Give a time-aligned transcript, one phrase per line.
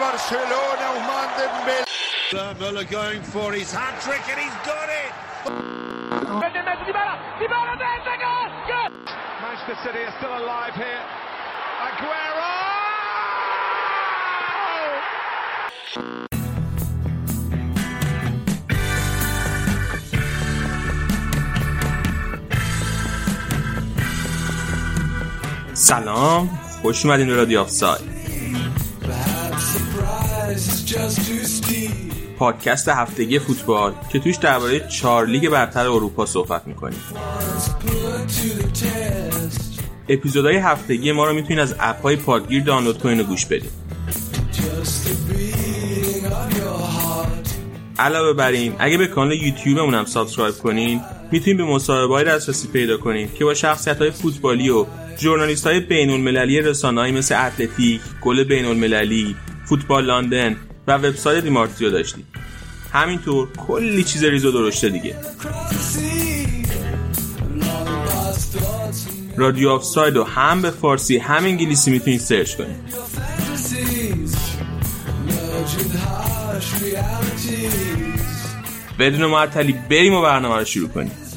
[0.00, 1.84] Barcelona, Ousmane Dembélé.
[2.60, 5.12] Müller going for his hat trick and he's got it.
[9.42, 11.02] Manchester City are still alive here.
[11.88, 12.48] Aguero!
[25.74, 26.48] سلام
[26.82, 28.17] خوش اومدین به رادیو آفساید
[32.38, 36.98] پادکست هفتگی فوتبال که توش درباره چهار لیگ برتر اروپا صحبت می‌کنیم.
[40.08, 43.70] اپیزودهای هفتگی ما رو می‌تونید از app های پادگیر دانلود کنین و گوش بدین.
[47.98, 51.00] علاوه بر این اگه به کانال یوتیوبمون هم subscribe کنین
[51.32, 54.86] می‌تونید به مصاحبه دسترسی پیدا کنین که با شخصیت های فوتبالی و
[55.18, 59.36] ژورنالیست های بین المللی رسانه‌ای مثل Athletic، Goal بین المللی،
[59.68, 60.56] فوتبال لندن
[60.88, 62.26] و وبسایت دی مارتزیو داشتیم.
[62.92, 65.16] همینطور کلی چیز ریز و درشته دیگه.
[69.36, 72.76] رادیو آفساید رو هم به فارسی هم انگلیسی می‌تونید سرچ کنید.
[78.98, 81.27] بدون معطلی بریم و برنامه رو شروع کنیم.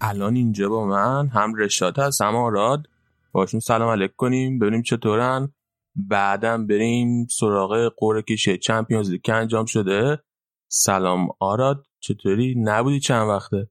[0.00, 2.86] الان اینجا با من هم رشاد هست هم آراد.
[3.32, 5.52] باشون سلام علیک کنیم ببینیم چطورن.
[5.96, 10.18] بعدم بریم سراغ قرعه کشی چمپیونز لیگ که انجام شده.
[10.68, 13.68] سلام آراد چطوری؟ نبودی چند وقته؟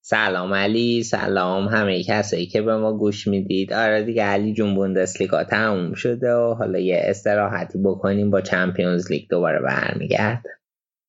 [0.00, 3.72] سلام علی سلام همه کسایی که به ما گوش می‌دید.
[3.72, 9.28] آره دیگه علی جون بوندسلیگا تموم شده و حالا یه استراحتی بکنیم با چمپیونز لیگ
[9.30, 10.42] دوباره برمیگرد.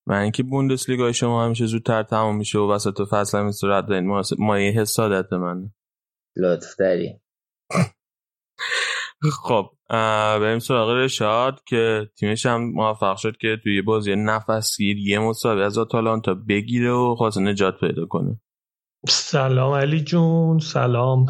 [0.09, 4.71] من اینکه بوندسلیگا شما همیشه زودتر تمام میشه و وسط فصل هم صورت دارین مایه
[4.71, 5.69] حسادت من
[6.37, 7.19] لطف داری
[9.41, 9.69] خب
[10.39, 15.63] بریم سراغ رشاد که تیمش هم موفق شد که توی بازی نفس گیر یه مسابقه
[15.63, 18.41] از آتالانتا بگیره و خواست نجات پیدا کنه.
[19.07, 20.59] سلام علی جون.
[20.59, 21.25] سلام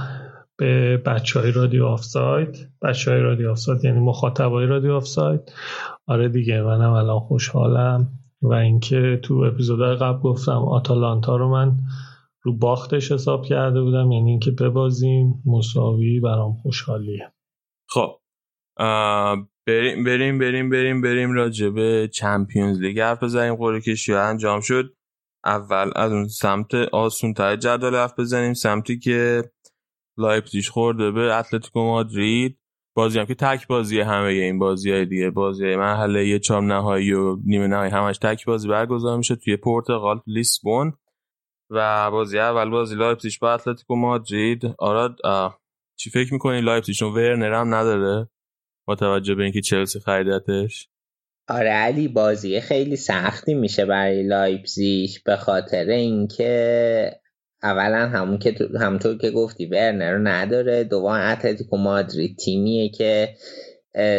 [0.57, 2.69] به بچه های رادیو آفساید.
[2.81, 5.51] بچه های رادیو آفساید یعنی مخاطب های رادیو آفساید.
[6.07, 8.18] آره دیگه منم الان خوشحالم.
[8.41, 11.77] و اینکه تو اپیزودهای قبل گفتم آتالانتا رو من
[12.41, 15.43] رو باختش حساب کرده بودم یعنی اینکه ببازیم.
[15.45, 17.31] مساوی برام خوشحالیه.
[17.89, 18.19] خب
[19.67, 23.55] بریم بریم بریم بریم بریم راجع به Champions League حرف بزنیم.
[23.55, 24.93] قرعه کشی انجام شد.
[25.45, 28.53] اول از اون سمت آسون تر جدول حرف بزنیم.
[28.53, 29.43] سمتی که
[30.17, 32.59] لایپزیگ خورده به اتلتیکو مادرید.
[32.95, 35.29] بازی هم که تک بازی همه این بازی های دیگه.
[35.29, 40.21] بازی مرحله یک چهارم نهایی و نیمه نهایی همش تک بازی برگزار میشه توی پرتغال
[40.27, 40.93] لیسبون.
[41.69, 44.61] و بازی اول بازی لایپزیگ با اتلتیکو مادرید.
[44.79, 45.17] آراد
[45.95, 48.29] چی فکر می‌کنی؟ لایپزیگ چون ورنر هم نداره.
[48.87, 50.89] با توجه به اینکه چلسی خریدتش.
[51.49, 57.11] آره علی بازی خیلی سختی میشه برای لایپزیگ به خاطر اینکه
[57.63, 60.83] اولا همون که همونطور که گفتی ورنر رو نداره.
[60.83, 63.29] دوم اتلتیکو مادرید تیمیه که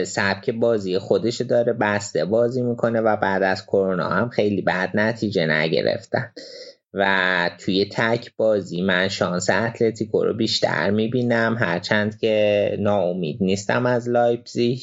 [0.05, 5.47] سبک بازی خودش داره بسته بازی می‌کنه و بعد از کرونا هم خیلی بد نتیجه
[5.47, 6.33] نگرفتن.
[6.95, 14.09] و توی تک بازی من شانس اتلتیکو رو بیشتر می‌بینم هرچند که ناامید نیستم از
[14.09, 14.81] لایپزیگ.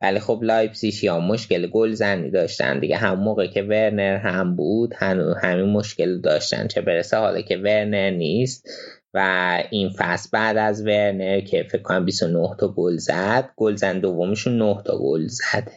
[0.00, 2.96] ولی خب لایپزیگ یا مشکل گل زنی داشتن دیگه.
[2.96, 4.94] هم موقع که ورنر هم بود
[5.42, 6.66] همین مشکل داشتن.
[6.66, 8.68] چه برسه حالا که ورنر نیست
[9.14, 14.00] و این فصل بعد از ورنر که فکر کنم 29 تا گل زد گل زن
[14.00, 15.72] دومشون 9 تا گل زده.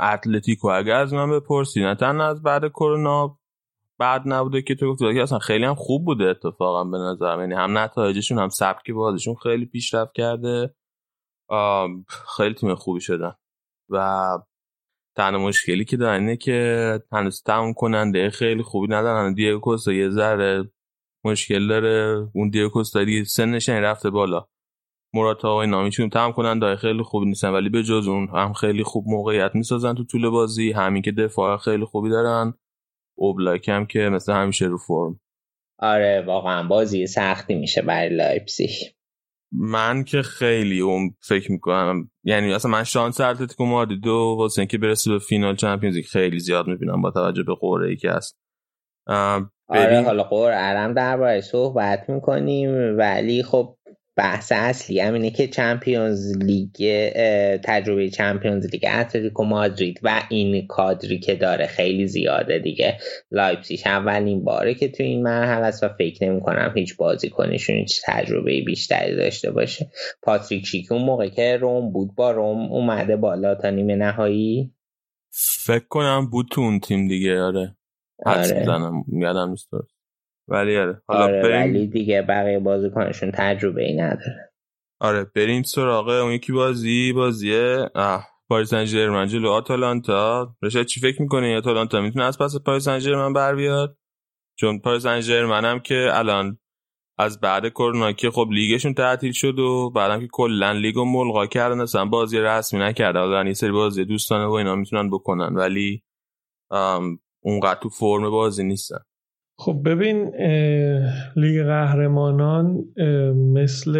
[0.00, 3.38] اتلتیکو اگر از من بپرسی نه تنها از بعد کرونا
[3.98, 7.78] بعد نبوده که تو گفتی اصلا خیلی هم خوب بوده اتفاقا به نظر یعنی هم
[7.78, 10.74] نتایجشون هم سبک بازیشون خیلی پیشرفت کرده.
[12.36, 13.34] خیلی تیم خوبی شدن.
[13.88, 14.28] و
[15.16, 19.34] تنها مشکلی که دارن اینه که هنوز تموم کننده خیلی خوبی ندارن.
[19.34, 20.70] دیگو کوستا یه ذره
[21.24, 22.28] مشکل داره.
[22.34, 24.46] اون دیگو کوستا دیگه سنش رفته بالا.
[25.14, 27.50] مراتا و نامیشون تمام کننده خیلی خوبی نیستن.
[27.50, 30.72] ولی به جز اون هم خیلی خوب موقعیت می‌سازن تو طول بازی.
[30.72, 32.54] همین که دفاع خیلی خوبی دارن.
[33.18, 35.20] اوبلاک هم که مثل همیشه رو فرم.
[35.78, 38.70] آره واقعا بازی سختی میشه برای لایپزیگ.
[39.52, 44.78] من که خیلی اون فکر می‌کنم یعنی اصلا من شانس اتلتیکو مادرید رو واسه اینکه
[44.78, 48.38] برسه به فینال Champions League خیلی زیاد می‌بینم با توجه به قرعه ای که هست.
[49.68, 53.77] آره حالا قرعه رم درباره صحبت می‌کنیم ولی خب
[54.18, 56.72] بحث اصلی هم اینه که چمپیونز لیگ
[57.64, 62.98] تجربه چمپیونز لیگ اتلتیکو مادرید و این کادری که داره خیلی زیاده دیگه
[63.30, 63.80] لایپزیگ.
[63.86, 68.62] اولین باره که تو این مرحله است و فکر نمی کنم هیچ بازیکنشون هیچ تجربه
[68.66, 69.90] بیشتری داشته باشه.
[70.22, 74.72] پاتریک شیک اون موقع که روم بود با روم اومده بالا تا نیمه نهایی.
[75.64, 77.76] فکر کنم بود تو اون تیم دیگه آره.
[78.26, 78.64] آره.
[79.12, 79.68] یادم نیست
[80.48, 81.02] ولی آره.
[81.08, 81.70] حالا آره بریم...
[81.70, 84.52] ولی دیگه بقیه بازیکنشون تجربه ای نداره.
[85.00, 87.90] آره بریم سراغ اون یکی بازی بازیه
[88.48, 90.56] پاریس سن ژرمن جلو آتالانتا.
[90.62, 93.98] رشاد چی فکر می‌کنه آتالانتا می‌تونه از پس پاریس سن ژرمن بر بیاد؟
[94.58, 96.58] چون پاریس سن ژرمن هم که الان
[97.18, 101.80] از بعد کرونا که خب لیگشون تعطیل شد و بعدم که کلا لیگو ملغا کردن
[101.80, 103.18] اصلا بازی رسمی نکرده.
[103.18, 106.02] حالا این سری بازی دوستانه و اینا می‌تونن بکنن ولی
[107.40, 108.98] اونقدر تو فرم بازی نیستن.
[109.60, 110.24] خب ببین
[111.36, 112.84] لیگ قهرمانان
[113.36, 113.96] مثل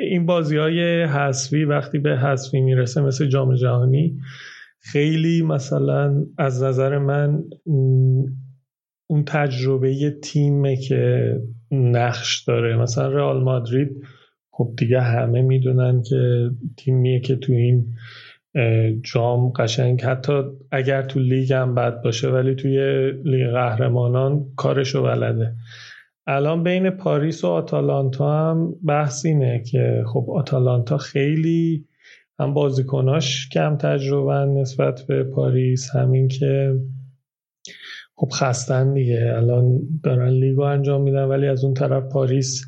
[0.00, 4.18] این بازی های حسوی وقتی به حسوی می‌رسه مثل جام جهانی
[4.80, 7.44] خیلی مثلا از نظر من
[9.06, 11.34] اون تجربه تیمه که
[11.70, 12.76] نقش داره.
[12.76, 13.88] مثلا رئال مادرید
[14.50, 17.86] خب دیگه همه می‌دونن که تیمیه که تو این
[19.02, 20.02] جام قشنگ.
[20.02, 25.54] حتی اگر تو لیگ هم بد باشه ولی توی لیگ قهرمانان کارشو بلده.
[26.26, 31.86] الان بین پاریس و آتالانتا هم بحث اینه که خب آتالانتا خیلی
[32.38, 35.96] هم بازیکناش کم تجربه نسبت به پاریس.
[35.96, 36.74] همین که
[38.16, 39.32] خب خستن دیگه.
[39.36, 42.64] الان دارن لیگو انجام میدن ولی از اون طرف پاریس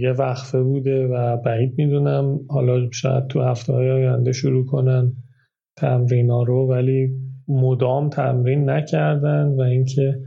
[0.00, 2.40] یه وقفه بوده و بعید می‌دونم.
[2.48, 5.12] حالا شاید تو هفته های آینده شروع کنن
[5.76, 7.08] تمرین ها رو ولی
[7.48, 10.20] مدام تمرین نکردن و اینکه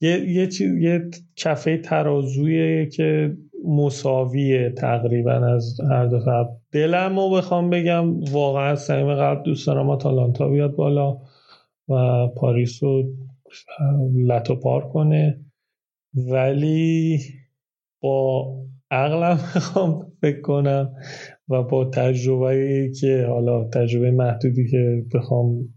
[0.00, 6.46] یه یه چیز یه کفه ترازویه که مساویه تقریبا از هر دو طرف.
[6.72, 11.18] دلم رو بخوام بگم واقعا سعیم قلب دوست دارم آتالانتا بیاد بالا
[11.88, 13.04] و پاریس رو
[14.26, 15.40] لطو پار کنه.
[16.14, 17.18] ولی
[18.00, 18.46] با
[18.90, 20.94] عقلم می‌خوام فکر کنم
[21.48, 25.74] و با تجربه که حالا تجربه محدودی که بخوام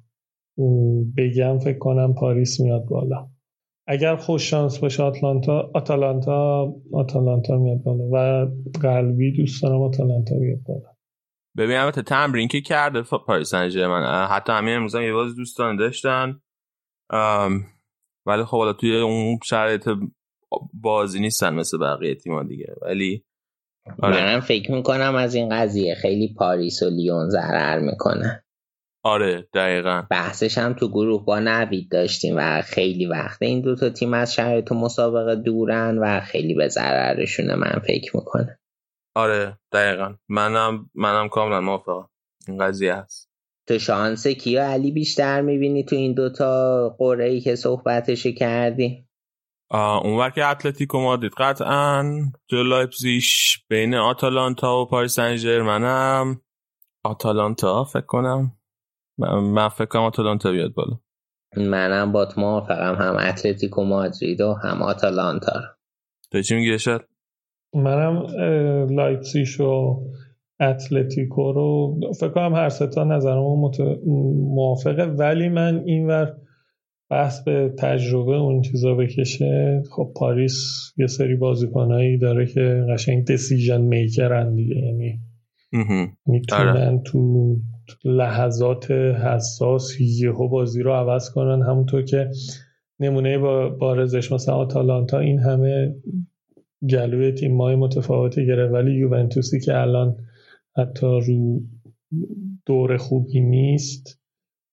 [1.17, 3.29] بگم فکر کنم پاریس میاد بالا.
[3.87, 8.47] اگر خوش شانس باشه آتلانتا آتالانتا آتالانتا میاد بالا و
[8.81, 10.93] قلبی دوست دارم آتالانتا بیاد بالا.
[11.57, 16.39] ببین البته تمرین که کرده پاریس سن من حتی همین امروز یه باز دوستان داشتن.
[18.25, 19.89] ولی خب حالا توی اون شرایط
[20.73, 22.75] بازی نیستن مثل بقیه تیما دیگه.
[22.81, 23.23] ولی
[24.01, 24.21] آره.
[24.21, 28.43] منم فکر می‌کنم از این قضیه خیلی پاریس و لیون ضرر می‌کنه.
[29.05, 30.03] آره دقیقا.
[30.11, 34.71] بحثش هم تو گروه با نوید داشتیم و خیلی وقت این دوتا تیم از شرایط
[34.71, 38.59] مسابقه دورن و خیلی به ضررشونه من فکر می‌کنه.
[39.15, 40.15] آره دقیقا.
[40.29, 42.09] منم منم کاملا موافقم.
[42.47, 43.29] این قضیه هست.
[43.67, 49.07] تو شانس کیا علی بیشتر می‌بینی تو این دوتا قره ای که صحبتشو کردی؟
[49.73, 52.03] اون که اتلتیکو مادرید قطعا
[52.47, 56.41] جلو لایپزیش بین آتالانتا و پاریس سن ژرمنم
[57.03, 58.51] آتالانتا فکر کنم.
[59.43, 60.99] من فکر کنم آتالانتا بیاد بالا.
[61.57, 62.95] منم با تو موافقم.
[62.95, 65.61] هم اتلتیکو مادرید و هم آتالانتا
[66.31, 67.07] تو چی میگی رشاد
[67.75, 68.25] منم
[68.89, 69.99] لایپزیش و
[70.59, 71.99] اتلتیکو رو.
[72.19, 73.79] فکر کنم هر ستا نظرم مت...
[74.55, 75.05] موافقه.
[75.05, 76.35] ولی من اینور
[77.09, 79.83] بحث به تجربه اون چیزا بکشه.
[79.91, 80.57] خب پاریس
[80.97, 84.75] یه سری بازیکنایی داره که قشنگ دسیژن میکرن دیگه.
[84.75, 85.19] یعنی
[86.25, 87.01] می‌تونن آره.
[87.05, 87.55] تو
[88.05, 91.61] لحظات حساس یهو بازی رو عوض کنن.
[91.61, 92.29] همونطور که
[92.99, 93.37] نمونه
[93.69, 95.95] بارزش مثلا آتالانتا این همه
[96.85, 100.15] جلوی تیم مای متفاوتی گره ولی یوونتوسی که الان
[100.77, 101.61] حتی رو
[102.65, 104.22] دور خوبی نیست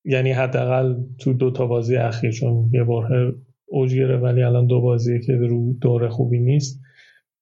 [0.04, 3.34] یعنی حداقل تو دو تا بازی اخیر چون یه بار
[3.66, 6.80] اوج گره ولی الان دو بازی که رو دور خوبی نیست.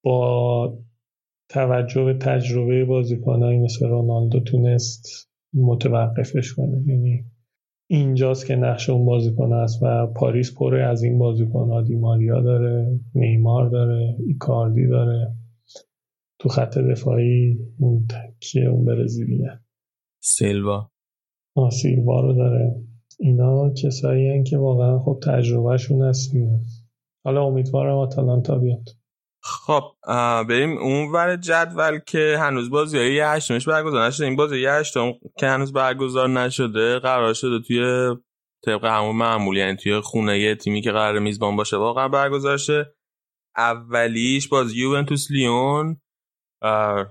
[0.04, 0.78] با
[1.48, 6.82] توجه به تجربه بازیکنایی مثل رونالدو تونست متوقفش کنه.
[6.86, 7.24] یعنی
[7.90, 11.82] اینجاست که نقش اون بازیکن است و پاریس پره از این بازیکن ها.
[11.82, 15.34] دیماریا داره نیمار داره ایکاردی داره.
[16.38, 18.06] تو خط دفاعی اون
[18.40, 19.60] کیه اون برزیلیه.
[20.20, 20.90] سیلوا.
[21.70, 22.74] سیلوا رو داره.
[23.20, 26.32] اینا کسایی هن که واقعا خب تجربهشون هست
[27.24, 28.88] حالا امیدوارم آتالانتا بیاد.
[29.42, 29.82] خب
[30.48, 34.26] بریم اون ور جدول که هنوز بازی های یه هشتمش برگزار نشده.
[34.26, 38.16] این بازی یه هشتم که هنوز برگزار نشده قرار شده توی
[38.64, 42.94] طبق همون معمول یعنی توی خونه یه تیمی که قرار میزبان باشه واقعا برگزار شه.
[43.56, 46.00] اولیش باز یوونتوس لیون.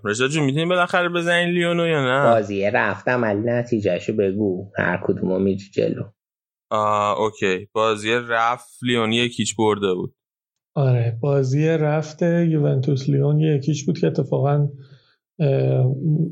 [0.04, 4.72] رشاد جون می‌تونی بالاخره بزنین لیونو یا نه؟ بازی رفتم ولی نتیجهشو بگو.
[4.77, 6.04] هر کدومو میری جلو.
[6.72, 7.68] آه اوکی.
[7.74, 10.16] بازی رفت لیون یکیچ برده بود.
[10.75, 14.68] آره بازی رفت یوونتوس لیون یکیچ بود که اتفاقا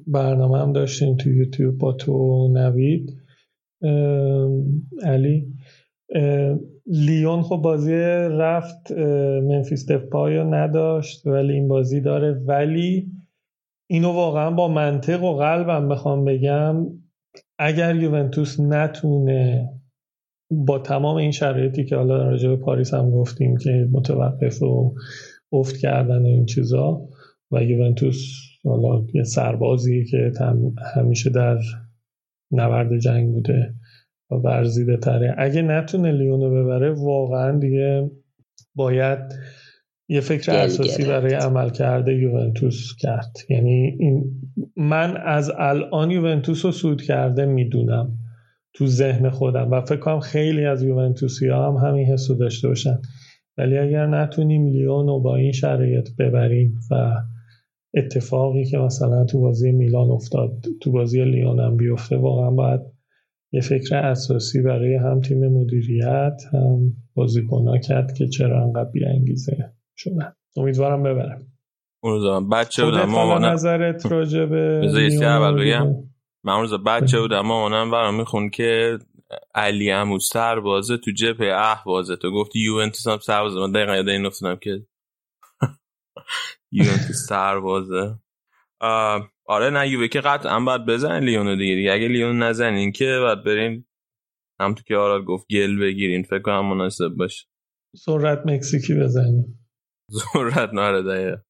[0.07, 3.09] برنامه هم داشتیم تو یوتیوب با تو نوید.
[5.03, 5.53] علی؟
[6.85, 7.93] لیون خب بازی
[8.31, 8.91] رفت
[9.41, 12.31] منفیس دفپای نداشت ولی این بازی داره.
[12.31, 13.11] ولی
[13.89, 16.87] اینو واقعا با منطق و قلبم بخوام بگم
[17.59, 19.69] اگر یوونتوس نتونه
[20.51, 24.95] با تمام این شرایطی که حالا راجع به پاریس هم گفتیم که متوقف و
[25.53, 27.01] افت کردن و این چیزا
[27.51, 30.31] و یوونتوس حالا یه سربازی که
[30.95, 31.57] همیشه در
[32.51, 33.73] نبرد جنگ بوده.
[34.31, 35.35] ورزیده تره.
[35.37, 38.11] اگه نتونه لیونو ببره واقعا دیگه
[38.75, 39.19] باید
[40.09, 43.37] یه فکر اساسی برای عمل کرده یوونتوس کرد.
[43.49, 44.23] یعنی این
[44.75, 48.17] من از الان یوونتوس رو سود کرده می‌دونم
[48.73, 52.99] تو ذهن خودم و فکر کنم خیلی از یوونتوسی ها هم همین حسو داشته باشن.
[53.57, 57.15] ولی اگر نتونیم لیون رو با این شرایط ببریم و
[57.93, 62.81] اتفاقی که مثلا تو بازی میلان افتاد تو بازی لیون هم بیفته واقعا باید
[63.55, 70.33] یه فکر اساسی برای هم تیم مدیریت هم بازیکنها کرد که چرا انقدر بیانگیزه شدن.
[70.57, 71.47] امیدوارم ببرم
[72.03, 74.81] اون بچه بودم مامانم نظرت راجع به
[75.21, 75.87] اول بگم.
[76.43, 78.99] من اون بچه بودم مامانم برام میخون که
[79.55, 84.25] علی همون سربازه تو جبه اهوازه تو گفتی یوونتوس هم سربازه من دقیقا یاد این
[84.25, 84.87] افتادم که
[86.71, 88.19] یوونتوس سربازه
[89.47, 93.43] آره نه یووه که قطعا باید بزن لیونو دیگه, دیگه اگه لیون نزنین که باید
[93.43, 93.85] برین
[94.59, 97.47] هم تو که آراد گفت گل بگیرین فکر کنم مناسب باشه.
[97.95, 99.59] سرعت مکزیکی بزنین
[100.33, 101.43] سرعت ناره دایه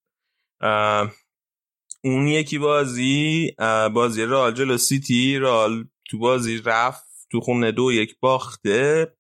[2.04, 3.52] اون یکی بازی
[3.94, 9.16] بازی رال جلو سیتی رال تو بازی رفت تو خونه دو یک باخته.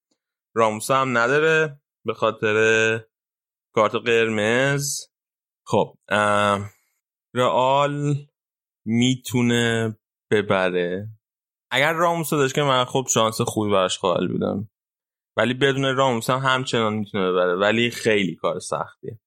[0.55, 2.55] راموس هم نداره به خاطر
[3.73, 5.01] کارت قرمز.
[5.67, 5.97] خب
[7.35, 8.15] رئال
[8.85, 9.97] می‌تونه
[10.31, 11.09] ببره.
[11.71, 14.69] اگر راموس داشت که من خب شانس خوبی براش قائل بودم.
[15.37, 17.55] ولی بدون راموس هم همچنان می‌تونه ببره.
[17.55, 19.19] ولی خیلی کار سختیه.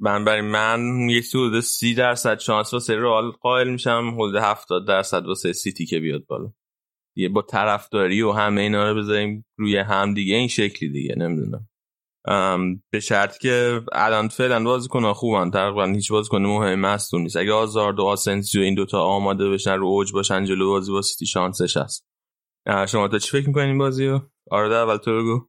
[0.00, 4.10] من برای من یه حدود سی درصد شانس واسه رئال قائل میشم.
[4.14, 6.52] حدود هفتاد درصد واسه سیتی که بیاد بالا.
[7.16, 10.34] یه با طرفداری و همه اینا رو بذاریم روی هم دیگه.
[10.34, 11.14] این شکلی دیگه.
[11.14, 11.67] نمی‌دونم.
[12.90, 17.36] به شرط که الان فعلا بازیکن خوبن تقریبا هیچ بازیکن مهم مصدومتون نیست.
[17.36, 21.26] اگه هازارد و آسنسیو این دوتا آماده بشن رو اوج باشن جلو بازی با سیتی
[21.26, 22.06] شانسش هست.
[22.88, 24.20] شما تا چی فکر می‌کنین بازی رو
[24.50, 25.40] آراد اول تو بگو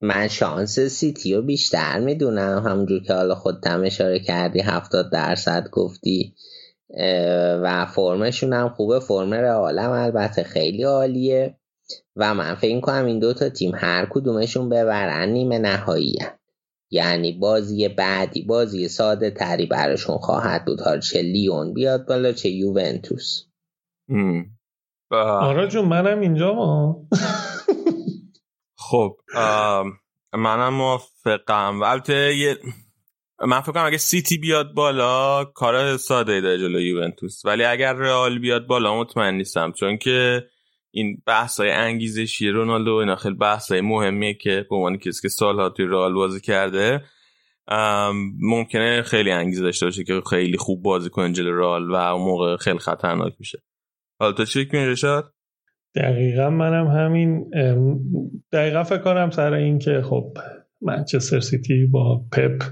[0.00, 2.62] من شانس سیتی رو بیشتر می‌دونم.
[2.66, 6.34] همونجور که حالا خودتم اشاره کردی هفتاد درصد گفتی.
[7.62, 9.00] و فرمشون هم خوبه.
[9.00, 11.58] فرم رئالم البته خیلی عالیه.
[12.16, 16.18] و من فکر کنم این دوتا تیم هر کدومشون ببرن نیمه نهایی
[16.90, 20.80] یعنی بازی بعدی بازی ساده تری براشون خواهد بود.
[20.80, 23.42] ها چه لیون بیاد بالا چه یوونتوس.
[25.10, 27.06] آره جون منم اینجا ما
[28.88, 29.16] خب
[30.32, 31.82] منم موافقم.
[31.82, 32.56] البته یه
[33.46, 37.44] من فکر کنم اگه سیتی بیاد بالا کار ساده ای داره جلو یوونتوس.
[37.44, 39.72] ولی اگر رئال بیاد بالا مطمئن نیستم.
[39.72, 40.42] چون که
[40.96, 45.28] این بحث های انگیزشی رونالدو اینا خیلی بحث های مهمیه که به عنوان کسی که
[45.28, 47.02] سالها توی رئال بازی کرده
[48.40, 52.56] ممکنه خیلی انگیزه داشته باشه که خیلی خوب بازی کنه جلو رئال و اون موقع
[52.56, 53.62] خیلی خطرناک میشه.
[54.20, 55.32] حالا تو چی فکر رشاد؟
[55.94, 57.50] دقیقا منم همین
[58.52, 60.32] دقیقا فکر کنم سر این که خب
[60.80, 62.62] منچستر سیتی با پپ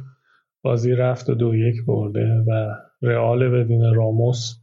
[0.63, 4.55] بازی رفت و دو یک برده و رئال بدون راموس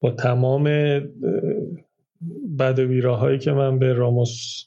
[0.00, 0.68] با تمام
[2.58, 4.64] بد و که من به راموس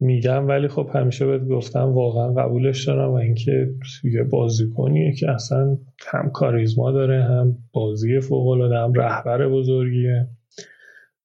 [0.00, 3.70] میگم ولی خب همیشه بهت گفتم واقعا قبولش دارم و اینکه
[4.04, 5.78] یه بازیکنیه که اصلا
[6.08, 10.28] هم کاریزما داره هم بازی فوق العاده هم رهبر بزرگیه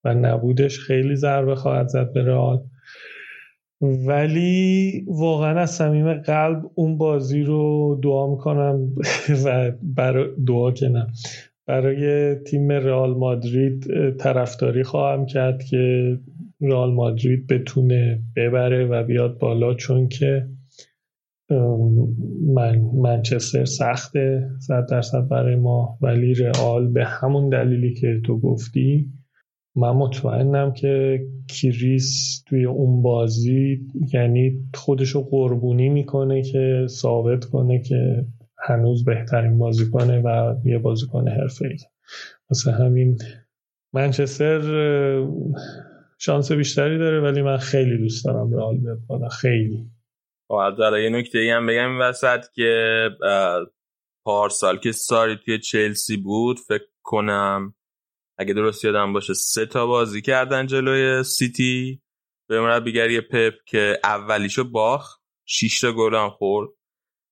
[0.04, 2.64] و نبودش خیلی ضربه خواهد زد به رئال.
[3.82, 8.90] ولی واقعا از صمیم قلب اون بازی رو دعا می‌کنم
[9.46, 11.08] و برای دعا کنم
[11.68, 13.86] برای تیم رئال مادرید
[14.18, 16.18] طرفداری خواهم کرد که
[16.62, 20.48] رئال مادرید بتونه ببره و بیاد بالا چون که
[22.54, 25.98] من منچستر سخته صد درصد برای ما.
[26.02, 29.12] ولی رئال به همون دلیلی که تو گفتی
[29.76, 33.80] من مطمئنم که کریس توی اون بازی
[34.14, 38.26] یعنی خودشو قربونی می‌کنه که ثابت کنه که
[38.66, 41.78] هنوز بهترین بازیکنه و یه بازیکن حرفه‌ای.
[42.50, 43.18] واسه همین
[43.94, 44.62] منچستر
[46.18, 49.92] شانس بیشتری داره ولی من خیلی دوست دارم رئال بیاد خیلی.
[50.48, 53.10] خب داره یه نکته ای هم بگم وسط که
[54.26, 57.76] پارسال که ساری توی چلسی بود فکر کنم
[58.38, 62.02] اگه درست یادم باشه سه تا بازی کردن جلوی سیتی.
[62.50, 66.70] به مربیگری پپ که اولیشو باخ 6 تا گل هم خورد.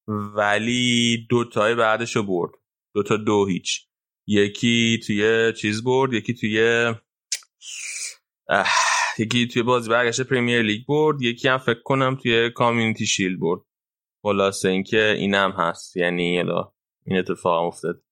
[0.08, 2.52] ولی دو تای بعدشو برد.
[2.96, 3.88] دو تا دو هیچ.
[4.28, 6.94] یکی توی چیز برد یکی توی
[9.20, 13.62] یکی توی بازی برگشت پریمیر لیگ برد یکی هم فکر کنم توی کامیونیتی شیل برد.
[14.22, 15.98] خلاصه اینکه اینم هست.
[15.98, 16.40] یعنی
[17.06, 18.04] این اتفاق افتاد.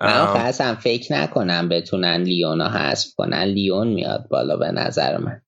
[0.00, 3.44] من اصلا فکر نکنم بتونن لیونا حذف کنن.
[3.44, 5.42] لیون میاد بالا به نظر من.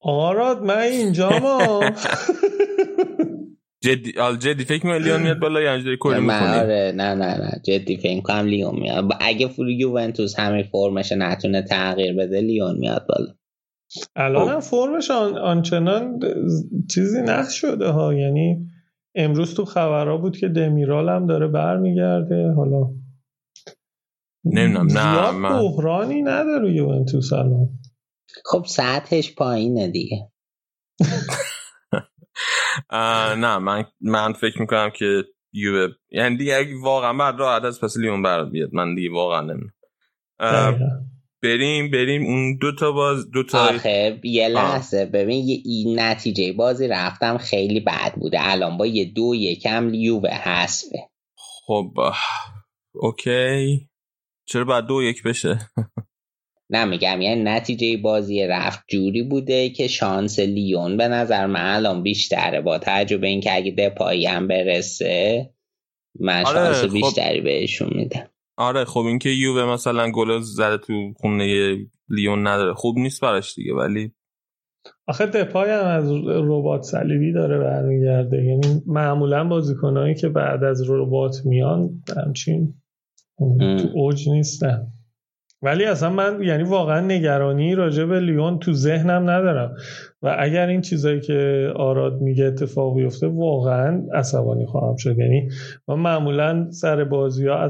[0.00, 1.80] آراد من اینجا ما
[3.94, 7.60] جدی جدی فکر می‌کنم لیون میاد بالا یا اینجوری کلی می‌کنی آره نه نه نه.
[7.64, 9.04] جدی فکر کنم لیون میاد.
[9.20, 13.34] اگه فور یوونتوس همین فرمش نتونه تغییر بده لیون میاد بالا.
[14.16, 16.20] الان هم فرمش آنچنان
[16.90, 18.14] چیزی نقش شده ها.
[18.14, 18.66] یعنی
[19.14, 22.52] امروز تو خبرها بود که دمیرال هم داره برمیگرده.
[22.52, 22.90] حالا
[24.44, 25.58] نمی‌دونم نه من...
[25.58, 27.68] بحرانی نداره یوونتوس الان.
[28.44, 30.30] خب سطحش پایینه دیگه.
[33.34, 38.22] نه من من فکر می‌کنم که یووه یعنی دیگه واقعا بعد راحت از پس لیون
[38.22, 38.74] برات بیاد.
[38.74, 39.72] من دیگه واقعا نمی‌دونم.
[41.42, 45.06] بریم بریم اون دو تا باز دو تا آخه یه لحظه.
[45.06, 48.38] ببین یه این نتیجه بازی رفتم خیلی بد بوده.
[48.40, 50.98] الان با یه دو یکم لیوه حسفه
[51.36, 51.92] خب
[52.94, 53.88] اوکی.
[54.46, 55.58] چرا باید دو یک بشه؟
[56.70, 62.02] نه میگم یعنی نتیجه بازی رفت جوری بوده که شانس لیون به نظر من الان
[62.02, 62.60] بیشتره.
[62.60, 65.50] با توجه به اینکه اگه دپایی هم برسه
[66.20, 66.92] من آره شانس خب.
[66.92, 68.30] بیشتری بهشون میدم.
[68.56, 71.76] آره خب اینکه یووه مثلا گل زده تو خونه
[72.08, 74.12] لیون نداره خوب نیست براش دیگه ولی
[75.06, 78.36] آخه دپای هم از ربات صلیبی داره برمیگرده.
[78.44, 82.74] یعنی معمولا بازیکنهایی که بعد از ربات میان همچین
[83.38, 84.86] تو اوج نیستن.
[85.62, 89.74] ولی اصلا من یعنی واقعا نگرانی راجع به لیون تو ذهنم ندارم.
[90.22, 95.18] و اگر این چیزایی که آراد میگه اتفاق بیفته واقعا عصبانی خواهم شد.
[95.18, 95.48] یعنی
[95.88, 97.68] من معمولا سر بازی ها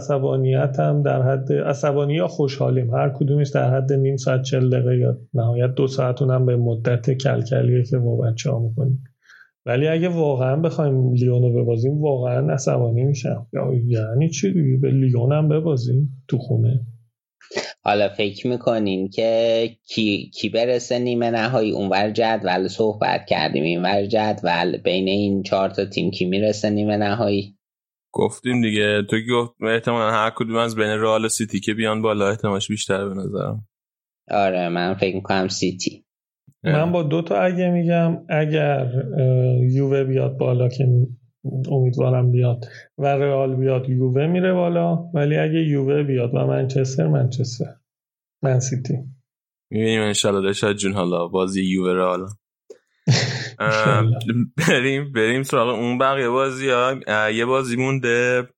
[0.79, 2.95] هم در حد عصبانی یا خوشحالیم.
[2.95, 7.11] هر کدومش در حد نیم ساعت چل دقیقه یا نهایت دو ساعتون هم به مدت
[7.11, 9.05] کلکلیه که با بچه ها می‌کنیم.
[9.67, 13.47] ولی اگه واقعا بخوایم لیونو ببازیم واقعا عصبانی میشم.
[13.87, 16.81] یعنی چی؟ به لیون هم ببازیم تو خونه.
[17.89, 24.77] حالا فکر می‌کنین که کی, کی برسه نیمه نهایی اونور جدول صحبت کردیم اینور جدول
[24.77, 27.57] بین این چهار تا تیم کی می‌رسه نیمه نهایی؟
[28.13, 29.03] گفتیم دیگه.
[29.11, 33.15] تو گفت احتمالا هر کدوم از بین رئال سیتی که بیان بالا احتمالش بیشتر به
[33.15, 33.69] نظرم.
[34.31, 36.05] آره من فکر می‌کنم سیتی.
[36.65, 38.87] من با دو تا اگه میگم اگر
[39.71, 40.89] یووه بیاد بالا که
[41.71, 42.65] امیدوارم بیاد
[42.99, 44.97] و رئال بیاد یووه میره بالا.
[45.15, 47.78] ولی اگه یووه بیاد و منچستر منچستر.
[48.43, 48.95] من سیتی.
[49.71, 52.27] می‌بینیم انشالله شاید جون حالا بازی یووه رئال
[54.69, 57.31] بریم بریم سراغ اون بقیه بازی ها.
[57.31, 58.49] یه بازی مونده.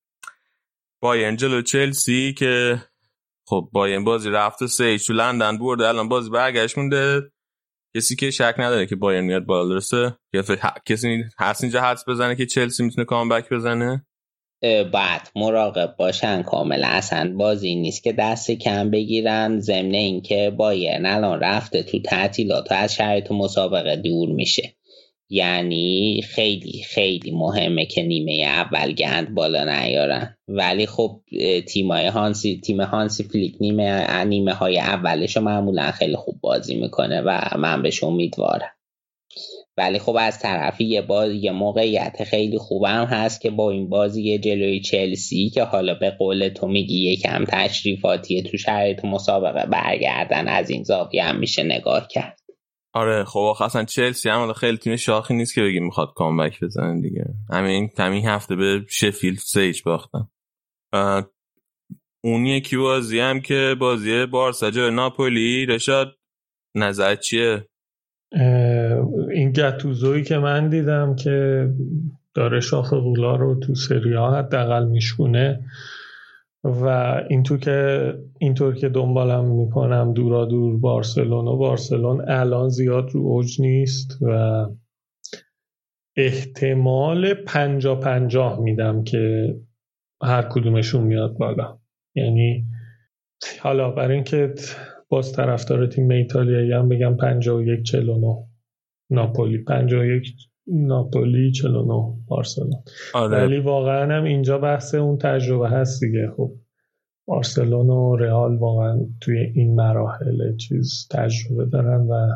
[1.03, 2.83] بایرن جلو چلسی که
[3.47, 5.89] خب بایرن بازی رفته سه تو لندن برده.
[5.89, 7.33] الان بازی برگشت مونده.
[7.97, 10.17] کسی که شک نداره که بایرن میاد بالا درسته؟
[10.87, 14.07] کسی هست اینجا حدس بزنه که چلسی می‌تونه کامبک بزنه؟
[14.93, 19.61] بعد مراقب باشن کامل اصلا بازی نیست که دست کم بگیرن.
[19.61, 24.75] ضمن اینکه بایرن الان رفته تو تعطیلات از شرایط مسابقه دور میشه.
[25.33, 30.37] یعنی خیلی خیلی مهمه که نیمه اول گند بالا نیارن.
[30.49, 31.21] ولی خب
[31.69, 37.59] تیمای هانسی تیم هانسی فلیک نیمه نیمه های اولش معمولا خیلی خوب بازی می‌کنه و
[37.59, 38.71] من بهش امیدوارم.
[39.77, 44.39] ولی خب از طرفی یه باز یه موقعیت خیلی خوبم هست که با این بازی
[44.39, 50.71] جلوی چلسی که حالا به قول تو میگی یکم تشریفاتیه تو شرایط مسابقه برگردن از
[50.71, 52.41] این زاویه هم میشه نگاه کرد.
[52.95, 57.25] آره خب اصلا چلسی هم خیلی تیم شاخی نیست که بگیم می‌خواد کامبک بزنن دیگه.
[57.51, 60.29] همین همین هفته به شفیلد سیج باختن.
[62.25, 66.17] اون یکی بازی هم که بازی بارسا جای ناپولی رشاد
[66.75, 67.67] نظر چیه؟
[69.41, 71.69] این گتوزوی که من دیدم که
[72.35, 75.65] داره شاخ غولا رو تو سریا حداقل میشونه
[76.65, 76.87] و
[77.31, 83.21] این تو که اینطور که دنبالم می‌کنم دورا دور بارسلون و بارسلون الان زیاد رو
[83.21, 84.67] اوج نیست و
[86.17, 89.55] احتمال پنجا پنجاه میدم که
[90.23, 91.79] هر کدومشون میاد بالا.
[92.15, 92.65] یعنی
[93.61, 94.55] حالا برای اینکه
[95.09, 98.50] باز طرفدار تیم ایتالیایی هم بگم 51 49
[99.11, 100.35] ناپولی 51
[100.67, 101.93] ناپولی 49
[102.27, 102.83] بارسلون.
[103.15, 103.45] آره.
[103.45, 106.31] ولی واقعا هم اینجا بحث اون تجربه هست دیگه.
[106.37, 106.53] خب
[107.27, 112.29] بارسلون و رئال واقعا توی این مراحل چیز تجربه دارن و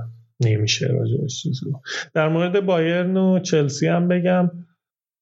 [0.44, 1.66] نمیشه راجعش چیزی
[2.14, 4.50] در مورد بایرن و چلسی هم بگم.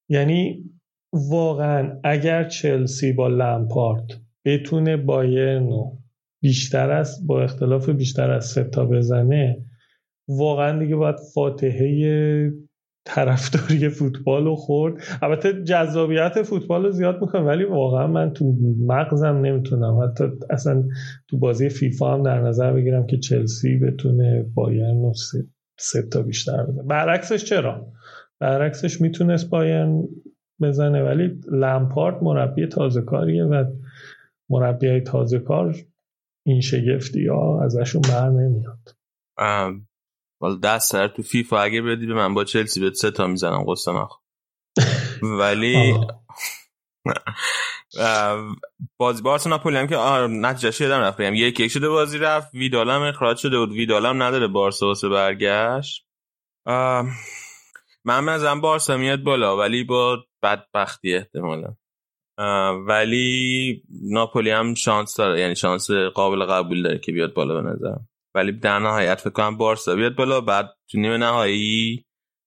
[0.09, 0.65] یعنی
[1.12, 5.99] واقعا اگر چلسی با لمپارت بتونه بایرن رو
[6.43, 9.65] بیشتر از با اختلاف بیشتر از سه تا بزنه
[10.29, 12.53] واقعا دیگه باید فاتحه
[13.05, 15.03] طرفداری فوتبال رو خورد.
[15.23, 18.57] البته جذابیت فوتبال رو زیاد می‌کنم ولی واقعا من تو
[18.87, 20.01] مغزم نمی‌تونم.
[20.03, 20.85] حتی اصلا
[21.29, 25.13] تو بازی فیفا هم در نظر بگیرم که چلسی بتونه بایرن رو
[25.79, 26.83] سه تا بیشتر بزنه.
[26.83, 27.93] برعکسش چرا؟
[28.41, 30.09] برعکسش می‌تونست بایرن
[30.61, 33.65] بزنه ولی لمپارت مربی تازه کاریه و
[34.51, 35.77] مربی های تازه کار
[36.47, 38.97] این شگفتی ها ازشون بر نمیاد.
[40.43, 43.65] ولی دست سر تو فیفا اگه بدی به من با چلسی به سه تا می‌زنم
[43.69, 44.19] قصه نخوا
[45.23, 45.95] ولی
[49.01, 49.97] بازی بارسا ناپولی هم که
[50.31, 51.19] نتیجه شدم رفت.
[51.19, 53.73] بگم یک یک شده بازی رفت ویدالم اخراج شده بود.
[53.73, 56.07] ویدالم نداره بارسا واسه برگشت.
[58.05, 61.75] من ازم بارسا میاد بالا ولی با بدبختی احتمالا.
[62.87, 68.09] ولی ناپولی هم شانس داره یعنی شانس قابل قبول داره که بیاد بالا به نظرم.
[68.35, 70.40] ولی در نهایت فکر کنم بارسا بیاد بالا.
[70.40, 72.05] بعد تو نیمه نهایی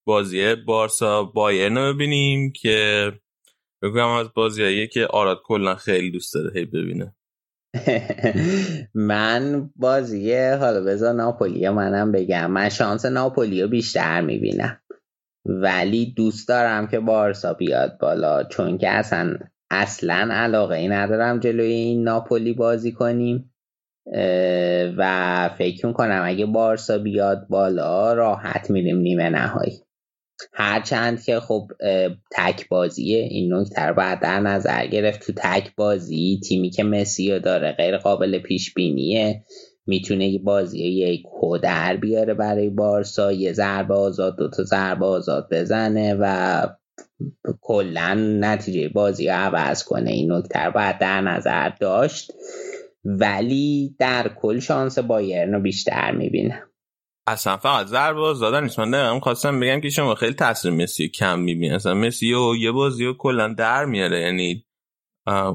[0.07, 3.11] بازی بارسا بایرن رو ببینیم که
[3.83, 7.15] بگم از بازیایی که آراد کلا خیلی دوست داره هی ببینه.
[8.93, 12.51] من بازی حالا بذار ناپولی منم بگم.
[12.51, 14.81] من شانس ناپولی رو بیشتر می‌بینم.
[15.45, 18.43] ولی دوست دارم که بارسا بیاد بالا.
[18.43, 19.37] چون که اصلا
[19.71, 23.54] اصلا علاقه ای ندارم جلوی این ناپولی بازی کنیم.
[24.97, 29.81] و فکر کنم اگه بارسا بیاد بالا راحت میریم نیمه نهایی.
[30.53, 31.67] هرچند که خب
[32.31, 33.17] تک بازیه.
[33.17, 35.25] این نکته رو در نظر گرفت.
[35.25, 39.43] تو تک بازی تیمی که مسی داره غیر قابل پیش بینیه.
[39.87, 41.23] می‌تونه یه بازی یک
[41.63, 43.31] در بیاره برای بارسا.
[43.31, 46.61] یه ضربه آزاد دوتا ضربه آزاد بزنه و
[47.61, 50.11] کلا نتیجه بازی رو عوض کنه.
[50.11, 52.33] این نکته رو در نظر داشت.
[53.05, 56.69] ولی در کل شانس بایرن رو بیشتر می‌بینم.
[57.27, 58.79] اصلا فقط ضربه زدن نیست.
[58.79, 61.75] من خواستم بگم که شما خیلی تاثیر مسی کم می‌بینی.
[61.75, 64.21] اصلا مسی و یه بازی رو کلا در میاره.
[64.21, 64.65] یعنی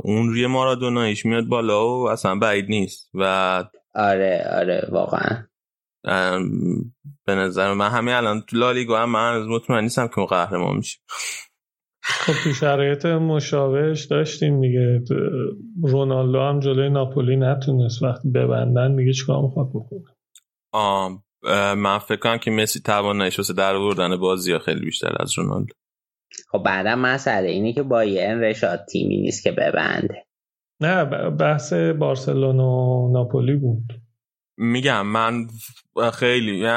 [0.03, 3.11] اون روی مارادونایش میاد بالا و اصلا بعید نیست.
[3.15, 3.25] و
[3.95, 5.47] آره آره واقعا.
[7.27, 11.03] به نظر من همین الان تو لالیگا هم من از مطمئن نیستم که قهرمان میشیم
[12.03, 15.03] خب تو شرایط مشابهش داشتیم دیگه.
[15.83, 18.03] رونالدو هم جلوی ناپولی نتونست.
[18.03, 20.15] وقتی ببندن دیگه چیکار می‌خواد بکنه؟
[21.75, 25.75] من فکر کنم که مسی تواناییش واسه در آوردن بازی ها خیلی بیشتر از رونالدو.
[26.51, 30.25] خب بعدا مسئله اینه که بایرن رشاد تیمی نیست که ببنده.
[30.81, 33.85] نه بحث بارسلون و ناپولی بود.
[34.63, 35.49] میگم من
[36.13, 36.69] خیلی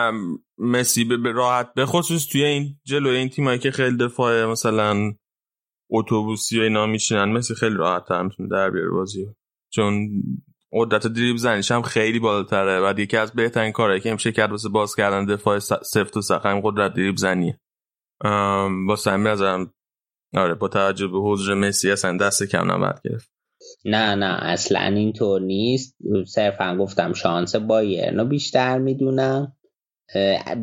[0.58, 5.14] مسی به راحت به خصوص توی این جلوی این تیمایی که خیلی دفاع مثلا
[5.90, 9.26] اتوبوسی و اینا میشینن مسی خیلی راحت تر می‌تونه در بیاره بازی
[9.70, 10.10] چون
[10.72, 12.80] قدرت دریب زنیش هم خیلی بالاتره.
[12.80, 16.46] و یکی از بهترین کارهایی که امشه کرد واسه باز کردن دفاع سفت و سخت
[16.46, 17.60] قدرت دریب زنیه.
[18.88, 19.74] با همین ازم
[20.34, 23.33] آره با توجه به حضور مسی اصلا دست کم نباید گرفت.
[23.86, 25.96] نه نه اصلا اینطور نیست.
[26.28, 29.54] صرفا گفتم شانس بایرن بیشتر می‌دونم.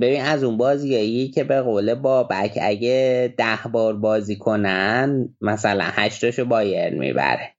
[0.00, 6.44] ببین از اون بازیایی که به قول بابک اگه ده بار بازی کنن مثلا هشتاشو
[6.44, 7.54] بایرن می‌بره.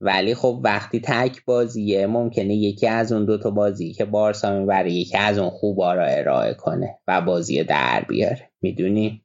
[0.00, 5.16] ولی خب وقتی تک بازیه ممکنه یکی از اون دوتا بازی که بارسا می‌بره یکی
[5.18, 8.50] از اون خوبا را ارائه کنه و بازی در بیاره.
[8.60, 9.24] می‌دونی؟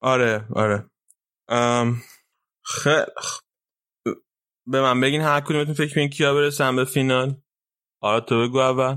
[0.00, 0.84] آره آره.
[2.62, 3.04] خیلی
[4.66, 7.34] به من بگین هر کدومتون فکر کنین کیا برسن به فینال؟
[8.00, 8.96] آره تو بگو اول.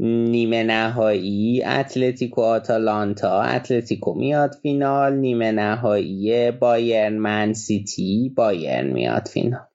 [0.00, 3.42] نیمه نهایی اتلتیکو آتالانتا.
[3.42, 5.12] اتلتیکو میاد فینال.
[5.12, 8.32] نیمه نهایی بایرن من سیتی.
[8.36, 9.66] بایرن میاد فینال.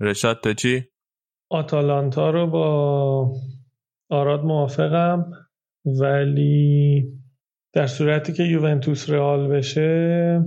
[0.00, 0.84] رشاد تو چی؟
[1.50, 3.32] آتالانتا رو با
[4.10, 5.32] آراد موافقم
[5.84, 7.04] ولی
[7.72, 10.40] در صورتی که یوونتوس رئال بشه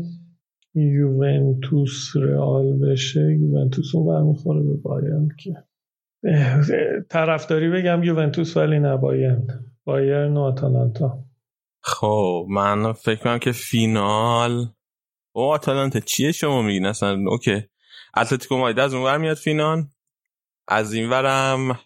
[0.76, 5.54] یوونتوس رئال بشه یوونتوس اون برمیخوره به بایرن که.
[7.10, 9.48] طرفداری بگم یوونتوس ولی نه بایرن.
[9.84, 11.26] بایرن و آتالانتا.
[11.82, 14.66] خب من فکر کنم که فینال.
[15.36, 17.62] او آتالانتا چیه شما میگین؟ اصلا okay.
[18.18, 19.84] اتلتیکو مادرید از اونور میاد فینال.
[20.68, 21.80] از این ورم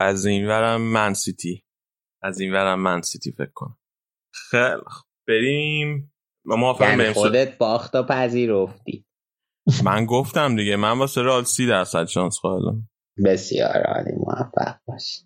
[0.00, 1.64] از این ورم من سیتی.
[2.22, 3.78] از این ورم من سیتی فکر کنم.
[4.32, 4.82] خیلی
[5.28, 6.12] بریم.
[6.56, 9.04] ما یعنی خودت باخت و پذیرفتی.
[9.84, 12.88] من گفتم دیگه من واسه رئال سی درصد شانس قائلم
[13.24, 15.24] بسیار عالی موفق باش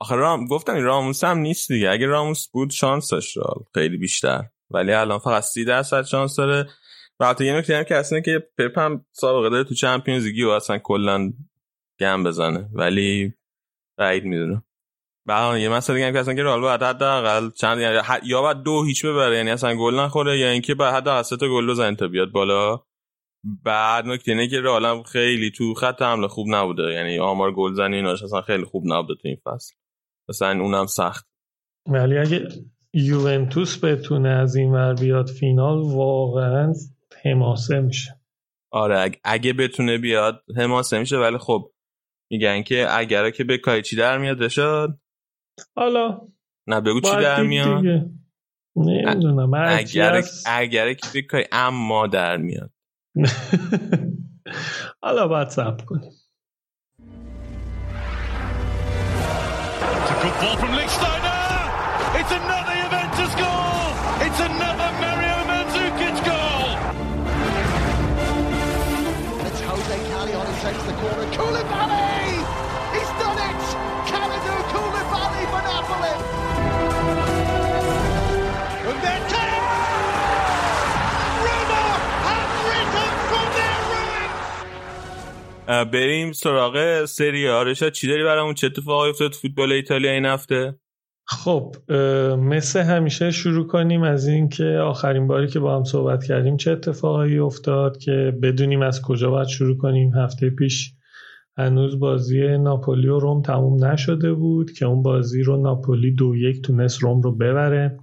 [0.00, 1.90] آخه رام گفتم راموس هم نیست دیگه.
[1.90, 4.44] اگه راموس بود شانس داشت رال خیلی بیشتر.
[4.70, 6.70] ولی الان فقط سی درصد شانس داره.
[7.20, 10.50] و یه نکته هم که اصلا که پپ هم سابقه داره تو چمپیونز لیگ و
[10.50, 11.32] اصلا کلا
[12.00, 12.68] گم بزنه.
[12.72, 13.34] ولی
[13.98, 14.64] بعید می‌دونم
[15.28, 18.84] بعد یه مسئله دیگه که اصلا که رئال باید حداقل چند یعنی یا بعد دو
[18.84, 22.08] هیچ ببره یعنی اصلا گل نخوره یا اینکه بعد حداقل سه تا گل بزنه تا
[22.08, 22.80] بیاد بالا.
[23.64, 28.22] بعد نکته اینه که رئال خیلی تو خط حمله خوب نبوده یعنی آمار گلزنی ایناش
[28.22, 29.74] اصلا خیلی خوب نبوده تو این فصل.
[30.28, 31.26] مثلا اونم سخت.
[31.88, 32.48] ولی اگه
[32.94, 36.74] یوونتوس بتونه از این ور بیاد فینال واقعا
[37.24, 38.20] حماسه میشه.
[38.72, 41.72] آره اگه بتونه بیاد حماسه میشه ولی خب
[42.30, 44.98] میگن که اگر که به کاری چی در میاد بشد
[45.76, 46.20] حالا
[46.66, 47.84] نه بگو چی در میاد؟
[48.76, 52.70] نمی‌دونم اگر اگر که به کاری اما در میاد.
[55.02, 56.12] حالا باید سب کنیم.
[85.68, 90.74] بریم سراغ سری آرشا چی داری برامون؟ چه اتفاقی افتاد فوتبال ایتالیا این هفته؟
[91.26, 91.76] خب
[92.38, 97.38] مثل همیشه شروع کنیم از اینکه آخرین باری که با هم صحبت کردیم چه اتفاقایی
[97.38, 100.14] افتاد که بدونیم از کجا باید شروع کنیم.
[100.14, 100.92] هفته پیش
[101.56, 106.62] هنوز بازی ناپولی و روم تموم نشده بود که اون بازی رو ناپولی دو یک
[106.62, 107.98] تونست روم رو ببره.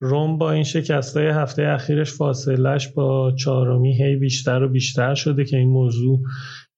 [0.00, 5.44] روم با این شکست های هفته اخیرش فاصلش با چهارمی هی بیشتر و بیشتر شده
[5.44, 6.20] که این موضوع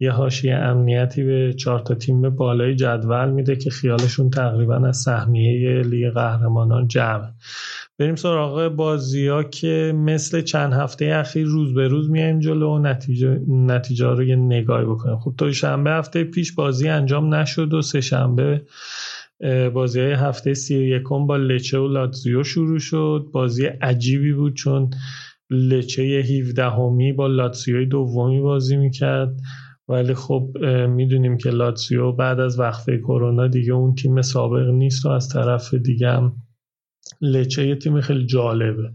[0.00, 5.82] یه حاشیه امنیتی به چهار تا تیم بالای جدول میده که خیالشون تقریبا از سهمیه
[5.82, 7.28] لیگ قهرمانان جمع.
[7.98, 12.78] بریم سراغ بازی ها که مثل چند هفته اخیر روز به روز میایم جلو و
[12.78, 15.18] نتیجه, نتیجه رو یه نگاهی بکنیم.
[15.18, 18.62] خب تا شنبه هفته پیش بازی انجام نشد و سه شنبه
[19.74, 23.26] بازی های هفته سی و یکم با لچه و لاتزیو شروع شد.
[23.32, 24.90] بازی عجیبی بود چون
[25.50, 29.34] لچه 17 همی با لاتزیوی دومی بازی می‌کرد.
[29.88, 30.50] ولی خب
[30.88, 35.74] می‌دونیم که لاتسیو بعد از وقفه کرونا دیگه اون تیم سابق نیست و از طرف
[35.74, 36.32] دیگه هم
[37.20, 38.90] لچه یه تیم خیلی جالبه.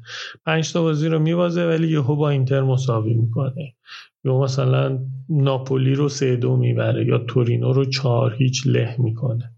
[0.45, 3.75] پنج تا بازی رو میبازه ولی یهو با اینتر مساوی می‌کنه.
[4.25, 9.51] یا مثلا ناپولی رو سه دو می‌بره یا تورینو رو چهار هیچ له می‌کنه.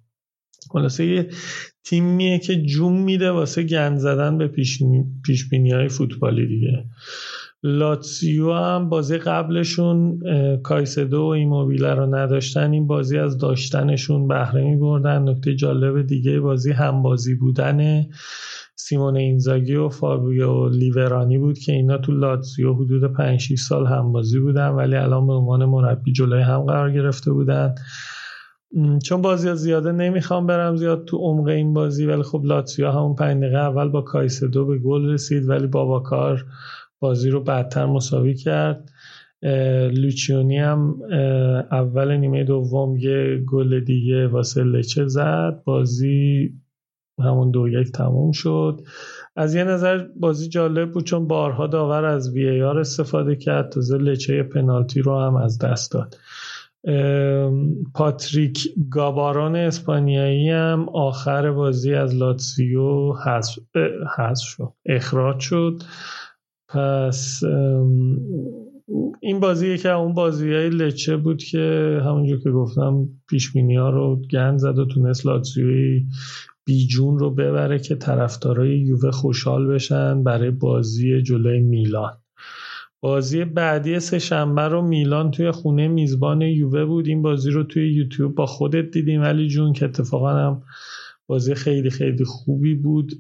[0.72, 1.30] خلاصه یه
[1.84, 6.86] تیمیه که جون میده واسه گند زدن به پیش بینی های فوتبالی دیگه.
[7.68, 10.20] لاتسیو هم بازی قبلشون
[10.64, 12.72] کایسدو و ایموبیله رو نداشتن.
[12.72, 15.30] این بازی از داشتنشون بهره می بردن.
[15.30, 18.06] نکته جالب دیگه بازی هم بازی بودن
[18.76, 24.12] سیمون اینزاگی و فابیو لیورانی بود که اینا تو لاتسیو حدود 5 6 سال هم
[24.12, 27.76] بازی بودن ولی الان به عنوان مربی جلوی هم قرار گرفته بودن.
[29.04, 33.16] چون بازی ها زیاده نمی‌خوام برم زیاد تو عمق این بازی ولی خب لاتسیو همون
[33.16, 36.46] 5 دقیقه اول با کایسدو به گل رسید ولی باباکار
[37.00, 38.90] بازی رو بعدتر مساوی کرد.
[39.92, 41.00] لوچیونی هم
[41.72, 45.62] اول نیمه دوم یه گل دیگه واسه لچه زد.
[45.66, 46.54] بازی
[47.20, 48.82] همون دو یک تموم شد.
[49.36, 53.70] از یه نظر بازی جالب بود چون بارها داور از وی آر استفاده کرد.
[53.70, 56.16] تازه لچه پنالتی رو هم از دست داد.
[57.94, 63.14] پاتریک گابارون اسپانیایی هم آخر بازی از لاتسیو
[64.18, 64.74] حذف شد.
[64.86, 65.82] اخراج شد.
[66.76, 67.44] پس
[69.22, 74.22] این بازی یکی اون بازی های لچه بود که همونجور که گفتم پیش ها رو
[74.32, 76.06] گند زد و تونست لاتزیوی
[76.66, 82.14] بیجون رو ببره که طرفدارای یووه خوشحال بشن برای بازی جلوی میلان.
[83.02, 87.08] بازی بعدی سه شنبه رو میلان توی خونه میزبان یووه بود.
[87.08, 90.62] این بازی رو توی یوتیوب با خودت دیدیم ولی جون که اتفاقا هم
[91.28, 93.12] بازی خیلی خیلی خوبی بود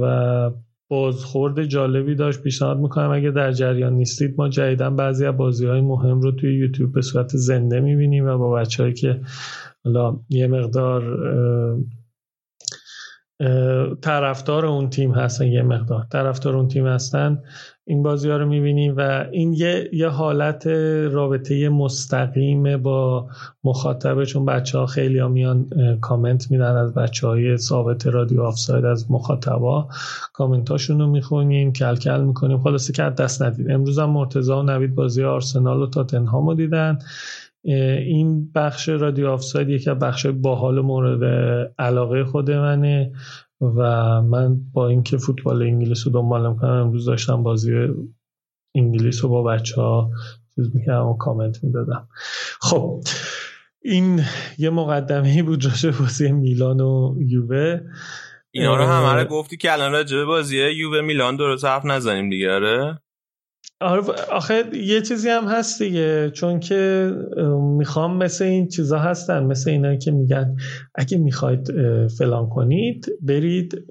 [0.00, 0.50] و
[0.88, 2.42] بازخورد جالبی داشت.
[2.42, 6.58] پیشنهاد می‌کنم اگه در جریان نیستید ما جدیدا بعضی از بازی های مهم رو توی
[6.58, 9.20] یوتیوب به صورت زنده می‌بینیم و با بچههایی که
[9.84, 11.18] حالا یه مقدار
[14.02, 17.42] طرفدار اون تیم هستن یه مقدار طرفدار اون تیم هستن
[17.86, 20.66] این بازی ها رو می‌بینیم و این یه, یه حالت
[21.10, 23.28] رابطه مستقیم با
[23.64, 25.66] مخاطبه چون بچه ها خیلی ها میان
[26.00, 29.88] کامنت میدن از بچه های ثابت رادیو آفساید از مخاطبا.
[30.32, 32.58] کامنتاشون رو می‌خونیم کل کل می‌کنیم.
[32.58, 33.70] خلاصه که دست ندید.
[33.70, 36.98] امروز هم مرتزا و نوید بازی آرسنال و تاتنهام رو دیدن
[37.64, 41.24] این بخش رادیو آفساید یکی از بخش باحال مورد
[41.78, 43.12] علاقه خود منه.
[43.76, 43.82] و
[44.22, 47.72] من با اینکه فوتبال انگلیس رو دنبال می‌کنم امروز داشتم بازی
[48.74, 50.10] انگلیس رو با بچه ها
[50.54, 52.08] چیز می‌کردم و کامنت می‌دادم.
[52.60, 53.00] خب
[53.82, 54.20] این
[54.58, 57.80] یه مقدمه بود راجع بازی میلان و یووه.
[58.50, 62.68] اینا رو همه گفتی که الان راجع بازی یووه میلان درست حرف نزنیم دیگه آره
[62.68, 63.00] آره؟
[64.32, 67.12] آخه یه چیزی هم هست دیگه چون که
[67.78, 70.56] می‌خوام مثل این چیزا هستن مثل اینا که میگن
[70.94, 71.72] اگه می‌خواید
[72.08, 73.84] فلان کنید برید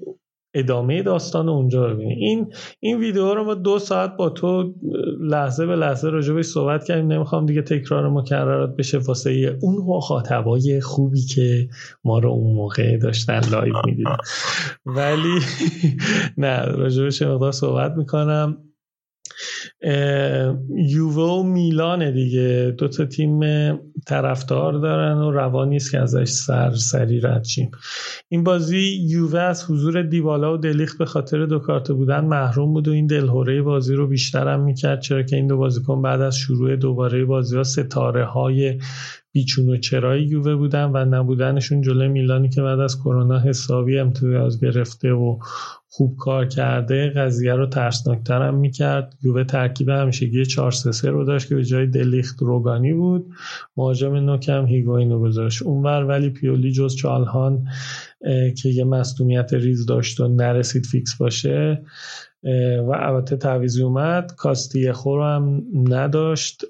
[0.56, 2.18] ادامه داستان اونجا ببینید.
[2.20, 4.74] این این ویدیو رو ما دو ساعت با تو
[5.20, 7.12] لحظه به لحظه راجبش صحبت کردیم.
[7.12, 11.68] نمی‌خوام دیگه تکرار مکررات بشه واسه اون مخاطبای خوبی که
[12.04, 14.16] ما رو اون موقع داشتن live می‌دیدن.
[14.86, 15.38] ولی
[16.38, 18.56] نه راجبش مقدار صحبت می‌کنم.
[20.76, 22.74] یووه و میلان دیگه.
[22.78, 23.40] دو تا تیم
[24.06, 27.44] طرفدار دارن و روا نیست که ازش سر سری رد
[28.28, 32.88] این بازی یووه از حضور دیوالا و دلیخ به خاطر دو کارت بودن محروم بود
[32.88, 36.36] و این دلهوره بازی رو بیشتر هم می‌کرد چرا که این دو بازیکن بعد از
[36.36, 38.78] شروع دوباره بازی ها ستاره های
[39.32, 44.60] بیچون و چرای یووه بودن و نبودنشون جلوی میلانی که بعد از کرونا حسابی امتیاز
[44.60, 45.38] گرفته و
[45.96, 49.14] خوب کار کرده قضیه رو ترسناکتر هم می‌کرد.
[49.22, 53.26] یووه ترکیب همیشگی 4 3 رو داشت که به جای دلیخت روگانی بود.
[53.76, 55.62] مهاجم نوکم هیگوین رو گذاشت.
[55.62, 57.68] اونور ولی پیولی جز چالهان
[58.62, 61.82] که یه مصدومیت ریز داشت و نرسید فیکس باشه
[62.86, 64.32] و البته تعویزی اومد.
[64.36, 66.64] کاستی خور هم نداشت.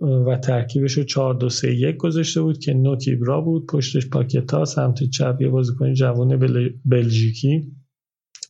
[0.00, 5.02] و ترکیبش رو 4 2 3 1 گذاشته بود که نوکیبرا بود پشتش پاکتا سمت
[5.02, 6.70] چپ یه بازیکن جوان بل...
[6.84, 7.72] بلژیکی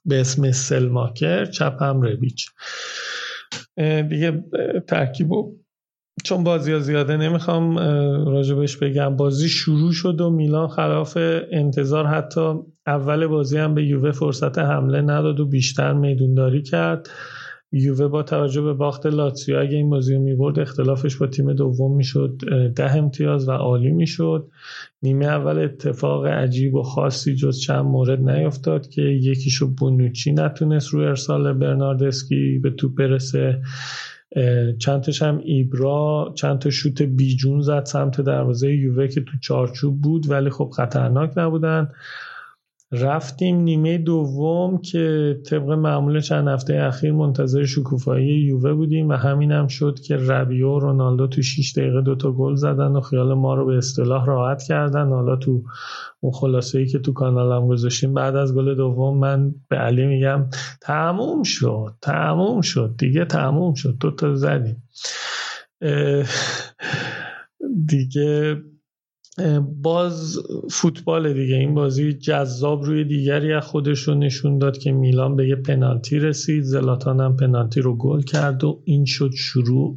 [0.04, 2.46] به اسم سلماکر چپ هم ربیچ
[4.10, 4.44] دیگه
[4.88, 5.28] ترکیب
[6.24, 7.78] چون بازی ها زیاده نمی‌خوام
[8.28, 9.16] راجبش بگم.
[9.16, 11.18] بازی شروع شد و میلان خلاف
[11.52, 12.54] انتظار حتی
[12.86, 17.10] اول بازی هم به یووه فرصت حمله نداد و بیشتر میدونداری کرد.
[17.72, 21.96] یووه با توجه به باخت لاتسیو اگه این بازی رو می‌برد اختلافش با تیم دوم
[21.96, 22.40] می‌شد
[22.76, 24.48] ده امتیاز و عالی می‌شد.
[25.02, 31.06] نیمه اول اتفاق عجیب و خاصی جز چند مورد نیفتاد که یکیشو بونوچی نتونست روی
[31.06, 33.62] ارسال برناردسکی به توپ برسه.
[34.78, 40.30] چند هم ایبرا چند تا شوت بیجون زد سمت دروازه یووه که تو چارچوب بود
[40.30, 41.88] ولی خب خطرناک نبودن.
[42.92, 49.52] رفتیم نیمه دوم که طبق معمول چند هفته اخیر منتظر شکوفایی یووه بودیم و همین
[49.52, 53.54] هم شد که ربیو و رونالدو تو 6 دقیقه دوتا گل زدن و خیال ما
[53.54, 55.08] رو به اصطلاح راحت کردن.
[55.08, 55.62] حالا تو
[56.20, 60.46] اون خلاصه ای که تو کانالم گذاشتیم بعد از گل دوم من به علی میگم
[60.80, 63.96] تموم شد تموم شد دیگه تموم شد.
[64.00, 64.82] دوتا زدیم.
[67.86, 68.56] دیگه
[69.82, 70.38] باز
[70.70, 71.56] فوتبال دیگه.
[71.56, 76.18] این بازی جذاب روی دیگری از خودش رو نشون داد که میلان به یه پنالتی
[76.18, 76.64] رسید.
[76.64, 79.96] زلاتان هم پنالتی رو گل کرد و این شد شروع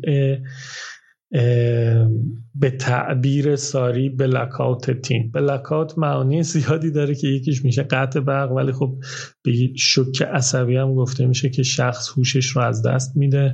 [2.55, 5.31] به تعبیر ساری بلکاوت تیم.
[5.33, 8.95] بلکاوت معانی زیادی داره که یکیش میشه قطع برق ولی خب
[9.43, 13.51] به شوک عصبی هم گفته میشه که شخص هوشش رو از دست میده.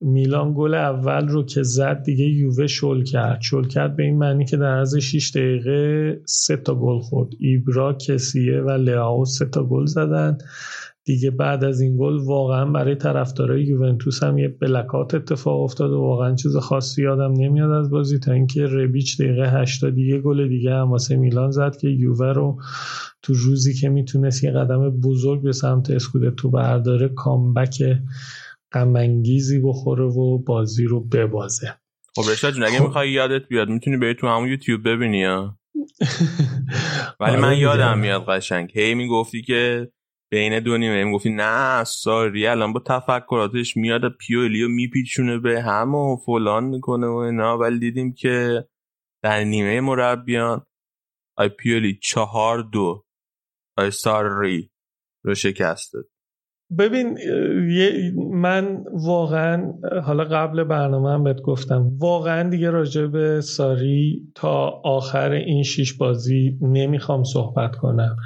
[0.00, 3.40] میلان گل اول رو که زد دیگه یووه شل کرد.
[3.40, 7.30] شل کرد به این معنی که در از 6 دقیقه سه تا گل خورد.
[7.40, 10.38] ایبرا کسیه و لیاو سه تا گل زدن.
[11.06, 16.00] دیگه بعد از این گل واقعا برای طرفدارای یوونتوس هم یه بلکات اتفاق افتاد و
[16.00, 20.74] واقعا چیز خاصی یادم نمیاد از بازی تا اینکه ربیچ دقیقه 80 یه گل دیگه
[20.74, 22.60] هم واسه میلان زد که یووه رو
[23.22, 27.82] تو روزی که می‌تونست یه قدم بزرگ به سمت اسکودتو برداره کامبک
[28.72, 31.74] غمانگیزی بخوره و بازی رو ببازه.
[32.16, 32.84] خب رشاد جون اگه خب.
[32.84, 35.58] می‌خوای یادت بیاد می‌تونی بری تو همون یوتیوب ببینی ها
[37.20, 38.70] ولی من آره یادم میاد قشنگ.
[38.74, 39.88] هی می‌گفتی که
[40.36, 41.04] بین دو نیمه.
[41.04, 47.14] می‌گفتی نه ساری الان با تفکراتش میاد پیولیو میپیچونه به هم و فلان می‌کنه و
[47.14, 47.58] اینا.
[47.58, 48.64] ولی دیدیم که
[49.22, 50.66] در نیمه مربیان
[51.38, 53.04] آی پیولی چهار دو.
[53.78, 54.70] آی ساری
[55.24, 55.98] رو شکسته.
[56.78, 57.18] ببین
[58.32, 59.72] من واقعا
[60.04, 65.92] حالا قبل برنامه هم بهت گفتم واقعا دیگه راجع به ساری تا آخر این شیش
[65.92, 68.16] بازی نمی‌خوام صحبت کنم.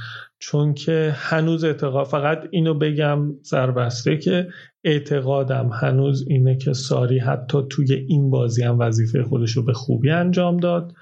[0.41, 4.49] چون که هنوز اعتقاد فقط اینو بگم سربسته که
[4.85, 10.11] اعتقادم هنوز اینه که ساری حتی توی این بازی هم وظیفه خودش رو به خوبی
[10.11, 10.93] انجام داد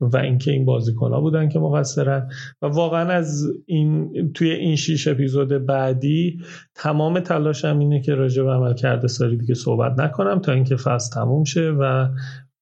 [0.00, 2.28] و اینکه این بازیکن ها بودن که مقصرن.
[2.62, 6.40] و واقعا از این توی این شیش اپیزود بعدی
[6.74, 11.14] تمام تلاشم اینه که راجع به عمل کرده ساری دیگه صحبت نکنم تا اینکه فصل
[11.14, 12.08] تموم شه و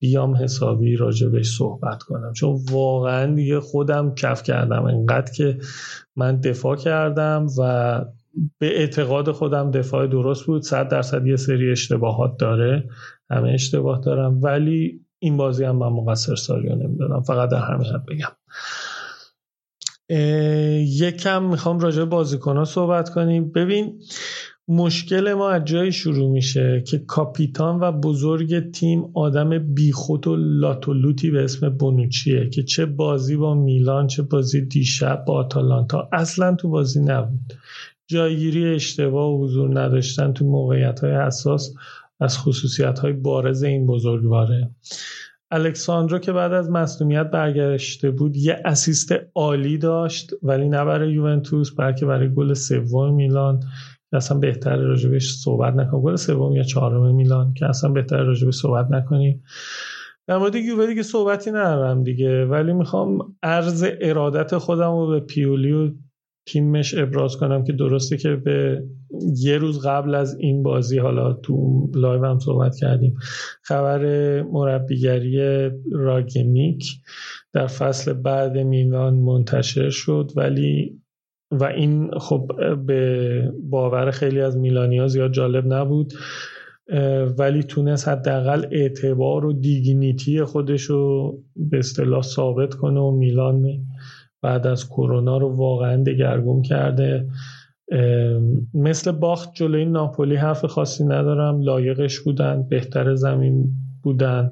[0.02, 2.32] بیام حسابی راجبش صحبت کنم.
[2.32, 4.84] چون واقعا دیگه خودم کف کردم.
[4.84, 5.58] انقدر که
[6.16, 8.04] من دفاع کردم و
[8.58, 10.62] به اعتقاد خودم دفاع درست بود.
[10.62, 12.88] صد درصد یه سری اشتباهات داره.
[13.30, 14.42] همه اشتباه دارم.
[14.42, 18.36] ولی این بازی هم من مقصر ساریو نمی‌دادم فقط در همین بگم.
[20.78, 23.52] یکم می‌خوام راجع بازیکن ها صحبت کنیم.
[23.52, 24.02] ببین
[24.72, 31.30] مشکل ما از جایی شروع میشه که کاپیتان و بزرگ تیم آدم بیخود و لاتولوتی
[31.30, 36.08] به اسم بونوچیه که چه بازی با میلان چه بازی دیشب با آتالانتا.
[36.12, 37.52] اصلا تو بازی نبود.
[38.06, 41.74] جایگیری اشتباه و حضور نداشتن تو موقعیت های حساس
[42.20, 44.70] از خصوصیت های بارز این بزرگواره.
[45.50, 51.70] الکساندرو که بعد از مصومیت برگشته بود یه اسیست عالی داشت ولی نه برای یوونتوس
[51.76, 53.60] بلکه برای گل سوم میلان.
[54.16, 56.02] اصلا بهتر راجبش صحبت نکنیم.
[56.02, 59.42] گل سوم یا چهارم میلان که اصلا بهتر راجبش صحبت نکنیم.
[60.26, 65.72] در مورد یووه دیگه صحبتی ندارم دیگه ولی می‌خوام عرض ارادت خودم رو به پیولی
[65.72, 65.90] و
[66.46, 68.84] تیمش ابراز کنم که درسته که به
[69.36, 73.14] یه روز قبل از این بازی حالا تو live هم صحبت کردیم
[73.62, 75.40] خبر مربیگری
[75.92, 76.84] راگنیک
[77.52, 81.01] در فصل بعد میلان منتشر شد ولی
[81.52, 82.50] و این خب
[82.86, 86.12] به باور خیلی از میلانیا زیاد جالب نبود
[87.38, 93.64] ولی تونست حداقل اعتبار و dignity خودش رو به اصطلاح ثابت کنه و میلان
[94.42, 97.28] بعد از کرونا رو واقعا دگرگون کرده.
[98.74, 101.60] مثل باخت جلوی ناپولی حرف خاصی ندارم.
[101.60, 103.72] لایقش بودن بهتر زمین
[104.02, 104.50] بودن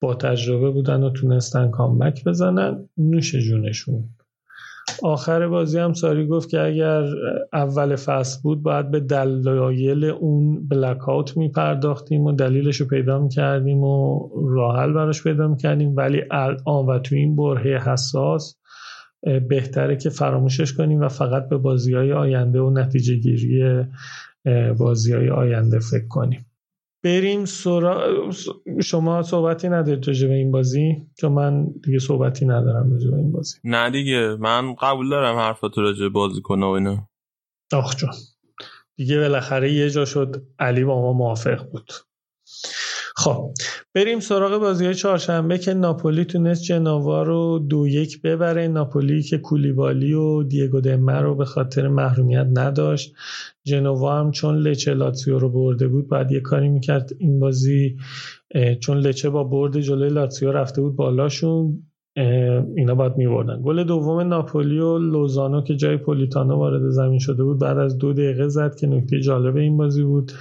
[0.00, 2.88] با تجربه بودن و تونستن کامبک بزنن.
[2.98, 4.04] نوش جونشون.
[5.02, 7.04] آخر بازی هم ساری گفت که اگر
[7.52, 13.84] اول فصل بود باید به دلایل اون بلک آوت میپرداختیم و دلیلش رو پیدا می‌کردیم
[13.84, 15.96] و راحل براش پیدا می‌کردیم.
[15.96, 18.56] ولی الان و تو این برهه حساس
[19.48, 23.84] بهتره که فراموشش کنیم و فقط به بازی های آینده و نتیجه گیری
[24.78, 26.46] بازی های آینده فکر کنیم.
[27.02, 28.30] بریم سورا...
[28.82, 33.32] شما صحبتی ندارید راجع به این بازی؟ چون من دیگه صحبتی ندارم راجع به این
[33.32, 33.58] بازی.
[33.64, 37.08] نه دیگه من قبول دارم حرفات راجع بازی کنه و اینا.
[37.72, 38.14] آخ جان
[38.96, 41.92] دیگه بالاخره یه جا شد علی با ما موافق بود.
[43.16, 43.50] خب
[43.94, 48.68] بریم سراغ بازی چهارشنبه که ناپولی تونست جنوا رو دو یک ببره.
[48.68, 53.14] ناپولی که کولیبالی و دیگو دمر رو به خاطر محرومیت نداشت.
[53.64, 57.96] جنوا هم چون لچه لاتسیو رو برده بود بعد یه کاری می‌کرد این بازی
[58.80, 61.82] چون لچه با برد جلوی لاتسیو رفته بود بالاشون
[62.76, 63.62] اینا باید میبردن.
[63.62, 68.12] گل دوم ناپولی و لوزانو که جای پولیتانو وارد زمین شده بود بعد از دو
[68.12, 70.32] دقیقه زد که نکته جالب این بازی بود.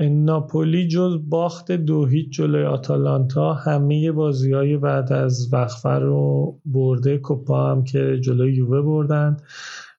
[0.00, 7.18] ناپولی جز باخت دو هیچ جلوی آتالانتا همه بازی های بعد از وقفه رو برده
[7.18, 9.36] کوپا هم که جلوی یووه بردن.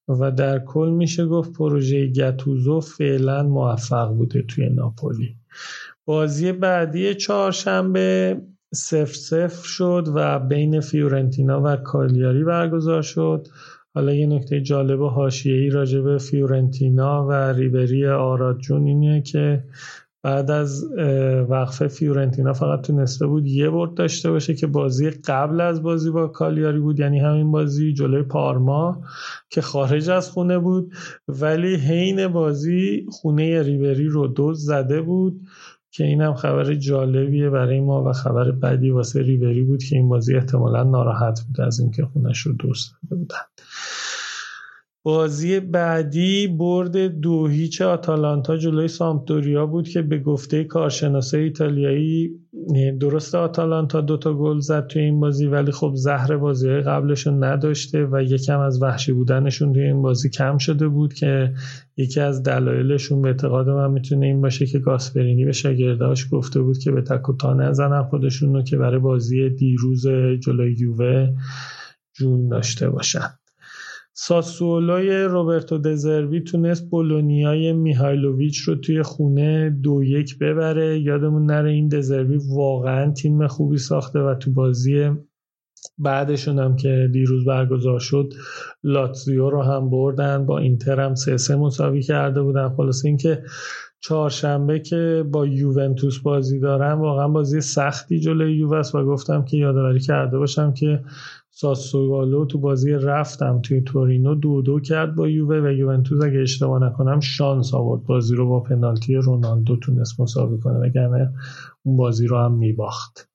[0.07, 5.35] و در کل میشه گفت پروژه گتوزو فعلا موفق بوده توی ناپولی.
[6.05, 8.37] بازی بعدی چهارشنبه
[8.73, 13.47] صفر صفر شد و بین فیورنتینا و کالیاری برگزار شد.
[13.97, 19.63] حالا یه نکته جالب و حاشیه‌ای راجع به فیورنتینا و ریبری آراد جون اینه که
[20.23, 20.85] بعد از
[21.49, 26.27] وقفه فیورنتینا فقط تونسته بود یه برد داشته باشه که بازی قبل از بازی با
[26.27, 29.01] کالیاری بود یعنی همین بازی جلوی پارما
[29.49, 30.93] که خارج از خونه بود
[31.27, 35.41] ولی حین بازی خونه ریبری رو دوز زده بود.
[35.97, 40.35] که اینم خبر جالبیه برای ما و خبر بدی واسه ریبری بود که این بازی
[40.35, 43.35] احتمالا ناراحت بود از اینکه خونش رو دوست بودن.
[45.03, 52.31] بازی بعدی برد دو هیچ آتالانتا جلوی سامپدوریا بود که به گفته کارشناسای ایتالیایی
[52.99, 58.21] درست آتالانتا دوتا گل زد توی این بازی ولی خب زهر بازی قبلشون نداشته و
[58.21, 61.53] یکم از وحشی بودنشون توی این بازی کم شده بود که
[61.97, 66.77] یکی از دلایلشون به اعتقاد من می‌تونه این باشه که گاسپرینی به شاگرداش گفته بود
[66.77, 70.07] که به تکوتا نزنن خودشون رو که برای بازی دیروز
[70.39, 71.29] جلوی یووه
[72.13, 73.29] جون داشته باشن.
[74.19, 80.99] ساسولوی روبرتو دزربی تونست بولونیای میهایلوویچ رو توی خونه دو یک ببره.
[80.99, 85.09] یادمون نره این دزربی واقعا تیم خوبی ساخته و تو بازی
[85.97, 88.33] بعدشون هم که دیروز برگزار شد
[88.83, 90.45] لاتزیو رو هم بردن.
[90.45, 92.69] با اینتر هم سه سه مساوی کرده بودن.
[92.69, 93.43] خلاص اینکه
[93.99, 99.99] چهارشنبه که با یوونتوس بازی دارم واقعا بازی سختی جلوی یووس و گفتم که یادآوری
[99.99, 101.03] کرده باشم که
[101.59, 106.83] ساسوالو تو بازی رفتم توی تورینو دو دو کرد با یووه و یوونتوس اگه اشتباه
[106.83, 111.33] نکنم شانس آورد بازی رو با پنالتی رونالدو تونست مساوی کنه وگرنه
[111.83, 113.29] اون بازی رو هم میباخت.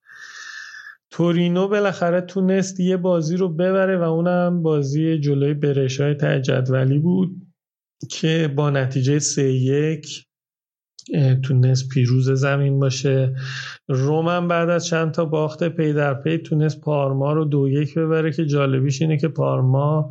[1.10, 7.46] تورینو بالاخره تونست یه بازی رو ببره و اونم بازی جلوی برشای جدولی بود
[8.10, 10.26] که با نتیجه سه یک
[11.42, 13.34] تونست پیروز زمین باشه.
[13.88, 18.32] رومن بعد از چند تا باخت پی در پی تونست پارما رو دو یک ببره
[18.32, 20.10] که جالبیش اینه که پارما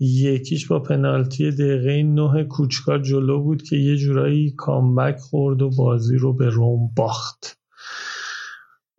[0.00, 6.16] یکیش با پنالتی دقیقه نه کوچکا جلو بود که یه جورایی کامبک خورد و بازی
[6.16, 7.61] رو به روم باخت.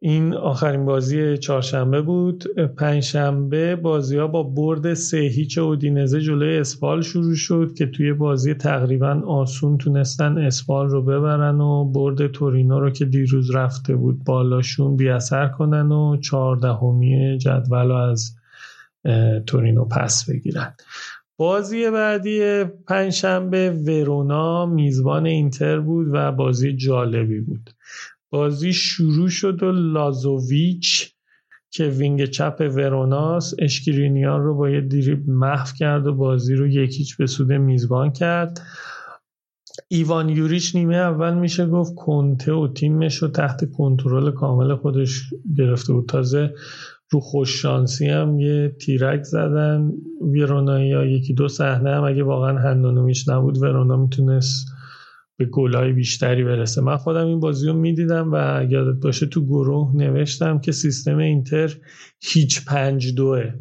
[0.06, 2.43] این آخرین بازی چهارشنبه بود.
[2.78, 8.54] پنجشنبه بازی ها با برد سه هیچ اودینزه جلوی اسپال شروع شد که توی بازی
[8.54, 14.95] تقریبا آسون تونستن اسپال رو ببرن و برد تورینو رو که دیروز رفته بود بالاشون
[14.95, 18.36] بی اثر کنن و چهاردهمی جدول رو از
[19.45, 20.74] تورینو پس بگیرن.
[21.38, 27.70] بازی بعدی پنجشنبه ورونا میزبان اینتر بود و بازی جالبی بود.
[28.34, 31.13] بازی شروع شد و لازوویچ
[31.71, 37.17] که وینگ چپ وروناس اشکرینیان رو با یه دیریب محو کرد و بازی رو یکیچ
[37.17, 38.61] به سود میزبان کرد.
[39.88, 45.21] ایوان یوریش نیمه اول میشه گفت کنته و تیمش رو تحت کنترل کامل خودش
[45.57, 46.09] گرفته بود.
[46.09, 46.53] تازه
[47.11, 49.91] رو خوششانسی هم یه تیرک زدن.
[50.31, 54.72] ویرونایی یا یکی دو صحنه هم اگه واقعا هندانومیش نبود ورونا می‌تونست
[55.38, 56.81] به گلای بیشتری برسه.
[56.81, 61.73] من خودم این بازی رو می‌دیدم و یادت باشه تو گروه نوشتم که سیستم اینتر
[62.21, 63.53] هیچ پنج دوه.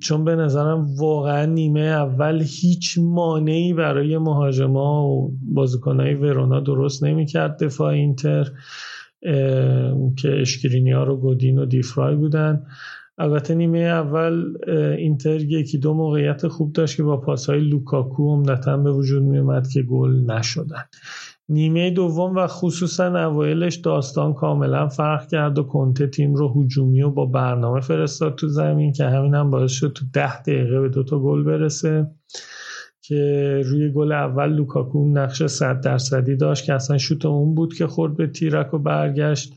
[0.00, 7.64] چون به نظرم واقعا نیمه اول هیچ مانعی برای مهاجما و بازیکنهای ورونا درست نمی‌کرد
[7.64, 8.48] دفاع اینتر
[10.16, 12.62] که اشکرینیا رو گودین و دیفرای بودن.
[13.20, 14.54] البته نیمه اول
[14.98, 19.68] اینتر یکی دو موقعیت خوب داشت که با پاسهای لوکاکو عمدتا به وجود می اومد
[19.68, 20.84] که گل نشدن.
[21.48, 27.10] نیمه دوم و خصوصا اوایلش داستان کاملا فرق کرد و کنته تیم رو هجومی و
[27.10, 31.18] با برنامه فرستاد تو زمین که همین هم باعث شد تو ده دقیقه به دوتا
[31.18, 32.10] گل برسه
[33.02, 37.86] که روی گل اول لوکاکو نقش صد درصدی داشت که اصلا شوت اون بود که
[37.86, 39.54] خورد به تیرک و برگشت.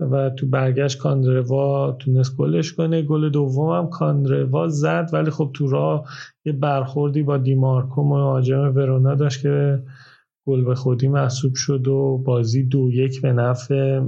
[0.00, 3.02] و تو برگشت کاندروا تونست گلش کنه.
[3.02, 6.08] گل دوم هم کاندروا زد ولی خب تو راه
[6.44, 9.82] یه برخوردی با دیمارکو مهاجم ورونا داشت که
[10.46, 14.00] گل به خودی محسوب شد و بازی دو یک به نفع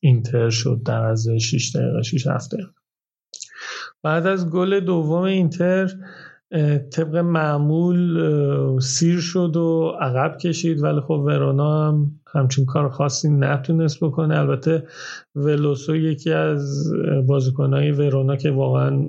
[0.00, 2.58] اینتر شد در از 6 دقیقه 6 هفته
[4.02, 5.90] بعد از گل دوم اینتر
[6.90, 10.82] طبق معمول سیر شد و عقب کشید.
[10.82, 14.38] ولی خب ورونا هم همچین کار خاصی نتونست بکنه.
[14.38, 14.86] البته
[15.34, 16.92] ولوسو یکی از
[17.26, 19.08] بازیکنهای ورونا که واقعا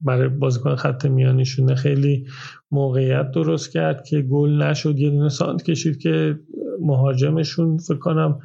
[0.00, 2.26] برای بازیکن خط میانیشونه خیلی
[2.70, 4.98] موقعیت درست کرد که گل نشد.
[4.98, 6.38] یه دونه سانت کشید که
[6.80, 8.38] مهاجمشون فکر کنم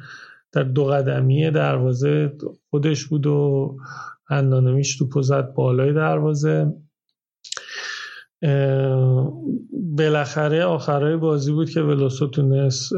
[0.52, 2.32] در دو قدمی دروازه
[2.70, 3.76] خودش بود و
[4.28, 6.72] هندانمیش تو پوزت بالای دروازه.
[9.98, 12.92] بالاخره آخرای بازی بود که ولوسو تونست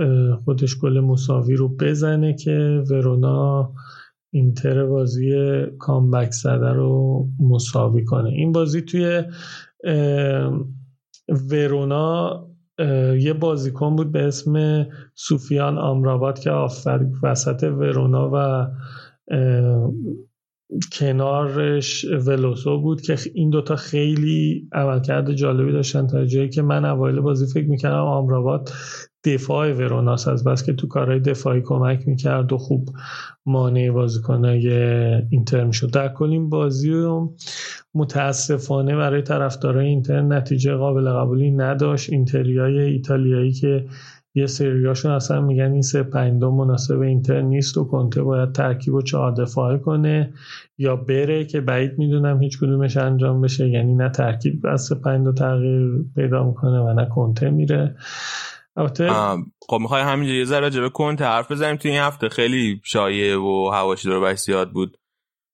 [0.45, 3.73] خودش گل مساوی رو بزنه که ورونا
[4.33, 5.33] اینتر بازی
[5.79, 8.29] کامبک زده رو مساوی کنه.
[8.29, 9.23] این بازی توی
[11.51, 12.45] ورونا
[13.19, 18.67] یه بازیکن بود به اسم سوفیان آمراباد که آفرید وسط ورونا و
[20.93, 27.21] کنارش ولوسو بود که این دوتا خیلی عملکرد جالبی داشتن تا جایی که من اوایل
[27.21, 28.73] بازی فکر می‌کردم آمرابات
[29.25, 32.89] دفاع وروناس از بس که تو کارهای دفاعی کمک می‌کرد و خوب
[33.47, 34.69] مانع بازیکنهای
[35.31, 35.91] اینتر می‌شد.
[35.91, 37.37] در کل این بازی رو
[37.95, 42.13] متاسفانه برای طرفدارای اینتر نتیجه قابل قبولی نداشت.
[42.13, 43.87] اینتریای ایتالیایی که
[44.39, 49.03] یه سریاشون اصلا میگن این سه پنج مناسب اینتر نیست و کنته باید ترکیب و
[49.03, 50.33] چهار دفاعه کنه
[50.79, 53.69] یا بره که بعید می‌دونم هیچ کدومش انجام بشه.
[53.69, 57.97] یعنی نه ترکیب از سه پنج تغییر پیدا می‌کنه و نه کنته میره.
[59.69, 63.71] خب می‌خوای همینجا یه ذره جبه کنته حرف بزنیم؟ تو این هفته خیلی شایع و
[63.73, 64.97] هواشی دور زیاد بود.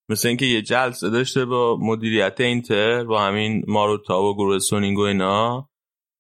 [0.09, 5.03] مثل اینکه یه جلسه داشته با مدیریت اینتر با همین ماروتا و گروه سونینگ و
[5.03, 5.69] اینا.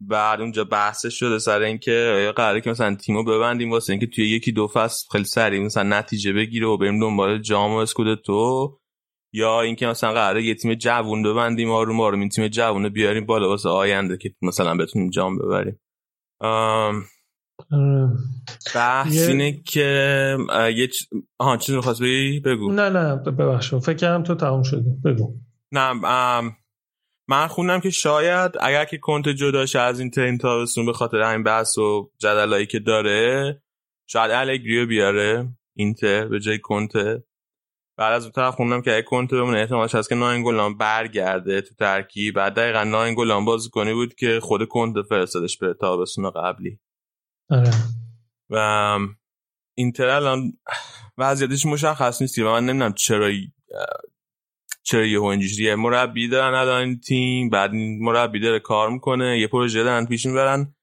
[0.08, 4.52] بعد اونجا بحثش شده سر اینکه قراره که مثلا تیمو ببندیم واسه اینکه توی یکی
[4.52, 7.84] دو فصل خیلی سریع مثلا نتیجه بگیره و بریم دنبال جام و
[8.24, 8.78] تو
[9.32, 13.48] یا اینکه مثلا قراره یه تیم جوون ببندیم آروم آروم این تیم جوونه بیاریم بالا
[13.48, 15.80] واسه آینده که مثلا بتونیم جام ببریم.
[18.74, 20.36] بحث اینه که
[20.76, 21.02] یه چ...
[21.38, 24.90] آها چیزی بگی بگو؟ نه نه ببخشم فکر کردم تو تموم شدی.
[25.04, 25.34] بگو.
[25.72, 25.92] نه
[27.28, 31.42] من خوندم که شاید اگر که کنت جداشه از این ترین تابستون به خاطر همین
[31.42, 33.62] بحث و جدلایی که داره
[34.06, 37.24] شاید الگریو بیاره اینتر به جای کنته
[37.98, 41.74] بعد از اون طرف خوندم که اگه کنته بمونه احتمالش هست که ناینگولان برگرده تو
[41.74, 42.34] ترکیب.
[42.34, 46.80] بعد دقیقا ناینگولان بازی کنی بود که خود کنته فرستادش به تابستون قبلی.
[47.50, 47.70] آره.
[48.50, 48.58] و
[49.74, 50.52] اینتر الان
[51.18, 53.30] وضعیتش مشخص نیستی و من نمی‌دونم چرا
[54.86, 57.70] چرا یه اینجوریه؟ مربی دارن الان تیم بعد
[58.00, 60.74] مربی داره کار می‌کنه یه پروژه دارن پیش می‌برن.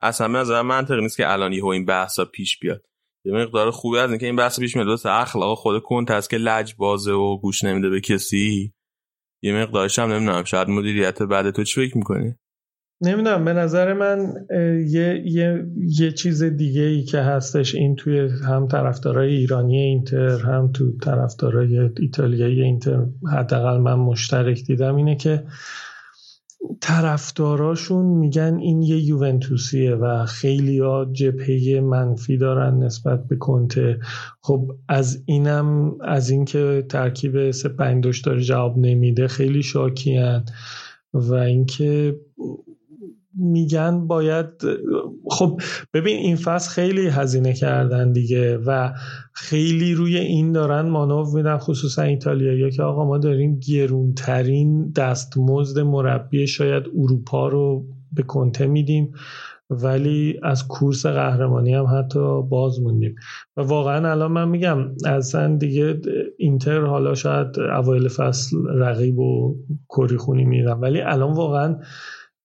[0.00, 2.86] اصلا به نظر منطقی نیست که الان یهو این بحثا پیش بیاد.
[3.24, 4.88] یه مقدار خوبی از اینکه این بحث پیش میاد.
[4.88, 8.72] واسه اخلاق خود کنت هست که لج بازه و گوش نمیده به کسی.
[9.42, 12.34] یه مقدارش هم نمی‌دونم شاید مدیریت بعد تو چی فکر می‌کنی؟
[13.00, 14.46] نمی‌دونم به نظر من
[14.88, 18.18] یه, یه, یه چیز دیگه ای که هستش این توی
[18.48, 25.44] هم طرفدارای ایرانی اینتر هم تو طرفدارای ایتالیایی اینتر حداقل من مشترک دیدم اینه که
[26.80, 33.98] طرفداراشون میگن این یه یوونتوسیه و خیلی ها جبهه منفی دارن نسبت به کنته
[34.40, 40.44] خب از اینم از اینکه ترکیب پنج داره جواب نمیده خیلی شاکیان
[41.14, 42.16] و اینکه
[43.36, 44.46] میگن باید
[45.30, 45.60] خب
[45.94, 48.92] ببین این فصل خیلی هزینه کردن دیگه و
[49.32, 56.46] خیلی روی این دارن مانو میدن خصوصا ایتالیا که آقا ما داریم گرونترین دستمزد مربی
[56.46, 59.12] شاید اروپا رو به کنته میدیم
[59.70, 63.14] ولی از کورس قهرمانی هم حتی باز موندیم.
[63.56, 66.00] و واقعا الان من میگم اصلا دیگه
[66.38, 69.56] اینتر حالا شاید اوایل فصل رقیب و
[69.88, 71.78] کری خونی میرم ولی الان واقعا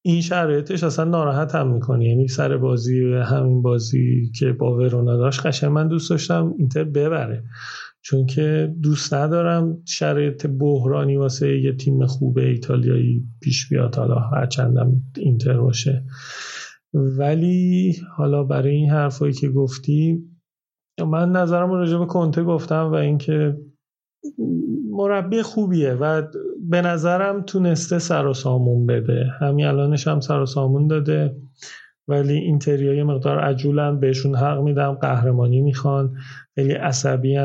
[0.06, 2.06] این شرایطش اصلا ناراحت هم می‌کنه.
[2.06, 7.44] یعنی سر بازی همین بازی که با ورونا داشت قشنگ من دوست داشتم اینتر ببره.
[8.04, 14.92] چون که دوست ندارم شرایط بحرانی واسه یه تیم خوب ایتالیایی پیش بیاد حالا هرچندم
[15.18, 16.06] اینتر باشه.
[16.94, 20.24] ولی حالا برای این حرفایی که گفتی
[21.08, 23.58] من نظرم راجع به کنته گفتم و اینکه
[24.92, 26.24] مربی خوبیه و
[26.70, 29.26] به نظرم تونسته سر و سامون بده.
[29.40, 31.36] همین الانش هم سر و سامون داده.
[32.08, 34.94] ولی اینتریای مقدار عجولن بهشون حق میدم.
[34.94, 36.14] قهرمانی می‌خوان.
[36.56, 37.38] خیلی عصبی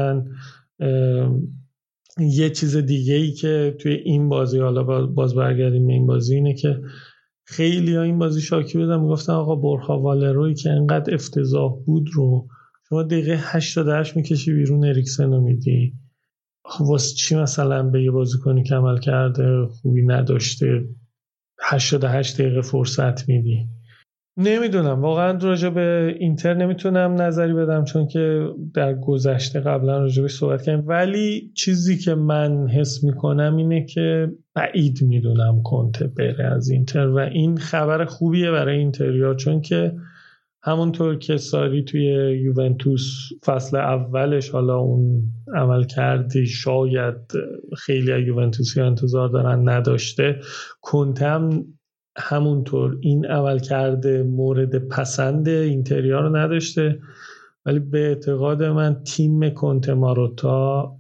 [2.20, 6.80] یه چیز دیگه ای که توی این بازی حالا باز برگردیم این بازی اینه که
[7.44, 12.48] خیلی ها این بازی شاکی بودم می‌گفتن آقا برخا والروی که انقدر افتضاح بود رو
[12.88, 15.94] شما دقیقه 88 می‌کشی بیرون اریکسن رو میدی.
[16.80, 20.84] واسه چی مثلا به یه بازیکنی که عمل کرده خوبی نداشته؟
[21.62, 23.66] 88 دقیقه فرصت میدی.
[24.38, 25.00] نمی‌دونم.
[25.00, 30.88] واقعا راجع به اینتر نمی‌تونم نظری بدم چون که در گذشته قبلا راجع صحبت کردیم.
[30.88, 37.18] ولی چیزی که من حس می‌کنم اینه که بعید می‌دونم کنته بره از اینتر و
[37.18, 39.92] این خبر خوبیه برای اینتریا چون که
[40.66, 42.04] همونطور که ساری توی
[42.42, 45.22] یوونتوس فصل اولش حالا اون
[45.54, 47.16] عمل کردی شاید
[47.76, 50.40] خیلی یوونتوسی انتظار دارن نداشته.
[50.80, 51.64] کنتم
[52.18, 56.98] همونطور این عمل کرده مورد پسند اینتریا رو نداشته.
[57.66, 60.92] ولی به اعتقاد من تیم کنت ماروتا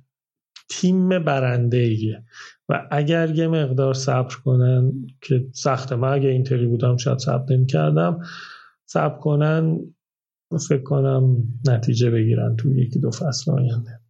[0.70, 2.24] تیم برنده ایه
[2.68, 5.96] و اگر یه مقدار صبر کنن که سخته.
[5.96, 8.20] من اگه اینتری بودم شاید صبر نمی کردم
[8.86, 9.80] صبر کنن
[10.68, 11.36] فکر کنم
[11.68, 14.00] نتیجه بگیرن تو یکی دو فصل آینده.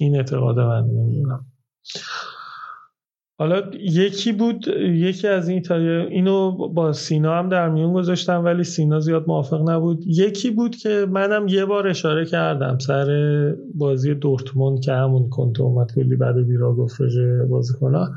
[0.00, 1.46] این اعتقاد من نمی‌دونم.
[3.38, 8.64] حالا یکی بود یکی از این ایتالیا اینو با سینا هم در میون گذاشتم ولی
[8.64, 10.04] سینا زیاد موافق نبود.
[10.06, 13.08] یکی بود که منم یه بار اشاره کردم سر
[13.74, 16.98] بازی دورتموند که همون کنتو اومد کلی بعد بیرا گفت
[17.50, 18.08] بازی کنه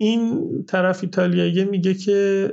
[0.00, 2.48] این طرف ایتالیایی میگه که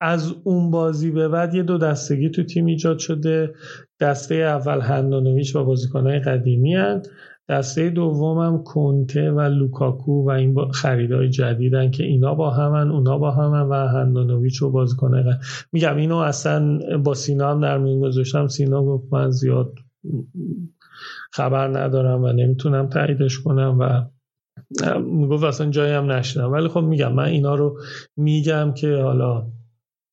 [0.00, 3.54] از اون بازی به بعد یه دو دستگی تو تیم ایجاد شده.
[4.00, 7.02] دسته اول هندانویچ و بازیکنهای قدیمی هن.
[7.48, 13.30] دسته دومم کنته و لوکاکو و این خریدهای جدیدن که اینا با همن اونا با
[13.30, 15.34] همن و هندانویچ و بازیکنهای
[15.72, 18.46] میگم اینو اصلا با سینا هم در میون گذاشتم.
[18.46, 19.72] سینا گفت من زیاد
[21.32, 24.04] خبر ندارم و نمی‌تونم تاییدش کنم و
[25.00, 27.78] می‌گفت اصلا جایی هم نشدم ولی خب میگم من اینا رو
[28.16, 29.46] میگم که حالا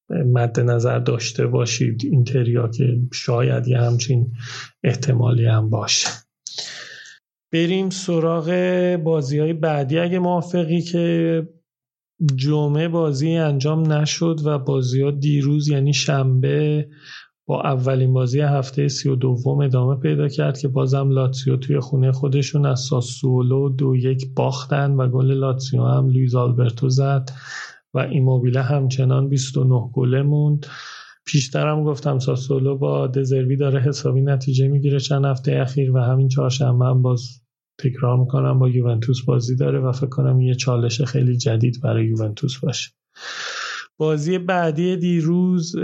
[0.10, 2.02] مد نظر داشته باشید.
[2.06, 4.32] اینتریا که شاید یه همچین
[4.84, 6.10] احتمالی هم باشه.
[7.54, 8.50] بریم سراغ
[9.04, 10.00] بازی های بعدی.
[10.00, 11.48] اگه موافقی که
[12.36, 16.88] جمعه بازی انجام نشد و بازی ها دیروز یعنی شنبه
[17.48, 22.12] با اولین بازی هفته سی و دوم ادامه پیدا کرد که بازم لاتسیو توی خونه
[22.12, 27.32] خودشون از ساسولو دو یک باختن و گل لاتسیو هم لوئیس آلبرتو زد.
[27.94, 30.66] و ایموبیله همچنان 29 گله موند.
[31.26, 36.86] پیشترم گفتم ساسولو با دزربی داره حسابی نتیجه می‌گیره چند هفته اخیر و همین چهارشنبه
[36.86, 37.42] هم باز
[37.80, 42.60] تکرار می‌کنم با یوونتوس بازی داره و فکر کنم یه چالش خیلی جدید برای یوونتوس
[42.60, 42.92] باشه.
[43.98, 45.76] بازی بعدی دیروز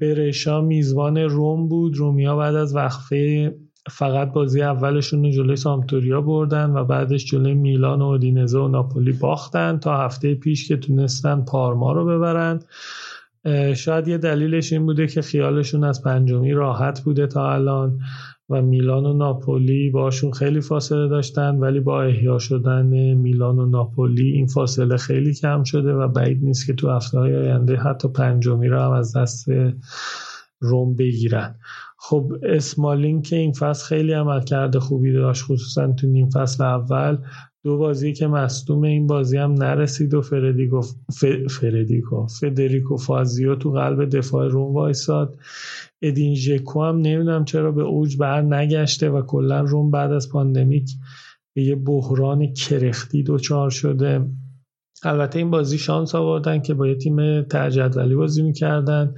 [0.00, 1.96] برشا میزبان روم بود.
[1.96, 3.54] رومیا بعد از وقفه
[3.88, 9.12] فقط بازی اولشون رو جلوی سامتوریا بردن و بعدش جلوی میلان و اودینزه و ناپولی
[9.12, 12.60] باختن تا هفته پیش که تونستن پارما رو ببرن.
[13.74, 17.98] شاید یه دلیلش این بوده که خیالشون از پنجمی راحت بوده تا الان
[18.50, 24.30] و میلان و ناپولی باشون خیلی فاصله داشتن ولی با احیا شدن میلان و ناپولی
[24.32, 28.68] این فاصله خیلی کم شده و بعید نیست که تو هفته های آینده حتی پنجمی
[28.68, 29.48] رو هم از دست
[30.60, 31.54] روم بگیرن.
[32.02, 37.18] خب اسمالین که این فصل خیلی عملکرد خوبی داشت خصوصا تو نیم فصل اول.
[37.64, 40.80] دو بازی که مصدوم این بازی هم نرسید و فردیکو
[41.12, 41.24] ف...
[41.50, 45.38] فردیکو فدریکو فازیو تو قلب دفاع روم وایساد.
[46.02, 50.90] ادین ژکو هم نمی‌دونم چرا به اوج بر نگشته و کلا روم بعد از pandemic
[51.54, 54.26] به یه بحران کرختی دچار شده.
[55.02, 59.14] البته این بازی شانس آوردن که با یه تیم تجدولی بازی می‌کردن.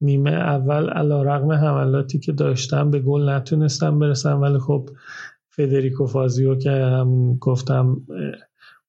[0.00, 4.90] نیمه اول علا رقم حملاتی که داشتن به گل نتونستن برسن ولی خب
[5.48, 8.06] فدریکو فازیو که هم گفتم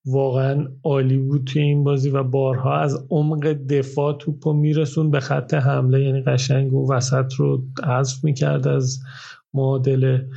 [0.06, 5.54] واقعا عالی بود توی این بازی و بارها از عمق دفاع توپو میرسون به خط
[5.54, 6.04] حمله.
[6.04, 9.00] یعنی قشنگ و وسط رو حذف می‌کرد از
[9.54, 10.28] معادله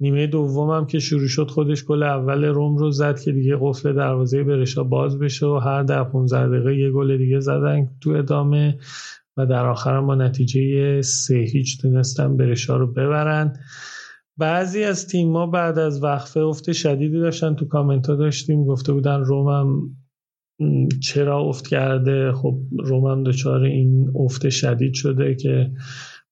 [0.00, 3.92] نیمه دوم هم که شروع شد خودش گل اول روم رو زد که دیگه قفل
[3.92, 8.78] دروازه برشا باز بشه و هر ده 15 دقیقه یه گل دیگه زدن تو ادامه.
[9.38, 13.56] و در آخر با نتیجه سه هیچ تونستن برشا رو ببرن.
[14.36, 18.64] بعضی از تیم بعد از وقفه افت شدیدی داشتن تو کامنت ها داشتیم.
[18.64, 19.96] گفته بودن رومم
[21.02, 25.70] چرا افت کرده؟ خب رومم دچار این افت شدید شده که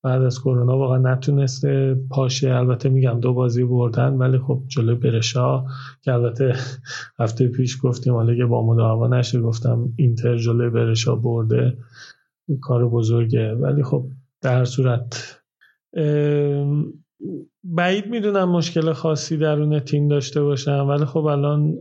[0.03, 2.55] بعد از کرونا واقعا نتونسته پاشه.
[2.55, 5.63] البته میگم دو بازی بردن ولی خب جلو برشا
[6.01, 6.55] که البته
[7.19, 11.77] هفته پیش گفتیم حالا با مداوا نشه گفتم اینتر جلو برشا برده.
[12.61, 13.53] کار بزرگه.
[13.53, 14.05] ولی خب
[14.41, 15.39] در صورت
[17.63, 21.73] بعید می‌دونم مشکل خاصی درون تیم داشته باشم ولی خب الان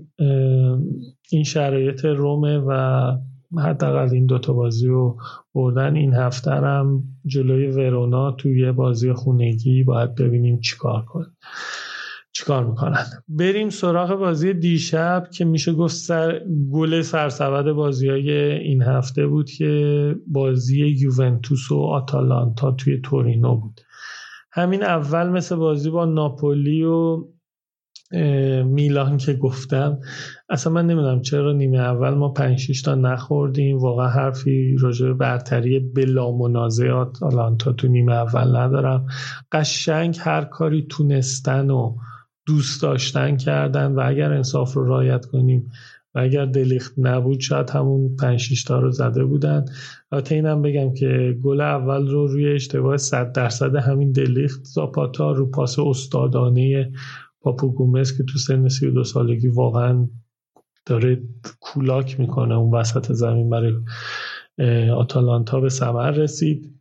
[1.31, 3.13] این شرایط رومه و
[3.59, 5.17] حداقل این دوتا بازی رو
[5.55, 5.97] بردن.
[5.97, 11.37] این هفته هم جلوی ورونا توی بازی خونگی باید ببینیم چیکار کنیم
[12.39, 16.41] چیکار می‌کنن؟ بریم سراغ بازی دیشب که میشه گفت سر
[16.73, 23.81] گل سرسبد بازی های این هفته بود که بازی یوونتوس و آتالانتا توی تورینو بود.
[24.53, 27.25] همین اول مثل بازی با ناپولی و
[28.65, 29.99] میلان که گفتم
[30.49, 33.79] اصلا من نمی‌دونم چرا نیمه اول ما 5 تا نخوردیم.
[33.79, 39.07] واقعا حرفی راجع به برتری بلا منازعات آلانتا تو نیمه اول ندارم.
[39.53, 41.97] قشنگ هر کاری تونستن و
[42.47, 45.71] دوست داشتن کردن و اگر انصاف رو رایت کنیم
[46.15, 49.65] و اگر دلیخت نبود شاید همون 5 تا رو زده بودن.
[50.13, 55.51] البته اینم بگم که گل اول رو روی اشتباه 100 درصد همین دلیخت زاپاتا رو
[55.51, 56.93] پاس استادانه
[57.41, 60.09] پاپو گومز که تو سن 32 سالگی واقعا
[60.87, 61.23] داره
[61.61, 63.75] کولاک می‌کنه اون وسط زمین برای
[64.91, 66.77] آتالانتا به ثمر رسید.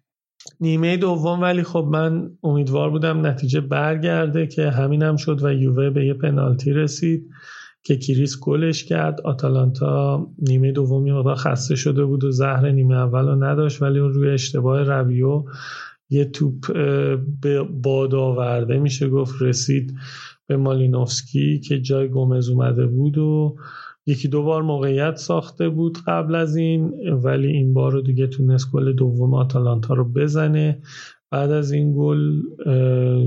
[0.62, 5.90] نیمه دوم ولی خب من امیدوار بودم نتیجه برگرده که همینم هم شد و یووه
[5.90, 7.30] به یه پنالتی رسید
[7.84, 9.22] که کریس گلش کرد.
[9.22, 14.14] آتالانتا نیمه دومی مقدار خسته شده بود و زهر نیمه اول رو نداشت ولی اون
[14.14, 15.44] روی اشتباه رویو
[16.10, 16.74] یه توپ
[17.42, 19.10] به باد آورده میشه.
[19.10, 19.94] گفت رسید
[20.48, 23.56] به مالینوفسکی که جای گومز اومده بود و
[24.08, 28.72] یکی دو بار موقعیت ساخته بود قبل از این ولی این بار رو دیگه تونست
[28.72, 30.82] گل دوم آتالانتا رو بزنه.
[31.32, 32.42] بعد از این گل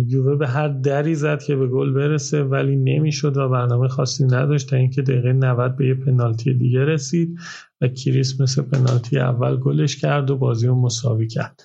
[0.07, 4.71] یووه به هر دری زد که به گل برسه ولی نمی‌شد و برنامه خاصی نداشت
[4.71, 7.39] تا اینکه دقیقه 90 به یه پنالتی دیگه رسید
[7.81, 11.63] و کریس مثل پنالتی اول گلش کرد و بازی رو مساوی کرد.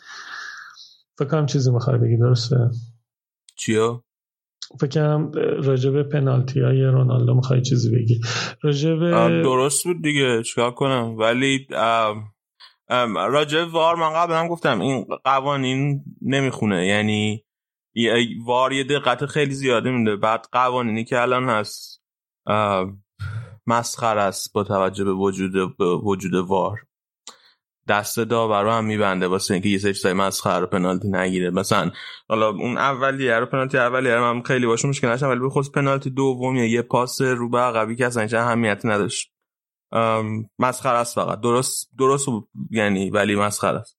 [1.18, 2.70] فکر کنم چیزی می‌خوای بگی درسته؟
[3.57, 3.99] چیو؟
[4.80, 5.32] فکرم
[5.63, 8.21] راجب پنالتی های رونالدو می‌خوای چیزی بگی.
[8.61, 8.99] راجب
[9.41, 11.67] درست بود دیگه چیکار کنم؟ ولی
[13.15, 17.43] راجب وار من قبل هم گفتم این قوانین نمی‌خونه یعنی
[18.45, 22.03] وار یه دقت خیلی زیاده میده بعد قوانینی که الان هست
[23.67, 26.80] مسخر است با توجه به وجود به وجود وار.
[27.88, 29.27] دست داور هم میبنده.
[29.27, 31.49] واسه اینکه یه سری چیزای مسخره رو پنالتی نگیره.
[31.49, 31.91] مثلا
[32.29, 36.09] حالا اون اولیه رو پنالتی اولیه رو هم خیلی باشه مشکل نشم ولی بخصوص پنالتی
[36.09, 39.31] دومی یه پاس رو به عقبی که اصلا اهمیتی نداشت.
[40.59, 41.39] مسخره است فقط.
[41.39, 42.27] درست درست
[42.71, 43.97] یعنی ولی مسخره است.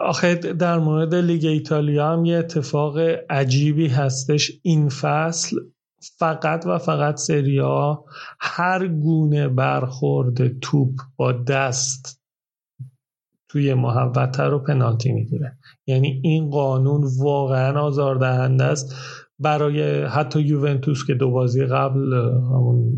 [0.00, 2.98] آخه در مورد لیگ ایتالیا هم یه اتفاق
[3.30, 5.56] عجیبی هستش این فصل.
[6.18, 8.04] فقط و فقط سریا
[8.40, 12.21] هر گونه برخورد توپ با دست
[13.52, 15.58] توی محوطه رو پنالتی می‌گیره.
[15.86, 18.94] یعنی این قانون واقعا آزاردهنده است.
[19.38, 22.12] برای حتی یوونتوس که دو بازی قبل
[22.52, 22.92] همون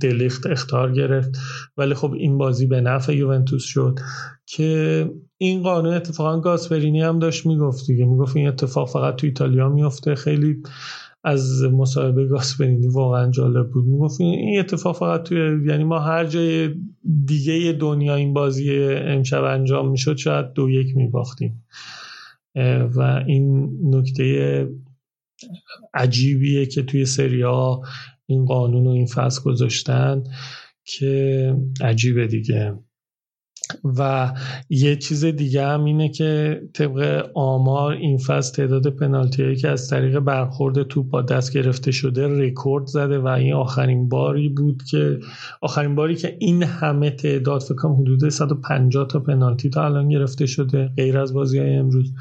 [0.00, 1.30] دلیخت اختار گرفت.
[1.76, 3.98] ولی خب این بازی به نفع یوونتوس شد
[4.46, 8.04] که این قانون اتفاقا گاسپرینی هم داشت می‌گفت دیگه.
[8.04, 10.62] می‌گفت این اتفاق فقط تو ایتالیا میفته خیلی
[11.24, 13.84] از مصاحبه گاسپرینی واقعا جالب بود.
[13.84, 16.74] می‌گفت این اتفاق فقط توی یعنی ما هر جای
[17.26, 21.64] دیگه دنیا این بازی امشب انجام می‌شد شاید دو یک میباختیم.
[22.94, 24.68] و این نکته
[25.94, 27.80] عجیبیه که توی سریا
[28.26, 30.22] این قانون و این فصل گذاشتن
[30.84, 32.74] که عجیبه دیگه.
[33.98, 34.32] و
[34.70, 39.88] یه چیز دیگه هم اینه که طبق آمار این فصل تعداد پنالتی هایی که از
[39.88, 45.20] طریق برخورد توپ با دست گرفته شده رکورد زده و این آخرین باری بود که
[45.60, 50.90] آخرین باری که این همه تعداد فکر حدود 150 تا پنالتی تا الان گرفته شده
[50.96, 52.12] غیر از بازی های امروز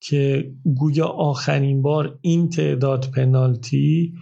[0.00, 4.14] که گویا آخرین بار این تعداد پنالتی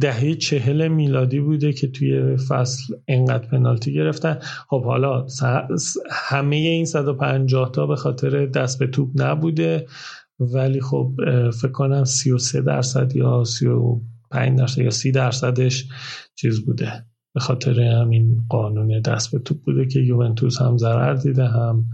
[0.00, 4.38] دهه چهل میلادی بوده که توی فصل انقدر پنالتی گرفتن.
[4.68, 5.26] خب حالا
[6.10, 9.86] همه این 150 تا به خاطر دست به توپ نبوده
[10.40, 11.12] ولی خب
[11.50, 15.88] فکر کنم 33 درصد یا 35 درصد یا 30 درصدش
[16.34, 17.04] چیز بوده.
[17.34, 21.84] به خاطر همین قانون دست به توپ بوده که یوونتوس هم ضرر دیده هم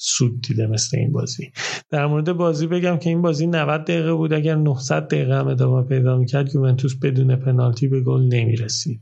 [0.00, 1.52] سود دیده مثل این بازی.
[1.90, 4.32] در مورد بازی بگم که این بازی 90 دقیقه بود.
[4.32, 9.00] اگر 900 دقیقه هم ادامه پیدا می‌کرد یوونتوس بدون پنالتی به گل نمی‌رسید.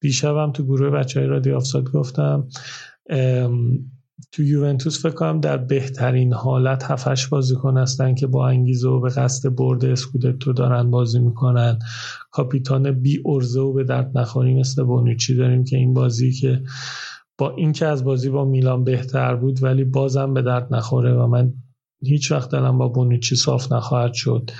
[0.00, 2.48] دیشب هم تو گروه بچه های رادیو آفساد گفتم
[4.32, 9.08] تو یوونتوس فکر کنم در بهترین حالت هفتش بازیکن هستن که با انگیزه و به
[9.08, 11.78] قصد برد اسکودتو دارن بازی می‌کنن.
[12.30, 16.62] کاپیتان بی ارزه و به درد نخوری مثل بونوچی داریم که این بازی که
[17.38, 21.52] با اینکه از بازی با میلان بهتر بود ولی بازم به درد نخوره و من
[22.02, 24.50] هیچ وقت دلم با بونوچی صاف نخواهد شد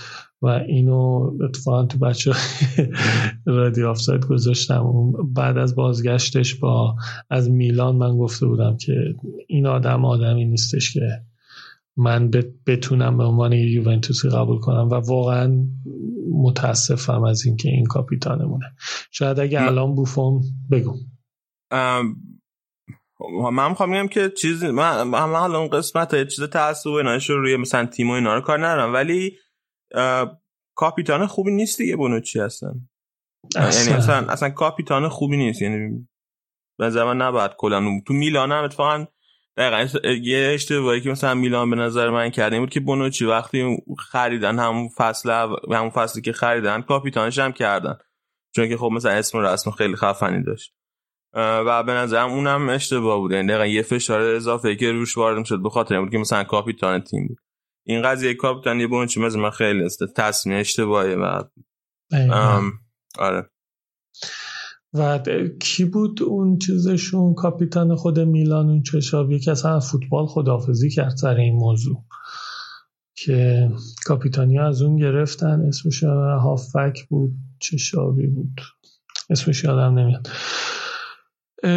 [0.43, 2.33] و اینو اتفاقا تو بچه
[3.47, 5.13] رادیو آفساید گذاشتم.
[5.35, 6.97] بعد از بازگشتش با
[7.31, 9.15] از میلان من گفته بودم که
[9.49, 11.23] این آدم آدمی نیستش که
[11.97, 12.31] من
[12.67, 15.67] بتونم به عنوان یوونتوسی قبول کنم و واقعا
[16.33, 18.67] متاسفم از اینکه این کاپیتانمونه.
[19.11, 20.95] شاید اگه الان بوفون بگو.
[23.53, 27.87] من می‌خوام بگم که چیز من من حالا اون قسمت چیز تعصب رو روی مثلا
[27.87, 29.39] تیم و اینا رو کار ندارم ولی
[30.75, 32.89] کاپیتان خوبی نیست دیگه بونوچی هستن
[33.55, 34.27] یعنی اصلا.
[34.29, 36.09] اصلا کاپیتان خوبی نیست یعنی
[36.79, 39.07] به زمان نباید کلا تو میلان هم اتفاقا
[39.57, 44.59] دقیقا یه اشتباهی که مثلا میلان به نظر من کرده بود که بونوچی وقتی خریدن
[44.59, 45.31] همون فصل
[45.73, 47.99] همون فصلی که خریدن کاپیتانش هم کردن.
[48.55, 50.75] چون که خب مثلا اسم رسم خیلی خفنی داشت.
[51.39, 53.33] و به نظرم اونم اشتباه بود.
[53.33, 57.27] یعنی یه فشار اضافه که روش وارد شد به خاطر بود که مثلا کاپیتان تیم
[57.27, 57.39] بود.
[57.87, 60.05] این قضیه کاپیتان یه بونچی مثل من خیلی است.
[60.17, 61.43] تصمیم اشتباهی و
[63.19, 63.51] آره.
[64.95, 65.19] و
[65.61, 71.35] کی بود اون چیزشون؟ کاپیتان خود میلان اون چشابی که اصلا فوتبال خدافزی کرد سر
[71.35, 72.05] این موضوع.
[73.15, 73.69] که
[74.05, 75.61] کاپیتانی از اون گرفتن.
[75.69, 76.03] اسمش
[76.43, 78.61] هافک بود چشابی بود.
[79.31, 80.29] اسمش یادم نمیاد.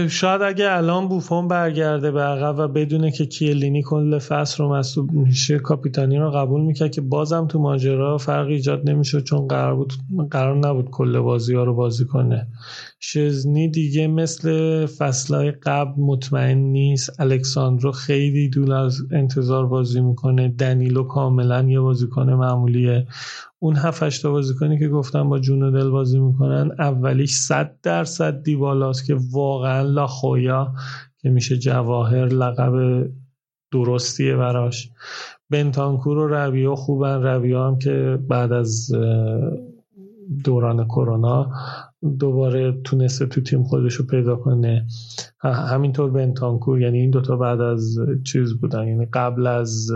[0.10, 5.10] شاید اگه الان بوفون برگرده به عقب و بدونه که کیلینی کل فصل رو مسئول
[5.12, 9.94] میشه کاپیتانی رو قبول می‌کرد که بازم تو ماجرا فرق ایجاد نمیشه چون قرار بود
[10.32, 12.48] قرار نبود کل بازی ها رو بازی کنه.
[13.02, 17.22] شزنی دیگه مثل فصلهای قبل مطمئن نیست.
[17.22, 20.48] الکساندرو خیلی دول از انتظار بازی می‌کنه.
[20.48, 23.08] دنیلو کاملا یه بازیکن معمولیه.
[23.60, 28.44] اون هفت تا بازیکنی که گفتم با جون و دل بازی می‌کنن اولیش 100 درصد
[28.44, 30.74] دیبالاست که واقعا لاخویا
[31.22, 33.06] که میشه جواهر لقب
[33.72, 34.90] درستیه براش.
[35.50, 37.22] بنتانکور و رویو خوبن.
[37.24, 38.92] رویو هم که بعد از
[40.44, 41.52] دوران کرونا
[42.20, 44.88] دوباره تونسته تو تیم خودش رو پیدا کنه.
[45.40, 49.92] همینطور بنتانکور یعنی این دوتا بعد از چیز بودن یعنی قبل از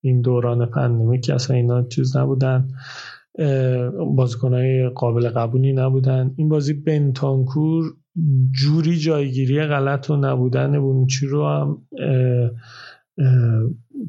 [0.00, 2.68] این دوران پندمی که اصلا اینا چیز نبودن
[4.16, 6.34] بازیکنهای قابل قبولی نبودن.
[6.36, 7.84] این بازی بنتانکور
[8.50, 11.82] جوری جایگیری غلط و نبودن بونچی رو هم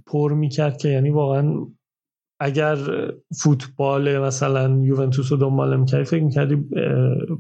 [0.06, 1.54] پر می‌کرد که یعنی واقعا
[2.44, 2.78] اگر
[3.42, 6.56] فوتبال مثلا یوونتوس رو دنبال می‌کردی فکر می‌کردی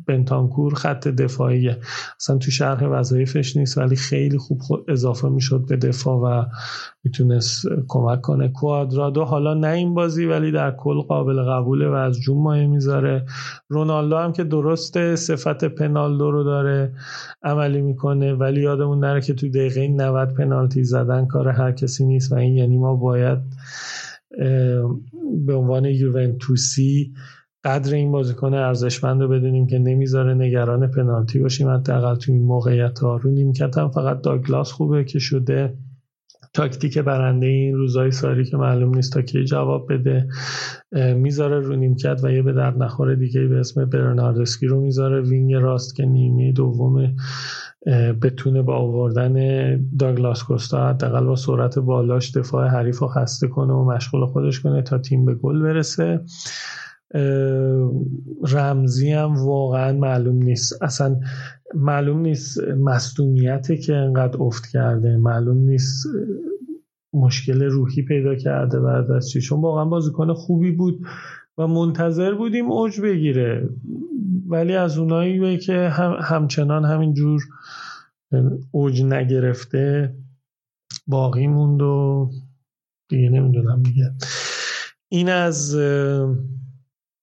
[0.08, 1.78] بنتانکور خط دفاعیه.
[2.20, 6.46] اصلا تو شرح وظایفش نیست ولی خیلی خوب اضافه می‌شد به دفاع و
[7.04, 8.48] می‌تونست کمک کنه.
[8.48, 13.26] کوادرادو حالا نه این بازی ولی در کل قابل قبوله و از جون مایه می‌ذاره.
[13.68, 16.94] رونالدو هم که درست صفت پنالدو رو داره
[17.44, 22.32] عملی می‌کنه ولی یادمون نره که تو دقیقه 90 پنالتی زدن کار هر کسی نیست
[22.32, 23.40] و این یعنی ما باید
[25.46, 27.14] به عنوان یوونتوسی
[27.64, 31.70] قدر این بازیکن ارزشمند رو بدونیم که نمی‌ذاره نگران پنالتی باشیم.
[31.70, 33.16] حداقل تو این موقعیت ها.
[33.16, 35.78] رو نیمکت هم فقط داگلاس خوبه که شده.
[36.54, 40.28] تاکتیک برنده این روزای ساری که معلوم نیست تا کی جواب بده.
[41.16, 45.22] می‌ذاره رو نیمکت و یه به درد نخوره دیگه به اسم برناردسکی رو می‌ذاره.
[45.22, 47.16] wing راست که نیمه دوم
[48.22, 49.36] بتونه با آوردن
[50.00, 54.82] داگلاس کوستا حداقل با سرعت بالاش دفاع حریف رو خسته کنه و مشغول خودش کنه
[54.82, 56.22] تا تیم به گل برسه.
[58.52, 60.84] رمزی هم واقعا معلوم نیست.
[60.84, 61.20] اصلا
[61.76, 65.18] معلوم نیست مصدومیته که انقدر افت کرده.
[65.18, 66.08] معلوم نیست
[67.14, 69.42] مشکل روحی پیدا کرده بعد از چی.
[69.42, 71.06] چون واقعا بازیکن خوبی بود
[71.58, 73.70] و منتظر بودیم اوج بگیره.
[74.48, 77.42] ولی از اونایی که هم همچنان همین جور
[78.72, 80.16] اوج نگرفته
[81.08, 82.30] باقی موند و
[83.10, 84.12] دیگه نمی‌دونم دیگه.
[85.12, 85.76] این از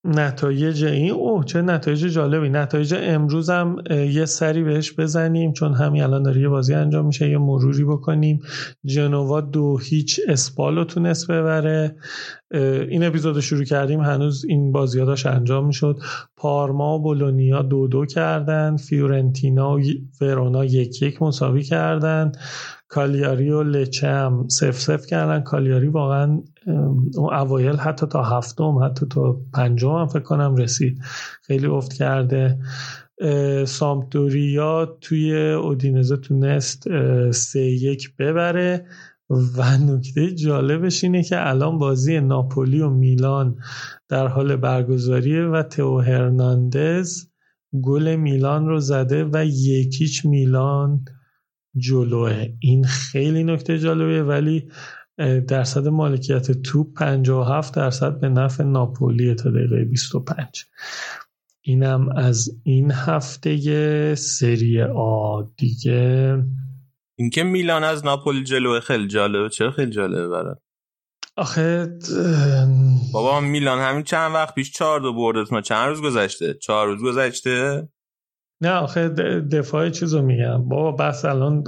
[0.04, 2.48] نتایج این اوه چه نتایج جالبی.
[2.48, 7.30] نتایج امروز هم یه سری بهش بزنیم چون همین الان داره یه بازی انجام میشه
[7.30, 8.40] یه مروری بکنیم.
[8.84, 11.96] جنوا دو هیچ اسپالو تونست ببره.
[12.88, 15.96] این اپیزود شروع کردیم هنوز این بازی داشت انجام می‌شد.
[16.36, 18.76] پارما و بولونیا دو دو کردن.
[18.76, 19.80] فیورنتینا و
[20.20, 22.32] ورونا یک یک مساوی کردن.
[22.90, 25.40] کالیاری و لچه هم سف سف کردن.
[25.40, 26.42] کالیاری واقعا
[27.16, 30.98] اون اوایل حتی تا هفتم حتی تا پنجم هم فکر کنم رسید.
[31.42, 32.58] خیلی افت کرده.
[33.66, 36.82] سامپدوریا توی اودینزه تونست
[37.30, 38.86] سه یک ببره.
[39.30, 43.56] و نکته جالبش اینه که الان بازی ناپولی و میلان
[44.08, 47.26] در حال برگزاریه و تئو هرناندز
[47.82, 51.04] گل میلان رو زده و یکیچ میلان
[51.76, 52.46] جلوه.
[52.60, 54.68] این خیلی نکته جالبه ولی
[55.48, 60.64] درصد مالکیت توپ 57 درصد به نفع ناپولی تا دقیقه 25
[61.62, 65.42] اینم از این هفته سری آ.
[65.56, 66.42] دیگه
[67.18, 69.48] اینکه میلان از ناپولی جلوه خیلی جالبه.
[69.48, 70.58] چرا خیلی جالبه برات؟
[71.36, 71.98] آخه
[73.12, 77.02] بابا میلان همین چند وقت پیش چهار دو برده ما چند روز گذشته؟ چهار روز
[77.02, 77.88] گذشته؟
[78.60, 79.08] نه آخه
[79.50, 80.68] دفاع چیزو میگم.
[80.68, 81.64] بابا بحث الان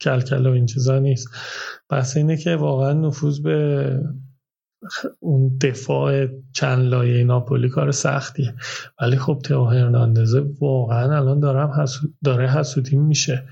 [0.00, 1.28] کلکل و این چیزا نیست.
[1.88, 4.00] بحث اینه که واقعا نفوذ به
[5.20, 8.54] اون دفاع چند لایه ناپولی کار سختیه.
[9.00, 11.84] ولی خب تئو هرناندزه واقعا الان دارم
[12.24, 13.44] داره حسودی میشه.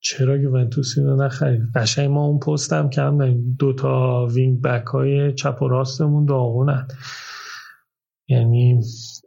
[0.00, 3.56] چرا یوونتوس اینو نخرید؟ قشنگ ما اون پستم کم داریم.
[3.58, 6.88] دو تا وینگ بک های چپ و راستمون داغونن.
[8.28, 8.80] یعنی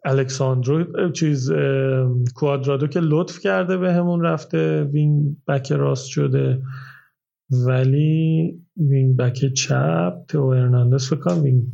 [0.05, 1.51] الکساندرو چیز
[2.35, 6.61] کوادرادو که لطف کرده به همون رفته wing back راست شده.
[7.67, 11.65] ولی wing back چپ تئو ارناندس فکر کنم wing,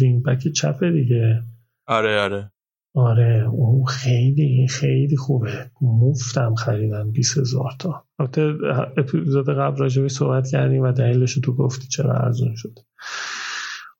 [0.00, 1.42] wing back چپ دیگه.
[1.86, 2.50] آره آره.
[2.94, 5.70] آره اون خیلی خیلی خوبه.
[5.82, 8.04] مفتم خریدن 20 هزار تا.
[8.18, 8.54] البته
[8.96, 12.78] اپیزود قبل راجبش صحبت کردیم و دلیلش تو گفتی چرا ارزون شد.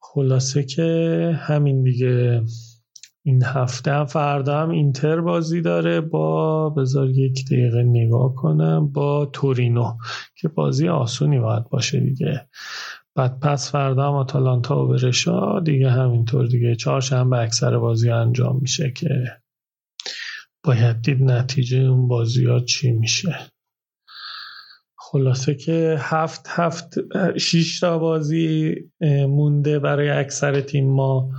[0.01, 2.43] خلاصه که همین دیگه.
[3.23, 9.27] این هفته هم فردا هم اینتر بازی داره با بذار یک دقیقه نگاه کنم با
[9.27, 9.97] تورینو
[10.37, 12.49] که بازی آسونی باید باشه دیگه.
[13.15, 16.77] بعد پس فردا هم آتالانتا و برشا دیگه همینطور دیگه.
[16.77, 19.09] چهارشنبه اکثر بازی انجام میشه که
[20.65, 23.37] باید دید نتیجه اون بازی ها چی میشه.
[24.99, 26.95] خلاصه که هفت هفت
[27.39, 28.75] شیش تا بازی
[29.29, 31.31] مونده برای اکثر تیم ما.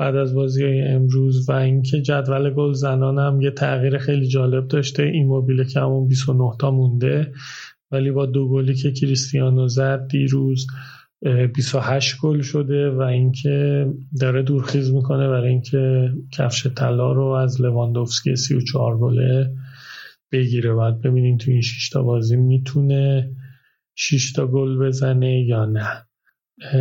[0.00, 4.68] بعد از بازی های امروز و اینکه جدول گل زنان هم یه تغییر خیلی جالب
[4.68, 5.02] داشته.
[5.02, 7.32] این موبیل که همون 29 تا مونده
[7.90, 10.66] ولی با دو گلی که کریستیانو زد دیروز
[11.54, 13.86] 28 گل شده و اینکه
[14.20, 19.54] داره دورخیز می‌کنه برای اینکه کفش طلا رو از لواندوفسکی 34 گله
[20.32, 20.72] بگیره.
[20.72, 23.30] باید ببینیم تو این 6 تا بازی می‌تونه
[23.94, 26.09] 6 تا گل بزنه یا نه.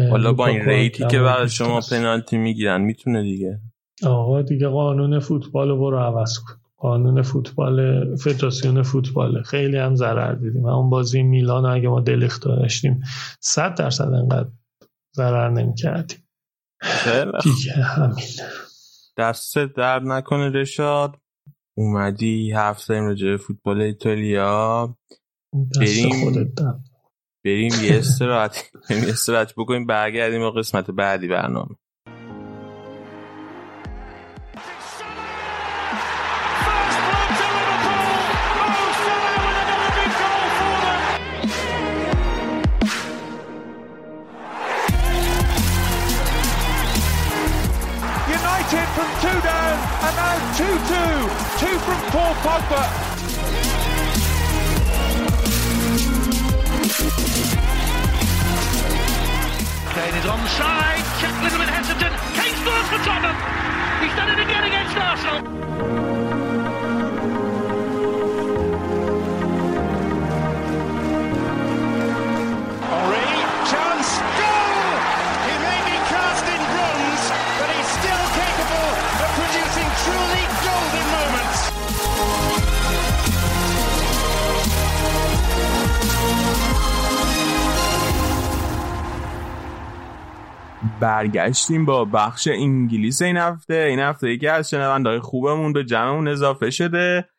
[0.09, 3.59] حالا با این ریتی که برای شما پنالتی می‌گیرن می‌تونه دیگه؟
[4.03, 6.53] آقا دیگه قانون فوتبال رو برو عوض کن.
[6.77, 9.43] قانون فوتبال فدراسیون فوتبال.
[9.43, 10.65] خیلی هم ضرر دیدیم.
[10.65, 13.01] اون بازی میلان اگه ما دلخت داشتیم
[13.39, 14.49] صد درصد انقدر
[15.15, 16.19] ضرر نمی کردیم
[17.43, 18.25] دیگه همین.
[19.17, 21.15] دست درد نکنه رشاد.
[21.77, 24.97] اومدی هفته راجع فوتبال ایتالیا.
[25.79, 26.09] بریم.
[26.23, 26.47] خودت
[27.45, 31.75] بریم یه استراحت یه استراحت بکنیم برگردیم و قسمت بعدی برنامه
[52.11, 53.08] Paul Pogba.
[60.29, 62.38] alongside, Jack a little bit hesitant,
[90.99, 93.73] برگشتیم با بخش انگلیس این هفته.
[93.89, 97.29] این هفته یکی از شنوندهای خوبمون به جمعمون اضافه شده.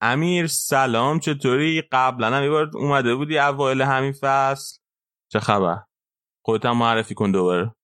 [0.00, 4.78] امیر سلام چطوری؟ قبلا هم بار اومده بودی اوایل همین فصل.
[5.28, 5.78] چه خبر؟
[6.42, 7.74] خودت هم معرفی کن دوباره.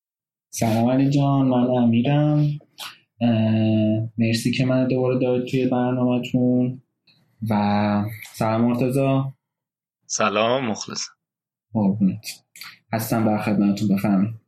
[0.50, 2.46] سلام علی جان من امیرم.
[4.18, 6.82] مرسی که من دوباره دارید توی برنامهتون.
[7.50, 8.04] و
[8.34, 9.34] سلام مرتزا
[10.06, 11.06] سلام مخلص
[11.72, 12.26] قربونت.
[12.92, 14.47] هستم بر خدمتتون بفهمید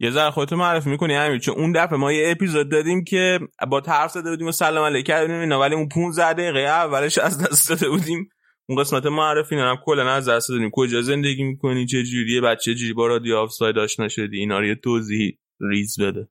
[0.00, 3.38] یه ذره خودتو معرفی می‌کنی همین چون اون دفعه ما یه اپیزود دادیم که
[3.68, 7.44] با طرف زده بودیم و سلام علیک کردیم اینا ولی اون 15 دقیقه اولش از
[7.44, 8.28] دست داده بودیم.
[8.68, 10.70] اون قسمت معرفی هم کلا از دست دادیم.
[10.72, 14.74] کجا زندگی می‌کنی؟ چه جوریه؟ بچه جوری با رادیو آفساید آشنا شدی؟ اینا رو یه
[14.74, 16.28] توضیح ریز بده.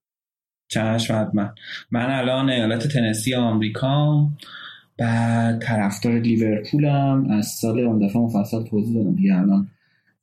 [0.67, 1.49] چشم حتما.
[1.91, 4.27] من الان ایالت تنسی آمریکا
[4.99, 7.27] بعد طرفدار لیورپولم.
[7.31, 9.67] از سال اون دفعه مفصل توضیح دادم دیگه الان.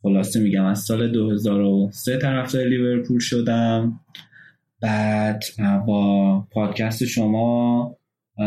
[0.04, 4.00] خلاصه میگم از سال 2003 طرفدار لیورپول شدم.
[4.80, 5.44] بعد
[5.86, 7.96] با پادکست شما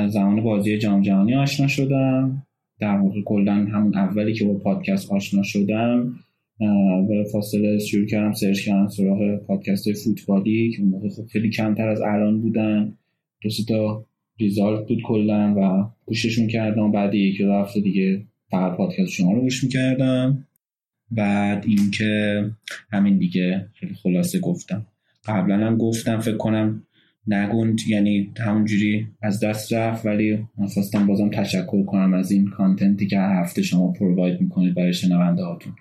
[0.09, 2.43] زمان بازی جام جهانی آشنا شدم.
[2.79, 6.15] در واقع کلا همون اولی که با پادکست آشنا شدم.
[7.09, 11.87] و فاصله شروع کردم سرچ کردم سراغ پادکست فوتبالی که اون موقع خب خیلی کمتر
[11.87, 12.93] از الان بودن.
[13.41, 14.05] دو تا
[14.39, 16.91] ریزالت بود کلا و گوششون کردم.
[16.91, 20.43] بعد یکی دو هفته دیگه فقط پادکست شما رو گوش می‌کردم.
[21.11, 22.43] بعد اینکه
[22.91, 24.85] همین دیگه خیلی خلاصه گفتم.
[25.25, 26.83] قبلا هم گفتم فکر کنم
[27.27, 33.17] نگوند یعنی همونجوری از دست رفت ولی خواستم بازم تشکر کنم از این کانتنتی که
[33.17, 35.73] هر هفته شما پروواید می‌کنید برای شنونده هاتون.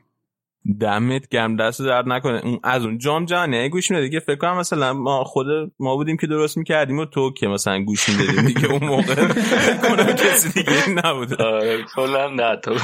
[0.81, 1.57] دمت گرم.
[1.57, 2.41] دست درد نکنه.
[2.45, 3.69] اون از اون جام جهانی.
[3.69, 5.47] گوش می‌دادی که فکر کنم مثلا ما خود
[5.79, 8.73] ما بودیم که درست می‌کردیم و تو که مثلا گوش می‌دادیم دیگه.
[8.73, 9.15] اون موقع
[9.89, 12.75] کنم کسی دیگه نبود آره کلا نه تو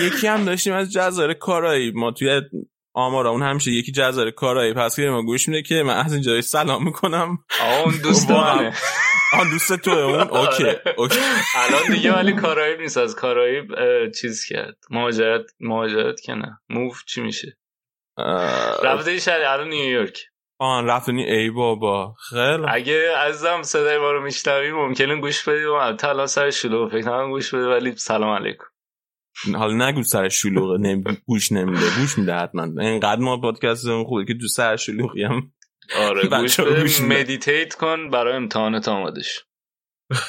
[0.00, 1.92] یکی هم داشتیم از جزایر کارایی.
[1.94, 2.42] ما توی
[2.94, 4.74] آمارا اون همیشه یکی جزایر کارایی.
[4.74, 7.38] پس که ما گوش میده که من از اینجا سلام می‌کنم.
[7.84, 8.74] اون دوستانه
[9.32, 10.64] آن دوست تو اون؟ اوکی
[10.96, 11.18] اوکی.
[11.56, 12.98] الان دیگه ولی کارایی نیست.
[12.98, 13.62] از کارایی
[14.20, 14.76] چیز کرد.
[14.90, 16.60] مهاجرت مهاجرت که نه.
[16.68, 17.56] موف چی میشه؟
[18.82, 20.18] رفته شهر الان نیویورک
[20.58, 22.14] آن رفتنی ای بابا.
[22.28, 25.64] خیلی اگه عزیزم صدای ما رو میشنوی ممکنه گوش بدی.
[25.64, 27.66] و الان سر شلوغ فکر گوش بده.
[27.66, 28.64] ولی سلام علیکم.
[29.54, 31.02] حالا نگو سر شلوغه نمی...
[31.26, 32.82] گوش نمیده گوش میده حتما.
[32.82, 35.52] اینقدر ما پادکست خوبه که تو سر شلوغی هم
[35.98, 39.44] آره گوش بده مدیتیت کن برای امتحانت آمادش.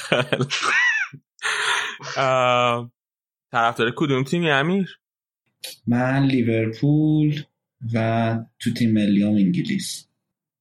[3.52, 5.00] طرفدار کدوم تیمی امیر؟
[5.88, 7.42] من لیورپول
[7.94, 10.08] و تو تیم ملیام انگلیس.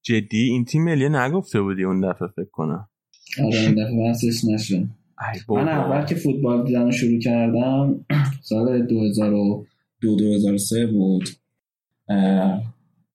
[0.02, 2.88] جدی؟ این تیم ملی نگفته بودی اون دفعه فکر کنم.
[3.44, 4.88] آره این دفعه نشد
[5.48, 8.04] من اول که فوتبال دیدن شروع کردم
[8.42, 9.64] سال 2002
[10.00, 11.28] 2003 بود.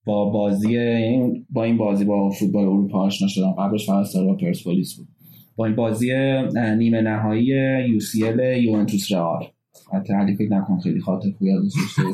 [0.06, 0.78] با بازی
[1.50, 3.52] با این بازی با فوتبال اروپا آشنا شدم.
[3.52, 5.08] قبلش فقط سال پرسپولیس بود.
[5.56, 6.14] با این بازی
[6.78, 9.44] نیمه نهایی UCL یوونتوس رئال.
[9.92, 11.74] علی فکر نکن خیلی خاطر خوبی ازش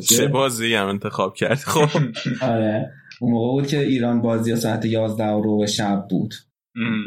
[0.18, 1.99] چه بازی هم انتخاب کرد خب.
[2.52, 2.91] آره.
[3.22, 6.34] اون موقع بود که ایران بازی ساعت 11 رو شب بود.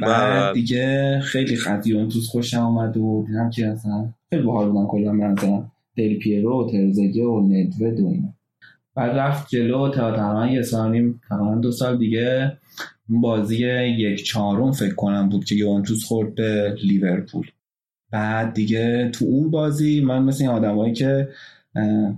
[0.03, 5.13] بعد دیگه خیلی خط یونتوس خوشم آمد و دیدم که اصلا خیلی باحال بودن کلا
[5.13, 5.65] مثلا
[5.97, 8.35] دل پیرو و ترزگه و ندوه و اینا.
[8.95, 12.59] بعد رفت جلو تا تقریبا یه سال نیم تقریبا دو سال دیگه
[13.09, 13.57] بازی
[13.99, 17.47] یک چهارم فکر کنم بود که یوونتوس خورد به لیورپول.
[18.13, 21.29] بعد دیگه تو اون بازی من مثل این آدمایی که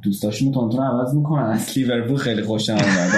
[0.02, 1.42] دوستاشون تونتون عوض می‌کنن.
[1.42, 3.10] از لیورپول خیلی خوشم اومد.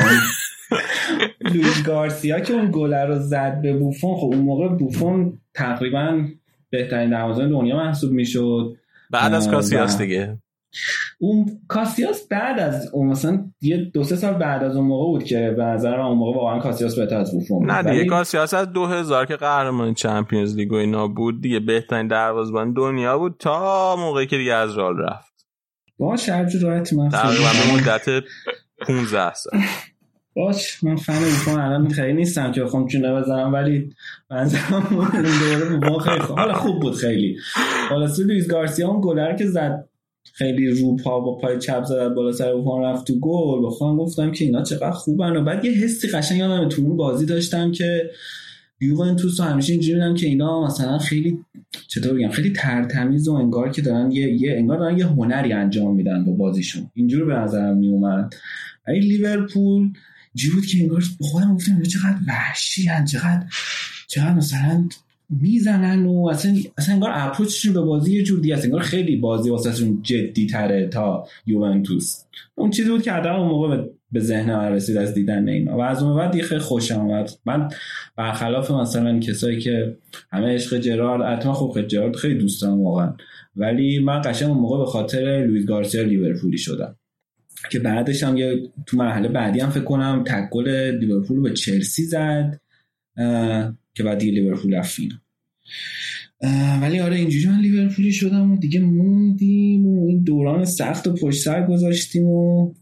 [1.41, 6.25] لویس گارسیا که اون گله رو زد به بوفون خب اون موقع بوفون تقریبا
[6.71, 8.77] بهترین دروازه‌بان دنیا محسوب می‌شد.
[9.11, 10.39] بعد از کاسیاس دیگه.
[11.19, 15.25] اون کاسیاس بعد از اون مثلا یه دو سه سال بعد از اون موقع بود
[15.25, 18.73] که به نظر من اون موقع واقعا کاسیاس بهتر از بوفون نه دیگه کاسیاس از
[18.73, 24.27] 2000 که قهرمان Champions League و اینا بود دیگه بهترین دروازه‌بان دنیا بود تا موقعی
[24.27, 25.47] که دیگه از رال رفت.
[25.99, 28.25] با شرج رایت من تقریبا مدت
[28.87, 29.61] 15 سال.
[30.35, 33.91] باش من فن بوفون الان خیلی نیستم که بخوام چونه بزنم ولی
[34.31, 35.11] منظورم
[35.41, 37.37] دوره بوفون خیلی خوب حالا خوب بود خیلی.
[37.91, 39.89] حالا لوئیس گارسیا اون گلر که زد
[40.33, 43.67] خیلی رو پا با پای چپ زد بالا سر بوفون رفت تو گل.
[43.67, 47.27] بخوام گفتم که اینا چقدر خوبن و بعد یه حسی قشنگ یادم تو اون بازی
[47.27, 48.11] داشتم که
[48.81, 51.39] یوونتوس رو همیشه اینجوری میدم که اینا مثلا خیلی
[51.89, 55.95] چطور بگم؟ خیلی ترتمیز و انگار که دارن یه, یه انگار دارن یه هنری انجام
[55.95, 56.91] میدن با بازیشون.
[56.95, 58.35] اینجور به نظرم میومد
[58.89, 59.93] ولی لیورپول
[60.35, 63.45] جوری بود که انگار با خودم گفتم چقدر وحشی چقدر
[64.07, 64.89] چقدر مثلا
[65.41, 68.65] می‌زنن و اصلا اصلا انگار اپروچشون به بازی یه جور دیگه است.
[68.65, 72.25] انگار خیلی بازی واسهشون جدی تره تا یوونتوس.
[72.55, 75.77] اون چیزی بود که آدم اون موقع به ذهن من رسید از دیدن اینا.
[75.77, 77.31] و از اون بعد دیگه خیلی خوشم اومد.
[77.47, 77.69] من
[78.17, 79.97] برخلاف مثلا کسایی که
[80.31, 83.15] همه عشق جرارد حتما خب جرارد خیلی دوست دارم واقعا.
[83.57, 86.97] ولی من قشنگ اون موقع به خاطر لوئیس گارسیا لیورپولی شدم.
[87.71, 92.61] که بعدش هم یه تو مرحله بعدی هم فکر کنم تکل لیورپول به چلسی زد
[93.95, 95.01] که بعد دیگه لیورپول رفت
[96.83, 101.43] ولی آره اینجوری من لیورپولی شدم و دیگه موندیم و این دوران سخت و پشت
[101.43, 102.75] سر گذاشتیم و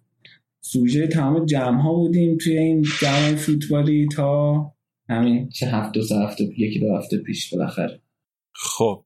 [0.60, 4.54] سوژه تمام جمع ها بودیم توی این جمع فوتبالی تا
[5.08, 8.00] همین چه هفته سه هفته یکی دو هفته پیش بالاخره.
[8.52, 9.04] خب.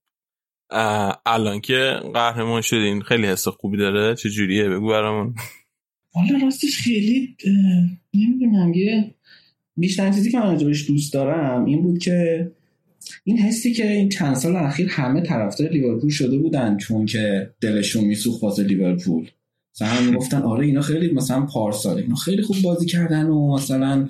[1.27, 4.15] الان که قهرمان شدین خیلی حس خوبی داره.
[4.15, 5.35] چه جوریه بگو برامون.
[6.15, 7.37] حالا راستش خیلی
[8.15, 9.15] نمی‌دونم یه
[9.77, 12.51] بیشتر چیزی که من دوست دارم این بود که
[13.25, 18.05] این حسی که این چند سال اخیر همه طرفدار لیورپول شده بودن چون که دلشون
[18.05, 19.29] میسوخت واسه لیورپول.
[19.81, 24.09] مثلا می‌گفتن آره اینا خیلی مثلا پارسال اینا خیلی خوب بازی کردن و مثلا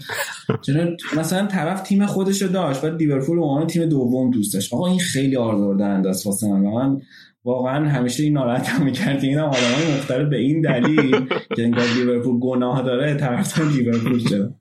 [0.62, 4.86] چرا مثلا طرف تیم خودش رو داشت بعد لیورپول اون تیم دوم دوست داشت آقا
[4.88, 6.60] این خیلی آزاردهنده است واسه من.
[6.60, 7.00] من
[7.44, 11.10] واقعا همیشه این ناراحت هم می‌کرد این آدمای مختلف به این دلیل
[11.56, 14.54] که انگار لیورپول گناه داره طرفدار لیورپول شد.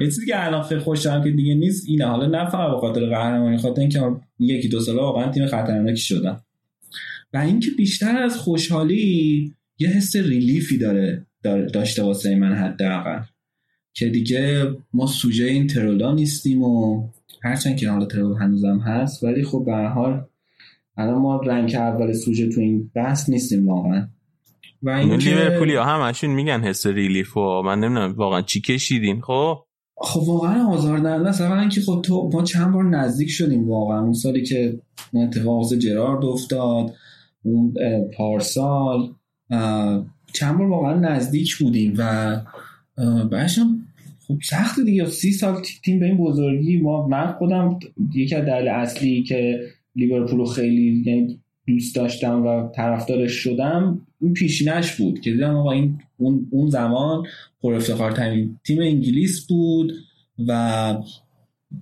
[0.00, 0.34] یه چیزی که
[0.68, 2.06] خیلی خوشحالم که دیگه نیست اینه.
[2.06, 4.00] حالا نه فقط به خاطر قهرمانی خاطر اینکه
[4.38, 6.40] یکی دو سال واقعا تیم خطرناکی شدن.
[7.32, 11.26] و اینکه بیشتر از خوشحالی یه حس ریلیفی داره,
[11.72, 13.20] داشته واسه من حداقل.
[13.94, 17.04] که دیگه ما سوژه این ترولا نیستیم و
[17.42, 20.24] هرچند که حالا ترول هنوزم هست ولی خب به حال
[20.96, 24.08] الان ما رنگ اول سوژه تو این بحث نیستیم واقعا.
[24.82, 29.56] و این لیورپولی ها همشون میگن حس ریلیف و من نمی‌دونم واقعا چی کشیدین خب؟
[29.96, 34.00] خب واقعا آزاردهنده است اولا که خب تو ما چند بار نزدیک شدیم واقعا.
[34.00, 34.80] اون سالی که
[35.14, 36.94] اتفاق جرارد افتاد
[37.42, 37.74] اون
[38.16, 39.14] پارسال
[40.32, 42.40] چند بار واقعا نزدیک بودیم و
[43.30, 43.78] باشم
[44.28, 45.06] خب سخت دیگه.
[45.06, 47.78] سی سال تیم به این بزرگی ما من خودم
[48.14, 49.60] یکی از دلیل اصلی که
[49.96, 55.72] لیورپول رو خیلی یعنی دوست داشتم و طرفدارش شدم این پیشینش بود که دیدم آقا
[55.72, 57.26] این اون, اون زمان
[57.62, 59.92] پر افتخارترین تیم انگلیس بود
[60.48, 60.94] و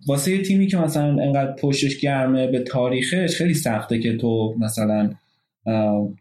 [0.06, 5.10] واسه یه تیمی که مثلا انقدر پشتش گرمه به تاریخش خیلی سخته که تو مثلا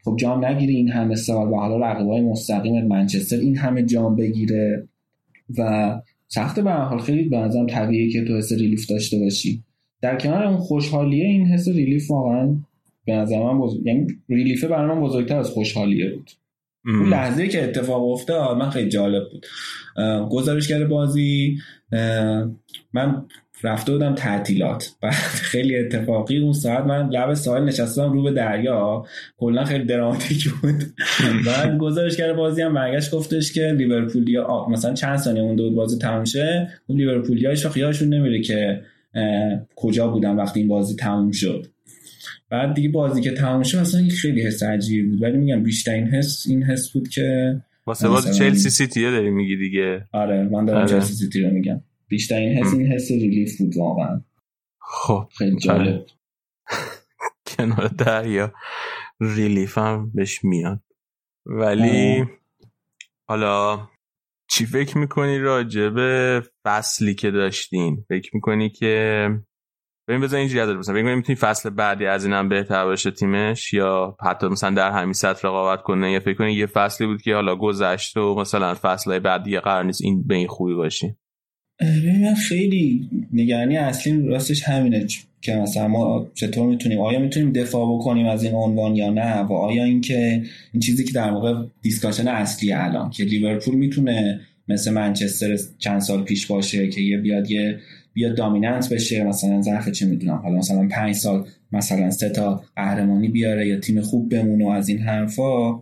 [0.04, 4.88] خب جام نگیری این همه سال و حالا رقیبای مستقیم منچستر این همه جام بگیره
[5.58, 9.64] و سخته به حال خیلی به نظرم طبیعیه که تو حس ریلیف داشته باشی.
[10.02, 12.56] در کنار اون خوشحالیه این حس ریلیف واقعا
[13.06, 13.86] به نظر من بزرگ...
[13.86, 16.32] یعنی ریلیفه برای من بزرگتر از خوشحالیه بود.
[16.86, 19.45] اون لحظه که اتفاق افتاد من خیلی جالب بود.
[20.30, 21.57] گزارشگر بازی
[22.94, 23.26] من
[23.64, 24.91] رفته بودم تعطیلات.
[25.02, 29.06] بعد خیلی اتفاقی اون ساعت من لب ساحل نشستم رو به دریا.
[29.38, 30.84] کلا خیلی دراماتیک بود.
[31.48, 36.26] بعد گزارشگر بازی هم برگشت گفتش که لیورپولیا مثلا چند ثانیه اون دو بازی تموم
[36.26, 36.69] شه.
[36.88, 38.82] اون لیورپولیا خیالشون نمیره که
[39.76, 41.68] کجا بودن وقتی این بازی تموم شد.
[42.50, 45.22] بعد دیگه بازی که تمام شد اصلا خیلی حس عجیبی بود.
[45.22, 49.58] ولی میگم بیشتر این حس این حس بود که واسه بازی چلسی سیتی داری میگی
[49.58, 50.08] دیگه.
[50.12, 50.90] آره من دارم آره.
[50.90, 51.82] چلسی سیتی رو میگم.
[52.08, 54.22] بیشتر این حس این حس ریلیف بود واقعا.
[54.80, 56.06] خب خیلی جالب.
[57.58, 58.54] کنار دریا
[59.20, 60.80] ریلیف هم بهش میاد.
[61.46, 62.26] ولی
[63.28, 63.88] حالا
[64.52, 69.28] چی فکر می‌کنی راجع به فصلی که داشتین؟ فکر می‌کنی که
[70.07, 74.18] ببین بذار اینجوری ازت بپرسم فکر می‌تونی فصل بعدی از اینم بهتر باشه تیمش؟ یا
[74.22, 77.56] حتی مثلا در همین سطح رقابت کنه؟ یا فکر کنی یه فصلی بود که حالا
[77.56, 81.15] گذشت و مثلا فصلهای بعدی قرار نیست این به این خوبی باشی
[81.82, 85.07] ببین خیلی نگرانی اصلی راستش همینه.
[85.42, 89.54] که مثلا ما چطور می‌تونیم آیا می‌تونیم دفاع بکنیم از این عنوان یا نه؟ و
[89.54, 90.44] آیا اینکه
[90.74, 96.24] این چیزی که در واقع دیسکاشن اصلی الان که لیورپول می‌تونه مثل منچستر چند سال
[96.24, 97.80] پیش باشه که یه بیاد یه
[98.14, 103.28] بیاد دامیننت بشه مثلا ظرف چه می‌دونم حالا مثلا پنج سال مثلا سه تا قهرمانی
[103.28, 105.80] بیاره یا تیم خوب بمونه از این حرفا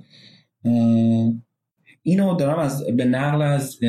[2.03, 3.79] اینو دارم از به نقل از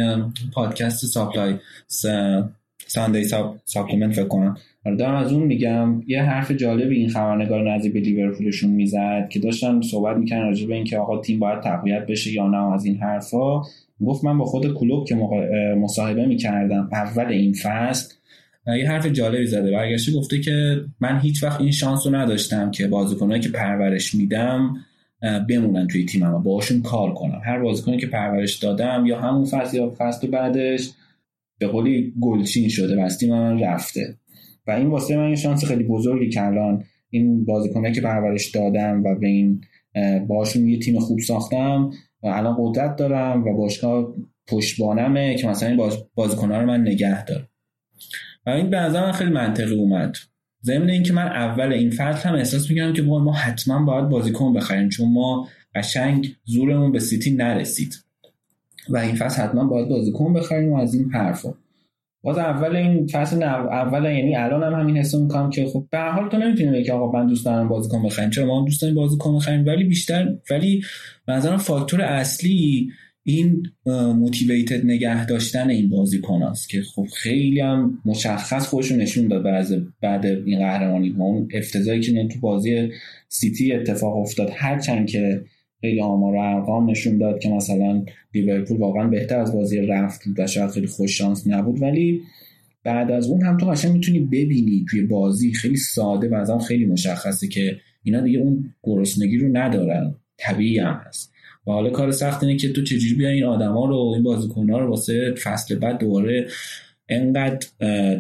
[0.53, 1.55] پادکست Supply
[2.91, 3.25] Sunday
[3.65, 4.57] Supplement فکر کنم.
[4.99, 9.81] دارم از اون میگم یه حرف جالبی این خبرنگار نزدیک به لیورپولشون می‌زد که داشتن
[9.81, 13.63] صحبت می‌کنن راجع به اینکه آقا تیم باید تقویت بشه یا نه از این حرفا.
[14.07, 15.15] گفت من با خود کلوب که
[15.79, 18.15] مصاحبه می‌کردم اول این فصل
[18.79, 19.71] یه حرف جالبی زده.
[19.71, 24.77] برگشته گفته که من هیچ وقت این شانس رو نداشتم که بازیکنایی که پرورش میدم
[25.49, 27.41] بمونن توی تیمم و باهاشون کار کنم.
[27.45, 30.91] هر بازیکنی که پرورش دادم یا همون فصل یا فصل بعدش
[31.61, 34.17] به قولی گلچین شده و از تیم من رفته.
[34.67, 39.03] و این واسه من یه شانس خیلی بزرگی که الان این بازیکنایی که پرورش دادم
[39.05, 39.61] و به این
[40.29, 41.91] باشون یه تیم خوب ساختم
[42.23, 44.15] و الان قدرت دارم و باشگاه
[44.49, 47.49] پشتبانمه که مثلا این بازیکنها رو من نگه دارم.
[48.47, 50.17] و این به من خیلی منطقی اومد.
[50.63, 54.89] ضمن اینکه من اول این فصل هم احساس می‌کنم که ما حتما باید بازیکن بخریم
[54.89, 57.95] چون ما قشنگ زورمون به سیتی نرسید.
[58.89, 61.55] و این فصل حتما باید بازیکن بخریم و از این حرفا.
[62.23, 66.29] باز اول این فصل اول یعنی الان هم همین حسو می‌کنم که خب به حال
[66.29, 68.31] تو نمی‌تونی بگی آقا من دوست دارم بازیکن بخریم.
[68.31, 70.83] چرا ما هم دوست داریم بازیکن بخریم؟ ولی بیشتر ولی
[71.27, 72.89] به فاکتور اصلی
[73.23, 79.43] این موتیویتد نگه داشتن این بازیکن است که خب خیلی هم مشخص خودشون نشون داد
[79.43, 79.67] بعد
[80.01, 81.15] بعد این قهرمانی.
[81.19, 82.91] اون افتضاحی که تو بازی
[83.29, 84.51] سیتی اتفاق افتاد.
[84.55, 85.43] هرچند که
[85.81, 88.05] خیلی آمار و ارقام نشون داد که مثلا
[88.35, 91.83] لیورپول واقعا بهتر از بازی رفت و شاید خیلی خوش شانس نبود.
[91.83, 92.21] ولی
[92.85, 96.87] بعد از اون هم تو قشنگ می‌تونی ببینی توی بازی خیلی ساده و از خیلی
[96.87, 100.15] مشخصه که اینا دیگه اون گرسنگی رو ندارن.
[100.39, 101.33] طبیعی هم هست.
[101.67, 104.91] و حالا کار سخت اینه که تو چجوری بیای این آدما رو این بازیکن‌ها رو
[104.91, 106.47] واسه فصل بعد دوباره
[107.09, 107.67] انقدر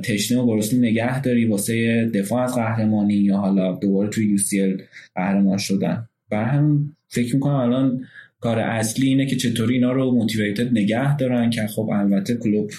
[0.02, 4.76] تشنه و گرسنه نگه داری واسه دفاع از قهرمانی یا حالا دوباره توی یو
[5.14, 6.08] قهرمان شدن.
[6.30, 8.04] بر هم فکر می‌کنم الان
[8.40, 12.70] کار اصلی اینه که چطوری اینا رو موتیویتد نگه دارن که خب البته کلوب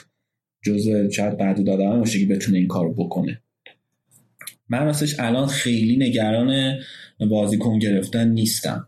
[0.65, 3.41] جزء شاید بعد دادن باشه که بتونه این کارو بکنه.
[4.69, 6.75] من راستش الان خیلی نگران
[7.29, 8.87] بازیکن گرفتن نیستم.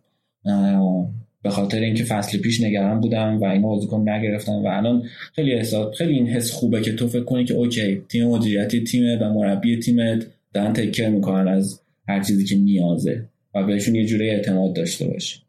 [1.43, 5.03] به خاطر اینکه فصل پیش نگران بودم و این بازیکن نگرفتم و الان
[5.35, 9.21] خیلی حساب خیلی این حس خوبه که تو فکر کنی که اوکی تیم مدیریتی تیمت
[9.21, 13.29] و مربی تیمت دارن take care می‌کنن از هر چیزی که نیازه.
[13.55, 15.39] و بهشون یه جوری اعتماد داشته باشی.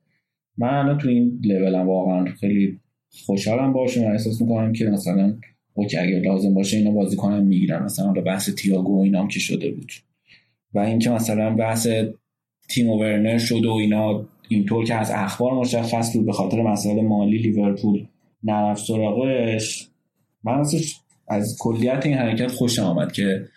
[0.59, 2.81] من الان تو این لولم واقعا خیلی
[3.27, 5.37] خوشحالم باشم و احساس می‌کنم که مثلا
[5.75, 7.83] اوکی اگر لازم باشه اینا بازیکنم می‌گیرن.
[7.83, 9.93] مثلا بحث تییاگو و اینام که شده بود.
[10.75, 11.89] و اینکه مثلا بحث
[12.69, 17.39] تیمو ورنر شد و اینا اینطور که از اخبار مشخص بود به خاطر مسائل مالی
[17.39, 18.07] لیورپول
[18.43, 19.89] نرفت سراغش
[20.45, 20.65] من
[21.29, 23.49] از کلیت این حرکت خوشم آمد که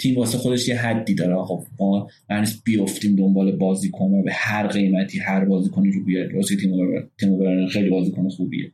[0.00, 1.44] تیم واسه خودش یه حدی داره.
[1.44, 6.56] خب ما نیست بیافتیم دنبال بازیکن و به هر قیمتی هر بازیکنی رو بیاد واسه
[6.56, 6.70] تیم
[7.20, 8.72] تیم خیلی بازیکن خوبیه.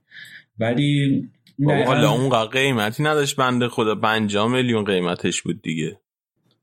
[0.58, 1.28] ولی
[1.66, 3.36] حالا اون قیمتی نداشت.
[3.36, 6.00] بنده خدا 5 میلیون قیمتش بود دیگه.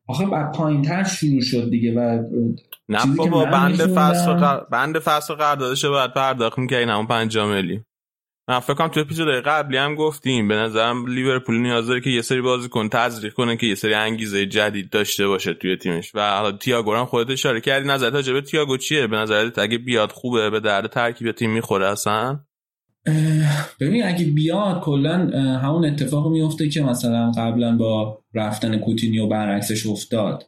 [0.07, 2.23] آخه بعد پایینتر شروع شد دیگه و
[2.89, 4.59] نه بابا بند فصل قر...
[4.71, 6.89] بند فصل قراردادش باید پرداخت می‌کردین.
[6.89, 7.83] همون 5 میلیون.
[8.49, 12.21] من فکر کنم تو اپیزود قبلی هم گفتیم به نظرم لیورپول نیاز داره که یه
[12.21, 16.11] سری بازیکن تزریق کنه که یه سری انگیزه جدید داشته باشه توی تیمش.
[16.15, 17.87] و حالا تییاگو هم خودت اشاره کردی.
[17.87, 21.87] نظرت راجع به تییاگو چیه؟ به نظرت اگه بیاد خوبه به درد ترکیب تیم می‌خوره
[21.87, 22.39] اصلا؟
[23.79, 25.17] ببین اگه بیاد کلا
[25.63, 30.43] همون اتفاق میفته که مثلا قبلا با رفتن کوتینیو برعکسش افتاد.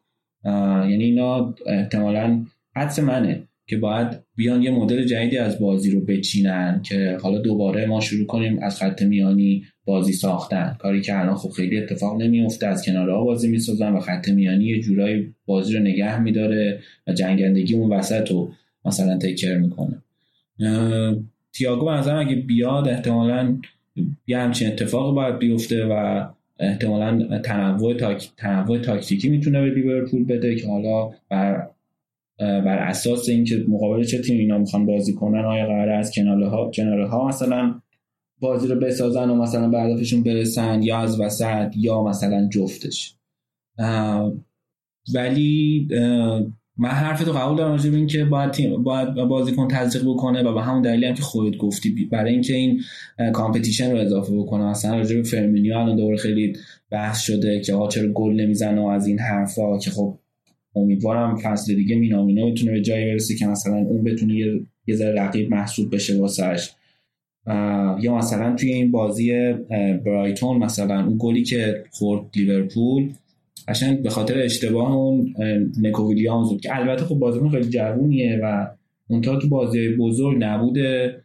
[0.45, 2.45] یعنی اینا احتمالا
[2.75, 3.48] حدس منه.
[3.69, 8.25] که باید بیان یه مدل جدیدی از بازی رو بچینن که حالا دوباره ما شروع
[8.25, 10.75] کنیم از خط میانی بازی ساختن.
[10.79, 14.79] کاری که الان خب خیلی اتفاق نمیفته از کنارها بازی می‌سازن و خط میانی یه
[14.79, 18.51] جورایی بازی رو نگه میداره و جنگندگی اون وسط رو
[18.85, 20.01] مثلا تکر می‌کنه.
[21.53, 23.57] تیاگو به اگه بیاد احتمالا
[24.27, 26.25] یه همچین اتفاق باید بیفته و
[26.59, 28.29] احتمالا تنوع, تاک...
[28.37, 31.67] تنوع تاکتیکی می‌تونه به لیورپول بده که حالا بر
[32.39, 36.71] بر اساس اینکه مقابل چه تیم اینا می‌خوان بازی کنن آیا قرار از کناره ها
[36.73, 37.81] کناره ها مثلا
[38.39, 43.15] بازی رو بسازن و مثلا به هدفشون برسن یا از وسط یا مثلا جفتش؟
[45.13, 45.87] ولی
[46.77, 50.61] من حرف تو قبول دارم راجع که باید تیم باید بازیکن تزریق بکنه و به
[50.61, 52.81] همون دلیلی هم که خودت گفتی برای اینکه این
[53.33, 54.63] competition رو اضافه بکنه.
[54.63, 56.53] مثلا راجع به فرمینیو الان دوباره خیلی
[56.91, 60.19] بحث شده که آقا چرا گل نمی‌زنه و از این حرفا که خب
[60.75, 65.21] امیدوارم فصل دیگه مینامینو بتونه به جایی برسه که مثلا اون بتونه یه یه ذره
[65.21, 66.69] رقیب محسوب بشه واسش.
[68.01, 69.53] یا مثلا توی این بازی
[70.05, 73.09] برایتون مثلا اون گلی که خورد لیورپول
[73.67, 75.33] قشنگ به خاطر اشتباه اون
[75.81, 78.67] نکو ویلیامز بود که البته خب بازیکن خیلی جوونیه و
[79.07, 81.21] اونتا تو بازی بزرگ نبوده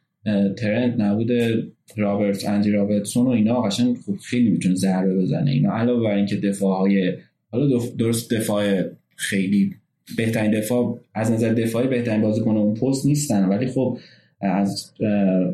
[0.57, 1.67] ترنت نبوده
[1.97, 5.73] رابرت اندی رابرتسون و اینا قشنگ خب خیلی می‌تونه ضربه بزنه اینا.
[5.73, 7.13] علاوه بر اینکه دفاع های
[7.51, 8.83] حالا درست دفاع
[9.17, 9.75] خیلی
[10.17, 13.45] بهترین دفاع از نظر دفاعی بهترین بازیکن اون پست نیستن.
[13.45, 13.99] ولی خب
[14.41, 14.93] از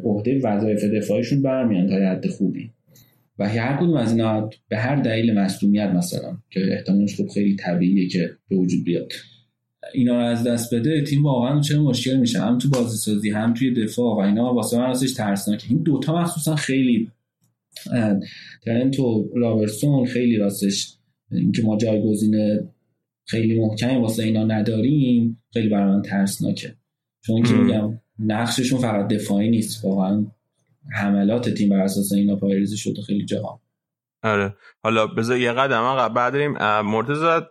[0.05, 2.71] عهده وظایف دفاعیشون برمیان تا حد خوبی.
[3.39, 8.09] و هر کدوم از اینا به هر دلیل مصدومیت مثلا که احتمالش خب خیلی طبیعیه
[8.09, 9.13] که به وجود بیاد.
[9.95, 13.55] اینا رو از دست بده تیم واقعا چه مشکل میشه؟ هم تو بازی سازی هم
[13.55, 14.17] توی دفاع.
[14.17, 15.67] و اینا واسه من راستش ترسناکه.
[15.71, 17.11] این دوتا مخصوصا خیلی
[18.65, 20.95] ترنت و رابرسون خیلی راستش
[21.33, 22.59] اینکه ما جایگزین
[23.31, 26.77] خیلی محکمی واسه اینا نداریم خیلی برای من ترسناکه.
[27.27, 30.27] چون که میگم نقششون فقط دفاعی نیست واقعا
[30.95, 33.61] حملات تیم بر اساس اینا پایریزی شده خیلی جاها
[34.23, 34.57] آره.
[34.83, 36.53] حالا بذار یه قدم عقب بعد بریم.
[36.81, 37.47] مرتضی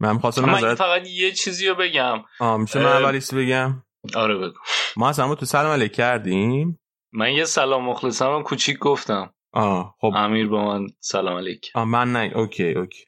[0.00, 2.18] من خواستم من فقط یه چیزی رو بگم.
[2.40, 3.82] آه میشه من اول یه چی بگم؟
[4.14, 4.58] آره بگو.
[4.96, 6.78] ما اصلا تو سلام علیک کردیم.
[7.12, 9.34] من یه سلام مخلصم کوچیک گفتم.
[9.52, 10.12] آه خب.
[10.16, 11.70] امیر با من سلام علیک.
[11.74, 13.04] آه من نه اوکی اوکی.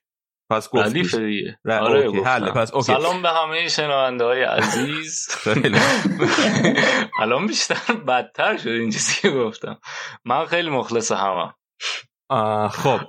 [0.50, 2.20] پس گفت دیگه آره اوکی.
[2.20, 2.50] حل.
[2.50, 2.86] پس اوکی.
[2.86, 5.28] سلام به همه شنونده های عزیز
[7.22, 9.80] الان بیشتر بدتر شد این چیزی که گفتم.
[10.24, 11.54] من خیلی مخلص همم.
[12.68, 13.00] خب.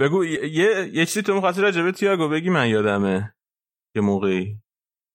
[0.00, 3.34] بگو یه یه چیزی تو می‌خواستی راجع به تییاگو بگی من یادمه.
[3.96, 4.56] یه موقعی.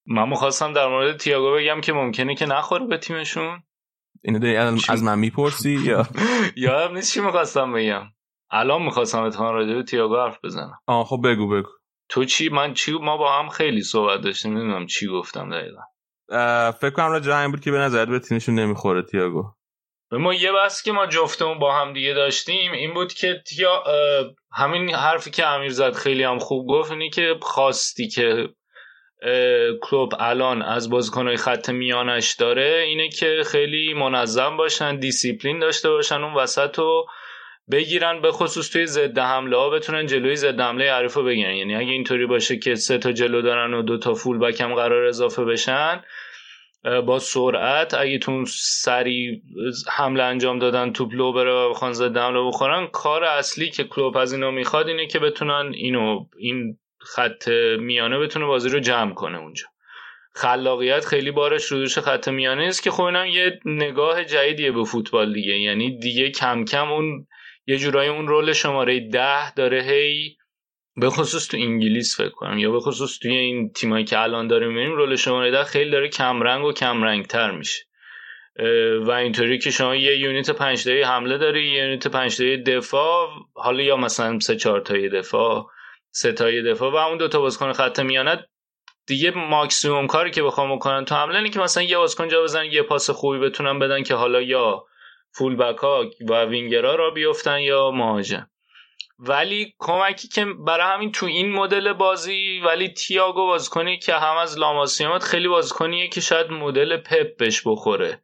[0.08, 3.64] من می‌خواستم در مورد تییاگو بگم که ممکنه که نخوره به تیمشون.
[4.24, 4.56] اینو داری
[4.90, 6.08] از من می‌پرسی یا؟
[6.56, 8.04] یادم نیست چی می‌خواستم بگم.
[8.52, 10.80] الان می‌خواستم اتفاقا راجع به تییاگو حرف بزنم.
[10.88, 11.70] آه خب بگو بگو.
[12.10, 15.82] تو چی؟ من چی؟ ما با هم خیلی صحبت داشتیم نمی‌دونم چی گفتم دقیقا.
[16.72, 19.44] فکر کنم راجع این بود که به نظر به تیمشون نمی‌خوره تییاگو.
[20.12, 23.84] ما یه بحث که ما جفتمون با هم دیگه داشتیم این بود که تیا
[24.52, 28.50] همین حرفی که امیر زد خیلی هم خوب گفت اینی که خواستی که
[29.82, 36.24] کلوب الان از بازیکنهای خط میانش داره اینه که خیلی منظم باشن دیسیپلین داشته باشن
[36.24, 37.06] اون وسط و
[37.72, 41.56] بگیرن به خصوص توی ضد حمله ها بتونن جلوی ضد حمله حریف رو بگیرن.
[41.56, 44.76] یعنی اگه اینطوری باشه که سه تا جلو دارن و دو تا full back هم
[44.76, 46.04] قرار اضافه بشن
[47.06, 49.42] با سرعت اگه تون سری
[49.92, 54.18] حمله انجام دادن توپ لو بره و بخوان ضد حمله بخورن کار اصلی که کلوب
[54.18, 57.48] از اینا می‌خواد اینه که بتونن اینو این خط
[57.80, 59.66] میانه بتونه بازی رو جمع کنه اونجا.
[60.34, 65.34] خلاقیت خیلی بارش رو دوش خط میانه است که خب یه نگاه جدیدیه به فوتبال
[65.34, 65.60] دیگه.
[65.60, 67.28] یعنی دیگه کم کم اون
[67.70, 70.38] یه جورایی اون رول شماره ده داره هی
[70.96, 74.68] به خصوص تو انگلیس فکر کنم یا به خصوص توی این تیمایی که الان داریم
[74.68, 77.84] می‌بینیم رول شماره ده خیلی داره کمرنگ و کمرنگ تر میشه
[79.02, 83.30] و اینطوری که شما یه یونیت پنج تایی حمله داری یه یونیت پنج تایی دفاع
[83.54, 85.68] حالا یا مثلا سه چهار تایی دفاع
[86.12, 88.46] سه تایی دفاع و اون دو تا بازیکن خط میانه
[89.08, 92.66] دیگه ماکسیموم کاری که بخوام بکنن تو حمله اینه که مثلا یه بازیکن جا بزنن
[92.66, 94.86] یه پاس خوبی بتونن بدن که حالا یا
[95.32, 98.50] فول ها و وینگرها را بیفتن یا مهاجم.
[99.20, 104.60] ولی کمکی که برای همین تو این مدل بازی ولی تییاگو بازیکنی که هم از
[104.60, 108.22] لاماسیامات خیلی بازیکنیه که شاید مدل پپ بهش بخوره.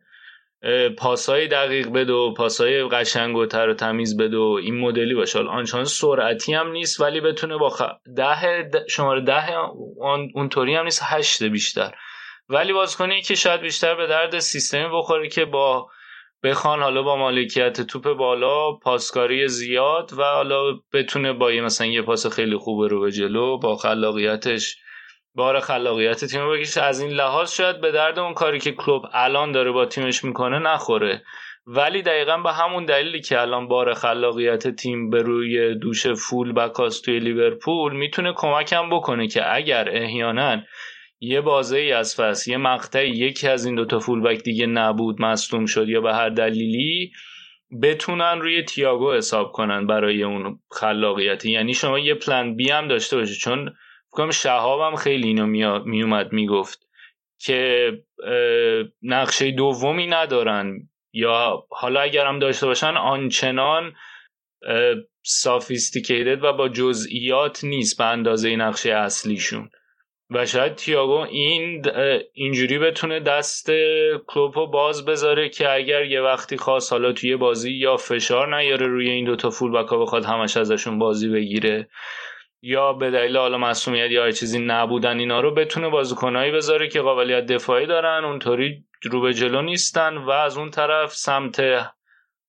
[0.98, 5.40] پاسای دقیق بده و پاسای قشنگ و تر و تمیز بده و این مدلی باشه.
[5.40, 7.82] آنچنان سرعتی هم نیست ولی بتونه با خ...
[8.16, 9.58] ده, شماره ده
[10.36, 11.96] اونطوری هم نیست هشت بیشتر.
[12.50, 15.90] ولی بازیکنی که شاید بیشتر به درد سیستمی بخوره که با
[16.46, 22.02] بخوان حالا با مالکیت توپ بالا پاسکاری زیاد و حالا بتونه با یه مثلا یه
[22.02, 24.78] پاس خیلی خوبه رو به جلو با خلاقیتش
[25.36, 26.82] بار خلاقیت تیم بکشه.
[26.82, 30.60] از این لحاظ شاید به درد اون کاری که کلوب الان داره با تیمش می‌کنه
[30.60, 31.24] نخوره.
[31.68, 37.06] ولی دقیقا به همون دلیلی که الان بار خلاقیت تیم به روی دوش فول بکاست
[37.06, 40.62] توی لیورپول می‌تونه کمکم بکنه که اگر احیانا
[41.26, 45.66] یه بازه ای از فصل یه مقطعی یکی از این دوتا فولبک دیگه نبود مصدوم
[45.66, 47.12] شد یا به هر دلیلی
[47.82, 51.52] بتونن روی تییاگو حساب کنن برای اون خلاقیتی.
[51.52, 53.74] یعنی شما یه پلن بی هم داشته باشید چون
[54.12, 55.46] فکرم شهابم خیلی اینو
[55.86, 56.88] میومد می‌گفت
[57.40, 57.92] که
[59.02, 60.90] نقشه دومی ندارن.
[61.14, 63.94] یا حالا اگر هم داشته باشن آنچنان
[65.24, 69.70] سافیستیکیتد و با جزئیات نیست به اندازه نقشه اصلیشون.
[70.30, 71.86] و شاید تیاگو این
[72.34, 73.72] اینجوری بتونه دست
[74.28, 79.10] کلوپو باز بذاره که اگر یه وقتی خواست حالا توی بازی یا فشار نیاره روی
[79.10, 81.90] این دوتا فول بکا بخواد همش ازشون بازی بگیره
[82.62, 87.46] یا به دلیل حالا مسئولیت یا چیزی نبودن اینا رو بتونه بازیکنایی بذاره که قابلیت
[87.46, 91.64] دفاعی دارن اونطوری رو به جلو نیستن و از اون طرف سمت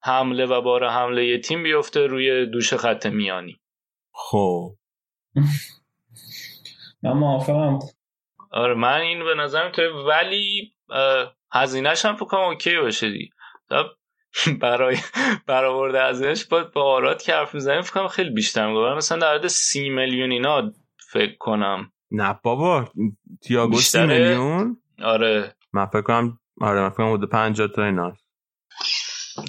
[0.02, 3.60] حمله و بار حمله یه تیم بیفته روی دوش خط میانی.
[4.12, 4.74] خب.
[7.06, 7.78] من موافقم.
[8.50, 10.72] آره من این به نظرم تو ولی
[11.52, 13.30] هزینهش هم فکر اوکی باشه دی.
[14.60, 14.96] برای
[15.46, 19.46] برآورده هزینهش باید با آرات که حرف می‌زنیم فکر خیلی بیشتر میگه مثلا در حد
[19.46, 20.72] سی میلیون اینا
[21.12, 21.92] فکر کنم.
[22.10, 22.84] نه بابا
[23.42, 25.56] تییاگو سی میلیون؟ آره.
[25.72, 28.12] من فکر کنم آره من فکر کنم بوده 50 تا اینا.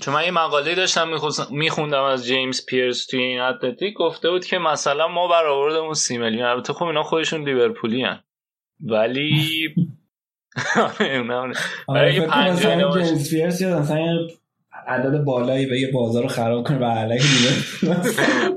[0.01, 1.09] چون من یه مقاله داشتم
[1.49, 6.45] میخوندم از جیمز پیرس توی این اتلتیک گفته بود که مثلا ما برآوردمون سی میلیون
[6.45, 8.23] البته خب اینا خودشون لیورپولی هن.
[8.80, 9.76] ولی
[11.88, 14.27] آره جیمز پیرس مثلا
[14.88, 17.22] عدد بالایی به یه بازار رو خراب کنه و علیه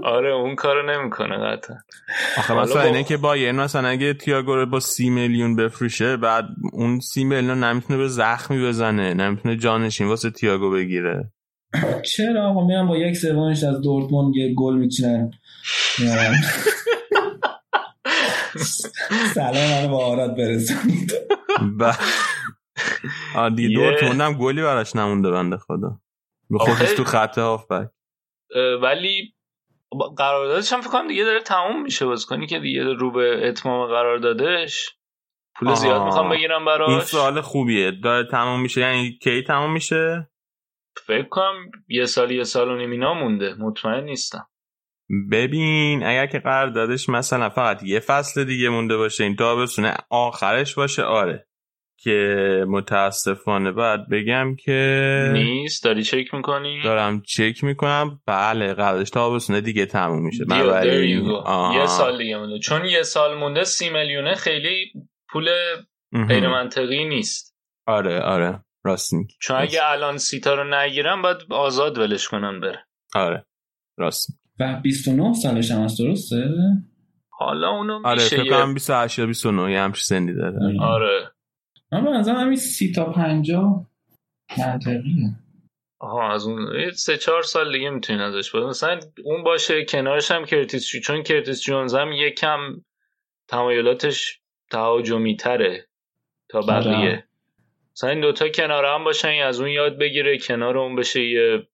[0.03, 1.77] آره اون کارو نمی‌کنه قطعا.
[2.39, 6.45] آخه مثلا اینه که با یه مثلا اگه تییاگو رو با سی میلیون بفروشه بعد
[6.73, 11.33] اون سی میلیون نمی‌تونه به زخمی بزنه نمی‌تونه جانشین واسه تییاگو بگیره.
[12.03, 15.31] چرا؟ آقا میرم با یک سومش از دورتموند یه گل میچینن.
[19.35, 21.13] سلام منو با آراد برسونید.
[23.35, 26.01] آدی دورتموند هم گلی براش نمونده بنده خدا.
[26.59, 27.89] خودش تو خط هافبک.
[28.83, 29.35] ولی
[30.17, 33.87] قراردادش هم فکر کنم دیگه داره تموم میشه باز کنی که دیگه رو به اتمام
[33.87, 34.91] قراردادش.
[35.59, 36.89] پول زیاد می‌خوام بگیرم براش.
[36.89, 37.91] این سوال خوبیه.
[37.91, 38.81] داره تموم میشه.
[38.81, 40.31] یعنی کی تموم میشه؟
[41.07, 43.55] فکر کنم یه سال یه سال و نیمینا مونده.
[43.59, 44.49] مطمئن نیستم.
[45.33, 51.03] ببین اگر که قراردادش مثلا فقط یه فصل دیگه مونده باشه این تابستونه آخرش باشه
[51.03, 51.49] آره.
[52.03, 58.21] که متاسفانه باید بگم که نیست؟ داری چک می‌کنی؟ دارم چک می‌کنم.
[58.27, 60.45] بله قبلش تابستونه دیگه تموم میشه.
[61.75, 62.59] یه سال دیگه مونده.
[62.59, 64.93] چون یه سال مونده سی میلیونه خیلی
[65.29, 65.49] پول
[66.29, 67.57] غیر منطقی نیست.
[67.87, 68.65] آره آره.
[68.85, 69.35] راست میگی.
[69.41, 72.87] چون اگه الان سیتا رو نگیرم باید آزاد ولش کنن بره.
[73.15, 73.47] آره.
[73.99, 74.41] راست.
[74.61, 76.37] و 29 سالش هم هست درسته؟
[77.31, 80.57] حالا اونو آره میشه فکر کنم 28 یا 29 یه همچین سنی داره.
[80.81, 81.31] آره.
[81.93, 83.87] من به نظرم همین سی تا پنجا
[84.59, 85.35] منطقیه.
[85.99, 90.45] آها از اون سه چهار سال دیگه می‌تونین ازش بود مثلا اون باشه کنارش هم
[90.45, 92.85] کرتیس چون کرتیس جونز هم یکم
[93.49, 94.41] تمایلاتش
[94.71, 95.89] تهاجمی تره
[96.49, 97.25] تا بقیه.
[97.93, 101.69] مثلا این دوتا کنار هم باشن از اون یاد بگیره کنار اون بشه یه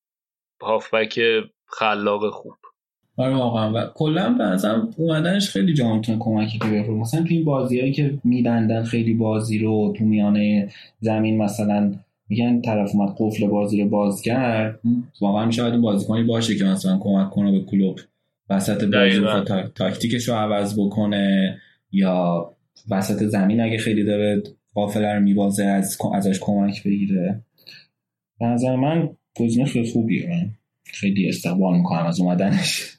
[0.62, 1.20] هافبک
[1.66, 2.56] خلاق خوب.
[3.16, 3.72] آره واقعا.
[3.72, 7.92] و کلا به نظرم اومدنش خیلی جا می‌تونه کمکی که بفرو مثلا تو این بازیایی
[7.92, 10.68] که میبندن خیلی بازی رو تو میانه
[11.00, 11.94] زمین مثلا
[12.28, 14.80] میگن طرف اومد قفل بازی رو باز کرد.
[15.20, 17.98] واقعا شاید اون بازیکنی باشه که مثلا کمک کنه به کلوب
[18.50, 19.44] وسط بازی رو
[19.74, 21.58] تاکتیکش رو عوض بکنه
[21.92, 22.50] یا
[22.90, 24.42] وسط زمین اگه خیلی داره
[24.74, 27.40] قافله رو میبازه از ازش کمک بگیره.
[28.40, 29.08] به نظر من
[29.40, 30.28] گزینه خیلی خوبیه.
[30.30, 30.50] من
[30.84, 32.95] خیلی استقبال می‌کنم از اومدنش.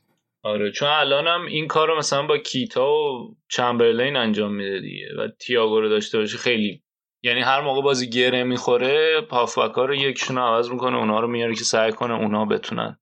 [0.47, 5.27] آره چون الانم این کار رو مثلا با کیتا و چمبرلین انجام میده دیگه و
[5.39, 6.81] تییاگو رو داشته باشه خیلی.
[7.23, 11.63] یعنی هر موقع بازی گره می‌خوره پافبکا رو یکشون عوض می‌کنه اونا رو میاره که
[11.63, 12.97] سعی کنه اونا بتونن.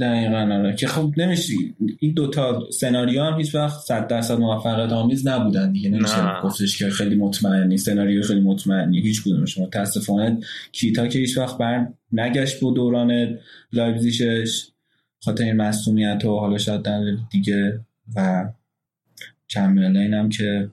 [0.00, 0.76] دقیقا آره.
[0.76, 1.52] که خب نمیشه
[2.00, 5.90] این دوتا سناریو هم هیچ وقت صد درصد موفقیت آمیز نبودن دیگه.
[5.90, 9.58] نمیشه گفتش که خیلی مطمئنی سناریو خیلی مطمئنی هیچ کدومش.
[9.58, 10.40] متاسفانه
[10.72, 13.38] کیتا که هیچ وقت بر نگشت به دوران
[13.72, 14.66] لایپزیشش
[15.24, 17.00] خاطر این مسئولیت و حالا شاید در
[17.30, 17.80] دیگه
[18.16, 18.48] و
[19.46, 20.70] چمبرلین هم که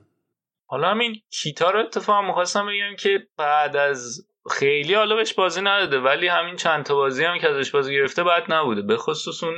[0.66, 5.98] حالا همین کیتا رو اتفاق می‌خواستم بگم که بعد از خیلی حالا بهش بازی نداده
[5.98, 8.82] ولی همین چند تا بازی هم که ازش بازی گرفته بعد نبوده.
[8.82, 9.54] به خصوص اون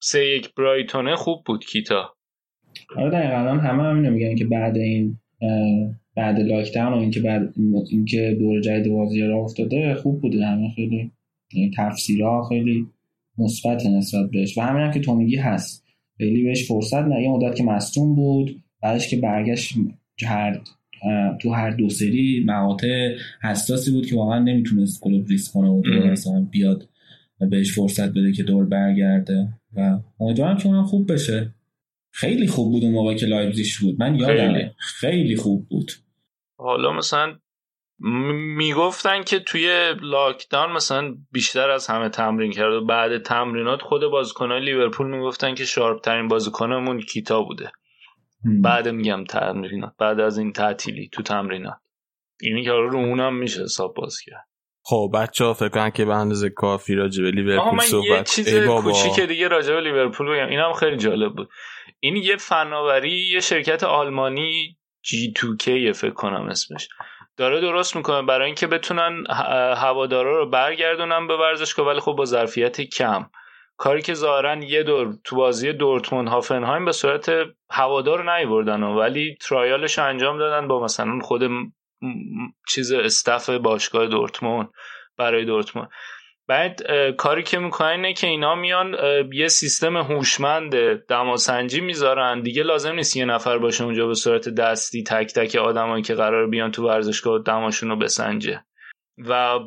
[0.00, 2.14] سه یک برایتونه خوب بود کیتا.
[2.96, 3.36] آره دقیقا.
[3.36, 5.18] همه همین میگن که بعد این
[6.16, 7.54] بعد لاکتاون و اینکه بعد
[7.90, 10.46] اینکه دور جدید بازی را افتاده خوب بوده.
[10.46, 11.12] همه خیلی
[11.52, 12.86] یعنی تفسیرها خیلی
[13.38, 14.58] مثبت نسبت بهش.
[14.58, 15.84] و همین هم که تومیگی هست.
[16.18, 17.22] خیلی بهش فرصت نه.
[17.22, 19.74] یه مدت که مصدوم بود بعدش که برگشت
[20.26, 20.60] هر
[21.40, 26.46] تو هر دو سری مقاطع حساسی بود که واقعا نمی‌تونست کلوب ریسک کنه و مثلا
[26.50, 26.88] بیاد
[27.50, 29.48] بهش فرصت بده که دور برگرده.
[29.76, 31.54] و امیدوارم که اونم خوب بشه.
[32.10, 33.96] خیلی خوب بود اون موقع که لایبزیش بود.
[33.98, 34.70] من یادم خیلی.
[34.78, 35.92] خیلی خوب بود.
[36.58, 37.38] حالا مثلا
[37.98, 44.62] می‌گفتن که توی lockdown مثلا بیشتر از همه تمرین کرد و بعد تمرینات خود بازیکنان
[44.62, 47.72] لیورپول می‌گفتن که sharp ترین بازیکنمون کیتا بوده.
[48.62, 51.78] بعد میگم تمرینات بعد از این تعطیلی تو تمرینات.
[52.42, 54.48] اینی که رو اونم میشه حساب باز کرد.
[54.82, 58.06] خب بچه ها فکر کنن که به اندازه کافی راجع به لیورپول صحبت.
[58.08, 60.48] یه چیز کوچیک دیگه راجع به لیورپول بگم.
[60.48, 61.48] اینم خیلی جالب بود.
[62.00, 66.88] این یه فناوری یه شرکت آلمانی G2K فکر کنم اسمش.
[67.38, 68.22] داره درست می‌کنه.
[68.22, 69.24] برای اینکه بتونن
[69.76, 73.30] هوادارا رو برگردونن به ورزشگاه ولی خب با ظرفیت کم.
[73.76, 77.32] کاری که ظاهرا یه دور تو بازی دورتموند هافنهایم به صورت
[77.70, 81.50] هوادار نیوردن ولی ترایالش انجام دادن با مثلا خود
[82.68, 84.68] چیز استف باشگاه دورتموند
[85.16, 85.88] برای دورتموند.
[86.48, 86.80] بعد
[87.16, 88.96] کاری که می‌کنن اینه که اینا میان
[89.32, 92.42] یه سیستم هوشمند دماسنجی می‌ذارن.
[92.42, 96.46] دیگه لازم نیست یه نفر باشه اونجا به صورت دستی تک تک آدمایی که قرار
[96.46, 98.62] بیان تو ورزشگاه دماشون رو بسنجه.
[99.18, 99.58] و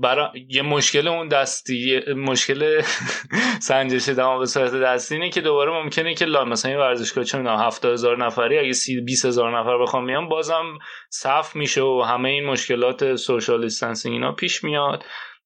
[0.00, 2.82] برای یه مشکل اون دستی مشکل
[3.68, 7.58] سنجش دما به صورت دستی اینه که دوباره ممکنه که مثلا این ورزشگاه چه می‌دونم
[7.58, 8.72] 70000 نفری اگه
[9.06, 10.64] 20 هزار نفر بخوام میان بازم
[11.10, 15.04] صف میشه و همه این مشکلات social distancing اینا پیش میاد.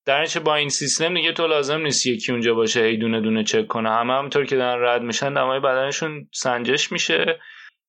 [0.08, 3.66] در با این سیستم دیگه تو لازم نیست یکی اونجا باشه هی دونه دونه چک
[3.66, 3.90] کنه.
[3.90, 7.40] همه همونطور که دارن رد میشن دمای بدنشون سنجش میشه.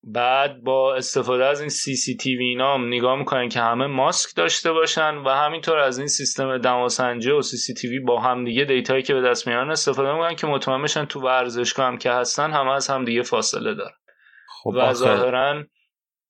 [0.03, 5.15] بعد با استفاده از این CCTV اینا هم نگاه می‌کنن که همه ماسک داشته باشن
[5.15, 9.21] و همینطور از این سیستم دماسنجی و CCTV با هم دیگه data یی که به
[9.21, 13.05] دست میارن استفاده می‌کنن که مطمئن بشن تو ورزشگاه هم که هستن همه از هم
[13.05, 13.97] دیگه فاصله دارن.
[14.63, 15.63] خب و ظاهرا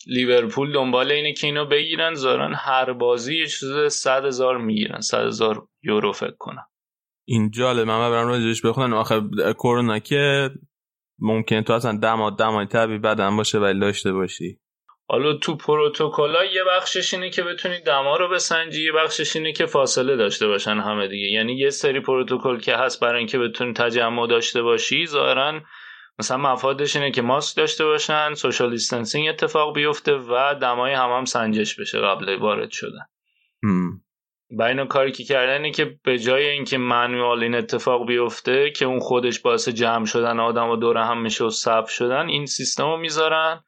[0.07, 2.13] لیورپول دنبال اینه که اینو بگیرن.
[2.13, 6.65] ظاهرا هر بازی یه چیز صد هزار می‌گیرن صد هزار یورو فکر کنم.
[7.25, 9.21] این جالب من برام راجعش بخونن آخه
[9.53, 10.51] کرونا که
[11.19, 14.59] ممکن تو اصلا دما دمای طبیعی بدن باشه ولی داشته باشی.
[15.07, 19.65] حالا تو پروتکل یه بخشش اینه که بتونی دما رو بسنجی یه بخشش اینه که
[19.65, 21.27] فاصله داشته باشن همه دیگه.
[21.27, 25.61] یعنی یه سری پروتکل که هست برای اینکه بتونی تجمع داشته باشی ظاهرا
[26.19, 31.25] مثلا مفادش اینه که ماسک داشته باشن social distancing اتفاق بیفته و دمای هم هم
[31.25, 33.05] سنجش بشه قبل وارد شدن.
[34.51, 38.85] و اینو کاری که کردن اینه که به جای اینکه manual این اتفاق بیفته که
[38.85, 42.83] اون خودش باعث جمع شدن آدم و دور هم میشه و صف شدن این سیستم
[42.83, 43.63] رو می‌ذارن.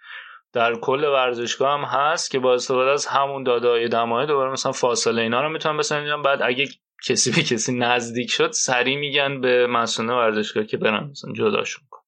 [0.53, 5.21] در کل ورزشگاه هم هست که با استفاده از همون دادای دمای دوباره مثلا فاصله
[5.21, 6.21] اینا رو می‌تونن بسنجن.
[6.21, 6.67] بعد اگه
[7.07, 12.01] کسی به کسی نزدیک شد سریع میگن به مسئول ورزشگاه که برن مثلا جداشون کن.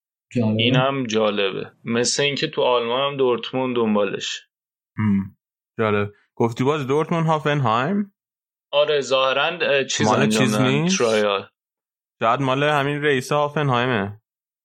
[0.57, 1.71] این هم جالبه.
[1.83, 4.41] مثل اینکه تو آلمان هم دورتموند دنبالش
[5.79, 6.11] جالب.
[6.35, 8.13] گفتی باز دورتموند هافنهایم؟
[8.73, 11.47] آره ظاهرا چیز مال چیز نیست؟ ترایال
[12.21, 14.19] شاید مال همین رئیس هافنهایمه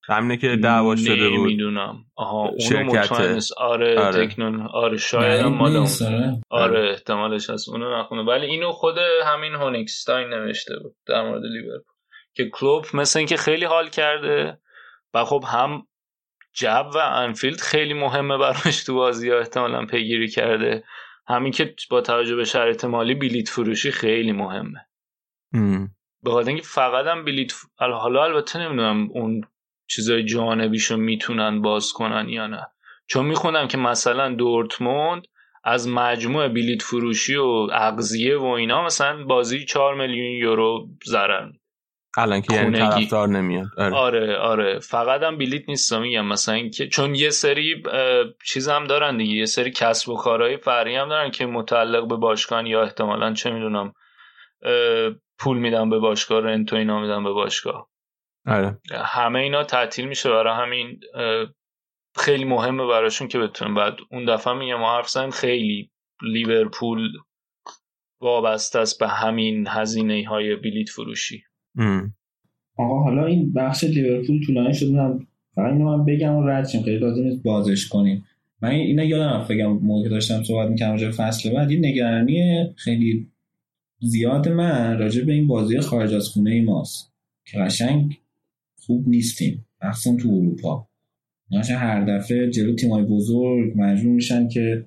[0.08, 1.40] همینه که دعوا شده بود.
[1.40, 2.04] نمی‌دونم.
[2.16, 4.26] آها اونو مطمئن آره, آره.
[4.26, 5.88] تکنون آره شاید هم مال اون.
[6.00, 6.40] آره.
[6.50, 7.68] آره احتمالش هست.
[7.68, 8.22] اونو نخونه.
[8.22, 11.94] ولی اینو خود همین هونیکستاین نوشته بود در مورد لیورپول.
[12.34, 14.58] که کلوب مثل اینکه خیلی حال کرده
[15.14, 15.86] و خب هم
[16.54, 20.84] جب و انفیلد خیلی مهمه براش تو بازی ها احتمالا پیگیری کرده.
[21.28, 24.86] همین که با توجه به شرایط مالی بلیت فروشی خیلی مهمه.
[26.22, 29.40] به خاطر اینکه فقط هم بلیت حالا البته نمی‌دونم اون
[29.86, 32.66] چیزای جانبیشو می‌تونن باز کنن یا نه.
[33.06, 35.26] چون می‌خونم که مثلا دورتموند
[35.64, 41.50] از مجموع بلیت فروشی و اغذیه و اینا مثلا بازی 4 میلیون یورو ضرر
[42.18, 43.66] الان که یعنی طرفدار نمیاد.
[43.78, 43.94] آره.
[43.96, 44.78] آره آره.
[44.78, 47.82] فقط هم بلیت نیست میگم مثلا اینکه چون یه سری
[48.44, 49.34] چیز هم دارن دیگه.
[49.34, 53.50] یه سری کسب و کارهای فرعی هم دارن که متعلق به باشگاه یا احتمالا چه
[53.50, 53.92] می‌دونم
[55.38, 57.88] پول میدن به باشگاه رنتو اینا میدن به باشگاه.
[58.46, 58.78] آره.
[58.92, 61.00] همه اینا تعطیل میشه برای همین
[62.16, 63.74] خیلی مهمه براشون که بتونن.
[63.74, 65.90] بعد اون دفعه میگم ما حرف خیلی
[66.22, 67.12] لیورپول
[68.20, 71.44] وابسته است به همین هزینه های بلیت فروشی.
[72.76, 74.92] آقا حالا این بخش لیورپول طولانی شد
[75.54, 76.82] فقط اینو من بگم و رد شیم.
[76.82, 78.24] خیلی لازم نیست بازش کنیم.
[78.62, 81.70] من اینا یادم بگم موقع داشتم صحبت می‌کردم راجع فصل بعد.
[81.70, 83.26] یه نگرانی خیلی
[84.00, 87.12] زیاد من راجع به این بازی خارج از خونه ای ماست.
[87.44, 88.18] که قشنگ
[88.76, 89.66] خوب نیستیم.
[89.82, 90.88] مخصوصا تو اروپا.
[91.50, 94.84] ناشه هر دفعه جلو تیمای بزرگ مجبور میشن که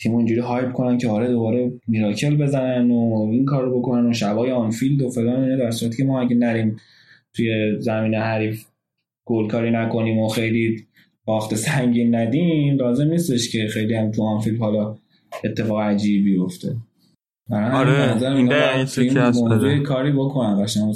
[0.00, 4.50] تیم اینجوری hype کنن که آره دوباره miracle بزنن و این کارو بکنن و شبای
[4.50, 6.76] آنفیلد و فلان در صورتی که ما اگه نریم
[7.34, 8.66] توی زمین حریف
[9.26, 10.86] گل کاری نکنیم و خیلی
[11.24, 14.96] باخت سنگین ندیم لازم نیستش که خیلی هم تو آنفیلد حالا
[15.44, 16.76] اتفاق عجیبی بیفته.
[17.50, 18.18] آره
[19.68, 20.94] این کاری بکنن قشنگ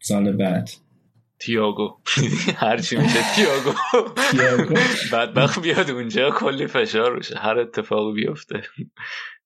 [0.00, 0.70] سال بعد.
[1.40, 2.00] تیاگو
[2.64, 4.74] هرچی میشه تیاگو
[5.12, 7.38] بدبخت بیاد اونجا کلی فشار روشه.
[7.38, 8.62] هر اتفاقی بیفته.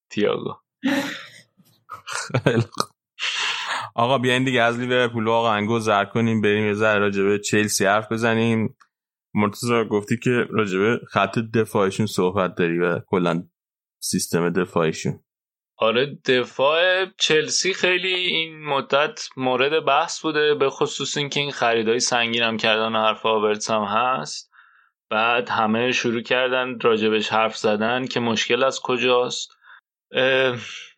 [0.09, 0.53] تیاگو
[3.95, 8.11] آقا بیاین دیگه از لیورپول آقا انگو زر کنیم بریم یه ذره راجبه چلسی حرف
[8.11, 8.77] بزنیم.
[9.33, 13.43] مرتضی گفتی که راجبه خط دفاعشون صحبت داری و کلا
[13.99, 15.24] سیستم دفاعشون
[15.77, 22.43] آره دفاع چلسی خیلی این مدت مورد بحث بوده به خصوص اینکه این خریدای سنگین
[22.43, 24.51] هم کردن و حرف آورتس هم هست.
[25.09, 29.51] بعد همه شروع کردن راجبش حرف زدن که مشکل از کجاست.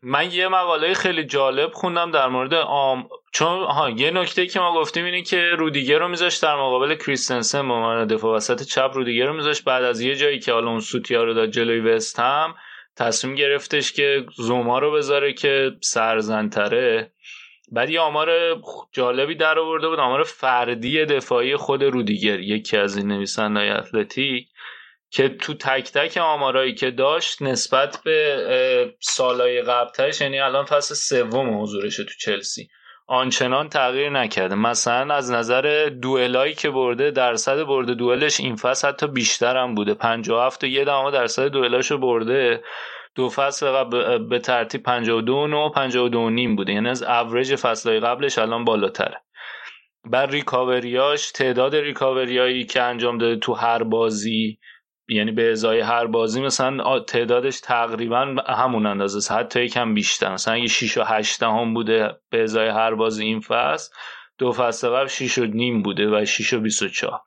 [0.01, 4.81] من یه مقاله خیلی جالب خوندم در مورد آم چون ها یه نکته که ما
[4.81, 8.91] گفتیم اینه که رودیگر رو میذاش در مقابل کریستنسن به عنوان دفاع وسط چپ.
[8.93, 12.19] رودیگر رو میذاش بعد از یه جایی که حالا اون سوتیا رو داد جلوی وست
[12.19, 12.55] هم
[12.97, 17.11] تصمیم گرفتش که زوما رو بذاره که سرزنتره.
[17.71, 18.29] بعد یه آمار
[18.91, 24.47] جالبی در آورده بود آمار فردی دفاعی خود رودیگر یکی از این نویسندهای اتلتیک
[25.09, 31.61] که تو تک تک آمارایی که داشت نسبت به سالهای قبلترش یعنی الان فصل سوم
[31.61, 32.69] حضورشه تو چلسی.
[33.07, 34.55] آنچنان تغییر نکرده.
[34.55, 39.93] مثلا از نظر دوئلایی که برده درصد برده دوئلش این فصل حتی بیشتر هم بوده.
[39.93, 42.63] 57 و یه دهم درصد دوئلاشو برده.
[43.15, 46.73] دو فصل قبل به ترتیب 52 و 52 نیم بوده.
[46.73, 49.21] یعنی از اوریج فصلهای قبلش الان بالاتره.
[50.05, 54.59] بر ریکاوریاش تعداد ریکاوریایی که انجام داده تو هر بازی
[55.09, 60.33] یعنی به ازای هر بازی مثلا تعدادش تقریبا همون اندازه حتی یکم بیشتر.
[60.33, 63.93] مثلا اگه 6 و 8 هم بوده به ازای هر بازی این فصل
[64.37, 67.21] دو فصل قبل 6 و نیم بوده و 6 و 24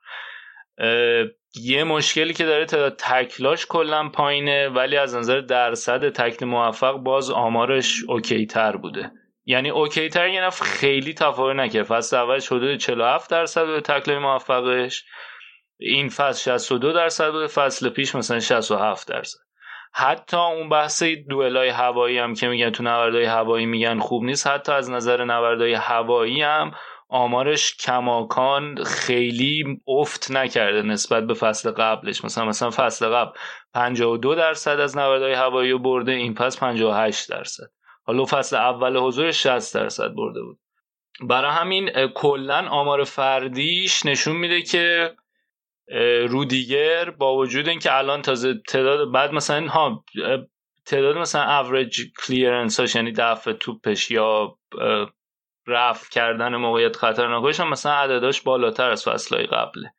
[1.55, 7.31] یه مشکلی که داره تعداد تکلاش کلا پایینه ولی از نظر درصد تکل موفق باز
[7.31, 9.13] آمارش اوکی تر بوده.
[9.45, 11.83] یعنی اوکی تر نفر خیلی تفاوت نکرد.
[11.83, 15.05] فصل اول حدود 47 درصد به تکل موفقش.
[15.81, 19.39] این فصل 62 درصد بوده فصل پیش مثلا 67 درصد.
[19.93, 24.73] حتی اون بحث دوئلای هوایی هم که میگن تو نوردای هوایی میگن خوب نیست حتی
[24.73, 26.73] از نظر نوردای هوایی هم
[27.09, 32.25] آمارش کماکان خیلی افت نکرده نسبت به فصل قبلش.
[32.25, 33.31] مثلا مثلا فصل قبل
[33.75, 37.71] 52 درصد از نوردای هوایی برده این پس 58 درصد.
[38.05, 40.59] حالا فصل اول حضور 60 درصد برده بود.
[41.21, 45.15] برای همین کلا آمار فردیش نشون میده که
[46.29, 50.05] رودیگر با وجود اینکه الان تازه تعداد بعد مثلا ها
[50.87, 54.59] تعداد مثلا اوریج کلیرنس هاش یعنی دفع توپش یا
[55.67, 59.93] رفع کردن موقعیت خطرناکش هم مثلا عدداش بالاتر از فصلهای قبله.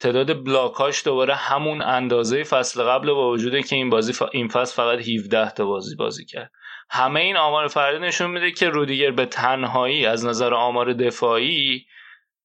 [0.00, 5.08] تعداد بلاکاش دوباره همون اندازه فصل قبل با وجود که این بازی این فصل فقط
[5.08, 6.52] 17 تا بازی بازی کرد.
[6.90, 11.86] همه این آمار فردی نشون میده که رودیگر به تنهایی از نظر آمار دفاعی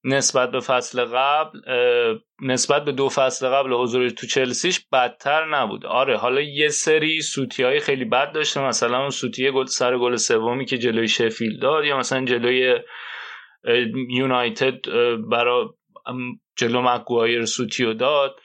[0.04, 1.60] نسبت به فصل قبل
[2.42, 5.86] نسبت به دو فصل قبل حضور تو چلسیش بدتر نبود.
[5.86, 10.16] آره حالا یه سری سوتی های خیلی بد داشته مثلا اون سوتی گل سر گل
[10.16, 12.80] سومی که جلوی شفیلد داد یا مثلا جلوی
[14.10, 14.80] یونایتد
[15.32, 15.66] برای
[16.58, 18.36] جلو مکگوایر سوتیو داد.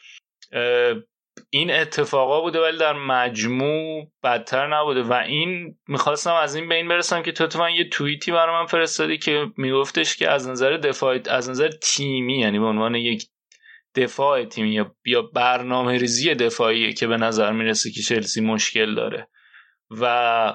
[1.50, 6.88] این اتفاقا بوده ولی در مجموع بدتر نبوده و این می‌خواستم از این به این
[6.88, 11.50] برسم که تو یه توییتی برای من فرستادی که میگفتش که از نظر دفاع از
[11.50, 13.26] نظر تیمی یعنی به عنوان یک
[13.94, 19.28] دفاع تیمی یا برنامه ریزی دفاعی که به نظر می‌رسه که چلسی مشکل داره.
[20.00, 20.54] و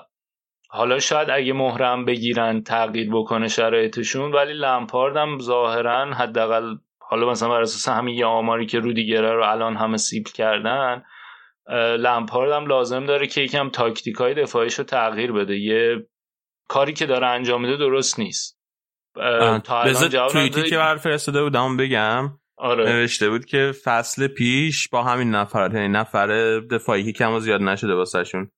[0.69, 6.75] حالا شاید اگه محرم بگیرن تغییر بکنه شرایطشون ولی لمپاردم ظاهرا حداقل
[7.09, 11.03] حالا مثلا بر اساس همین یه آماری که رودیگره رو الان همه سیبل کردن
[11.99, 15.57] لمپارد هم لازم داره که یکم تاکتیک های دفاعیش رو تغییر بده.
[15.57, 16.07] یه
[16.69, 18.59] کاری که داره انجام میده درست نیست.
[19.63, 22.39] تا الان توییتی که بر فرستاده بودم بگم.
[22.57, 22.85] آره.
[22.85, 27.61] نوشته بود که فصل پیش با همین نفرات یعنی نفر دفاعی که کم و زیاد
[27.61, 28.51] نشده واسهشون.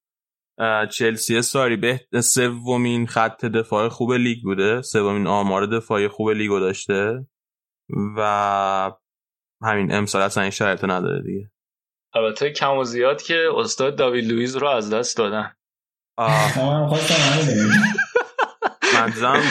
[0.91, 4.81] چلسی ساری به سومین خط دفاع خوب لیگ بوده.
[4.81, 7.25] سومین آمار دفاعی خوب لیگو داشته.
[8.17, 8.91] و
[9.61, 11.51] همین امسال اصلا این شرایط نداره دیگه.
[12.13, 15.55] البته کم و زیاد که استاد داوید لویز رو از دست دادن.
[18.93, 19.43] منظورم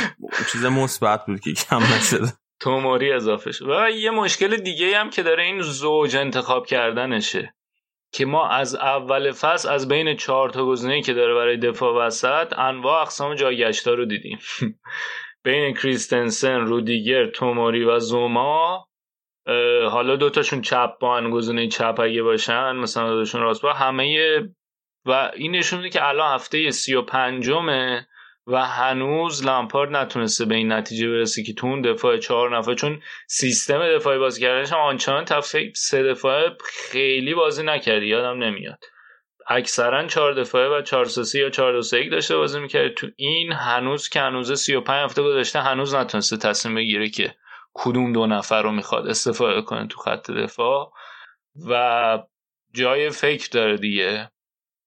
[0.53, 2.33] چیز مثبت بود که کم نشده.
[2.61, 3.69] توموری اضافه شد.
[3.69, 7.55] و یه مشکل دیگه هم که داره این زوج انتخاب کردنشه
[8.13, 12.59] که ما از اول فصل از بین چهار تا گزینه‌ای که داره برای دفاع وسط
[12.59, 14.39] انواع اقسام جایگشتا رو دیدیم.
[15.45, 18.89] بین کریستنسن، رودیگر، توموری و زوما
[19.91, 24.39] حالا دوتاشون چپ با گزینه چپ اگه باشن مثلا دوتاشون راست با همه
[25.07, 28.07] و این نشون که الان هفته سی و پنجمه
[28.47, 33.01] و هنوز لامپارد نتونسته به این نتیجه برسه که تو اون دفاع چهار نفر چون
[33.27, 38.85] سیستم دفاعی بازی کردنش هم آنچنان تفکر سه دفاعه خیلی بازی نکردی یادم نمیاد.
[39.49, 42.95] اکثرا چهار دفاعه و چهار سه یا چهار دو یک داشته بازی می‌کرد.
[42.95, 47.35] تو این هنوز که هنوز سی و پنج هفته گذاشته هنوز نتونسته تصمیم بگیره که
[47.75, 50.93] کدوم دو نفر رو می‌خواد استفاده کنه تو خط دفاع.
[51.69, 52.19] و
[52.75, 54.31] جای فکر داره دیگه.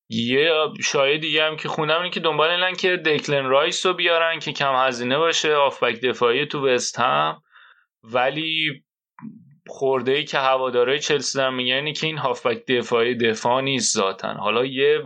[0.10, 0.52] یه
[0.84, 4.52] شایعه دیگه هم که خوندم اینه که دنبال اینن که دکلن رایس رو بیارن که
[4.52, 5.54] کم هزینه باشه.
[5.54, 7.42] آفبک دفاعی تو وست هم.
[8.04, 8.84] ولی
[9.68, 14.34] خورده ای که هواداره چلسی دارن میگن اینه که این هافبک دفاعی دفاع نیست ذاتن
[14.34, 15.00] حالا یه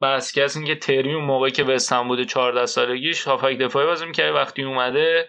[0.00, 3.86] بحث که این که ترمی اون موقعی که وست هم بوده 14 سالگیش هافبک دفاعی
[3.86, 5.28] بازی می‌کرد وقتی اومده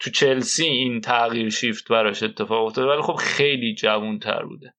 [0.00, 2.88] تو چلسی این تغییر شیفت براش اتفاق افتاده.
[2.88, 4.74] ولی خب خیلی جوون تر بوده.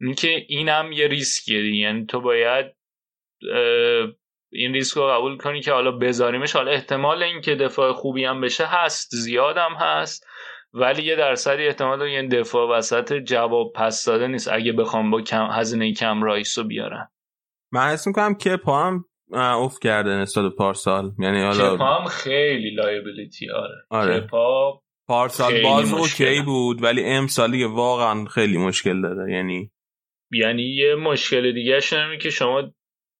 [0.00, 1.78] اینکه اینم یه ریسکیه دیگه.
[1.78, 2.66] یعنی تو باید
[4.52, 6.56] این ریسک رو قبول کنی که حالا بذاریمش.
[6.56, 10.26] حالا احتمال اینکه دفاع خوبی هم بشه هست زیادم هست.
[10.72, 15.48] ولی یه درصدی احتمال این دفاع وسط جواب پس داده نیست اگه بخوام با کم
[15.52, 17.08] هزینه کم رایس رو بیارن
[17.72, 21.12] من حس می‌کنم که پا هم اوف کرده نسبت پارسال.
[21.18, 24.20] یعنی حالا کپا هم خیلی liability آره, آره.
[24.20, 29.32] کپا پارسال باز okay بود ولی امسالی واقعا خیلی مشکل داره.
[29.32, 29.70] یعنی
[30.32, 32.62] یعنی یه مشکل دیگه اینه که شما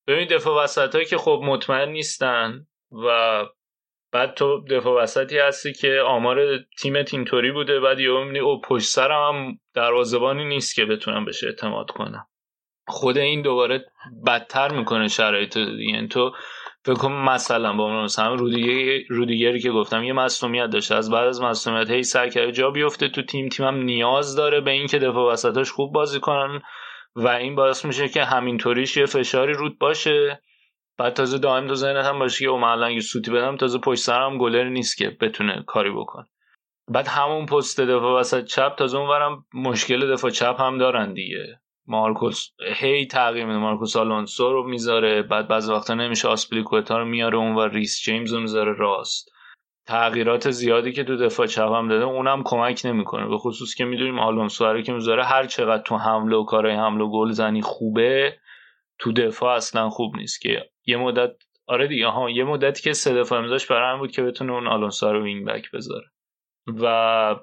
[0.09, 3.07] ببین دفاع وسط هایی که خب مطمئن نیستن و
[4.12, 8.87] بعد تو دفاع وسطی هستی که آمار تیمت اینطوری بوده بعد یه می‌بینی او پشت
[8.87, 12.27] سرم هم دروازبانی نیست که بتونم بهش اعتماد کنم.
[12.87, 13.85] خود این دوباره
[14.27, 16.32] بدتر می‌کنه شرایط یعنی تو
[16.85, 20.95] فکر کنم مثلا با مثلا رودیگر رودیگری که گفتم یه مصونیت داشته.
[20.95, 23.49] از بعد از مصونیت هی سر کرده جا بیفته تو تیم.
[23.49, 26.62] تیمم نیاز داره به اینکه دفاع وسطاش خوب بازی کنن
[27.16, 30.43] و این باعث میشه که همینطوریش یه فشاری رود باشه.
[31.01, 34.39] بعد تازه دائم تو ذهنت هم باشه که الان یه سوتی بدم تازه پشت سرم
[34.39, 36.25] گلر نیست که بتونه کاری بکن
[36.89, 41.61] بعد همون پست دفاع وسط چپ تازه اونورم مشکل دفاع چپ هم دارن دیگه.
[41.87, 43.59] مارکوس هی تغییر میده.
[43.59, 48.33] مارکوس آلونسو رو می‌ذاره بعد بعض وقتا نمیشه آسپلیکوتا رو میاره اون و ریس جیمز
[48.33, 49.31] رو می‌ذاره راست.
[49.87, 53.29] تغییرات زیادی که تو دفاع چپ هم داده اونم کمک نمی‌کنه.
[53.29, 57.05] به خصوص که می‌دونیم آلونسو رو که می‌ذاره هر چقدر تو حمله و کارهای حمله
[57.05, 58.37] و گل زنی خوبه
[59.01, 61.31] تو دفاع اصلا خوب نیست که یه مدت
[61.67, 65.13] آره دیگه ها یه مدتی که سه دفاع میذاش برای بود که بتونه اون آلونسو
[65.13, 66.07] رو wing back بذاره.
[66.67, 67.37] و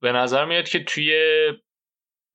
[0.00, 1.12] به نظر میاد که توی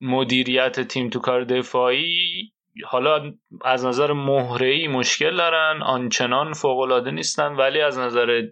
[0.00, 2.52] مدیریت تیم تو کار دفاعی
[2.84, 3.34] حالا
[3.64, 8.48] از نظر مهره مشکل دارن آنچنان فوق العاده نیستن ولی از نظر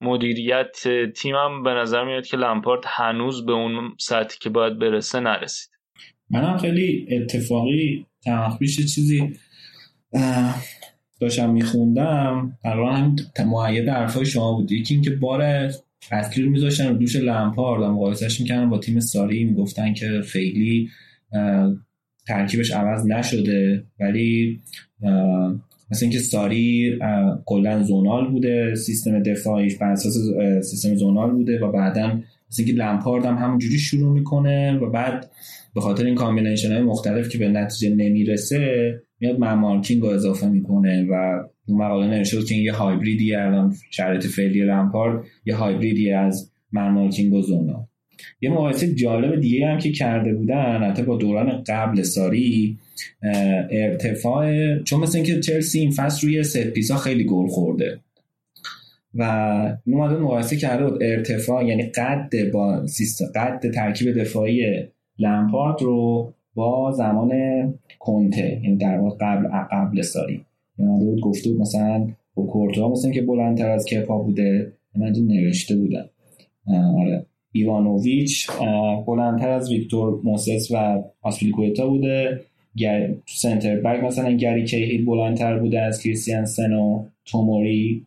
[0.00, 0.76] مدیریت
[1.16, 5.70] تیمم به نظر میاد که لمپارد هنوز به اون سطحی که باید برسه نرسید.
[6.30, 9.38] منم خیلی اتفاقی تمخبیش چیزی
[11.20, 12.58] داشتم میخوندم.
[12.64, 14.72] الان هم معید حرفای شما بود.
[14.72, 15.70] یکی اینکه بار
[16.10, 17.82] اصلی رو میذاشتن رو دوش لمپارد.
[17.82, 20.90] و مقایسهش می‌کردن با تیم ساری می‌گفتن که خیلی
[22.26, 23.84] ترکیبش عوض نشده.
[24.00, 24.60] ولی
[25.90, 26.98] مثل اینکه ساری
[27.46, 28.74] کلا zonal بوده.
[28.74, 30.14] سیستم دفاعیش بر اساس
[30.62, 32.20] سیستم zonal بوده و بعدا
[32.50, 35.30] مثل اینکه لمپارد هم همونجوری شروع می‌کنه و بعد
[35.74, 41.06] به خاطر این combination های مختلف که به نتیجه نمی‌رسه میاد marking رو اضافه می‌کنه
[41.10, 47.34] و اون مقاله نوشته که یه هایبریدی الان شرایط فعلی لمپارد یه هایبریدی از marking
[47.34, 47.88] و zonal.
[48.40, 52.78] یه مقایسه جالب دیگه هم که کرده بودن حتی با دوران قبل ساری
[53.70, 58.00] ارتفاع چون مثل اینکه چلسی این فصل روی ست پیسا خیلی گل خورده.
[59.14, 59.22] و
[59.86, 64.86] اومده مقایسه کرده بود ارتفاع یعنی قد با سیستم قد ترکیب دفاعی
[65.18, 67.32] لمپارد رو با زمان
[67.98, 70.40] کنته یعنی در واقع قبل قبل ساری
[70.78, 75.76] یعنی بود گفته بود مثلا با کورتوا مثلا که بلندتر از کپا بوده من نوشته
[75.76, 76.10] بودم.
[77.00, 77.26] آره.
[77.52, 78.50] ایوانوویچ
[79.06, 82.40] بلندتر از ویکتور موسس و آسپیلیکویتا بوده.
[82.76, 83.14] گر...
[83.26, 88.06] center back مثلا گری کیهیل بلندتر بوده از کریستیانسن و توموری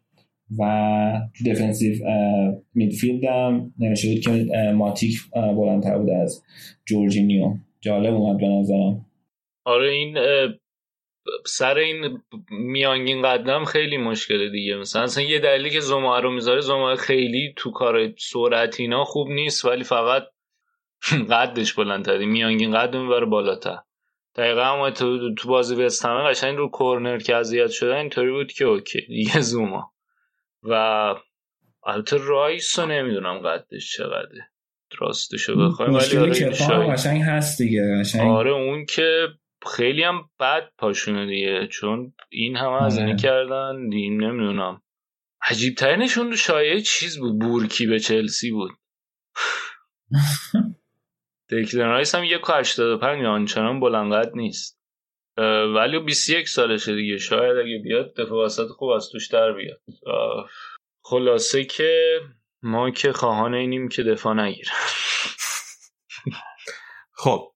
[0.60, 1.96] و تو defensive
[2.74, 6.44] midfield هم نوشته بود که ماتیک بلندتر بوده از
[6.86, 7.54] جورجینیو.
[7.82, 9.06] جالب اومد به نظرم.
[9.66, 10.18] آره این
[11.46, 14.76] سر این میانگین قدم خیلی مشکله دیگه.
[14.76, 19.28] مثلا اصلا یه دلیلی که زوما رو می‌ذاره زوما خیلی تو کار سرعت اینا خوب
[19.28, 20.24] نیست ولی فقط
[21.32, 22.26] قدش بلندتره.
[22.26, 23.78] میانگین قد می‌بره بالاتر.
[24.36, 29.02] دقیقا هم تو, بازی وستهمه قشنگ رو کورنر که اذیت شده اینطوری بود که okay
[29.02, 29.94] دیگه زوما
[30.64, 30.74] و
[31.86, 34.52] البته رایس رو نمی‌دونم قدش چقدره.
[35.00, 39.28] راستشو بخوایم ولی آره قشنگ هست دیگه آره اون که
[39.68, 44.82] خیلی هم بد پاشونه دیگه چون این همه از اینی کردن این نمی‌دونم.
[45.50, 48.72] عجیب ترینشون شایعه چیز بود بورکی به چلسی بود.
[51.52, 52.50] دکلن رایس هم یک
[52.80, 54.82] و پنج آنچنان بلنگت نیست.
[55.76, 59.82] ولی 21 سالشه دیگه شاید اگه بیاد دفاع وسط خوب از توش در بیاد.
[61.04, 62.20] خلاصه که
[62.64, 64.76] ما که خواهان اینیم که دفاع نگیرن
[67.14, 67.52] خب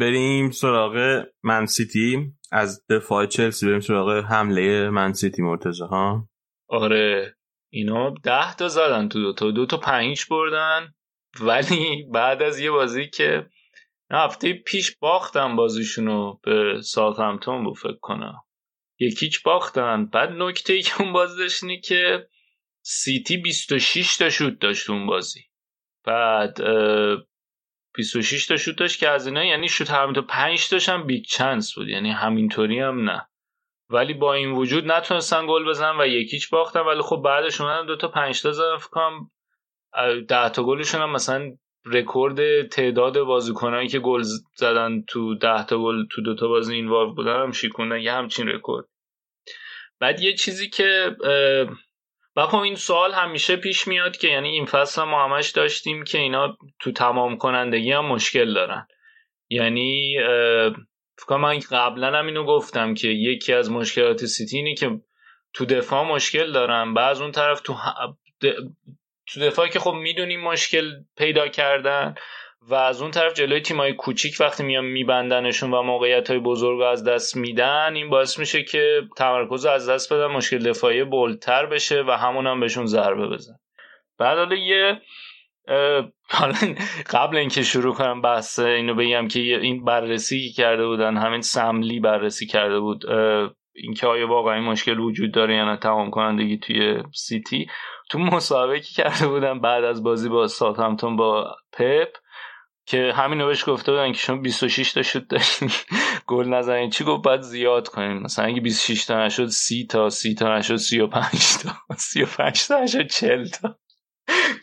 [0.00, 6.28] بریم سراغ منسیتی از دفاع چلسی بریم سراغ حمله منسیتی مرتزه ها.
[6.68, 7.36] آره
[7.72, 9.50] اینا ده تا زدن تو دو تا.
[9.50, 10.94] دو تا پنج بردن
[11.40, 13.46] ولی بعد از یه بازی که
[14.10, 18.42] هفته پیش باختن بازیشونو ساوتهمپتون بود فکر کنم.
[18.98, 20.06] یک هیچ باختن.
[20.06, 22.28] بعد نکته ای که اون باز داشتنی که
[22.92, 25.40] سیتی 26 تا شوت داشت اون بازی.
[26.04, 26.60] بعد
[27.94, 31.74] 26 تا شوت داشت که از اینا یعنی شوت همین تا 5 تاشم big chance
[31.74, 31.88] بود.
[31.88, 33.28] یعنی همینطوری هم نه.
[33.90, 36.80] ولی با این وجود نتونستن گل بزنن و یک هیچ باختن.
[36.80, 39.30] ولی خب بعدش اومدن دو تا 5 تا زدن فکر کنم
[40.28, 44.22] 10 تا گلشون هم مثلا رکورد تعداد بازیکنایی که گل
[44.54, 48.00] زدن تو 10 تا گل تو دو تا بازی این واو بودن هم شیکوندن.
[48.00, 48.86] یه همچین رکورد.
[50.00, 51.16] بعد یه چیزی که
[52.46, 56.56] خب این سوال همیشه پیش میاد که یعنی این فصل ما همش داشتیم که اینا
[56.80, 58.86] تو تمام کنندگی هم مشکل دارن.
[59.48, 60.16] یعنی
[61.18, 65.00] فکر من قبلا هم اینو گفتم که یکی از مشکلات سیتی اینه که
[65.54, 67.76] تو دفاع مشکل دارن بعض اون طرف تو
[69.26, 72.14] تو دفاع که خب می‌دونیم مشکل پیدا کردن.
[72.68, 77.04] و از اون طرف جلوی تیمای کوچیک وقتی میان میبندنشون و موقعیت های بزرگ از
[77.04, 82.10] دست میدن این باعث میشه که تمرکز از دست بدن مشکل دفاعی بلتر بشه و
[82.10, 83.54] همون هم بهشون ضربه بزن
[84.18, 85.00] بعد حالا یه
[86.30, 86.54] حالا
[87.10, 92.46] قبل اینکه شروع کنم بحث اینو بگم که این بررسی کرده بودن همین سملی بررسی
[92.46, 93.04] کرده بود
[93.74, 97.66] اینکه آیا واقعا این مشکل وجود داره یا نه تمام کنندگی توی سیتی.
[98.10, 102.08] تو مسابقه کرده بودن بعد از بازی با ساوثهمپتون با پپ
[102.90, 105.70] که همین بهش گفته بودن که شما 26 تا شد داشتین
[106.26, 106.90] گل نزنین.
[106.90, 108.12] چی گفت؟ باید زیاد کنین.
[108.12, 111.30] مثلا اگه 26 تا نشد 30 تا 30 تا نشد 35
[111.62, 113.78] تا 35 تا نشد 40 تا.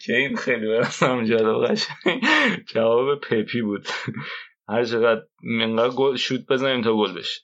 [0.06, 0.68] که این خیلی
[1.02, 1.78] برام جالب
[2.74, 3.88] جواب پپی بود.
[4.70, 7.42] هر چقدر گل شوت بزنیم تا گل بشه.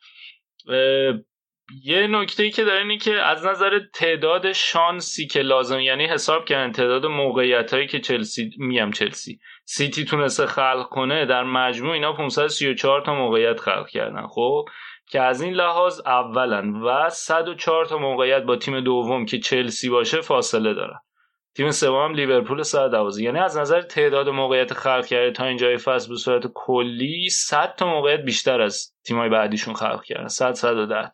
[1.81, 6.45] یه نکته ای که داره اینه که از نظر تعداد شانسی که لازم یعنی حساب
[6.45, 12.13] کردن تعداد موقعیت هایی که چلسی میم چلسی سیتی تونسته خلق کنه در مجموع اینا
[12.13, 14.65] 534 تا موقعیت خلق کردن خب؟
[15.07, 20.21] که از این لحاظ اولا و 104 تا موقعیت با تیم دوم که چلسی باشه
[20.21, 20.99] فاصله دارن.
[21.55, 26.15] تیم سوم لیورپول 112 یعنی از نظر تعداد موقعیت خلق کرده تا اینجای فصل به
[26.15, 30.27] صورت کلی 100 تا موقعیت بیشتر از تیمای بعدیشون خلق کردن.
[30.27, 31.11] 100 110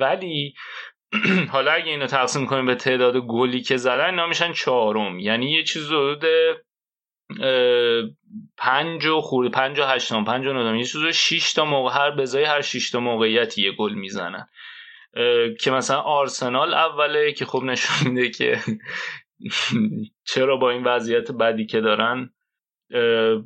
[0.00, 0.54] ولی
[1.52, 5.18] حالا اگه اینو تقسیم کنیم به تعداد گلی که زدن اینا میشن چهارم.
[5.18, 6.24] یعنی یه چیز حدود
[8.56, 12.10] پنج و خورده پنج و هشتم پنج و نودم یه چیز شیش تا موقع هر
[12.10, 14.48] بزای هر شیش تا موقعیت یه گل می‌زنن.
[15.60, 18.60] که مثلا آرسنال اوله که خب نشون میده که
[20.34, 22.30] چرا با این وضعیت بدی که دارن.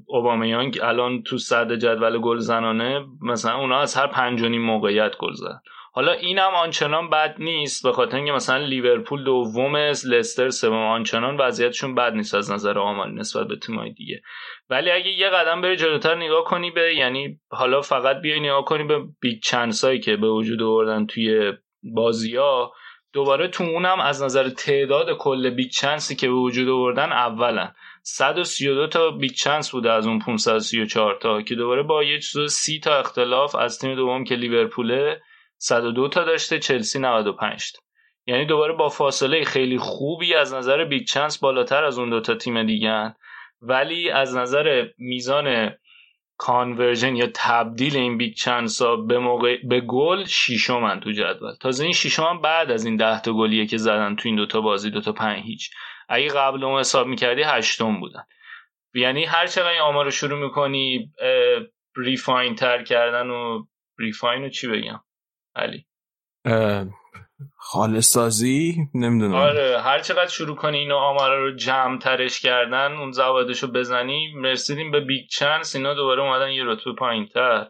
[0.07, 5.16] اوبامیانگ الان تو صد جدول گل زنانه مثلا اونا از هر پنج و نیم موقعیت
[5.16, 5.61] گل زدن.
[5.99, 11.95] حالا اینم آنچنان بد نیست به خاطر اینکه مثلا لیورپول دوم لستر سوم آنچنان وضعیتشون
[11.95, 14.23] بد نیست از نظر آماری نسبت به تیم‌های دیگه.
[14.70, 18.85] ولی اگه یه قدم بری جلوتر نگاه کنی به یعنی حالا فقط بیای نگاه کنی
[18.85, 21.53] به big chance ایی که به وجود آوردن توی
[22.37, 22.73] ها
[23.12, 27.73] دوباره تو اونم از نظر تعداد کل big chance ی که به وجود آوردن اولا
[28.03, 32.81] 132 تا big chance بوده از اون 534 تا که دوباره با یه چیز 30
[32.81, 35.20] تا اختلاف از تیم دوم که لیورپوله
[35.59, 37.80] 102 تا داشته چلسی 95 تا.
[38.26, 42.66] یعنی دوباره با فاصله خیلی خوبی از نظر big chance بالاتر از اون دوتا تیم
[42.66, 43.14] دیگه
[43.62, 45.74] ولی از نظر میزان
[46.36, 51.55] conversion یا تبدیل این big chance ها به موقع به گل شیشمن تو جدول.
[51.60, 54.90] تازه این شیشم بعد از این ده تا گلیه که زدن تو این دوتا بازی
[54.90, 55.70] دوتا پنج هیچ.
[56.09, 58.22] اگه قبل اون حساب می‌کردی هشتم بودن.
[58.94, 61.12] یعنی هر چقدر این آمار رو شروع می‌کنی
[61.97, 63.64] refine تر کردن و
[63.98, 65.01] refine رو چی بگم؟
[65.57, 65.85] علی.
[67.57, 69.35] خالص سازی نمی‌دونم.
[69.35, 74.33] آره هر چقدر شروع کنی اینو آمارا رو جمع ترش کردن اون زوائدش رو بزنی
[74.43, 77.66] رسیدیم به big chance اینا دوباره اومدن یه رتبه پایین تر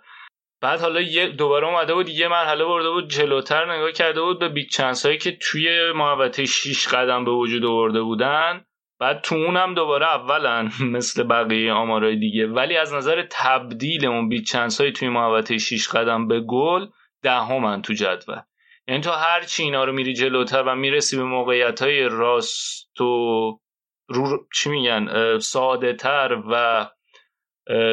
[0.60, 4.48] بعد حالا یه دوباره اومده بود یه مرحله برده بود جلوتر نگاه کرده بود به
[4.48, 8.64] big chance هایی که توی محوطه 6 قدم به وجود آورده بودن.
[9.00, 12.46] بعد تو اونم دوباره اولا مثل بقیه آمارای دیگه.
[12.46, 16.86] ولی از نظر تبدیل اون big chance های توی محوطه 6 قدم به گل
[17.22, 18.40] دهمن تو جدول.
[18.88, 23.60] یعنی تو هر چی اینا رو میری جلوتر و می‌رسی به موقعیت های راست و
[24.08, 26.86] رو چی میگن؟ ساده تر و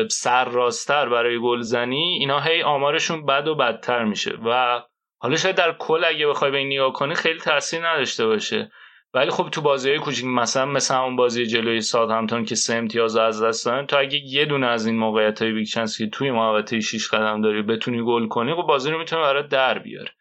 [0.09, 4.37] سرراست‌تر برای گلزنی اینا هی آمارشون بد و بدتر میشه.
[4.45, 4.81] و
[5.21, 8.71] حالا شاید در کل اگه بخوای به این نگاه کنی خیلی تاثیر نداشته باشه.
[9.15, 13.15] ولی خب تو بازی های کوچیک مثلا مثل اون بازی جلوی ساوتهمپتون که سه امتیاز
[13.15, 16.31] از دست دارن تو اگه یه دونه از این موقعیت های big chance که توی
[16.31, 20.11] محوطه 6 قدم داری بتونی گل کنی خب بازی رو می‌تونه برات در بیاره.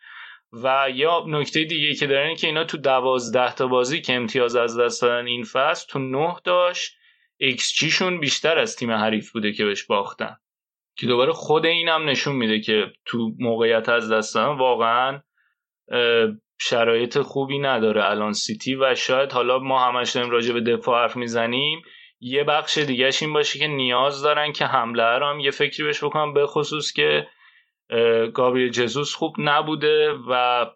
[0.53, 4.79] و یا نکته دیگه که دارن که اینا تو دوازده تا بازی که امتیاز از
[4.79, 6.97] دست دادن این فصل تو نه تاش
[7.37, 10.37] xG شون بیشتر از تیم حریف بوده که بهش باختن.
[10.97, 15.21] که دوباره خود اینم نشون میده که تو موقعیت از دست دادن واقعا
[16.59, 21.17] شرایط خوبی نداره الان سیتی و شاید حالا ما همش داریم راجع به دفاع حرف
[21.17, 21.83] می‌زنیم.
[22.21, 26.05] یه بخش دیگهش این باشه که نیاز دارن که حمله رو هم یه فکری بهش
[26.05, 27.27] بکنن به خصوص که
[28.35, 30.67] گابریل جزوس خوب نبوده و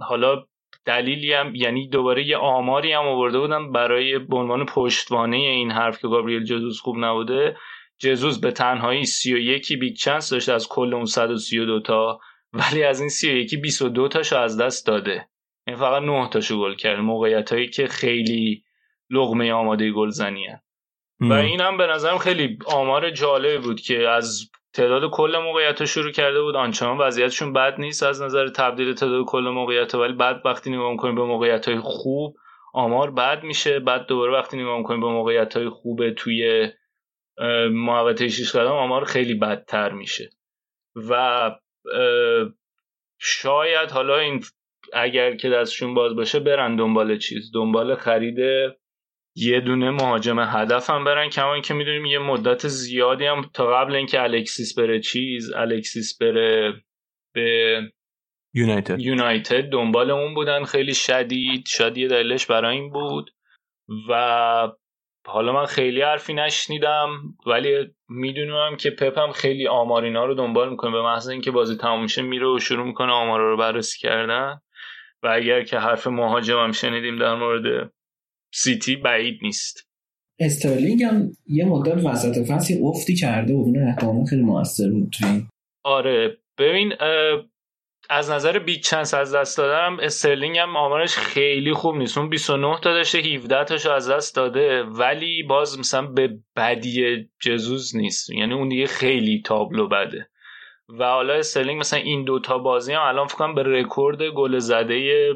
[0.00, 0.44] حالا
[0.84, 6.00] دلیلی هم یعنی دوباره یه آماری هم آورده بودم برای به عنوان پشتوانه این حرف
[6.00, 7.56] که گابریل جزوس خوب نبوده.
[7.98, 12.20] جزوس به تنهایی 31 big chance داشته از کل اون 132 تا
[12.52, 15.12] ولی از این 31 22 تاشو از دست داده.
[15.12, 15.22] این
[15.66, 18.64] یعنی فقط 9 تاشو گل کرده موقعیت هایی که خیلی
[19.10, 20.46] لقمه آماده گلزنی
[21.20, 26.10] و این هم به نظرم خیلی آمار جالب بود که از تعداد کل موقعیت شروع
[26.10, 26.56] کرده بود.
[26.56, 31.14] آنچنان وضعیتشون بد نیست از نظر تبدیل تعداد کل موقعیت ولی بعد وقتی نگاه می‌کنیم
[31.14, 32.36] به موقعیت های خوب
[32.74, 33.78] آمار بد میشه.
[33.78, 36.70] بعد دوباره وقتی نگاه می‌کنیم به موقعیت های خوب توی
[37.70, 40.30] محوطه 6 قدم آمار خیلی بدتر میشه.
[41.08, 41.50] و
[43.20, 44.44] شاید حالا این
[44.92, 47.50] اگر که دستشون باز باشه برن دنبال چیز.
[47.54, 48.38] دنبال خرید
[49.36, 53.94] یه دونه مهاجم هدف هم برن کما که می‌دونیم یه مدت زیادی هم تا قبل
[53.94, 56.82] اینکه الکسیس بره چیز الکسیس بره
[57.34, 57.78] به
[58.54, 59.00] یونایتد.
[59.00, 63.30] یونایتد دنبال اون بودن خیلی شدید شاید یه دلیلش برای این بود.
[64.08, 64.72] و
[65.26, 67.08] حالا من خیلی حرفی نشنیدم
[67.46, 72.22] ولی می‌دونم که پپم خیلی آمارینا رو دنبال می‌کنه به محض اینکه بازی تموم میشه
[72.22, 74.60] میره و شروع می‌کنه آمارا رو بررسی کردن.
[75.22, 77.92] و اگر که حرف مهاجم هم شنیدیم در مورد
[78.54, 79.88] سیتی بعید نیست.
[80.38, 85.14] استرلینگ هم یه مدت وسط فصل افتی کرده بود اون احتمالا خیلی موثر بود
[85.84, 86.92] آره ببین
[88.12, 92.18] از نظر big chance از دست دادن استرلینگ هم آمارش خیلی خوب نیست.
[92.18, 97.96] اون 29 تا داشته 17 تاشو از دست داده ولی باز مثلا به بدی جزوس
[97.96, 98.30] نیست.
[98.30, 100.28] یعنی اون دیگه خیلی تابلو بده.
[100.88, 105.28] و حالا استرلینگ مثلا این دوتا بازی هم الان فکرم به رکورد گل زده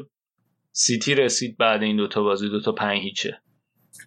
[0.71, 3.41] سیتی رسید بعد این دوتا بازی دوتا پنج هیچه.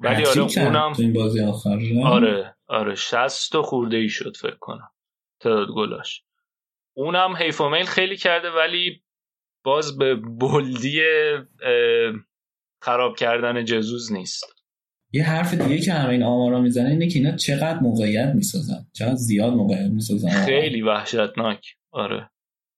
[0.00, 4.90] ولی آره اونم این بازی آخر؟ آره آره 60 تا خورده ای شد فکر کنم
[5.40, 6.22] تعداد گلاش.
[6.96, 9.02] اونم حیف میل خیلی کرده ولی
[9.64, 11.02] باز به بلدی
[12.82, 14.44] خراب کردن جزوز نیست.
[15.12, 19.14] یه حرف دیگه که همه این آمارا می‌زنه اینه که اینا چقدر موقعیت می‌سازن؟ چقدر
[19.14, 21.76] زیاد موقعیت می‌سازن؟ خیلی وحشتناک.
[21.92, 22.30] آره.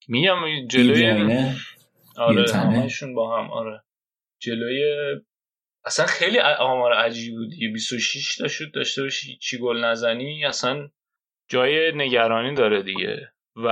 [0.09, 1.07] میگم جلوی
[2.17, 3.83] آره همشون با هم آره.
[4.41, 4.83] جلوی
[5.85, 7.51] اصلا خیلی آمار عجیب بود.
[7.73, 10.89] 26 تا شد داشته باشی چی گل نزنی اصلا
[11.49, 13.33] جای نگرانی داره دیگه.
[13.57, 13.69] و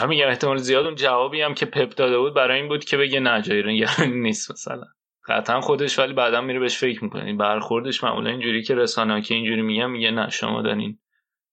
[0.00, 3.20] همین احتمال زیاد اون جوابی هم که پپ داده بود برای این بود که بگه
[3.20, 3.86] نه نگرانی
[4.26, 4.84] نیست مثلا.
[5.28, 7.36] قطعا خودش ولی بعدا میره بهش فکر می‌کنه.
[7.36, 10.98] برخوردش معمولا اینجوری که رسانه که اینجوری میگن میگه نه شما دارین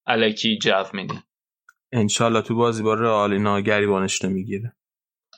[0.07, 1.19] الکی جو میدین.
[1.91, 4.75] انشالله تو بازی با رئال اینا گریبانش می‌گیره.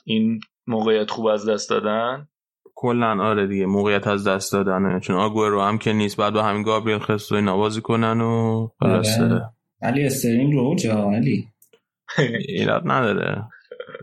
[0.04, 2.28] این موقعیت خوب از دست دادن؟
[2.74, 5.00] کلا آره دیگه موقعیت از دست دادن.
[5.00, 6.16] چون رو هم که نیست.
[6.16, 9.02] بعد با همین گابریل خستوی نوازی کنن و آره.
[9.82, 11.49] علی استرینگ رو جا علی.
[12.48, 13.44] ایراد نداره.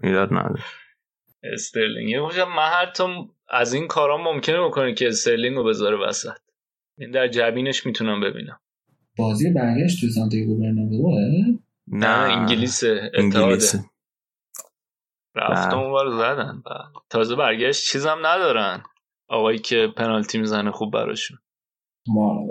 [0.04, 0.64] ایراد نداره.
[1.44, 2.10] استرلینگ.
[2.10, 3.04] یه من حتی
[3.50, 6.38] از این کارا ممکنه بکنه که استرلینگ رو بذاره وسط.
[6.98, 8.60] این در جبینش می‌تونم ببینم.
[9.18, 11.12] بازی برگشت تو سانتیاگو برنابئو
[11.88, 12.08] نه.
[12.08, 13.76] انگلیس انگلیس
[15.36, 15.78] رفت بله.
[15.78, 16.64] اونور زدن.
[17.10, 17.92] تازه برگشت.
[17.92, 18.84] چیزم ندارن.
[19.30, 21.38] آقایی که پنالتی می‌زنه خوب براشون.
[22.08, 22.48] ما...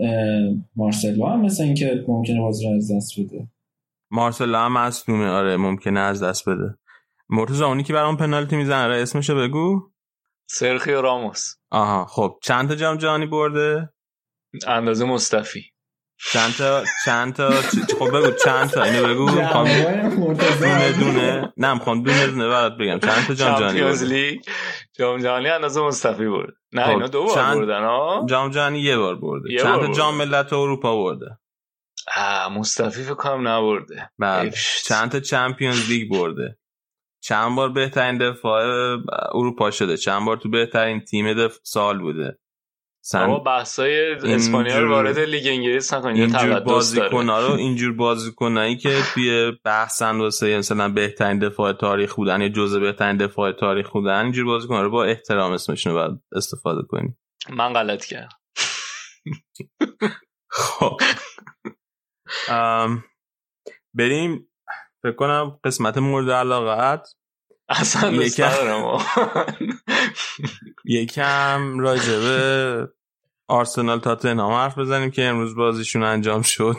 [0.77, 3.49] مارسلو هم مثل اینکه ممکنه بازی رو از دست بده.
[4.11, 6.79] مارسلو هم مصدومه آره ممکنه از دست بده.
[7.29, 9.91] مرتضی اونی که برام پنالتی می‌زنه آره اسمشو بگو.
[10.47, 11.55] سرخیو راموس.
[11.71, 12.39] آها خب.
[12.43, 13.93] چند تا جام جهانی برده؟
[14.67, 15.63] اندازه مصطفی.
[16.33, 17.51] چند تا چند تا
[17.99, 19.31] خب بگو چند تا؟ اینو بگو.
[20.61, 21.53] دونه دونه.
[21.57, 22.99] نه می‌خوام دونه دونه برات بگم.
[22.99, 24.41] چند تا جام جهانی لیگ.
[24.99, 27.37] جام جهانی اندازه مصطفی برد نه خب، اینا دو بار.
[27.37, 29.59] بردن ها جام جهانی یه بار برده.
[29.59, 31.39] چند تا جام ملت اروپا برده؟
[32.51, 34.11] مصطفی فکر کنم نبرده.
[34.19, 34.53] بله.
[34.85, 36.59] چند تا چمپیونز لیگ برده.
[37.21, 38.63] چند بار بهترین دفاع
[39.35, 39.97] اروپا شده.
[39.97, 41.59] چند بار تو بهترین تیم دف...
[41.63, 42.39] سال بوده.
[43.05, 43.39] سن...
[43.39, 46.21] بحثای اسپانیا رو وارد لیگ انگلیس نکنید.
[46.21, 52.49] اینجور بازیکن رو اینجور بازیکنایی که توی بحثن واسه مثلا بهترین دفاع تاریخ بودن یا
[52.49, 57.19] جزء بهترین دفاع تاریخ بودن اینجور بازیکن رو با احترام اسمشون رو باید استفاده کنیم.
[57.51, 58.39] من غلط کردم.
[60.49, 61.01] خب.
[63.95, 64.49] بریم
[65.03, 67.09] فکر کنم قسمت مورد علاقت
[67.69, 68.99] اصلا یکم
[70.99, 72.89] یکم راجع به
[73.49, 76.77] آرسنال تاتنهام حرف بزنیم که امروز بازیشون انجام شد.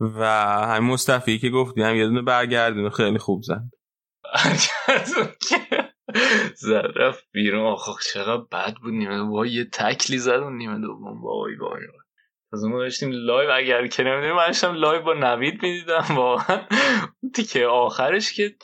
[0.00, 0.24] و
[0.66, 3.62] همین موستافی که گفتی هم یه دونه برگردون خیلی خوب زد
[6.56, 7.66] زد رفت بیرون.
[7.66, 11.22] آخه چقدر بد بود نیمه وای یه تکلی زد اون نیمه دوم.
[11.22, 11.80] وای وای.
[12.52, 16.60] از اون داشتیم live اگر که نمی‌دونیم من live با نوید می‌دیدم واقعا.
[17.34, 18.54] تیکه آخرش که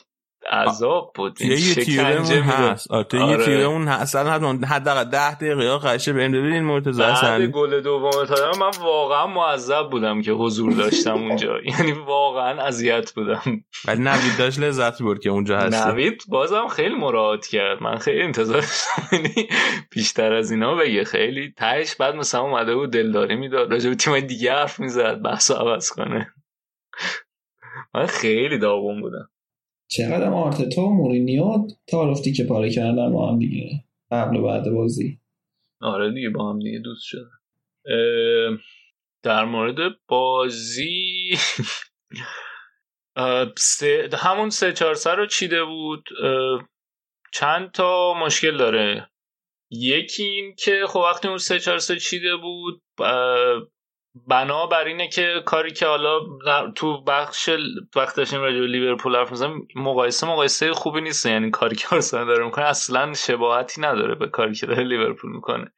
[0.51, 1.41] عذاب بود.
[1.41, 2.91] یه یوتیوبمون هست.
[2.91, 3.07] آره.
[3.13, 4.15] یه یوتیوبمون هست.
[4.15, 6.31] الان حداقل 10 دقیقه قشه بریم.
[6.31, 11.53] ببینین مرتضی بعد گل دوم تا من واقعا معذب بودم که حضور داشتم اونجا.
[11.79, 13.63] یعنی واقعا اذیت بودم.
[13.85, 17.83] ولی نوید داشت لذت برد که اونجا هست نوید بازم خیلی مراعات کرد.
[17.83, 19.49] من خیلی انتظار داشتم یعنی
[19.91, 21.03] بیشتر از اینا بگه.
[21.03, 23.71] خیلی تهش بعد مثلا اومده بود دلداری می‌داد.
[23.71, 25.21] راجع به تیم دیگه حرف می‌زد.
[25.21, 26.33] بحث عوض کنه.
[27.93, 29.29] من خیلی داغون بودم.
[29.91, 35.19] چقدر آرتتا و مورینیو تعارفتی که پاره کردن با هم دیگه قبل و بعد بازی.
[35.81, 37.29] آره دیگه با هم دیگه دوست شده
[39.23, 39.75] در مورد
[40.07, 41.29] بازی
[43.57, 46.03] سه همون سه چهار سر رو چیده بود.
[47.33, 49.09] چند تا مشکل داره؟
[49.71, 52.81] یکی این که خب وقتی اون سه چهار سه چیده بود
[54.27, 56.19] بنا بر اینه که کاری که حالا
[56.75, 57.49] تو بخش
[57.95, 61.25] وقت داشتیم راجع لیورپول حرف می‌زنم مقایسه مقایسه خوبی نیست.
[61.25, 65.73] یعنی کاری که آرسنال داره می‌کنه اصلا شباهتی نداره به کاری که داره لیورپول می‌کنه.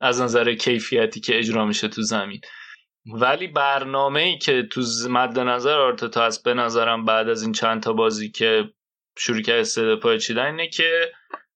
[0.00, 2.40] از نظر کیفیتی که اجرا میشه تو زمین.
[3.20, 7.82] ولی برنامه ای که تو مد نظر آرتتا هست به نظرم بعد از این چند
[7.82, 8.64] تا بازی که
[9.18, 11.12] شروع کرد استعداد پای چیدن اینه که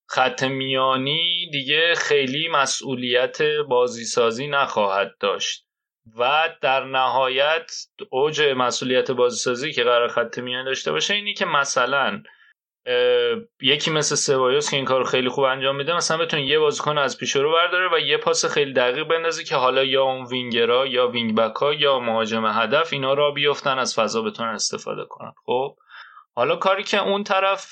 [0.09, 5.70] خط میانی دیگه خیلی مسئولیت بازی سازی نخواهد داشت.
[6.19, 7.73] و در نهایت
[8.11, 12.23] اوج مسئولیت بازیسازی که قرار خط میان داشته باشه اینی که مثلا
[13.63, 17.19] یکی مثل سبایوس که این کار خیلی خوب انجام میده مثلا بتونه یه بازیکن از
[17.19, 21.09] پیش رو برداره و یه پاس خیلی دقیق بندازه که حالا یا اون وینگرا یا
[21.09, 25.33] wing back ا یا مهاجم هدف اینا راه بیفتن از فضا بتونن استفاده کنن.
[25.47, 25.77] خب؟
[26.41, 27.67] حالا کاری که اون طرف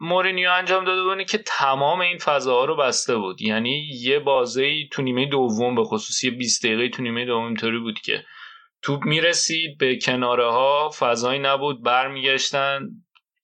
[0.00, 3.42] مورینیو انجام داده بود که تمام این فضاها رو بسته بود.
[3.42, 5.82] یعنی یه بازی تو نیمه دوم به
[6.24, 8.24] یه 20 دقیقه تو نیمه دوم اینطوری بود که
[8.82, 12.88] توپ می‌رسید به کناره ها فضایی نبود برمیگشتن.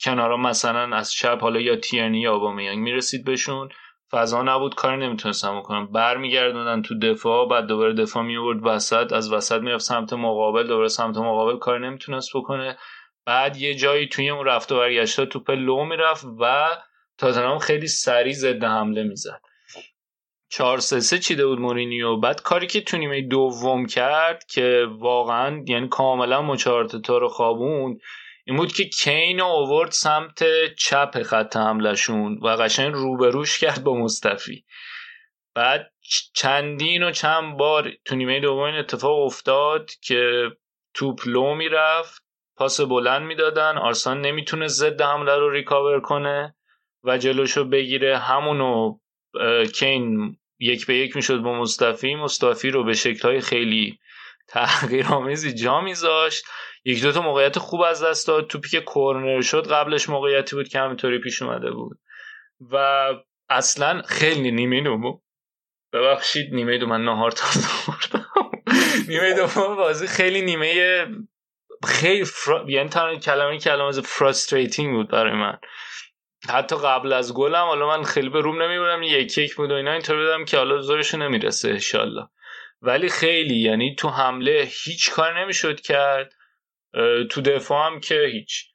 [0.04, 3.68] کنارا مثلا از چپ حالا یا تیرنی یا اوبامیانگ می‌رسید بهشون.
[4.12, 9.12] فضا نبود کار نمی‌تونستم بکنم برمیگردوندن تو دفاع بعد دوباره دفاع میورد وسط.
[9.12, 12.76] از وسط می‌رفت سمت مقابل دوباره سمت مقابل کار نمی‌تونست بکنه.
[13.30, 16.68] بعد یه جایی توی اون رفت و برگشت توپ لو می‌رفت و
[17.18, 19.40] تاتنهام خیلی سریع ضد حمله می‌زد.
[20.48, 22.16] 4 3 3 چیده بود مورینیو.
[22.16, 28.00] بعد کاری که تو نیمه دوم کرد که واقعا یعنی کاملا مچارتتا رو خوابوند
[28.46, 30.44] این بود که کین اوورد سمت
[30.74, 34.64] چپ خط حملشون و قشنگ روبروش کرد با مصطفی.
[35.54, 35.92] بعد
[36.34, 40.50] چندین و چند بار تو نیمه دوم اتفاق افتاد که
[40.94, 42.29] توپ لو می‌رفت
[42.60, 43.78] پاس بلند می‌دادن.
[43.78, 46.54] آرسان نمی‌تونه ضد حمله رو ریکاور کنه
[47.04, 48.18] و جلوشو بگیره.
[48.18, 48.98] همونو
[49.74, 52.14] کین یک به یک می‌شد با مصطفی.
[52.14, 53.98] مصطفی رو به شکلهای خیلی
[54.48, 56.44] تغییرآمیزی جا میذاشت.
[56.84, 58.46] یک دوتا موقعیت خوب از دست داد.
[58.46, 61.98] توپی که کورنر شد قبلش موقعیتی بود که همینطوری پیش اومده بود.
[62.72, 63.06] و
[63.48, 65.20] اصلا خیلی نیمه دوم.
[65.92, 67.46] ببخشید نیمه دو من نهار تا
[69.08, 71.06] نیمه دوم بازی خیلی نیمه
[71.86, 72.64] خیلی فر...
[72.68, 75.58] یعنی تنها کلمه کلمه فرستریتینگ بود برای من.
[76.48, 79.92] حتی قبل از گلم حالا من خیلی به روم نمیبودم یک یک بود و اینا
[79.92, 82.28] اینطور بودم که حالا زورش نمی‌رسه انشالله
[82.82, 86.34] ولی خیلی یعنی تو حمله هیچ کار نمی‌شد کرد.
[87.30, 88.66] تو دفاع هم که هیچ.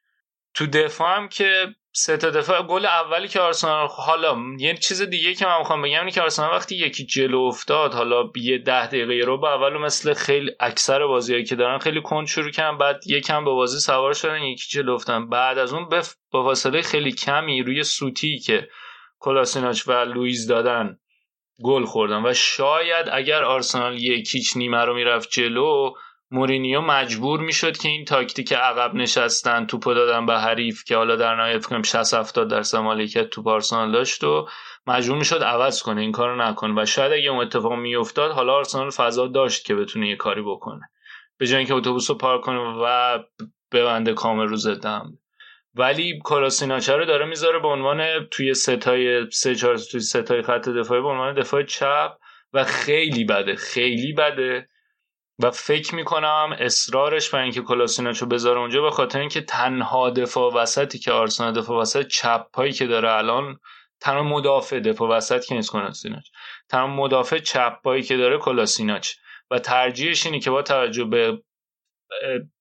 [0.54, 2.62] تو دفاع هم که سه تا دفاع.
[2.62, 6.52] گل اولی که آرسنال حالا یه چیز دیگه که من می‌خوام بگم اینه که آرسنال
[6.52, 11.44] وقتی یکی جلو افتاد حالا یه ده دقیقه رو به اول مثل خیلی اکثر بازیایی
[11.44, 15.30] که دارن خیلی کند شروع کردن بعد یکم به بازی سوار شدن یکی جلو افتادن.
[15.30, 16.02] بعد از اون به
[16.32, 18.70] با فاصله خیلی کمی روی سوتی که
[19.20, 20.98] کلاسیناچ و لوئیز دادن
[21.64, 22.26] گل خوردن.
[22.26, 25.94] و شاید اگر آرسنال یک هیچ نیمه رو می‌رفت جلو
[26.32, 31.36] مورینیو مجبور می‌شد که این تاکتیک عقب نشستن توپو دادن به حریف که حالا در
[31.36, 34.48] نهایت کنم 60 70 درصد مالکیت تو آرسنال داشت و
[34.88, 36.02] مجبور می‌شد عوض کنه.
[36.02, 40.10] این کارو نکنه و شاید اگه اون اتفاق میافتاد حالا آرسنال فضا داشت که بتونه
[40.10, 40.82] یه کاری بکنه.
[41.38, 43.20] به جای اینکه اتوبوس رو پارک کنه و
[43.72, 45.20] ببنده کامل رو زدم
[45.76, 51.02] ولی کلاسیناچه رو داره می‌ذاره به عنوان توی ستای سه چهار توی ستای خط دفاعی
[51.02, 52.18] به عنوان دفاع چپ
[52.54, 54.70] و خیلی بده خیلی بده.
[55.40, 61.00] و فکر می‌کنم اصرارش بر اینکه کلاسیناچو بذاره اونجا به خاطر اینکه تنها دفاع وسطی
[61.00, 63.60] که آرسنال دفاع وسط چپ هایی که داره الان
[64.00, 66.26] تنها مدافع دفاع وسط که نیست کلاسیناچ
[66.70, 69.14] تنها مدافع چپ هایی که داره کلاسیناچ
[69.52, 71.42] و ترجیحش اینه که با توجه به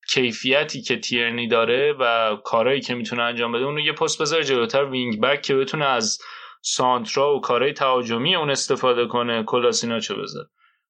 [0.08, 4.44] کیفیتی که تیرنی داره و کارهایی که می‌تونه انجام بده اون رو یه پست بذاره
[4.44, 6.18] جلوتر wing back که بتونه از
[6.62, 10.48] سانترا و کارهای تهاجمی اون استفاده کنه کلاسیناچو بذاره.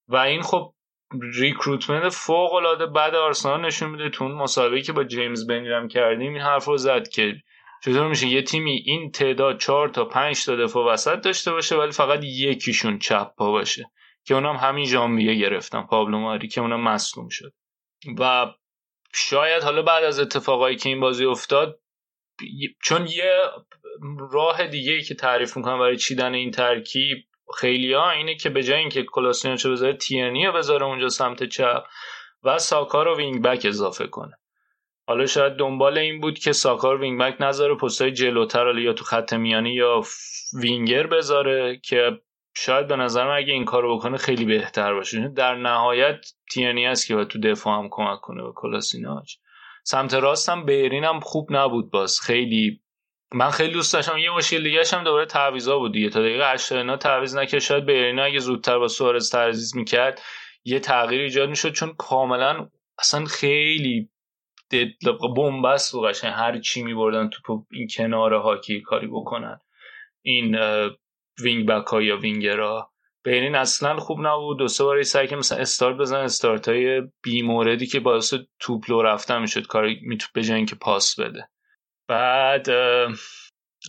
[0.08, 0.74] و این خب
[1.22, 6.32] recruitment فوق العاده بعد آرسنال نشون میده تو اون مسابقه که با جیمز بنیرم کردیم
[6.32, 7.34] این حرف رو زد که
[7.84, 11.92] چطور میشه یه تیمی این تعداد چهار تا پنج تا دفاع وسط داشته باشه ولی
[11.92, 13.90] فقط یکیشون چپ پا باشه
[14.24, 17.52] که اونم همین ژانویه گرفتن پابلو ماری که اونم مصدوم شد.
[18.18, 18.46] و
[19.14, 21.80] شاید حالا بعد از اتفاقایی که این بازی افتاد
[22.82, 23.40] چون یه
[24.32, 27.18] راه دیگه ای که تعریف می‌کنم برای چیدن این ترکیب
[27.58, 31.84] خیلی ها اینه که به جای اینکه کلاسیناچو بذاره تیرنی رو بذاره اونجا سمت چپ
[32.42, 34.38] و ساکا رو wing back اضافه کنه.
[35.06, 39.04] حالا شاید دنبال این بود که ساکا رو wing back نذاره پستای جلوتر یا تو
[39.04, 40.02] خط میانی یا
[40.60, 42.20] وینگر بذاره که
[42.56, 45.28] شاید به نظر من اگه این کارو بکنه خیلی بهتر باشه.
[45.28, 49.34] در نهایت تیرنی است که باید تو دفاع هم کمک کنه به کلاسیناچ
[49.84, 52.20] سمت راست هم بیرین هم خوب نبود باز.
[52.20, 52.80] خیلی
[53.32, 54.18] من خیلی دوست داشتم.
[54.18, 56.10] یه مشکل دیگه هم دوباره تعویضا بود دیگه.
[56.10, 57.60] تا دقیقه 80 اینا تعویض نکرد.
[57.60, 60.22] شاید بیرینا اگه زودتر با سوارز تعویض می‌کرد
[60.64, 61.72] یه تغییر ایجاد می‌شد.
[61.72, 62.68] چون کاملا
[62.98, 64.10] اصلا خیلی
[65.36, 69.58] بنبست و قشنگ هر چی میبردن تو این کناره ها که کاری بکنن.
[70.22, 70.56] این
[71.42, 72.90] wing back ها یا وینگرا
[73.24, 74.58] بیرین اصلا خوب نبود.
[74.58, 78.90] دو سه بار سعی کرد مثلا استارت بزن استارت های بی موردی که باعث توپ
[78.90, 79.66] لو رفتن می‌شد.
[79.66, 81.48] کاری میتوب به اینکه پاس بده.
[82.08, 82.68] بعد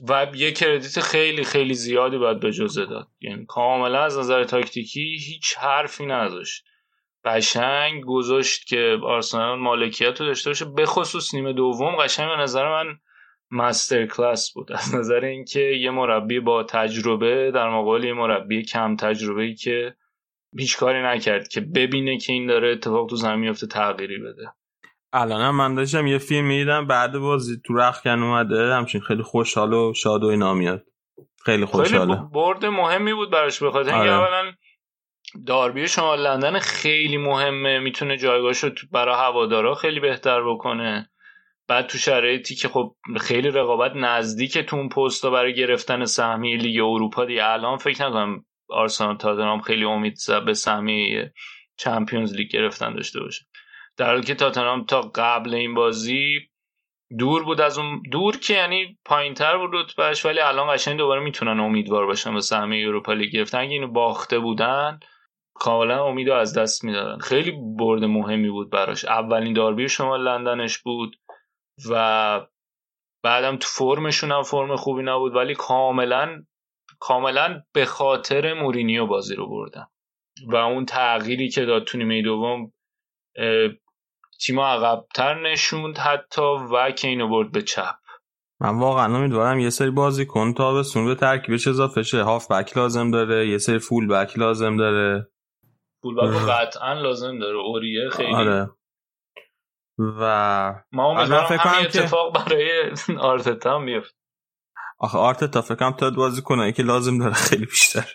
[0.10, 3.08] و یه credit خیلی خیلی زیادی باید به ژوزه داد.
[3.22, 6.66] یعنی کاملا از نظر تاکتیکی هیچ حرفی نداشت
[7.26, 11.96] قشنگ گذاشت که آرسنال مالکیت رو داشته باشه به خصوص نیمه دوم.
[11.96, 13.00] قشنگ به نظر من
[13.52, 14.72] مستر کلاس بود.
[14.72, 19.96] از نظر اینکه یه مربی با تجربه در مقابل یه مربی کم تجربه ای که
[20.58, 24.52] هیچ کاری نکرد که ببینه که این داره اتفاق تو زمین میفته تغییری بده.
[25.18, 29.94] الان من داشتم یه فیلم می‌دیدم بعد بازی تو رخکن اومده همچین خیلی خوشحال و
[29.94, 30.86] شاد و اینا میاد.
[31.46, 32.16] خیلی خوشحاله.
[32.16, 34.36] خیلی برد مهمی بود براش بخاطر اینکه آره.
[34.36, 34.52] اولا
[35.48, 41.10] داربی شما لندن خیلی مهمه می‌تونه جایگاهش رو برای هوادارا خیلی بهتر بکنه.
[41.68, 46.84] بعد تو شرایطی که خب خیلی رقابت نزدیک تو اون پستا برای گرفتن سهمیه لیگ
[46.84, 51.34] اروپا دی الان فکر نکنم آرسنال تاتنهام خیلی امید به سهمیه
[51.78, 53.46] چمپیونز لیگ گرفتن داشته باشه.
[53.98, 56.40] در حالی که تاتنهام تا قبل این بازی
[57.20, 61.60] دور بود از اون دور که یعنی پایینتر بود رتبهش ولی الان قشنگ دوباره می‌تونن
[61.60, 63.60] امیدوار باشن به سهمیه اروپا لیگ گرفتن.
[63.60, 65.00] اینو باخته بودن
[65.54, 67.20] کاملا امید از دست می‌دادن.
[67.20, 69.06] خیلی برد مهمی بود براش.
[69.06, 71.16] اولین داربی شما لندنش بود
[71.90, 72.48] و
[73.24, 76.44] بعدم تو فرمشون هم فرم خوبی نبود ولی کاملا
[77.00, 79.86] کاملا به خاطر مورینیو بازی رو بردن.
[80.48, 82.72] و اون تغییری که داد تو نیمه دوم
[84.42, 86.42] تیم عقبتر نشوند حتی
[86.72, 87.96] و که اینو برد به چپ.
[88.60, 92.24] من واقعا امیدوارم یه سری بازی کن تا به سون به ترکیبش اضافه شه.
[92.24, 95.28] هاف بک لازم داره یه سری فول بک لازم داره.
[96.02, 97.58] فول بک قطعا لازم داره.
[97.58, 98.36] اوریه خیلی.
[98.36, 98.70] آره.
[99.98, 102.44] و ما امیدوارم همین اتفاق که...
[102.44, 102.92] برای
[103.32, 104.02] آرتتا هم
[105.00, 108.06] آخه آرتتا فکرم تا بازی کنه که لازم داره خیلی بیشتر.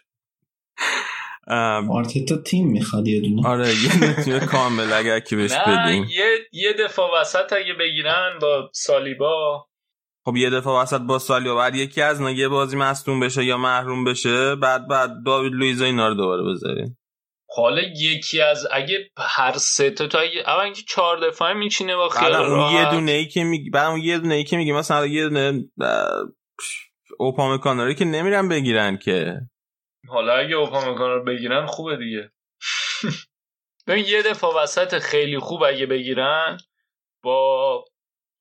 [1.91, 3.49] آرتتا تیم می‌خواد یه دونه.
[3.49, 6.05] آره یه تیم کامل اگر که بهش بدیم.
[6.05, 9.67] یه یه دفاع وسط اگه بگیرن با سالیبا.
[10.25, 14.05] خب یه دفاع وسط با سالیبا بعد یکی از یه بازی مصدوم بشه یا محروم
[14.05, 16.99] بشه بعد بعد داوید لوئیز اینا رو دوباره بذاریم.
[17.57, 22.09] حالا یکی از اگه هر سه تا تا اگه اول اینکه چهار دفاعه میچینه با
[22.09, 24.73] خیال بعد اون یه دونه ای که میگی بعد اون یه دونه ای که میگی
[24.73, 25.65] مثلا یه دونه
[27.19, 29.41] اوپامکاناری که نمیرن بگیرن که.
[30.09, 32.31] حالا اگه اوپامکان رو بگیرن خوبه دیگه.
[33.87, 36.59] ببین یه دفاع وسط خیلی خوب اگه بگیرن
[37.23, 37.85] با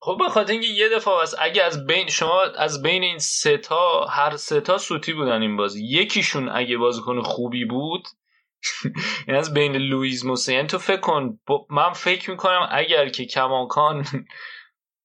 [0.02, 4.04] خب به اینکه یه دفعه وسط اگه از بین شما از بین این سه تا
[4.04, 5.86] هر سه تا سوتی بودن این بازی.
[5.86, 8.08] یکیشون اگه بازیکن خوبی بود
[9.28, 11.38] یعنی از بین لوئیز موسی یعنی تو فکر کن
[11.70, 14.04] من فکر می‌کنم اگر که کماکان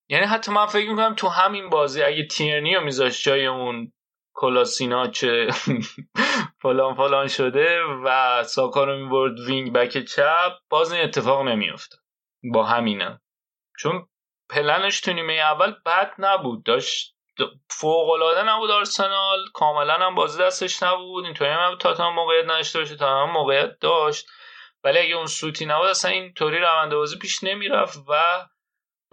[0.09, 3.91] یعنی حتی من فکر می‌کنم تو همین بازی اگه تیرنی رو میذاشت جای اون
[4.35, 5.47] کلاسیناچ
[6.61, 11.97] فلان فلان شده و ساکا رو می‌برد wing back چپ باز این اتفاق نمیافته
[12.53, 13.21] با همینم
[13.79, 14.07] چون
[14.49, 16.63] پلنش تو نیمه اول بد نبود.
[16.63, 17.15] داشت
[17.69, 21.25] فوق العاده نبود آرسنال کاملا هم بازی دستش نبود.
[21.25, 24.27] اینطوری هم تاتنهام موقعیت نداشته باشه تاتنهام موقعیت داشت.
[24.83, 28.45] ولی اگه اون سوتی نبود اصلا اینطوری روند بازی پیش نمی‌رفت و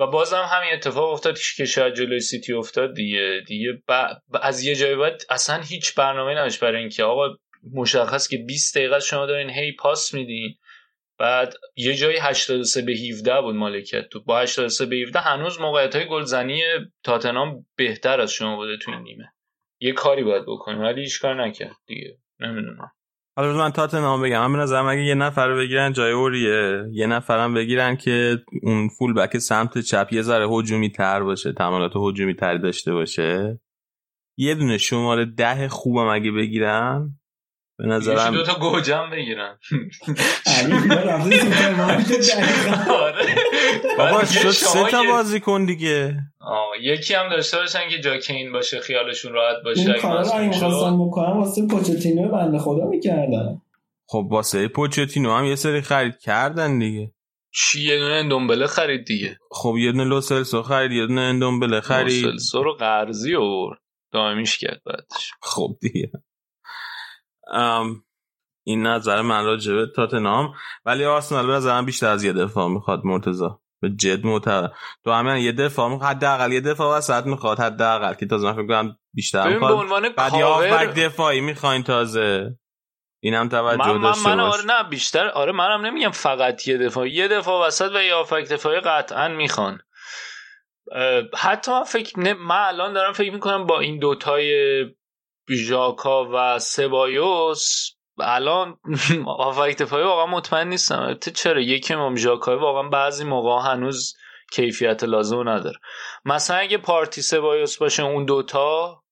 [0.03, 3.43] و بازم همین اتفاق افتاد که شاید جلوی سیتی افتاد دیگه.
[3.47, 4.09] دیگه ب...
[4.43, 7.37] از یه جایی بعد اصلا هیچ برنامه نداشت برای اینکه آقا
[7.75, 10.55] مشخص که 20 دقیقه شما دارین هی پاس میدین.
[11.19, 15.97] بعد یه جایی 83 به 17 بود مالکیت تو با 83 به 17 هنوز موقعیت
[15.97, 16.63] های گلزنی
[17.05, 19.33] تاتنهام بهتر از شما بوده تو این نیمه.
[19.81, 22.19] یه کاری باید بکنیم ولی هیچ کار نکرد دیگه.
[22.41, 22.93] نمی‌دونم.
[23.37, 24.47] حالا بذار من تاتنهام بگم.
[24.47, 29.39] من نظرم اگه یه نفر بگیرن جای اوریه یه نفرم بگیرن که اون فول بک
[29.39, 33.61] سمت چپ یه ذره هجومی تر باشه تمایلات هجومی تری داشته باشه.
[34.37, 37.19] یه دونه شماره ده خوبم اگه بگیرن
[37.83, 39.59] به نظرم دو تا گوجم بگیرن.
[40.47, 41.15] دقیقاً.
[42.95, 43.35] آره.
[43.99, 46.17] بابا شد سه تا بازی کن دیگه.
[46.41, 50.21] آه، یکی هم داشته باشن که جا کین باشه خیالشون راحت باشه اون اگه کارا
[50.23, 50.45] رو.
[50.45, 53.63] می‌خواستم بکنم واسه پوچتینو بنده خدا می‌کردم
[54.07, 57.13] خب واسه پوچتینو هم یه سری خرید کردن دیگه.
[57.55, 59.39] چی یه دونه اندومبله خرید دیگه.
[59.51, 62.25] خب یه دونه لوسلسو خرید یه دونه اندومبله خرید.
[62.25, 63.79] سلسو رو قرضی آورد.
[64.13, 65.31] دائمیش کرد بعدش.
[65.43, 66.11] خب دیگه.
[68.67, 70.55] این نظر من راجع به تاتنهام.
[70.85, 73.49] ولی آرسنال به نظرم بیشتر از یه دفاع می‌خواد مرتضی.
[73.83, 74.71] به جد معتبر.
[75.05, 78.99] تو همین یه دفاع می‌خواد حداقل یه دفاع وسط می‌خواد حداقل که تازه فکر کنم
[79.15, 79.79] بیشتر ببین به می‌خواد.
[79.79, 82.57] عنوان بعد کاور دفاعی می‌خواین تازه.
[83.23, 87.09] اینم توجه من من, داشته من آره نه بیشتر آره منم نمیگم فقط یه دفاع.
[87.09, 89.79] یه دفاع وسط و یه آفک دفاعی قطعا می‌خوان.
[91.39, 94.53] حتی من فکر نه من الان دارم فکر می‌کنم با این دوتای
[95.51, 97.91] ژاکا و سبایوس.
[98.19, 98.79] الان
[99.79, 101.01] دفاعی واقعا مطمئن نیستم.
[101.01, 104.15] البته چرا؟ یکی هم ژاکا واقعا بعضی موقع هنوز
[104.53, 105.79] کیفیت لازم نداره.
[106.25, 109.03] مثلا اگه پارتی سبایوس باشه اون دوتا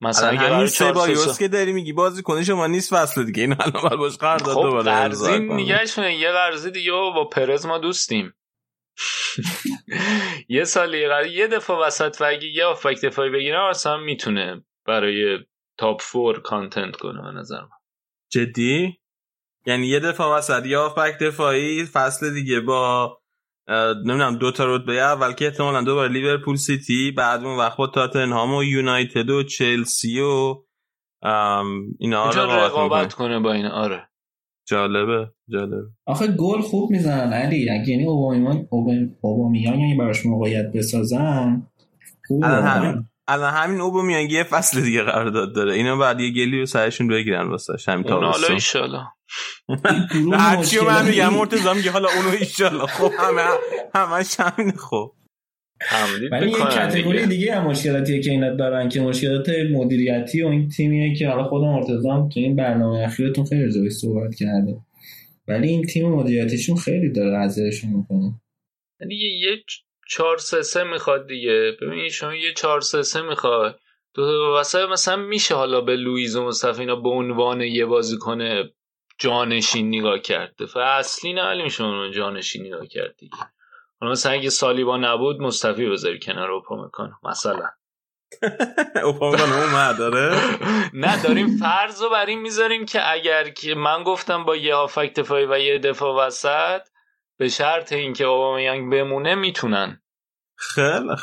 [0.00, 3.24] مثلا اگه همین قرار سه 4-3-3 بایوس که داری میگی بازی کنه شما نیست فصل
[3.24, 3.42] دیگه.
[3.42, 5.62] این الان باید باش قرارداد خب دوباره قرضی امضا کنه.
[5.62, 6.14] نگهش کنه.
[6.14, 8.34] یه قرضی دیگه با پرز ما دوستیم.
[10.48, 14.64] یه سال یه قرض یه دفعه وسط و اگه یه آفک دفاعی بگیره آرسنال می‌تونه
[14.86, 15.38] برای
[15.78, 17.68] تاپ فور کانتنت کنه به نظر من
[18.32, 18.98] جدی؟
[19.66, 23.18] یعنی یه دفاع وسط یا بک دفاعی فصل دیگه با
[23.96, 28.54] نمی‌دونم دو تا رتبه اول که احتمالاً دوباره لیورپول سیتی بعد اون وقت با تاتنهام
[28.54, 30.64] و یونایتد و چلسی و
[31.22, 33.14] ام، اینا اینجا رقابت.
[33.14, 34.08] کنه با این؟ آره.
[34.68, 35.90] جالبه جالبه.
[36.06, 37.70] آخه گل خوب می‌زنن علی.
[37.70, 38.68] اگه یعنی اوبامیان
[39.20, 41.66] اوبامیان یعنی براش موقعیت بسازن
[42.28, 42.44] خوب.
[42.44, 43.08] همین.
[43.28, 45.74] الان همین اوبامیانگ یه فصل دیگه قرارداد داره.
[45.74, 48.54] اینا بعد یه گلی رو سرشون بگیرن واسه همین حالا تابستون.
[48.54, 49.06] ایشالا
[50.10, 53.42] گروه هرچی رو من میگم مرتضی میگه حالا اونو ایشالله خب همه
[53.94, 55.12] همش همین خب.
[56.32, 57.54] ولی یه کتگوری دیگه.
[57.54, 62.08] هم مشکلاتی که اینا دارن که مشکلات مدیریتی و این تیمیه که حالا خود مرتضی
[62.08, 64.76] هم تو این برنامه اخیرتون خیلی راجعش صحبت کرده
[65.48, 68.40] ولی این تیم مدیریتیشون خیلی داره اذیتشون می‌کنه.
[69.00, 69.50] یعنی یه
[70.04, 71.76] یه چهار سه سه می‌خواد دیگه.
[71.80, 73.80] ببین شما یه چهار سه سه می‌خواد
[74.14, 78.64] دو تا وسط مثلا میشه حالا به لوئیز و مصطفی اینا به عنوان یه بازیکن
[79.18, 80.54] جانشین نگاه کرد.
[80.58, 83.36] دفعه اصلی نه میشه اون جانشین نگاه کرد دیگه.
[84.00, 87.70] حالا مثلا اگه سالیبا نبود مصطفی بذاری کنار اوپا می‌کنه مثلا.
[89.04, 90.40] اوپامیکان اومد داره
[91.04, 95.14] نه داریم فرض رو بر این می‌ذاریم که اگر که من گفتم با یه هافک
[95.14, 96.80] دفاعی و یه دفاع وسط
[97.38, 100.02] به شرط اینکه اوبامیانگ بمونه می‌تونن.
[100.58, 101.16] خیلی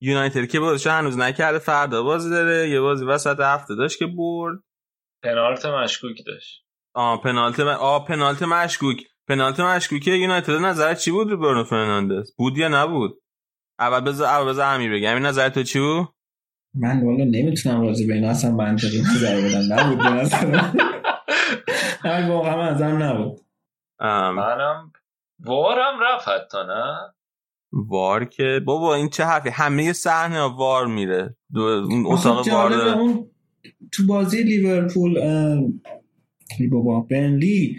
[0.00, 2.68] یونایتد که بازیش هنوز نکرده فردا بازی داره.
[2.68, 4.58] یه بازی وسط هفته داشت که برد.
[5.22, 6.64] پنالت مشکوک داشت.
[6.94, 7.66] آه پنالت م...
[7.66, 8.96] آه پنالت مشکوک.
[9.28, 13.22] پنالت مشکوک یونایتد نظر چی بود رو برونو فرناندز؟ بود یا نبود؟
[13.78, 16.08] اول بذار اول بذار امیر بگم این نظر تو چی بود؟
[16.74, 20.97] من والا نمی‌تونم راضی به اینا اصلا منطقی تو در بدم نبود.
[22.04, 23.40] نه واقعا ازم نبود.
[24.00, 24.92] منم
[25.40, 27.14] وارم رفت حتی نه؟
[27.72, 31.36] وار که بابا این چه حرفی؟ همه صحنه وار میره.
[31.54, 33.30] اون اتاق وار اون
[33.92, 35.20] تو بازی لیورپول
[36.70, 37.76] بابا بنلی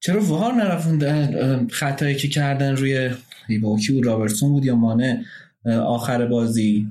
[0.00, 3.10] چرا وار نرفتن خطایی که کردن روی
[3.62, 5.24] بابا کی بود؟ رابرتسون بود یا مانه؟
[5.86, 6.86] آخر بازی.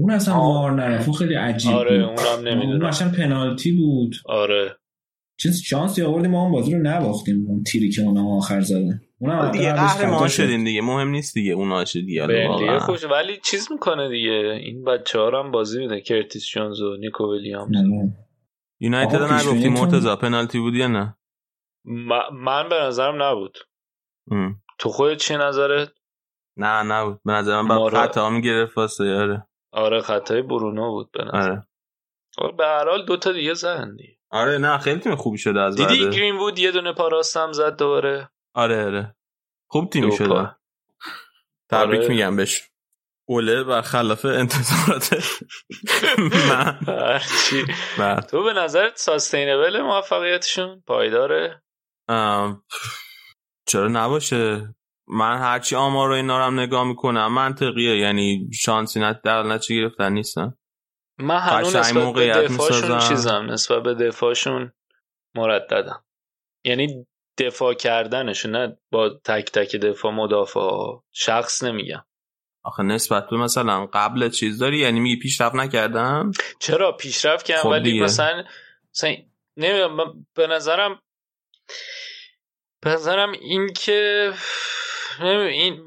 [0.00, 0.62] اون اصلا آه.
[0.62, 2.20] وار نرفت خیلی عجیب آره بود.
[2.20, 2.90] اونم نمی‌دونم.
[3.00, 4.14] اون پنالتی بود.
[4.26, 4.76] آره.
[5.38, 7.46] چیز شانسی آوردیم ما اون بازی رو نباختیم.
[7.48, 10.82] اون تیری که اونم آخر زدن اونم دیگه قهرمان شدیم دیگه.
[10.82, 13.04] مهم نیست دیگه اون شد دیگه خوش.
[13.04, 14.58] ولی چیز می‌کنه دیگه.
[14.62, 16.00] این بچه ها هم بازی میده.
[16.00, 17.76] کرتیس جونز و نیکو ویلیامز.
[18.80, 21.16] یونایتد نگفتی مرتضی پنالتی بود یا نه؟
[22.32, 23.58] من به نظرم نبود.
[24.30, 24.56] ام.
[24.78, 25.88] تو خودت چی نظرت؟
[26.56, 27.20] نه نبود.
[27.24, 29.46] به نظرم بعد خطا می‌گرفت واسه آره.
[29.72, 31.50] آره خطای برونو بود به نظر.
[31.50, 31.66] آره.
[32.38, 33.96] آره به هر حال دو تا دیگه زدن
[34.30, 36.10] آره نه خیلی تیم خوبی شده از دیدی.
[36.10, 39.16] گرین وود یه دونه پاراستم زد دوباره؟ آره آره.
[39.66, 40.56] خوب تیم شده.
[41.70, 42.08] تبریک آره.
[42.08, 42.70] میگم بهش.
[43.28, 45.24] اوله و خلاف انتظارات.
[47.98, 48.20] من.
[48.20, 51.62] تو به نظرت ساستینبل موفقیتشون پایداره؟
[53.66, 54.74] چرا نباشه؟
[55.12, 59.74] من هرچی آمار رو اینا رو هم نگاه می‌کنم منطقیه یعنی شانسی نت در نچه
[59.74, 60.54] گرفتن نیستن.
[61.18, 64.72] من هنوز نسبت به دفاعشون چیزم نسبت به دفاعشون
[65.34, 66.04] مرددم.
[66.64, 67.06] یعنی
[67.38, 70.60] دفاع کردنشون نه با تک تک دفاع مدافع
[71.12, 72.04] شخص نمیگم.
[72.64, 77.68] آخه نسبت به مثلا قبل چیز داری؟ یعنی میگی پیشرفت نکردم؟ چرا پیشرفت کردم؟ خب
[77.68, 78.44] ولی مثلا,
[78.94, 79.16] مثلا
[79.56, 81.00] نمی‌دونم به نظرم
[82.82, 84.32] به نظرم این که
[85.20, 85.80] این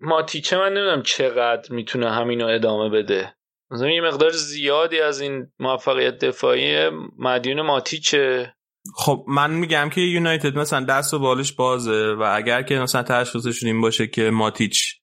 [0.00, 3.34] ماتیچه من نمی‌دونم چقدر می‌تونه همینو ادامه بده.
[3.70, 8.54] مثلا یه مقدار زیادی از این موفقیت دفاعی مدیون ماتیچه.
[8.94, 13.68] خب من میگم که یونایتد مثلا دست و بالش بازه و اگر که مثلا تشخیصشون
[13.68, 14.94] این باشه که ماتیچ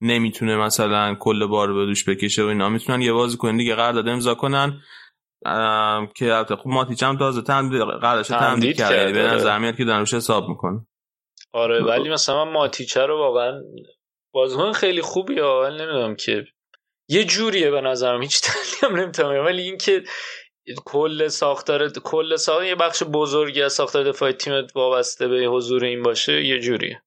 [0.00, 4.08] نمی‌تونه مثلا کل بار به دوش بکشه و اینا می‌تونن یه بازی کنن دیگه قرارداد
[4.08, 4.80] امضا کنن.
[6.14, 10.00] که البته خب ماتیچ هم تازه تمدید قراردادش تمدید کرده به نظر میاد که دارن
[10.00, 10.86] روش حساب می‌کنه
[11.52, 13.62] آره ولی مثلا من ماتیچه رو واقعا
[14.34, 16.44] بازیکن خیلی خوبی ولی نمی‌دونم که
[17.08, 18.40] یه جوریه به نظرم هیچ
[18.82, 20.04] هم نمی‌تونم ولی اینکه
[20.84, 26.02] کل ساختار کل ساختار یه بخش بزرگی از ساختار دفاعی تیمت وابسته به حضور این
[26.02, 27.02] باشه یه جوریه.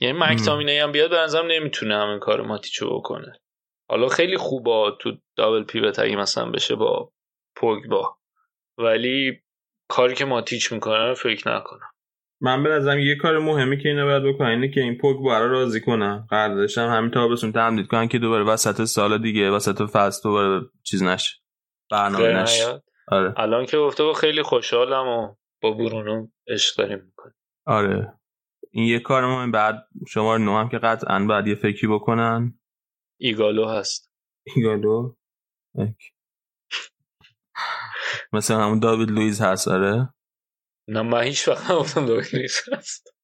[0.00, 3.40] یعنی مکتامینه هم بیاد به نظرم نمی‌تونه همین کار ماتیچو بکنه.
[3.90, 7.12] حالا خیلی خوبه تو دابل پیوت اگه مثلا بشه با
[7.56, 8.18] پوگبا.
[8.78, 9.42] ولی
[9.88, 11.90] کاری که ماتیچ می‌کنه فکر نکنم.
[12.40, 15.46] من به نظرم یه کار مهمی که اینا باید بکنن اینه که این پوگ برا
[15.46, 16.26] راضی کنن.
[16.30, 21.02] قراردادش هم همین تابستون تمدید کنن که دوباره وسط سال دیگه وسط فصل دوباره چیز
[21.02, 21.36] نشه.
[21.90, 22.82] برنامه نشه.
[23.08, 23.34] آره.
[23.36, 27.34] الان که گفته خیلی خوشحالم و با برونو عشق داریم می‌کنیم.
[27.66, 28.18] آره.
[28.70, 29.50] این یه کار مهم.
[29.50, 32.58] بعد شماره نو هم که قطعا بعد یه فکری بکنن.
[33.20, 34.12] ایگالو هست.
[34.56, 35.14] ایگالو؟
[38.32, 40.08] مثلا همون داوید لویز هست آره.
[40.88, 43.14] نه من هیچ وقت داوید لویز هست.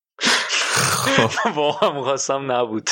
[1.57, 2.91] واقعا خواستم نبود.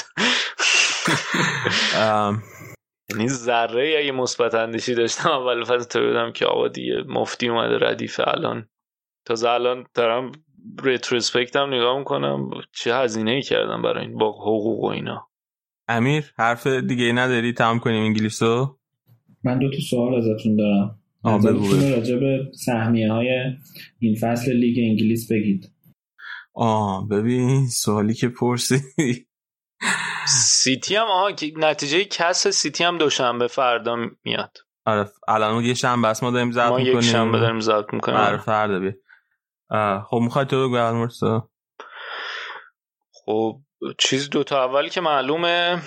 [3.11, 7.87] یعنی ذره اگه مثبت اندیشی داشتم اول فصل تو بودم که آقا دیگه مفتی اومده
[7.87, 8.69] ردیف الان.
[9.25, 10.33] تا الان دارم
[10.83, 15.29] retrospect هم نگاه می‌کنم چه هزینه ای کردم برای این با حقوق و اینا.
[15.89, 18.79] امیر حرف دیگه نداری؟ تمام کنیم انگلیسو
[19.45, 21.02] من دو تا سوال ازتون دارم.
[21.25, 23.29] راجع به سهمیه های
[23.99, 25.73] این فصل لیگ انگلیس بگید.
[26.55, 29.27] آه ببین سوالی که پرسیدی
[30.27, 34.59] سیتی هم آها نتیجه کس سیتی هم دوشنبه فردا میاد.
[34.87, 38.19] آره الان یه شنبه است ما داریم ضبط می‌کنیم ما یک شنبه داریم ضبط می‌کنیم.
[38.19, 38.93] آره فردا بیا.
[40.11, 41.09] خب می‌خوای تو بگو اول
[43.13, 43.61] خب
[43.99, 45.83] چیز دوتا اولی که معلومه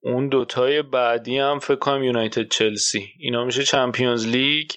[0.00, 3.12] اون دوتای بعدی هم فکر کنم یونایتد چلسی.
[3.18, 4.70] اینا میشه چمپیونز لیگ.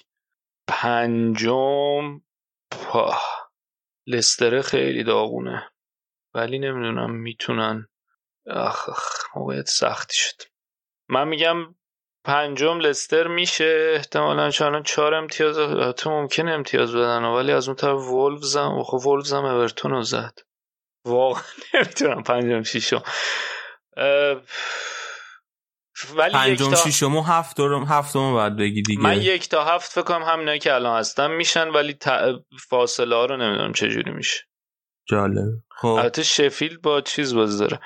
[0.68, 2.20] پنجم.
[4.06, 5.70] لستره خیلی داغونه.
[6.34, 7.88] ولی نمی‌دونم می‌تونن.
[8.46, 10.42] اخ اخ موقعیت سختی شد.
[11.08, 11.74] من میگم
[12.24, 13.92] پنجم لستر میشه.
[13.96, 15.56] احتمالا چون چهار امتیاز
[15.96, 20.02] تو ممکن امتیاز بدن ولی از اون طرف وولفز هم خب وولفز هم اورتون رو
[20.02, 20.38] زد.
[21.06, 21.42] واقعا
[21.74, 22.22] نمی‌تونم.
[22.22, 23.02] پنجم شیشم
[26.16, 26.76] ولی پنجم تا...
[26.76, 29.02] شیشم و هفتم هفتم باید بگی دیگه.
[29.02, 31.96] من یک تا هفت فکر کنم همینایی که الان هستن میشن ولی
[32.68, 34.44] فاصله ها رو نمی‌دونم چجوری میشه.
[35.08, 35.48] جالب.
[35.80, 35.86] خب.
[35.86, 37.80] البته شفیلد با چیز باز داره.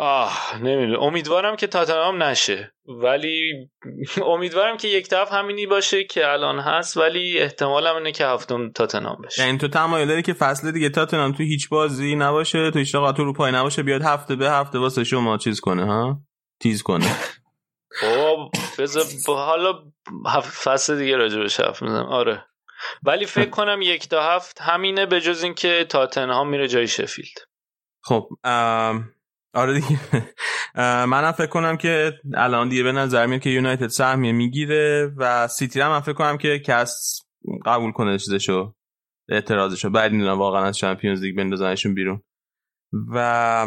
[0.00, 1.00] آه نمی‌دونم.
[1.02, 2.72] امیدوارم که تاتنهام نشه.
[2.86, 3.52] ولی
[4.34, 9.22] امیدوارم که یک طرف همینی باشه که الان هست ولی احتمالم اینه که هفتم تاتنهام
[9.24, 9.46] بشه.
[9.46, 13.24] یعنی تو تمایل داری که فصل دیگه تاتنهام تو هیچ بازی نباشه تو هیچ تو
[13.24, 16.20] رو پای نباشه بیاد هفته به هفته واسه شما چیز کنه ها؟
[16.60, 17.16] تیز کنه.
[18.02, 19.72] بابا بذار حالا
[20.64, 22.44] فصل دیگه راجع بهش حرف می‌زنم آره.
[23.02, 27.38] ولی فکر کنم یک تا هفت همینه به جز اینکه تاتنهام میره جای شفیلد.
[28.02, 28.28] خب
[29.54, 30.00] آره دیگه.
[31.12, 35.80] منم فکر کنم که الان دیگه به نظر میاد که یونایتد سهمیه می‌گیره و سیتی
[35.80, 37.20] هم من فکر کنم که کس
[37.66, 38.74] قبول کنه چیزشو
[39.28, 39.90] اعتراضشو.
[39.90, 42.22] بعد می‌دونم واقعا از چمپیونز لیگ بندازنشون بیرون.
[42.92, 43.66] و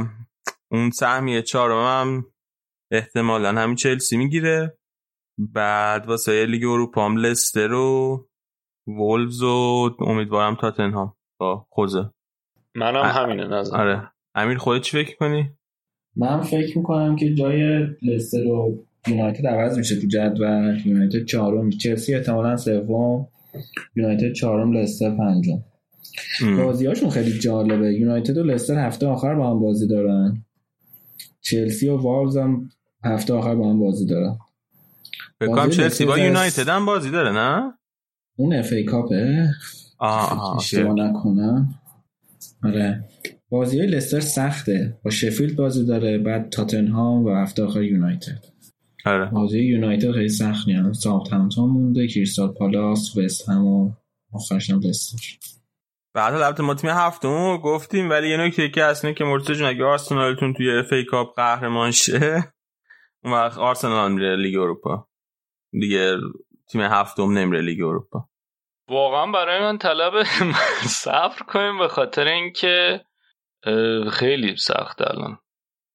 [0.71, 2.25] اون سهمیه چهارم هم
[2.91, 4.77] احتمالا همین چلسی می‌گیره.
[5.37, 8.29] بعد واسه لیگ اروپا هم لستر و
[8.87, 12.11] وولز و امیدوارم تاتنهام با خوزه.
[12.75, 14.11] منم همینه نظر آره.
[14.35, 15.57] امیر خودت چی فکر کنی؟
[16.15, 20.81] من فکر می‌کنم که جای لستر و یونایتد عوض میشه تو جدول.
[20.85, 23.27] یونایتد چهارم چلسی احتمالا سوم.
[23.95, 25.63] یونایتد چهارم لستر پنجم.
[26.57, 27.93] بازیهاشون خیلی جالبه.
[27.93, 30.45] یونایتد و لستر هفته آخر با هم بازی دارن.
[31.41, 32.69] چلسی و وارز هم
[33.03, 34.37] هفته آخر با هم بازی دارن.
[35.41, 37.73] بکنم چلسی با یونایتد هم بازی داره نه؟
[38.35, 39.49] اون اف ای کاپه.
[40.57, 41.75] اشتباه نکنم.
[42.63, 43.03] آره.
[43.51, 44.99] بازی های لستر سخته.
[45.03, 48.45] با شفیلد بازی داره بعد تاتنهام و هفته آخر یونایتد.
[49.05, 49.25] آره.
[49.25, 51.03] بازی یونایتد خیلی سخت نیست.
[51.03, 53.91] ساوتهمپتون مونده کریستال پالاس وست هم و
[54.33, 55.17] آخرش هم لستر.
[56.13, 59.83] بعد البته ما تیم هفتم گفتیم ولی یه نکته که اصلا که مرتضی جون اگه
[59.83, 62.53] آرسنالتون توی اف ای کاپ قهرمان شه
[63.23, 65.07] اون وقت آرسنال میره لیگ اروپا.
[65.71, 66.17] دیگه
[66.71, 68.29] تیم هفتم نمیره لیگ اروپا.
[68.89, 70.13] واقعا برای من طلب
[71.03, 73.01] صبر کنیم به خاطر اینکه
[74.11, 75.37] خیلی سخت الان.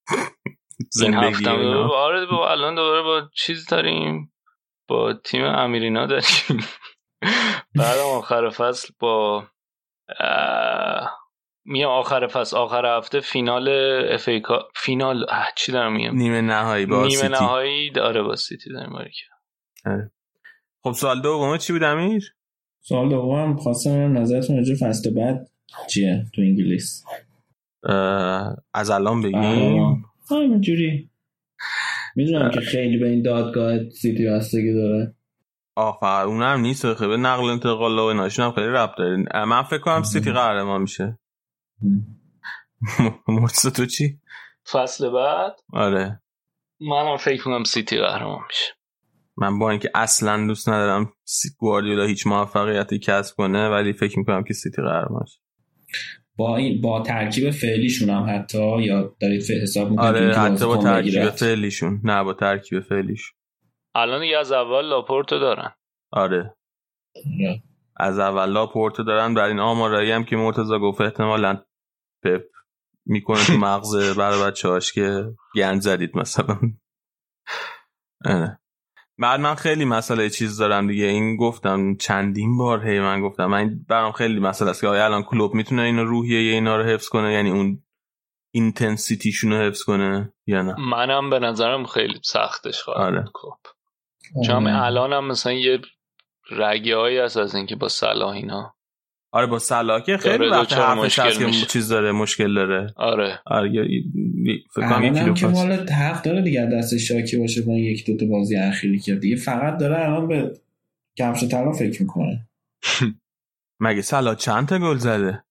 [1.03, 4.33] این هفته آره با الان دوباره با چیز داریم.
[4.87, 6.25] با تیم امیرینا داریم.
[7.79, 9.47] بعد آخر فصل با
[11.65, 13.69] میام آخر فصل آخر هفته فینال
[14.13, 14.41] اف ای
[14.75, 15.25] فینال
[15.55, 17.27] چی دارم میگم؟ نیمه نهایی با نیمه سیتی.
[17.33, 18.95] نهایی داره با سیتی داریم
[19.85, 20.11] آره.
[20.83, 22.35] خب سوال دوم چی بود امیر؟
[22.81, 25.49] سوال دوم خواستم نظرتون راجع فصل بعد
[25.89, 27.03] چیه تو انگلیس؟
[28.73, 31.09] از الان بگیم؟ همینجوری.
[32.15, 35.15] می‌دونم که خیلی به این دادگاه سیتی بستگی داره.
[35.75, 39.79] آه فقط اونم نیست خیلی نقل انتقال و ایناشون هم خیلی رب دارین من فکر
[39.79, 41.19] کنم سیتی قهرمان میشه.
[43.27, 44.19] مرسا تو چی؟
[44.71, 46.21] فصل بعد؟ آره.
[46.81, 48.73] منم فکر کنم سیتی قهرمان میشه.
[49.37, 51.13] من با اینکه اصلا دوست ندارم
[51.57, 55.25] گواردیولا هیچ موفقیتی کسب کنه ولی فکر می‌کنم که سیتی قهرمان
[56.37, 61.29] با این با ترکیب فعلیشون هم حتی یا دارید حساب می‌کنید آره حتی با ترکیب
[61.29, 62.01] فعلیشون.
[62.03, 63.33] نه با ترکیب فعلیش.
[63.95, 65.71] الان دیگه از اول لاپورتو دارن.
[66.11, 66.55] آره.
[67.97, 71.63] از اول لاپورتو دارن بر این آمارایی هم که مرتضی گفت احتمالا
[72.23, 72.43] پپ
[73.05, 75.25] می‌کنه تو مغز برای بچه هاش که
[75.55, 76.59] گند زدید مثلا.
[78.25, 78.59] آره.
[79.19, 81.05] بعد من خیلی مسئله چیز دارم دیگه.
[81.05, 83.45] این گفتم چندین بار هی من گفتم.
[83.45, 87.09] من برام خیلی مسئله است که آیا الان کلوب می‌تونه اینو روحیه اینا رو حفظ
[87.09, 87.83] کنه؟ یعنی اون
[88.51, 93.25] اینتنسیتیشون رو حفظ کنه یا نه؟ منم به نظرم خیلی سختش خواهد آره.
[93.33, 93.57] کلوب.
[94.45, 95.81] چون الان هم مثلا یه
[96.51, 98.76] رگی هایی هست از اینکه با صلاح اینا
[99.31, 102.93] آره با صلاح که خیلی وقت حرفش هست که چیز داره مشکل داره.
[102.95, 103.39] آره.
[103.45, 103.69] آره
[104.73, 108.55] فکر کنم که مال حق داره دیگه دست شاکی باشه با یک دو تا بازی
[108.57, 110.51] اخیری که دیگه فقط داره الان به
[111.17, 112.47] کفش طلا فکر می‌کنه.
[113.79, 115.43] مگه صلاح چند تا گل زده؟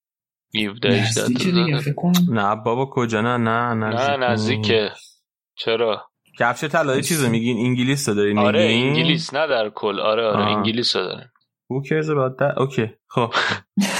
[0.54, 2.38] 17 دیگه فکر کنم.
[2.38, 4.90] نه بابا کجا؟ نه نه نه نزدیکه.
[5.54, 10.00] چرا؟ کفش طلایی چیزو میگین؟ انگلیس رو دارین آره انگلیس نه در کل.
[10.00, 11.30] آره آره انگلیس رو دارن
[11.68, 12.58] Who cares about that?
[12.58, 13.34] اوکی خب.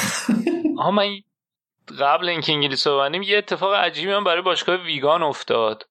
[0.83, 1.09] ها من
[2.01, 5.89] قبل اینکه انگلیس رو ببندیم یه اتفاق عجیبی هم برای باشگاه ویگان افتاد.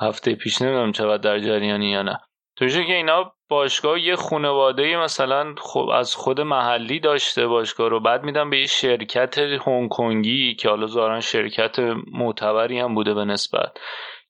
[0.00, 2.18] هفته پیش نمی‌دونم چقدر در جریانی یا نه.
[2.56, 8.22] تو که اینا باشگاه یه خانواده مثلا خب از خود محلی داشته باشگاه رو بعد
[8.22, 11.78] میدم به یه شرکت هنگ کنگی که حالا ظاهرا شرکت
[12.12, 13.78] معتبری هم بوده به نسبت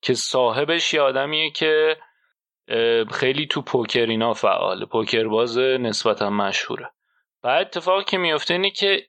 [0.01, 1.97] که صاحبش یه آدمیه که
[3.11, 4.85] خیلی تو پوکر اینا فعاله.
[4.85, 6.91] پوکر باز نسبتا مشهوره.
[7.43, 9.07] بعد اتفاقی که میفته اینه که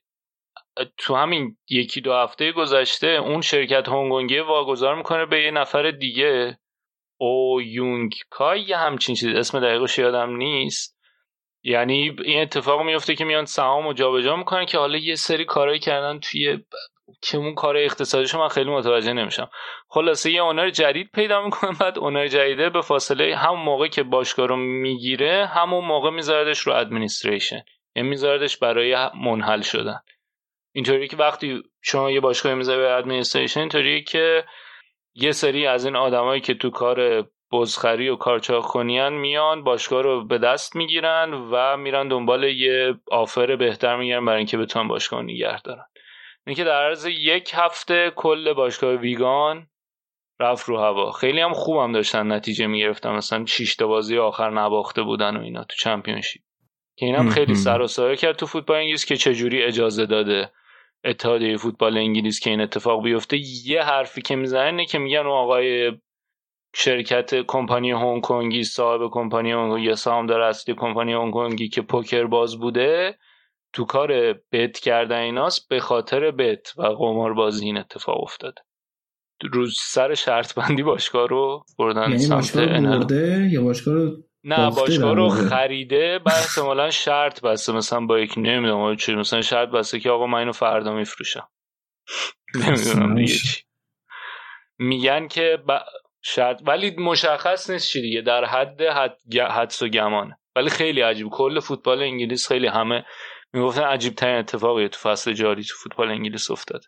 [0.97, 6.57] تو همین یکی دو هفته گذشته اون شرکت هنگونگی واگذار می‌کنه به یه نفر دیگه.
[7.17, 9.35] او یونگ کای یه همچین چیز.
[9.35, 10.99] اسم دقیقش یادم نیست.
[11.63, 15.79] یعنی این اتفاق میفته که میان سهام و جابجا می‌کنن که حالا یه سری کارایی
[15.79, 16.57] کردن توی
[17.21, 19.49] که اون کار اقتصادیشو من خیلی متوجه نمیشم.
[19.87, 24.47] خلاصه یه اونر جدید پیدا می‌کنه بعد اونر جدیده به فاصله همون موقع که باشگاه
[24.47, 27.63] رو می‌گیره همون موقع میذاردش رو ادمنستریشن
[27.95, 29.99] یعنی میذاردش برای منحل شدن.
[30.75, 34.45] اینطوری که وقتی شما یه باشگاه می‌ذاری به ادمنستریشن اینطوری که
[35.15, 40.37] یه سری از این آدمایی که تو کار بزخری و کارچاخونیان میان باشگاه رو به
[40.37, 45.85] دست می‌گیرن و میرن دنبال یه آفر بهتر می‌گیرن برای اینکه بتونن باشگاه نگه دارن.
[46.47, 49.67] اینکه در عرض یک هفته کل باشگاه ویگان
[50.39, 51.11] رفت رو هوا.
[51.11, 53.11] خیلی هم خوبم داشتن نتیجه می‌گرفتن.
[53.11, 56.41] مثلا 6 تا بازی آخر نباخته بودن و اینا تو چمپیونشیپ.
[56.97, 60.51] که اینم خیلی سر و سایه کرد تو فوتبال انگلیس که چجوری اجازه داده
[61.03, 63.37] اتحادیه فوتبال انگلیس که این اتفاق بیفته.
[63.65, 65.91] یه حرفی که می‌زنه که میگن آقای
[66.75, 72.25] شرکت کمپانی هنگ کنگی صاحب کمپانی هنگ یا سهامدار اصلی کمپانی هنگ کنگی که پوکر
[72.25, 73.17] باز بوده
[73.75, 78.61] تو کار بت کردن ایناست به خاطر بت و قمار بازی این اتفاق افتاده.
[79.51, 85.15] روز سر شرط بندی باشگاه رو بردن یعنی سمت برده یا باشگاه رو نه باشگاه
[85.15, 85.29] رو.
[85.29, 87.73] خریده بعد احتمالا شرط بسته.
[87.73, 91.47] مثلا با یک نمی‌دونم چی مثلا شرط بسته که آقا من اینو فردا میفروشم.
[92.55, 93.63] نمی‌دونم دیگه چی.
[94.77, 95.79] میگن که ب...
[96.21, 98.21] شرط ولی مشخص نیست چی دیگه.
[98.21, 99.17] در حد حد...
[99.31, 100.39] گ- حدس و گمانه.
[100.55, 101.29] ولی خیلی عجیب.
[101.29, 103.05] کل فوتبال انگلیس خیلی همه
[103.55, 106.85] می‌گفتن عجیب ترین اتفاقی تو فصل جاری تو فوتبال انگلیس افتاده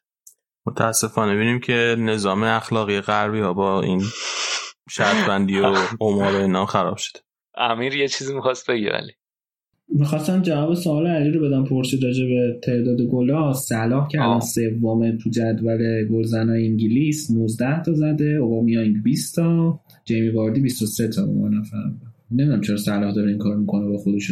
[0.67, 1.35] متاسفانه.
[1.35, 4.01] ببینیم که نظام اخلاقی غربی ها با این
[4.89, 7.19] شرط بندی و قمار و اینا خراب شده.
[7.57, 9.11] امیر یه چیزی می‌خواست بگه ولی.
[9.89, 14.39] می‌خواستم جواب سوال علی رو بدم پرسید راجع به تعداد گلا صلاح که الان آه.
[14.41, 21.25] سومه تو جدول گلزنای انگلیس 19 تا زده اوبامیانگ 20 تا جیمی واردی 23 تا
[21.25, 24.31] من نفهم نمی‌دونم چرا صلاح داره این کار می‌کنه با خودش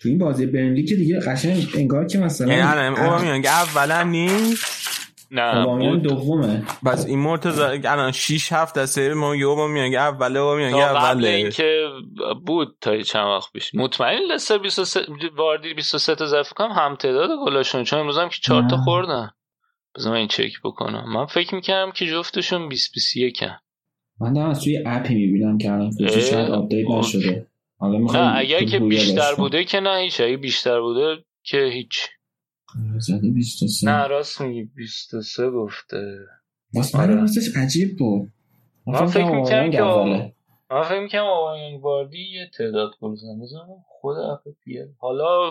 [0.00, 4.88] تو این بازی برنلی که دیگه قشنگ انگار که مثلا یعنی الان اوبامیانگ اولا نیست
[5.30, 6.12] نه اوبامیانگ بود.
[6.12, 10.88] دومه بس این مرتضی الان 6 7 از سری ما یه اوبامیانگ اوله اوبامیانگ تا
[10.88, 11.82] قبل اوله اینکه
[12.46, 15.00] بود تا چند وقت پیش مطمئن لستر 23
[15.36, 18.82] واردی 23 تا ضرب کنم هم تعداد گلاشون چون امروز هم که 4 تا نه.
[18.82, 19.30] خوردن
[19.96, 23.58] بذار من این چک بکنم من فکر می‌کردم که جفتشون 20 21 هن.
[24.20, 26.86] من دارم از توی اپی می‌بینم که الان شاید آپدیت.
[26.90, 27.47] نشده
[27.78, 29.34] حالا نه اگر که بیشتر.
[29.34, 30.20] بوده که نه هیچ.
[30.20, 32.08] اگه بیشتر بوده که هیچ.
[32.98, 36.18] زده 23 نه راست میگی 23 گفته.
[36.74, 37.14] راست آره.
[37.14, 38.32] راستش عجیب بود.
[38.86, 40.34] من فکر کنم می‌کردم اوبامیانگ که.
[40.70, 44.38] من فکر می‌کنم آقایان واردی یه تعداد گل زن بزنم خود ال.
[44.98, 45.50] حالا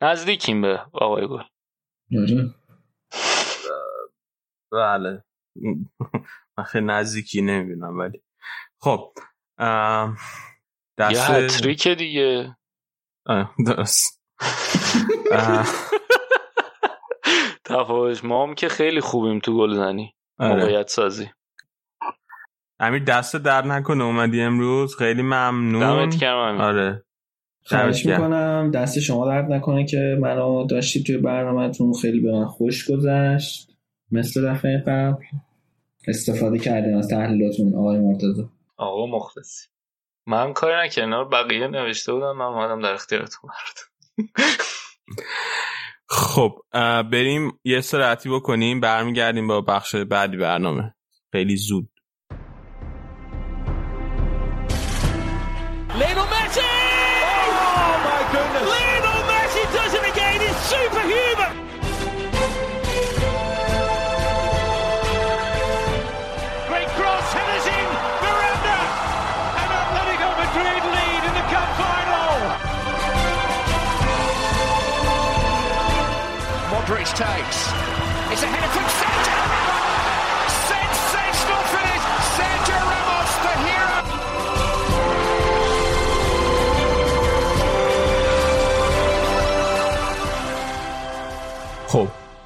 [0.00, 1.42] نزدیکیم به آقای گل.
[2.18, 2.54] آره.
[4.72, 5.24] بله.
[6.58, 8.22] من خیلی نزدیکی نمی‌بینم ولی.
[8.78, 9.12] خب
[10.98, 12.56] ام، یه دست هتریک دیگه.
[13.66, 14.22] درست.
[15.32, 15.66] اه،
[17.64, 20.14] تفاوش ما هم که خیلی خوبیم تو گل زنی.
[20.38, 20.54] آره.
[20.54, 21.26] موقعیت سازی.
[22.80, 24.96] امیر دست در نکنه اومدی امروز.
[24.96, 25.80] خیلی ممنون.
[25.80, 26.62] دمت گرم امیر.
[26.62, 27.04] آره.
[27.64, 28.06] خواهش.
[28.06, 28.70] می‌کنم.
[28.74, 31.92] دست شما درد نکنه که منو داشتید توی برنامهتون.
[32.02, 33.70] خیلی به من خوش گذشت.
[34.10, 35.24] مثل دفعه قبل
[36.08, 38.48] استفاده کردیم از تحلیلاتون آقای مرتضی.
[38.76, 39.68] آقا مخلصی.
[40.26, 43.50] من کاری نکردم بقیه نوشته بودن من اومدم در اختیارتون
[46.08, 46.62] خب
[47.12, 50.94] بریم یه استراحتی بکنیم برمیگردیم با بخش بعدی برنامه.
[51.32, 51.88] خیلی زود.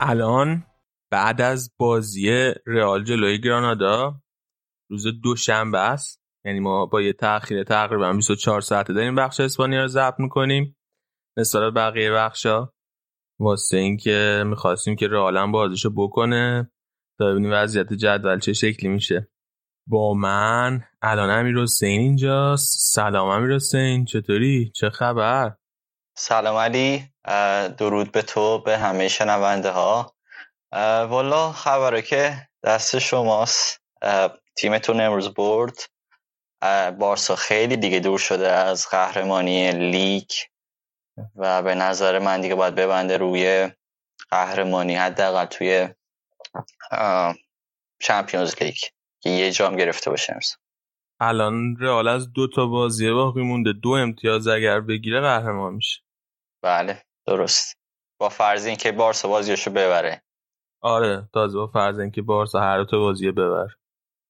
[0.01, 0.67] الان
[1.11, 4.23] بعد از بازی رئال جلوی گرانادا
[4.91, 6.21] روز دوشنبه است.
[6.45, 10.77] یعنی ما با یه تاخیر تقریبا 24 ساعته داریم بخش اسپانیا رو ضبط می‌کنیم.
[11.37, 12.69] به بقیه بخشا
[13.41, 16.71] واسه اینکه می‌خواستیم که رئال هم بازیشو بکنه.
[17.19, 19.31] تا ببینیم وضعیت جدول چه شکلی میشه.
[19.87, 22.95] با من الان امیر حسین اینجاست.
[22.95, 25.57] سلام امیر حسین چطوری؟ چه خبر؟
[26.17, 27.10] سلام علی.
[27.79, 30.15] درود به تو به همه شنونده ها.
[31.09, 33.83] والا خبره که دست شماست.
[34.57, 35.91] تیمتون امروز برد.
[36.99, 40.31] بارسا خیلی دیگه دور شده از قهرمانی لیگ
[41.37, 43.71] و به نظر من دیگه باید ببنده روی
[44.31, 45.89] قهرمانی حداقل توی
[48.01, 48.77] چمپیونز لیگ
[49.21, 50.39] که یه جام گرفته باشه
[51.21, 53.73] الان رئال از دو تا بازی باقی مونده.
[53.73, 56.01] دو امتیاز اگر بگیره قهرمان میشه.
[56.63, 57.03] بله.
[57.31, 57.79] درست.
[58.21, 60.23] با فرض اینکه بارسا بازیشو ببره.
[60.83, 63.67] آره تازه با فرض اینکه بارسا هر تا بازی ببر.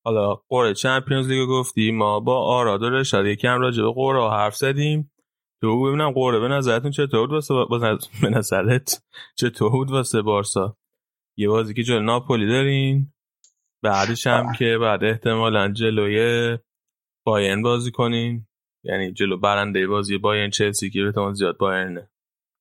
[0.05, 5.13] حالا قرعه چمپیونز لیگ گفتی ما با آراد رشاد یکم راجع به قرعه حرف زدیم.
[5.61, 7.55] تو ببینم قرعه به نظرتون چطور بود واسه
[8.23, 9.03] به نظرت
[9.39, 10.77] چطور بود واسه بارسا؟
[11.37, 13.13] یه بازی که جلو ناپولی دارین
[13.83, 16.59] بعدش هم که بعد احتمالا جلوی
[17.27, 18.47] بایرن بازی کنین.
[18.85, 22.11] یعنی جلو برنده بازی بایرن چلسی که به زیاد بایرنه.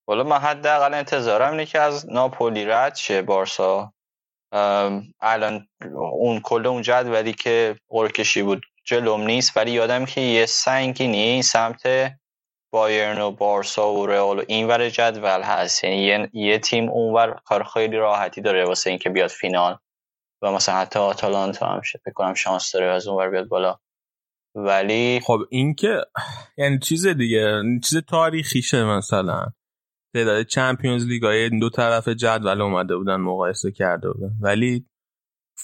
[0.10, 3.94] والا من حداقل انتظارم اینه که از ناپولی رد شه بارسا.
[5.22, 5.68] الان
[6.14, 11.82] اون کل اون جدولی که قرکشی بود جلوم نیست ولی یادم که یه سنگینی سمت
[12.72, 15.84] بایرن و بارسا و رئال و اینور جدول هست.
[15.84, 19.78] یعنی یه, یه تیم اونور کار خیلی راحتی داره واسه اینکه بیاد فینال
[20.42, 23.80] و مثلا حتی آتالانتا هم شد فکر شانس داره از اونور بیاد بالا.
[24.56, 26.02] ولی خب این که
[26.58, 29.46] یعنی چیز دیگه چیز تاریخیشه مثلا.
[30.16, 34.32] تعداد چمپیونز لیگ های دو طرف جدول اومده بودن مقایسه کرده بودن.
[34.42, 34.86] ولی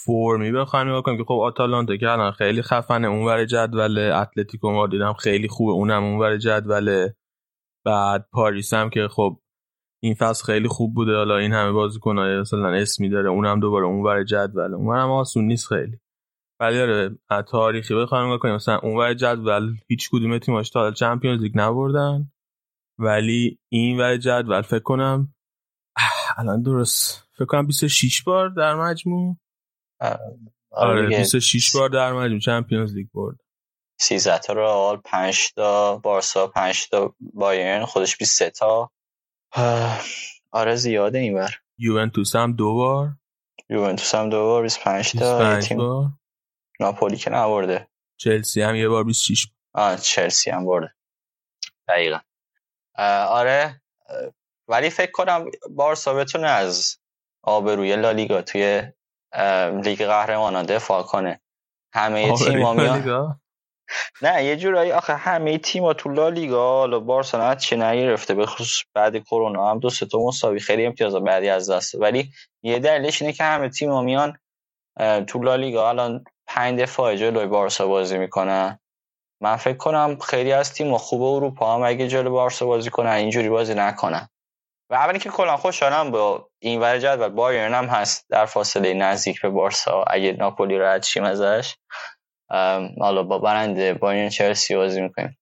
[0.06, 5.02] فرمی بخوایم نگاه کنیم که خب آتالانتا که الان خیلی خفنه اونور جدول اتلتیکو مادرید
[5.02, 7.10] هم خیلی خوبه اونم اونور جدول.
[7.86, 9.40] بعد پاریس هم که خب
[10.04, 14.24] این فصل خیلی خوب بوده حالا این همه بازیکن‌های مثلا اسمی داره اونم دوباره اونور
[14.24, 14.74] جدول.
[14.74, 16.00] اونم آسون نیست خیلی.
[16.60, 17.18] ولی آره
[17.48, 22.32] تاریخی بخوایم نگاه کنیم مثلا اونور جدول هیچ کدوم تیماش تا چمپیونز لیگ نبردن.
[22.98, 25.36] ولی این ور جدول فکر کنم
[26.38, 27.28] الان درست.
[27.34, 29.38] فکر کنم 26 بار در مجموع.
[30.72, 33.36] آره 26 بار در مجموع چمپیونز لیگ برد.
[34.00, 38.92] 13 تا رئال 5 تا بارسا 5 تا بایرن خودش 23 تا.
[40.52, 43.10] آره زیاده اینور یوونتوس هم دو بار.
[43.70, 45.56] یوونتوس هم دو بار 25 تا.
[45.56, 46.10] 25 بار.
[46.80, 47.88] ناپولی که نبرده.
[48.18, 50.94] چلسی هم یه بار 26 آه چلسی هم برده.
[51.88, 52.20] دقیقا.
[53.30, 53.82] آره.
[54.68, 56.98] ولی فکر کنم بارسا بتونه از
[57.44, 58.84] آبروی لالیگا توی
[59.84, 61.42] لیگ قهرمانان دفاع کنه.
[61.94, 63.40] همه تیم میان.
[64.22, 68.84] نه یه جورایی آخه همه تیم‌ها تو لالیگا حالا بارسا نه چه نگرفته به خصوص
[68.94, 72.32] بعد کرونا هم دو سه تا مساوی خیلی امتیاز بعدی از دست ولی
[72.64, 74.38] یه دلیلش اینه که همه تیم‌ها میان
[75.28, 75.90] تو لالیگا.
[75.90, 78.80] الان پنج دفاع جلوی بارسا بازی می‌کنن.
[79.42, 83.50] من فکر کنم خیلی از تیم خوب اروپا هم اگه جلو بارسا بازی کنن اینجوری
[83.50, 84.30] بازی نکنن.
[84.90, 89.42] و اولی که کلا خوشحالم با این ور و بایرن هم هست در فاصله نزدیک
[89.42, 91.76] به بارسا اگه ناپولی رد شیم ازش.
[93.00, 95.38] حالا با برنده بایرن چلسی بازی می‌کنیم.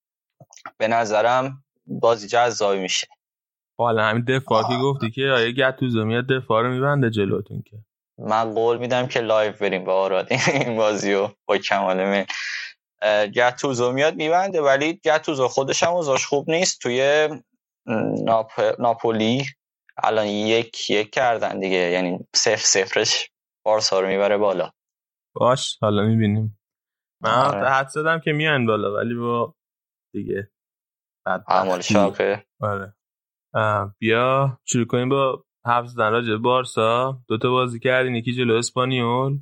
[0.77, 3.07] به نظرم بازی جذابی میشه.
[3.77, 7.77] حالا همین دفاعی که گفتی که آقای گتوزو میاد دفاع رو میبنده جلوتون که.
[8.17, 10.27] من قول میدم که live بریم با آراد.
[10.53, 12.25] این بازی رو با کمال من.
[13.35, 16.81] گتوزو میاد میبنده ولی گتوزو خودش هم اوضاش خوب نیست.
[16.81, 17.29] توی
[18.25, 18.51] ناپ...
[18.79, 19.45] ناپولی
[20.03, 21.77] الان یک یک کردن دیگه.
[21.77, 23.31] یعنی صفر صفرش
[23.65, 24.71] بارسا رو می‌بره بالا.
[25.35, 26.59] باش حالا می‌بینیم.
[27.21, 27.69] من آره.
[27.69, 29.55] حدس زدم که میان بالا ولی با
[30.13, 30.51] دیگه
[31.47, 32.93] عمال شاقه آره.
[33.99, 36.11] بیا شروع کنیم با حفظ زدن.
[36.11, 39.39] راجع بارسا دوتا بازی کردین یکی جلو اسپانیول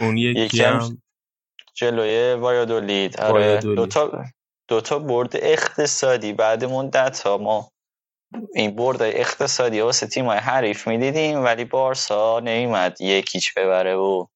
[0.00, 1.02] اون یکی هم
[1.78, 3.20] جلوی وایادولید.
[3.20, 4.24] آره دوتا
[4.68, 6.32] دوتا برد اقتصادی.
[6.32, 7.70] بعد مدت ها ما
[8.54, 14.26] این برد اقتصادی واسه تیم های حریف می‌دیدیم ولی بارسا نمیمد یکیچ ببره و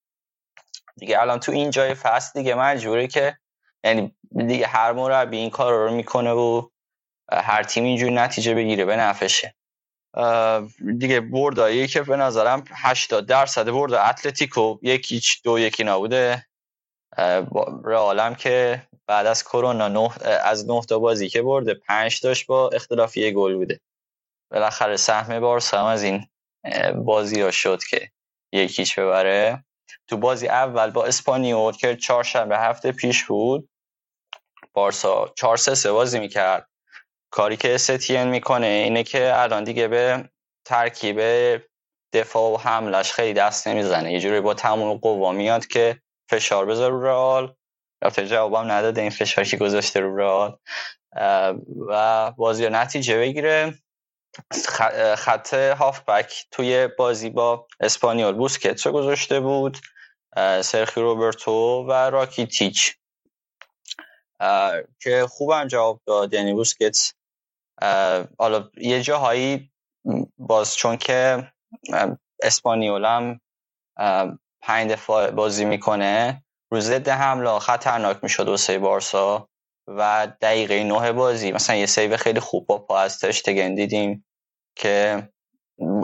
[0.96, 3.36] دیگه الان تو این جای فصل دیگه مجبوره که
[3.84, 4.14] یعنی
[4.46, 6.68] دیگه هر مربی این کار رو می‌کنه و
[7.32, 9.54] هر تیم اینجوری نتیجه بگیره به نفشه
[10.98, 16.46] دیگه بردایی که به نظرم 80 درصد برد اتلتیکو یکیچ دو یکی نبوده.
[17.84, 22.68] رئالم که بعد از کرونا نه از نه تا بازی که برده پنج داشت با
[22.68, 23.80] اختلاف یه گل بوده.
[24.50, 26.26] بالاخره سهم بارسا هم از این
[26.96, 28.10] بازی ها شد که
[28.52, 29.64] یکیش ببره.
[30.08, 33.68] تو بازی اول با اسپانیول که چهارشنبه هفته پیش بود.
[34.72, 36.68] بارسا چهار سه سه بازی می‌کرد.
[37.30, 40.28] کاری که ستین می‌کنه اینه که الان دیگه به
[40.66, 41.20] ترکیب
[42.12, 44.12] دفاع و حملش خیلی دست نمی‌زنه.
[44.12, 46.00] یه جوری با تمام قوا میاد که
[46.32, 47.54] فشار بذار رو رئال.
[48.02, 50.58] البته جوابم نداده این فشاری که گذاشته رو رئال.
[51.88, 53.78] و بازی نتیجه بگیره.
[55.16, 59.78] خط هافبک توی بازی با اسپانیول بوسکتس گذاشته بود.
[60.62, 62.96] سرجی روبرتو و راکیتیچ
[65.00, 66.34] که خوبم جواب داد.
[66.34, 67.14] یعنی بوسکتس
[68.38, 69.72] حالا یه جاهایی
[70.38, 71.52] باز چون که
[72.42, 73.40] اسپانیول هم
[74.62, 76.44] پنج دفاع بازی می‌کنه.
[76.72, 79.48] رو ضد حمله خطرناک می‌شد واسه بارسا
[79.86, 81.52] و دقیقه نه بازی.
[81.52, 84.26] مثلا یه save خیلی خوب با پا از تراشتگن دیدیم
[84.76, 85.28] که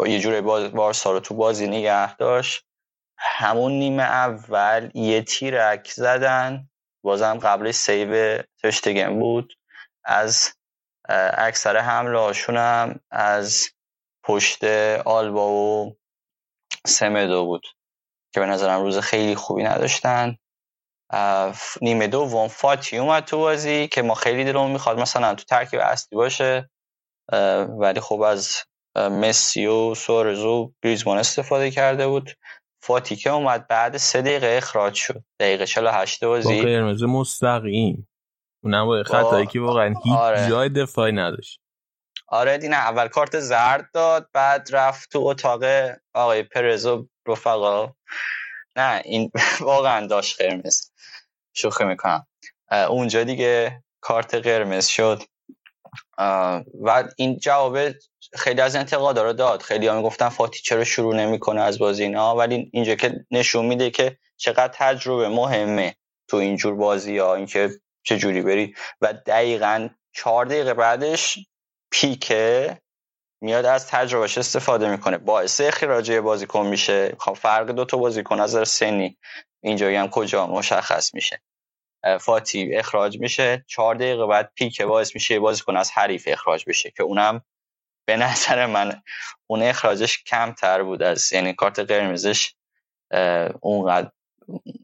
[0.06, 2.64] یه جوری بارسا رو تو بازی نگه داشت.
[3.18, 6.68] همون نیمه اول یه تیرک زدن.
[7.04, 9.54] بازم قبل سیو تشتگن بود.
[10.04, 10.54] از
[11.38, 13.64] اکثر حمله هاشون هم از
[14.24, 14.64] پشت
[15.04, 15.96] آلبا و
[16.86, 17.66] سمدو بود.
[18.34, 20.36] که به نظرم روز خیلی خوبی نداشتن.
[21.82, 26.16] نیمه دوم فاتی اومد تو بازی که ما خیلی دلمون می‌خواد مثلا تو ترکیب اصلی
[26.16, 26.70] باشه.
[27.78, 28.56] ولی خب از
[28.96, 32.30] مسی و سوارز و گریزمان استفاده کرده بود.
[32.82, 35.24] فاتی که اومد بعد سه دقیقه اخراج شد.
[35.40, 36.56] دقیقه 48 بازی.
[36.56, 38.08] با قرمز مستقیم.
[38.64, 40.48] اونم با خطایی که واقعا هیچ آره.
[40.48, 41.60] جای دفاعی نداشت.
[42.28, 45.62] آره دینه اول کارت زرد داد بعد رفت تو اتاق
[46.14, 47.92] آقای پرزو رفقا
[48.76, 50.90] نه این واقعا داشت قرمز.
[51.54, 52.26] شوخی می‌کنم.
[52.88, 55.22] اونجا دیگه کارت قرمز شد.
[56.80, 57.78] و این جواب
[58.34, 59.62] خیلی از انتقادا رو داد.
[59.62, 63.90] خیلی ها می‌گفتن فاتی چرا شروع نمی‌کنه از بازی اینا؟ ولی اینجا که نشون میده
[63.90, 65.94] که چقدر تجربه مهمه
[66.28, 67.70] تو اینجور بازی ها اینکه
[68.02, 68.74] چه جوری بری.
[69.00, 71.38] و دقیقا چهار دقیقه بعدش
[71.90, 72.78] پیکه
[73.40, 75.18] میاد از تجربهش استفاده می‌کنه.
[75.18, 77.16] باعث اخراج بازیکن میشه.
[77.20, 79.18] خب فرق دو تا بازیکن از سنی
[79.60, 81.42] اینجایی هم کجا مشخص میشه.
[82.20, 83.64] فاتی اخراج میشه.
[83.66, 87.42] چهار دقیقه بعد پیک باعث میشه بازیکن از حریف اخراج بشه که اونم
[88.06, 89.02] به نظر من
[89.46, 92.54] اون اخراجش کمتر بود از یعنی کارت قرمزش
[93.60, 94.10] اونقدر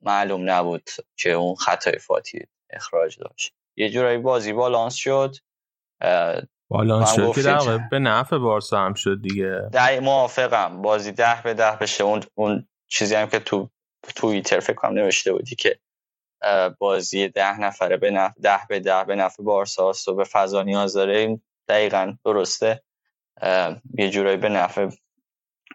[0.02, 3.55] معلوم نبود که اون خطای فاتی اخراج داشت.
[3.76, 5.36] یه جورایی بازی بالانس شد.
[6.68, 9.68] بالانس شد که در به نفع بارسا هم شد دیگه.
[9.72, 10.82] ده موافقم.
[10.82, 12.04] بازی ده به ده بشه.
[12.04, 13.70] اون, اون چیزی هم که تو
[14.16, 15.78] توییتر فکر کنم نوشته بودی که
[16.78, 20.94] بازی ده نفره به نفع ده به ده به نفع بارساست و به فضا نیاز
[20.94, 21.40] داره.
[21.68, 22.82] دقیقا درسته.
[23.98, 24.88] یه جورایی به نفع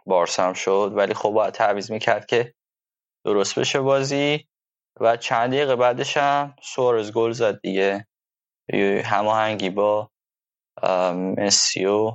[0.06, 0.92] بارسا هم شد.
[0.96, 2.54] ولی خب باید تعویض می‌کرد که
[3.26, 4.48] درست بشه بازی.
[5.00, 8.08] و چند دقیقه بعدش هم سوارز گل زد دیگه.
[9.04, 10.12] هماهنگی با
[11.38, 12.12] مسیو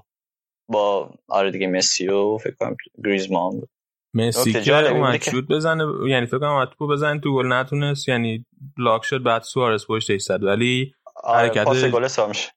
[0.68, 3.68] با آره دیگه مسیو فکر کنم گریزمان بود.
[4.14, 8.46] مسی که اومد شد بزنه یعنی فکر کنم تو بزنه تو گل نتونست یعنی
[8.78, 10.94] block شد بعد سوارز پشتش زد ولی
[11.24, 12.52] آره حرکت پاس گل میشه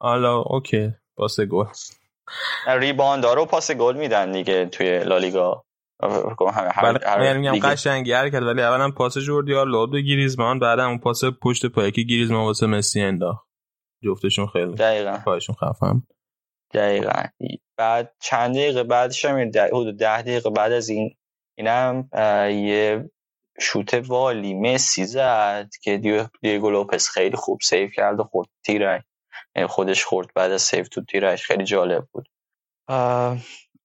[0.00, 1.64] حالا اوکی پاس گل.
[2.66, 5.64] rebound ا رو پاس گل میدن دیگه توی لالیگا.
[6.82, 10.98] بله یعنی میگم قشنگی حرکت ولی اولا پاس جوردی آلبا بود به گریزمان بعدم اون
[10.98, 13.53] پاس پشت پای که گریزمان واسه مسی انداخت.
[14.04, 15.18] جفتشون خیلی دقیقاً.
[15.24, 16.06] پایشون خفم
[16.74, 17.22] دقیقا.
[17.76, 21.14] بعد چند دقیقه بعدش هم حدود ده دقیقه بعد از این
[21.54, 22.08] اینم
[22.50, 23.10] یه
[23.60, 29.02] شوت والی مسی زد که دیگو لوپس خیلی خوب سیف کرد و خورد تیرش.
[29.56, 31.46] یعنی خودش خورد بعد از سیف تو تیرش.
[31.46, 32.28] خیلی جالب بود.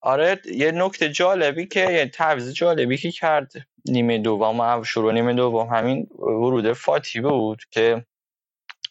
[0.01, 3.51] آره یه نکته جالبی که یه تعویض جالبی که کرد
[3.85, 5.67] نیمه دوم شروع نیمه دوم.
[5.67, 8.06] همین ورود فاتی بود که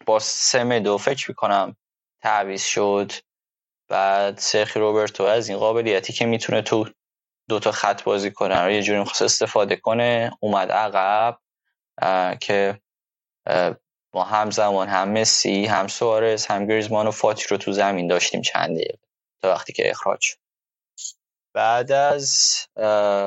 [0.07, 1.77] با سه دو فکر می‌کنم
[2.23, 3.12] تعویض شد
[3.89, 6.86] بعد سرخی روبرتو از این قابلیتی که می‌تونه تو
[7.49, 11.39] دو تا خط بازی کنه رو یه جوری می‌خواست استفاده کنه اومد عقب
[12.41, 12.81] که
[14.15, 18.41] ما هم زمان هم مسی هم سوارز هم گریزمان و فاتی رو تو زمین داشتیم
[18.41, 18.99] چند دقیقه
[19.43, 20.35] تا وقتی که اخراج
[21.55, 22.57] بعد از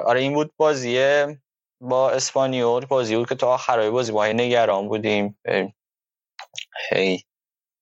[0.05, 1.41] آره این بود بازیه
[1.81, 5.39] با اسپانیول بازی بود که تا آخرای بازی ما نگران بودیم.
[6.91, 7.23] هی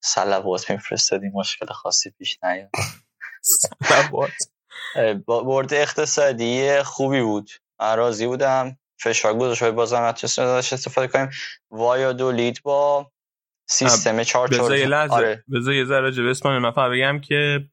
[0.04, 2.70] سلوات میفرستادیم مشکل خاصی پیش نیاد
[5.28, 7.50] برد اقتصادی خوبی بود.
[7.80, 8.78] من راضی بودم.
[9.00, 11.30] فشار گذاشت بازم نتونستیم ازش استفاده کنیم.
[12.14, 13.12] دولید با
[13.70, 15.44] سیستم 4 4 آره.
[15.54, 17.70] بذار یه ذره راجع به من بگم که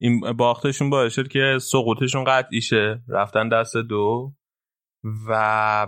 [0.00, 4.32] این باختشون باعث شد که سقوطشون قطعی شه رفتن دست دو
[5.28, 5.86] و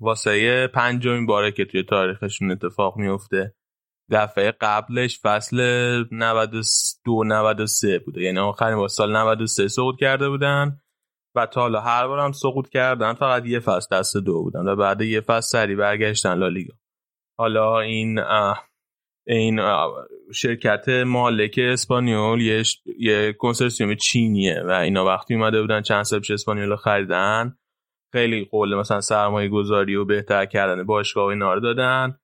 [0.00, 3.54] واسه پنجمین باره که توی تاریخشون اتفاق میفته
[4.10, 5.58] دفعه قبلش فصل
[6.12, 8.22] 92 93 بوده.
[8.22, 10.80] یعنی آخرین با سال 93 سقوط کرده بودن
[11.36, 13.14] و تا حالا هر بارم سقوط کردن.
[13.14, 16.74] فقط یه فصل دست دو بودن و بعد یه فصل سری برگشتن لالیگا.
[17.38, 18.18] حالا این
[19.26, 19.60] این
[20.34, 22.62] شرکت مالک اسپانیول یه,
[22.98, 27.56] یه کنسرسیوم چینیه و اینا وقتی اومده بودن چند سال پیش اسپانیول خریدن
[28.12, 32.18] خیلی قول مثلا سرمایه گذاری و بهتر کردن باشگاه اینا رو دادن.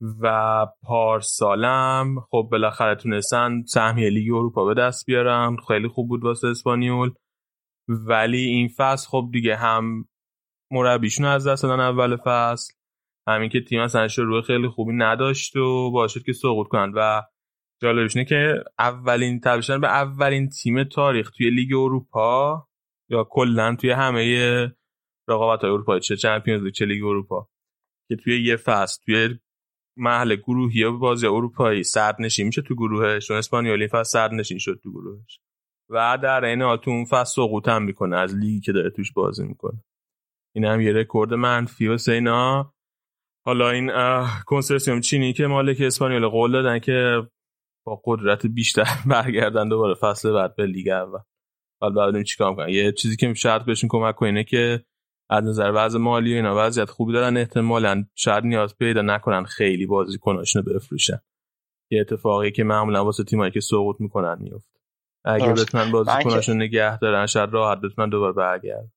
[0.00, 5.56] و پارسالم خب بالاخره تونستن سهمیه لیگ اروپا به دست بیارن.
[5.68, 7.10] خیلی خوب بود واسه اسپانیول.
[7.88, 10.08] ولی این فصل خب دیگه هم
[10.70, 12.74] مربیشون از دست دادن اول فصل.
[13.28, 16.92] همین که تیم اصلا شروع خیلی خوبی نداشت و باشد که سقوط کنن.
[16.96, 17.22] و
[17.82, 22.68] جالبش اینه که اولین تبدیل به اولین تیم تاریخ توی لیگ اروپا
[23.10, 24.24] یا کلا توی همه
[25.28, 27.48] رقابت های اروپا چه Champions League چه لیگ اروپا
[28.08, 29.38] که توی یه فصل توی
[29.98, 35.40] مرحله گروهی بازی اروپایی صدرنشین میشه تو گروهش؟ چون اسپانیولی فصل صدرنشین شد تو گروهش.
[35.90, 38.16] و در این حال تو اون فصل سقوط هم می‌کنه.
[38.16, 39.84] از لیگی که داره توش بازی می‌کنه.
[40.54, 42.74] این هم یه رکورد منفی و سینا
[43.46, 43.90] حالا این
[44.46, 47.22] کنسرسیوم چینی که مالک اسپانیول قول دادن که
[47.86, 51.18] با قدرت بیشتر برگردن دوباره فصل بعد به لیگ اول.
[51.80, 54.84] بعد چیکار کنن یه چیزی که شاید بهشون کمک کنه که
[55.30, 59.86] از نظر وضع مالی و اینا وضعیت خوبی دارن احتمالا شاید نیاز پیدا نکنن خیلی
[59.86, 61.20] بازیکناشونو بفروشن.
[61.90, 64.78] یه اتفاقی که معمولا واسه تیمایی که سقوط می‌کنن میفته
[65.24, 68.92] اگه بتونن بازیکناشون نگه دارن شاید راحت بتونن دوباره برگردن.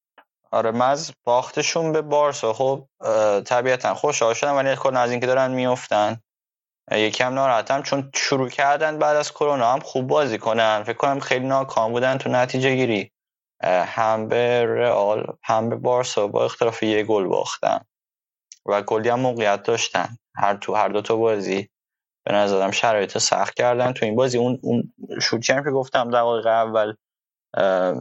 [0.51, 2.53] آره من از باختشون به بارسا.
[2.53, 2.87] خب
[3.45, 6.17] طبیعتا خوشحال شدم ولی خود از اینکه دارن میفتن
[6.91, 10.83] یکم ناراحتم چون شروع کردن بعد از کرونا هم خوب بازی کنن.
[10.83, 13.11] فکر کنم خیلی ناکام بودن تو نتیجه گیری.
[13.63, 17.79] هم به رئال هم به بارسا با اختلاف یه گل باختن.
[18.65, 20.17] و گلی هم موقعیت داشتن.
[20.35, 21.69] هر تو هر دو تا بازی
[22.25, 23.93] به نظرم شرایط سخت کردن.
[23.93, 26.95] تو این بازی اون اون شوتی که گفتم دقایق اول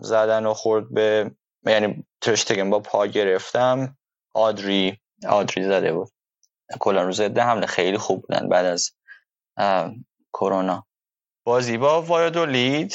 [0.03, 1.31] زدن و خورد به
[1.67, 3.99] یعنی ترشتگن با پا گرفتم.
[4.35, 6.09] آدری آدری زده بود.
[6.81, 7.67] کلا روز ده حمله.
[7.67, 8.91] خیلی خوب بودن بعد از
[10.33, 10.87] کرونا.
[11.45, 12.95] بازی با وایادولید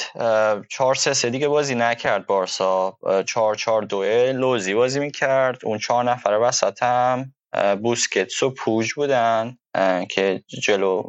[0.68, 2.98] چهار سه سه دیگه بازی نکرد بارسا.
[3.26, 5.58] چهار چهار دوه لوزی بازی می‌کرد.
[5.64, 7.34] اون چهار نفر وسط هم
[7.82, 9.58] بوسکتس و پوج بودن
[10.10, 11.02] که جلو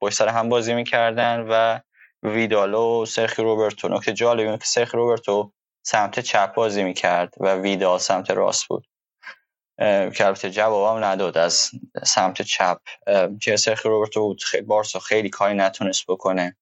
[0.00, 1.80] پشت هم بازی می‌کردن و
[2.22, 3.88] ویدالو و سرخی روبرتو.
[3.88, 5.52] نکته جالبی که سرخی روبرتو
[5.82, 8.86] سمت چپ بازی می‌کرد و ویدال سمت راست بود.
[10.14, 11.70] که البته جوابم نداد از
[12.04, 12.78] سمت چپ.
[13.42, 16.56] که سرخی روبرتو بود؟ بارسا خیلی کاری نتونست بکنه.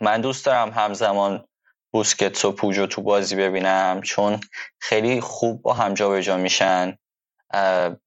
[0.00, 1.44] من دوست دارم همزمان
[1.92, 4.40] بوسکتس و پوجو تو بازی ببینم چون
[4.78, 6.98] خیلی خوب با هم جابجا میشن.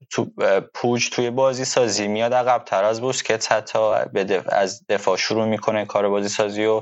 [0.09, 0.31] تو
[0.73, 3.79] پوج توی بازی سازی میاد عقب تر از بوسکتس حتی
[4.49, 6.81] از دفاع شروع می‌کنه کار بازی سازی و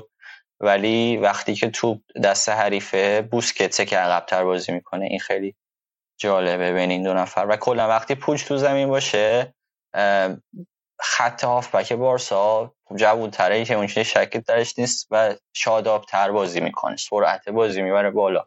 [0.60, 5.54] ولی وقتی که تو دست حریفه بوسکتسه که عقب تر بازی می‌کنه این خیلی
[6.20, 7.46] جالبه بین این دو نفر.
[7.48, 9.54] و کلا وقتی پوج تو زمین باشه
[11.00, 16.96] خط هافبک بارسا جوون تره که اونچه شکل درش نیست و شاداب تر بازی می‌کنه
[16.96, 18.44] سرعت بازی می‌بره بالا.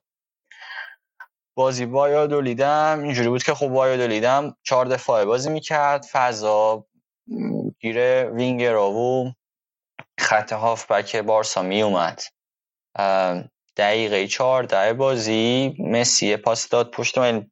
[1.58, 6.86] بازی با لیدم اینجوری بود که خب با لیدم چهار دفاعه بازی می‌کرد فضا
[7.80, 9.34] گیر وینگر و
[10.20, 12.22] خط هافبک بارسا میومد
[13.78, 17.52] دقیقه چهارده بازی مسی پاس داد پشت من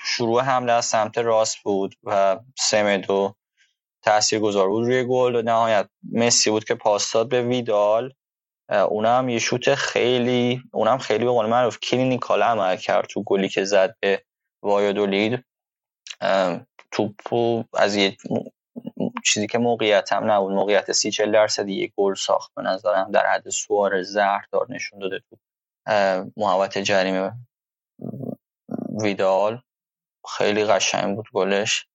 [0.00, 3.34] شروع حمله از سمت راست بود و سمدو
[4.02, 5.36] تأثیر گذار بود روی گل.
[5.36, 8.12] و نهایت مسی بود که پاس داد به ویدال.
[8.88, 13.64] اونم یه شوت خیلی اونم خیلی به قول معروف clinical عمل کرد تو گلی که
[13.64, 14.24] زد به
[14.62, 15.44] وایادولید.
[16.90, 18.16] توپو از یه
[19.24, 20.52] چیزی که موقعیت هم نبود.
[20.52, 23.10] موقعیت سی چل درصدی یک گل ساخت به نظرم.
[23.10, 25.36] در حد سوارز زهردار نشون داده تو
[26.36, 27.32] محوت جریمه
[29.02, 29.62] ویدال.
[30.36, 31.86] خیلی قشنگ بود گلش.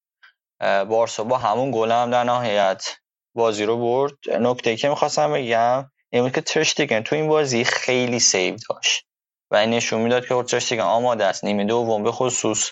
[0.60, 2.96] بارسا با همون گل هم در نهایت
[3.34, 4.14] بازی رو برد.
[4.40, 9.06] نکته که می‌خواستم بگم این که ترشتگن تو این بازی خیلی سیو داشت
[9.50, 11.44] و این نشون می‌داد که ترشتگن آماده است.
[11.44, 12.70] نیمه دوم به خصوص.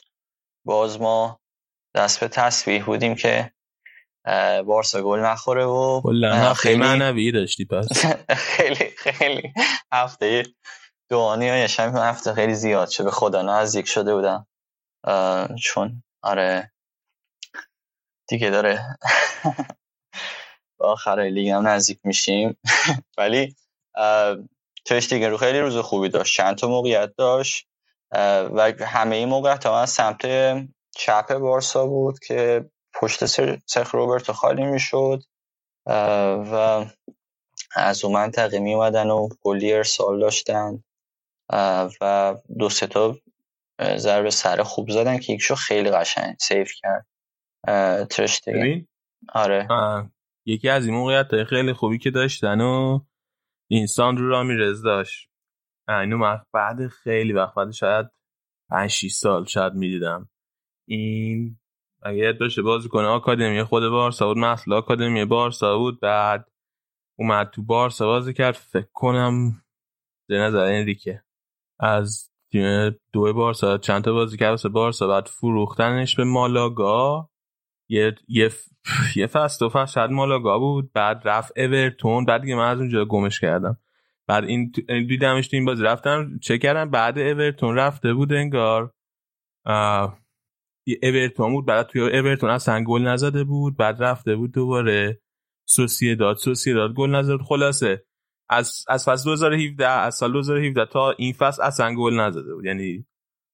[0.65, 1.40] باز ما
[1.94, 3.52] دست به تصویح بودیم که
[4.66, 6.02] بارسا گل نخوره و
[6.56, 7.89] خیلی معنوی داشتی پس.
[8.56, 9.52] خیلی خیلی.
[9.92, 10.42] هفته
[11.10, 14.47] دوانی های شمی هفته خیلی زیاد شده به خدا نزدیک شده بودم.
[15.62, 16.73] چون آره.
[18.29, 18.99] دیگه داره.
[20.79, 22.59] با آخرای لیگ هم نزدیک میشیم.
[23.19, 23.57] ولی
[25.11, 26.37] دیگه رو خیلی روز خوبی داشت.
[26.37, 27.69] چند تا موقعیت داشت.
[28.13, 30.23] و همه این موقعیت ها سمت
[30.97, 33.27] چپ بارسا بود که پشت
[33.67, 35.23] سرخ روبرتو خالی می‌شد.
[36.53, 36.87] و
[37.77, 40.85] از اون منطقه می اومدن و گلی ارسال داشتن.
[42.01, 43.17] و دو سه تا
[43.97, 47.07] ضربه سر خوب زدن که یکشو خیلی قشنگ سیف کرد.
[48.11, 48.86] ترشتگن
[49.35, 49.69] آره.
[50.47, 53.01] یکی از این موقعیت خیلی خوبی که داشتن و
[53.70, 55.31] اینسان رو رامیرز داشت.
[55.89, 58.07] اینو بعد خیلی وقت بعد شاید
[58.70, 60.28] 5 6 سال شاید می‌دیدم.
[60.89, 61.59] این
[62.03, 66.51] اگه یاد باشه بازی کنه آکادمی خود بارسا بود مثل آکادمی بارسا بود بعد
[67.19, 68.55] اومد تو بارسا بازی کرد.
[68.55, 69.62] فکر کنم
[70.28, 71.23] به نظر ریکه
[71.81, 77.31] از تیم دو بارسا چند تا بازی کرد واسه بارسا بعد فروختنش به مالاگا.
[77.89, 78.50] یه یه
[79.16, 83.05] یه فصل دو فصل شاید مالاگا بود بعد رفت اورتون بعد دیگه من از اونجا
[83.05, 83.78] گمش کردم.
[84.26, 88.92] بعد این دیدمش تو این بازی رفتم چه کردم بعد اورتون رفته بود انگار
[91.02, 95.20] اورتون بود بعد توی اورتون اصلا گل نزده بود بعد رفته بود دوباره
[95.65, 98.06] سوسیه داد سوسیه داد گل نزده خلاصه
[98.48, 102.65] از از فصل 2017 از سال 2017 تا این فصل اصلا گل نزده بود.
[102.65, 103.06] یعنی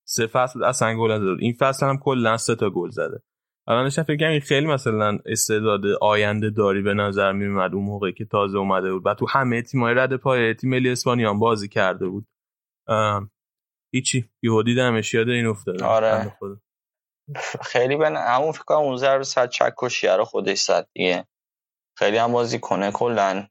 [0.04, 1.40] سه فصل اصلا گل نزده بود.
[1.40, 3.22] این فصل هم کلا سه تا گل زده.
[3.66, 8.12] و من فکر کنم خیلی مثلا استعداد آینده داری به نظر می اومد اون موقعی
[8.12, 9.06] که تازه اومده بود.
[9.06, 12.26] و تو همه تیمای رد پای تیم ملی اسپانیا بازی کرده بود.
[13.94, 14.28] هیچی.
[14.42, 16.36] یهو دیدمش یاد این افتاد آره.
[17.62, 21.26] خیلی به همون فکر کنم اون ضربه صد چک و رو خودش زد دیگه.
[21.98, 23.46] خیلی هم بازی کنه کلا.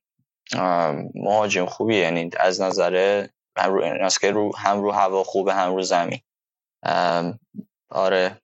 [1.15, 3.73] مهاجم خوبی یعنی از نظر هم
[4.33, 6.19] رو, هم رو هوا خوبه هم رو زمین.
[7.90, 8.41] آره.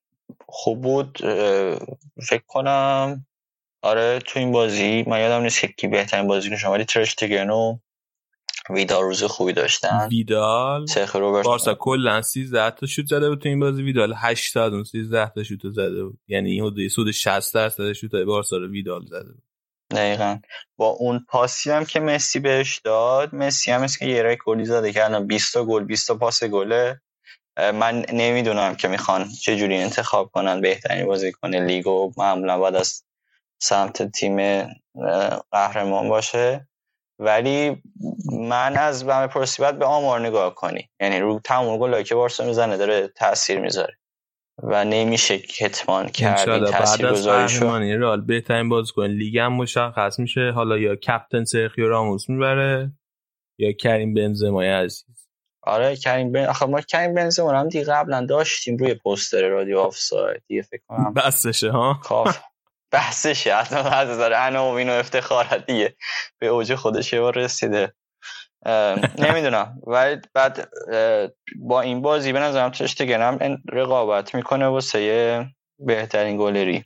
[0.47, 1.17] خوب بود
[2.27, 3.25] فکر کنم.
[3.81, 7.77] آره تو این بازی من یادم نیست که کی بهترین بازی شما ولی ترشتگن و
[8.69, 10.07] ویدال روز خوبی داشتن.
[10.11, 10.85] ویدال؟
[11.43, 15.43] بارسا کلا 13 تا شوت زده بود تو این بازی ویدال 80 اون 13 تا
[15.43, 16.19] شوت زده بود.
[16.27, 19.43] یعنی حدود سود 60 درصد شوت بارسا رو ویدال زده بود.
[19.91, 20.39] دقیقا.
[20.77, 24.93] با اون پاسی هم که مسی بهش داد مسی هم که یه رای گلی زده
[24.93, 27.01] که الان 20 گل 20 پاس گله.
[27.57, 33.03] من نمی‌دونم که می‌خوان چجوری انتخاب کنن بهترین بازیکن لیگ و معمولا باید از
[33.61, 34.67] سمت تیم
[35.51, 36.67] قهرمان باشه.
[37.19, 37.83] ولی
[38.31, 40.89] من از بم پرسی باید به آمار نگاه کنی.
[40.99, 43.97] یعنی رو تمام گلایی که بارسا می‌زنه داره تاثیر می‌ذاره.
[44.63, 47.79] و نمیشه کتمان کرد این تاثیر گذاری شو.
[47.79, 50.51] رال بهترین بازیکن لیگ هم مشخص میشه.
[50.55, 52.91] حالا یا کپتن سرخیو راموس می‌بره
[53.59, 55.05] یا کریم بنزما عزیز.
[55.67, 60.43] آره کریم بن آخه ما کریم بنزما هم دیگه قبلا داشتیم روی پوستر رادیو آفساید.
[60.47, 62.39] دیگه فکر کنم بسشه ها؟ کاف
[62.91, 63.55] بحثشه.
[63.55, 65.95] حتما از نظر عناوین و افتخارات دیگه.
[66.39, 67.93] به اوج خودش یه رسیده.
[69.17, 69.81] نمی‌دونم.
[69.87, 70.69] ولی بعد
[71.59, 75.45] با این بازی به نظرم تشتگنم رقابت می‌کنه واسه
[75.79, 76.85] بهترین گلری.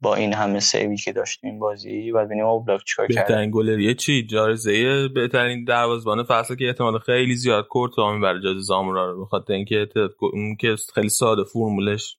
[0.00, 3.94] با این همه سیوی که داشتیم این بازی و ببینیم اوبلاک چیکار کرد بهترین گلری
[3.94, 9.24] چی؟ جایزه بهترین دروازه‌بان فصل که احتمال خیلی زیاد کورتوا برای جایزه زامورا رو.
[9.24, 9.88] بخاطر اینکه
[10.20, 12.18] اون که خیلی ساده فرمولش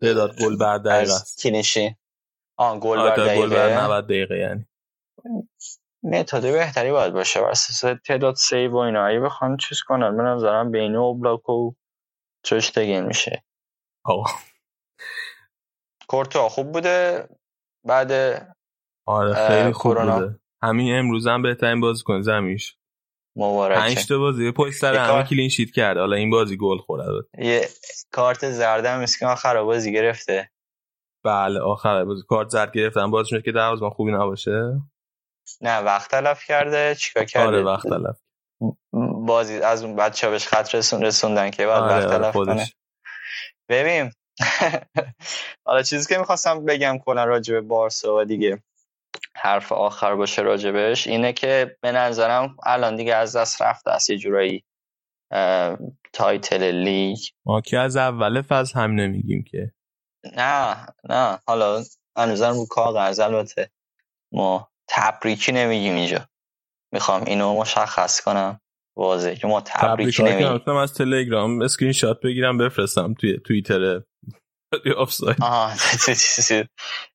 [0.00, 1.42] تعداد گل بر دقیقه است.
[1.42, 1.96] کینشی.
[2.56, 4.66] آن گل بر دقیقه گل بر 90 دقیقه یعنی.
[6.02, 7.40] متد بهتری باید باشه.
[7.40, 9.06] بر اساس تعداد سیو و اینا.
[9.06, 11.72] اگه بخوان چیز کنن من نظرم بین اوبلاک و
[12.44, 13.44] ترشتگن میشه.
[14.04, 14.30] آقا.
[16.08, 17.28] کورتوا خوب بوده
[17.86, 18.12] بعد
[19.06, 20.40] آره خیلی خوب بوده.
[20.62, 22.76] همین امروز هم بهترین بازیکن زمیش
[23.36, 23.80] مبارکه.
[23.80, 24.52] پنج تا بازی.
[24.52, 27.04] پشت سر همه کلین شیت کرد حالا این بازی گل خورد
[27.38, 27.68] یه
[28.12, 30.50] کارت زرد مسکین آخر بازی گرفته.
[31.24, 32.22] بله آخر بازی.
[32.28, 34.80] کارت زرد گرفتن باز شد که دروازه‌بان خوبی نباشه.
[35.60, 36.94] نه وقت تلف کرده.
[36.94, 38.20] چیکار کرده؟ آره وقت تلف.
[39.26, 42.66] بازی از اون بچه بهش خط رسون رسوندن که بعد آره وقت آره تلف کنه.
[43.68, 44.10] ببین
[45.66, 48.62] حالا چیزی که می‌خواستم بگم کلا راجع به بارسا و دیگه
[49.36, 54.18] حرف آخر باشه راجبش اینه که به نظرم الان دیگه از دست رفته است یه
[54.18, 54.64] جورایی
[56.12, 57.18] title لیگ.
[57.46, 59.72] ما که از اول فصل هم نمیگیم که.
[60.36, 61.38] نه نه.
[61.46, 61.84] حالا
[62.16, 63.70] هنوزم رو کاغذ البته
[64.32, 66.28] ما تبریکی نمیگیم اینجا.
[66.92, 68.60] می‌خوام اینو مشخص کنم.
[68.96, 70.76] واضح که ما تبریکی نمیگیم.
[70.76, 74.00] از تلگرام اسکرین شات بگیرم بفرستم توی توییتر
[74.96, 75.36] آفساید.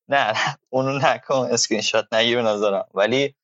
[0.08, 0.34] نه
[0.68, 2.84] اونو نکن اسکرین شات نگیر نظرم.
[2.94, 3.34] ولی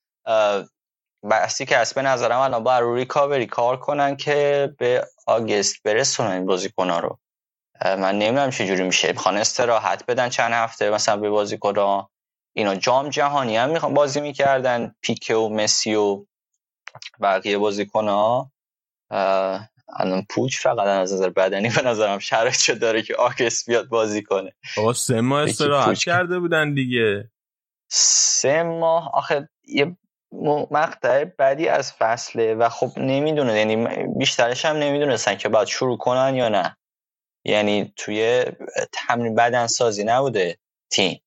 [1.30, 6.30] بحثی که هست به نظرم الان باید رو recovery کار کنن که به August برسونن
[6.30, 7.18] این بازیکن رو.
[7.84, 9.12] من نمی‌دونم چجوری میشه.
[9.12, 12.04] می‌خوان استراحت بدن چند هفته مثلا به بازیکن
[12.56, 14.94] اینا جام جهانی هم می‌خوان بازی می‌کردن.
[15.02, 16.26] پیکه و مسی و
[17.22, 18.52] بقیه بازیکن ها
[19.98, 24.52] الان پوچ فقط از نظر بدنی به نظرم شرایط داره که آکس بیاد بازی کنه.
[24.78, 27.30] آقا سه ماه استراحت کرده بودن دیگه.
[27.90, 29.96] سه ماه آخه یه
[30.70, 36.34] مقطع بعدی از فصله و خب نمی‌دونه یعنی بیشترش هم نمی‌دونستن که باید شروع کنن
[36.34, 36.76] یا نه.
[37.44, 38.44] یعنی توی
[38.92, 40.58] تمرین بدن سازی نبوده
[40.90, 41.22] تیم.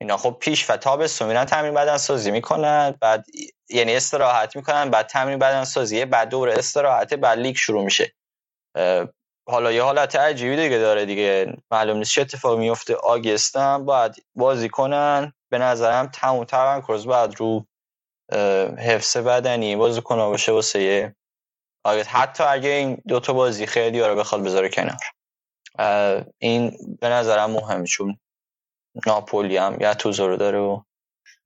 [0.00, 3.26] اینا خب پیش و تابستون میرن تمرین بدن سازی می‌کنن بعد
[3.72, 8.14] یعنی استراحت می‌کنن بعد تمرین بدن سازی بعد دور استراحت بعد لیگ شروع میشه.
[9.48, 11.56] حالا یه حالت عجیبی دیگه داره دیگه.
[11.70, 15.32] معلوم نیست چه اتفاقی میفته آگست باید بازی کنن.
[15.52, 17.66] به نظرم تموم تمرکز بعد رو
[18.78, 21.14] حفظ بدنی بازی کنن باشه واسه
[21.84, 24.96] آره حتی اگه این دوتا بازی خیلی رو بخواد بذاره کنار.
[26.38, 28.18] این به نظرم مهمه چون
[29.06, 30.82] ناپولی هم یه توزو داره و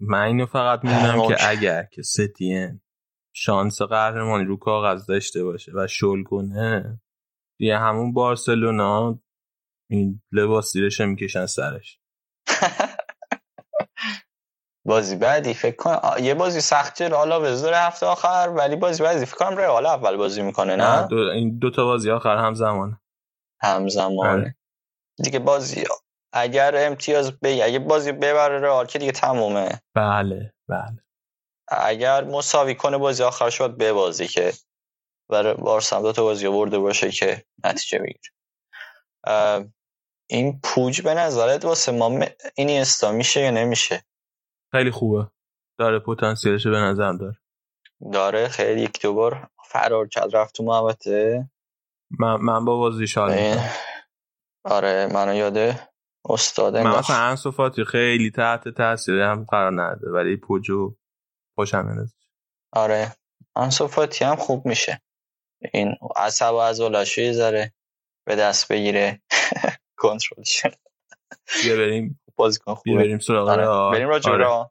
[0.01, 2.81] من اینو فقط می‌دونم که اگر که ستین
[3.35, 7.01] شانس قهرمانی رو کاغذ داشته باشه و شل کنه
[7.59, 9.19] دیگه همون بارسلونا
[9.91, 12.01] این لباس زیرش می‌کشن سرش.
[14.87, 19.37] بازی بعدی فکر کنم یه بازی سختی حالا به هفته آخر ولی بازی بعدی فکر
[19.37, 23.01] کنم رئال اول بازی می‌کنه نه دو این دو تا بازی آخر همزمان.
[23.63, 24.27] همزمان.
[24.27, 24.57] آره.
[25.25, 25.85] دیگه بازی
[26.37, 29.81] اگر امتیاز بگی اگه بازی ببره رئال که دیگه تمومه.
[29.95, 31.05] بله بله.
[31.69, 34.53] اگر مساوی کنه بازی آخر شد به بازی که
[35.29, 38.33] برای بارسا دو تا بازی برده باشه که نتیجه بگیره.
[40.31, 42.21] این پوج به نظرت واسه ما
[42.55, 44.05] اینی استا میشه یا نمیشه؟
[44.73, 45.31] خیلی خوبه.
[45.79, 47.37] داره پتانسیلش به نظرم داره.
[48.13, 51.51] داره خیلی یک دو بار فرار کرد رفت تو محبته
[52.11, 53.31] من, من با بازی شاد
[54.65, 55.89] آره منو یاده.
[56.31, 60.97] استاد من مثلا انصفاتی خیلی تحت تاثیر هم قرار نده ولی پوجو
[61.55, 62.09] خوشم میاد
[62.73, 63.17] آره.
[63.57, 65.03] انصفاتی هم خوب میشه.
[65.73, 66.81] این عصب و از
[67.19, 67.73] یه ذره
[68.27, 69.23] به دست بگیره.
[69.99, 70.73] کنترل
[71.63, 72.21] بیا بریم.
[72.37, 72.95] بازیکن خوبه.
[72.97, 73.99] بریم سراغ آره.
[73.99, 74.71] بریم را آره.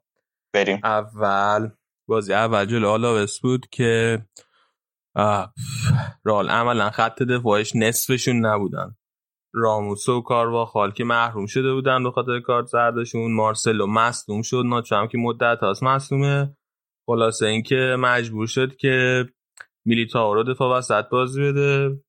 [0.52, 0.80] بریم.
[0.84, 1.70] اول
[2.08, 2.88] بازی اول جلو.
[2.88, 4.22] آلاوس بود که
[6.24, 8.96] رال عملا خط دفاعش نصفشون نبودن.
[9.56, 13.34] راموس و کارواخال که محروم شده بودن به خاطر کارت زردشون.
[13.34, 14.62] مارسلو مصدوم شد.
[14.66, 16.56] ناچو هم که مدت هاست مصدومه.
[17.06, 19.24] خلاصه اینکه مجبور شد که
[19.84, 22.00] میلیتائو رو دفاع وسط بازی بده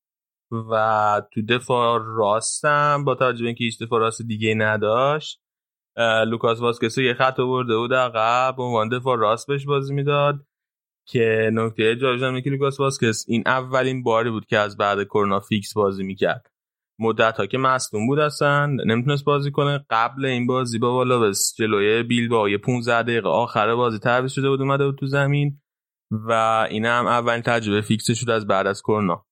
[0.71, 5.41] و تو دفاع راستم با توجه به اینکه هیچ دفاع راست دیگه نداشت
[6.27, 10.45] لوکاس واسکسو یه خط آورده بود عقب به عنوان دفاع راست بهش بازی می‌داد.
[11.09, 15.73] که نکته جالبش که لوکاس واسکس این اولین باری بود که از بعد کرونا fix
[15.73, 16.51] بازی می‌کرد.
[16.99, 19.85] مدت ها که مصدوم بود اصلا نمی‌تونست بازی کنه.
[19.89, 24.61] قبل این بازی با آلاوس جلوی بیلبائو یه 15 دقیقه آخر بازی تعویض شده بود
[24.61, 25.61] اومده بود تو زمین
[26.11, 26.31] و
[26.69, 29.25] این هم اولین تجربه fix شد از بعد از کرونا.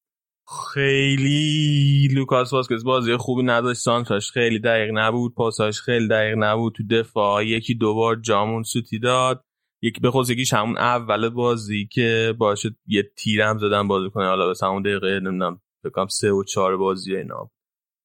[0.73, 6.83] خیلی لوکاس واسکس بازی خوبی نداشت سانتراش خیلی دقیق نبود پاساش خیلی دقیق نبود تو
[6.87, 9.43] دفاع یکی دوبار هم اون سوتی داد.
[9.81, 14.27] یکی به خود یکیش همون اول بازی که باشه یه تیرم زدن بازی کنه.
[14.27, 17.51] حالا به همون دقیقه نمی‌دونم بکنم سه و چهار بازی اینا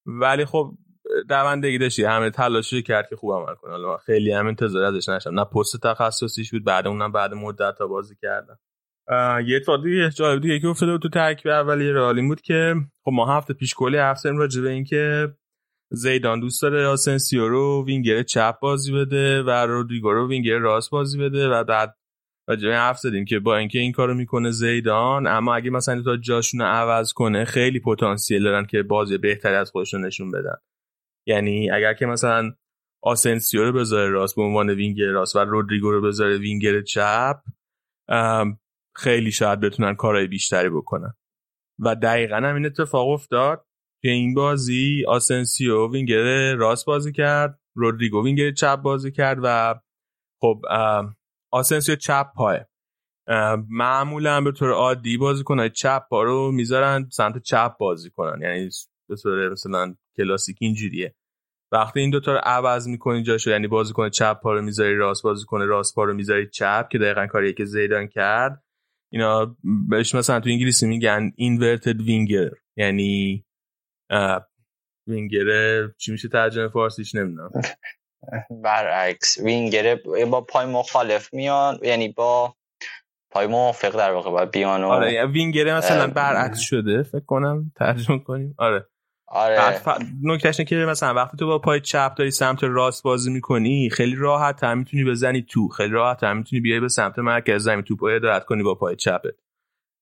[0.07, 0.75] ولی خب
[1.29, 2.05] دوندگی داشتی.
[2.05, 3.71] همه تلاشی کرد که خوب عمل کنه.
[3.71, 7.87] حالا خیلی هم انتظار ازش نشم نه پست تخصصیش بود بعد اونم بعد مدت تا
[7.87, 8.57] بازی کردن
[9.47, 13.37] یه اتفاق دیگه جالب دیگه که افتاده تو ترکیب اولیه رئال بود که خب ما
[13.37, 15.35] هفته پیش کلی حرف زدیم راجع به اینکه
[15.93, 21.19] زیدان دوست داره آسنسیو رو وینگر چپ بازی بده و رودریگو رو وینگر راست بازی
[21.19, 21.97] بده و بعد
[22.51, 26.17] راجع به حرف زدیم که با اینکه این کارو می‌کنه زیدان اما اگه مثلا تا
[26.17, 30.57] جاشون عوض کنه خیلی پتانسیل دارن که بازی بهتری از خودشون نشون بدن.
[31.27, 32.53] یعنی اگر که مثلا
[33.03, 37.37] آسنسیو رو بذاره راست به عنوان وینگر راست و رودریگو رو بذاره وینگر چپ
[38.97, 41.15] خیلی شاید بتونن کارهای بیشتری بکنن.
[41.79, 43.67] و دقیقا هم این اتفاق افتاد
[44.03, 49.81] که این بازی آسنسیو وینگر راست بازی کرد رودریگو وینگر چپ بازی کرد و
[50.41, 50.63] خب
[51.51, 52.61] آسنسیو چپ پای
[53.69, 58.43] معمولا به طور عادی بازیکنه چپ پا رو می‌ذارن سمت چپ بازی کنن.
[58.43, 58.69] یعنی
[59.09, 61.15] به طور مثلا کلاسیک اینجوریه.
[61.73, 65.65] وقتی این دوتا رو عوض می‌کنی جاشو یعنی بازیکنه چپ پا رو می‌ذاری راست بازیکنه
[65.65, 68.65] راست پا رو می‌ذاری چپ که دقیقا کاریه که زیدان کرد
[69.13, 69.57] اینا
[69.89, 73.45] بهش مثلا تو انگلیسی میگن inverted winger یعنی
[75.07, 77.51] وینگر چی میشه ترجمه فارسیش؟ نمی‌دونم.
[78.63, 79.99] برعکس وینگر
[80.31, 82.55] با پای مخالف میان یعنی با
[83.31, 88.55] پای موافق در واقع باید بیان آره وینگر مثلا برعکس شده فکر کنم ترجمه کنیم.
[88.59, 88.87] آره.
[89.33, 89.71] آره.
[89.71, 89.89] ف...
[90.23, 94.65] نکتهش که مثلا وقتی تو با پای چپ داری سمت راست بازی می‌کنی خیلی راحت
[94.65, 98.21] هم می‌تونی بزنی تو خیلی راحت هم می‌تونی بیای به سمت مرکز زمین تو پای
[98.21, 99.35] دارت کنی با پای چپت.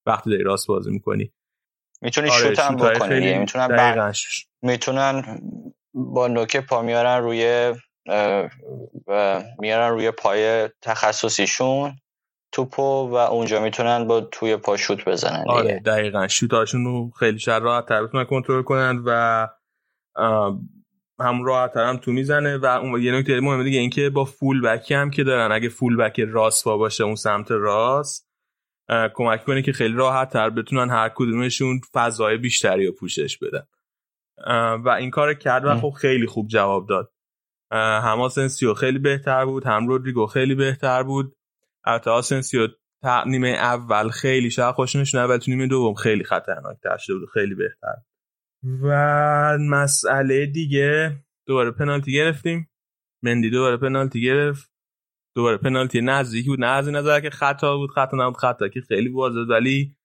[0.06, 1.32] وقتی داری راست بازی می‌کنی.
[2.02, 4.12] می‌تونی آره شوت هم بکنی می‌تونن بر...
[4.62, 5.40] می‌تونن
[5.94, 7.74] با نوک پا میارن روی
[9.58, 11.96] میارن روی پای تخصصیشون
[12.52, 15.52] توپو و اونجا می‌تونن با توی پا شوت بزنن دیگه.
[15.52, 16.28] آره دقیقا.
[16.28, 19.46] شوتاشون رو خیلی شر راحت تر بتونن کنترل کنن و
[21.20, 24.94] هم راحت هم تو می‌زنه و اون یه نکته مهمه دیگه اینکه با فول بکی
[24.94, 28.28] هم که دارن اگه فول بک راست با باشه اون سمت راست
[29.14, 33.66] کمک کنه که خیلی راحت تر بتونن هر کدومشون فضای بیشتری رو پوشش بدن.
[34.84, 37.12] و این کار کرد و خب خیلی خوب جواب داد.
[37.72, 41.36] هم آسنسیو خیلی بهتر بود هم رودریگو خیلی بهتر بود.
[41.84, 42.68] البته آسنسیو
[43.26, 47.28] نیمه اول خیلی شاید خوش نشونه ولی تو نیمه دوم خیلی خطرناک تر شده بود
[47.34, 47.94] خیلی بهتر.
[48.82, 52.70] و مسئله دیگه دوباره پنالتی گرفتیم.
[53.22, 54.70] مندی دوباره پنالتی گرفت.
[55.36, 59.08] دوباره پنالتی نزدیکی بود نه از نظر که خطا بود خطا نبود خطا که خیلی
[59.08, 59.96] واضح ولی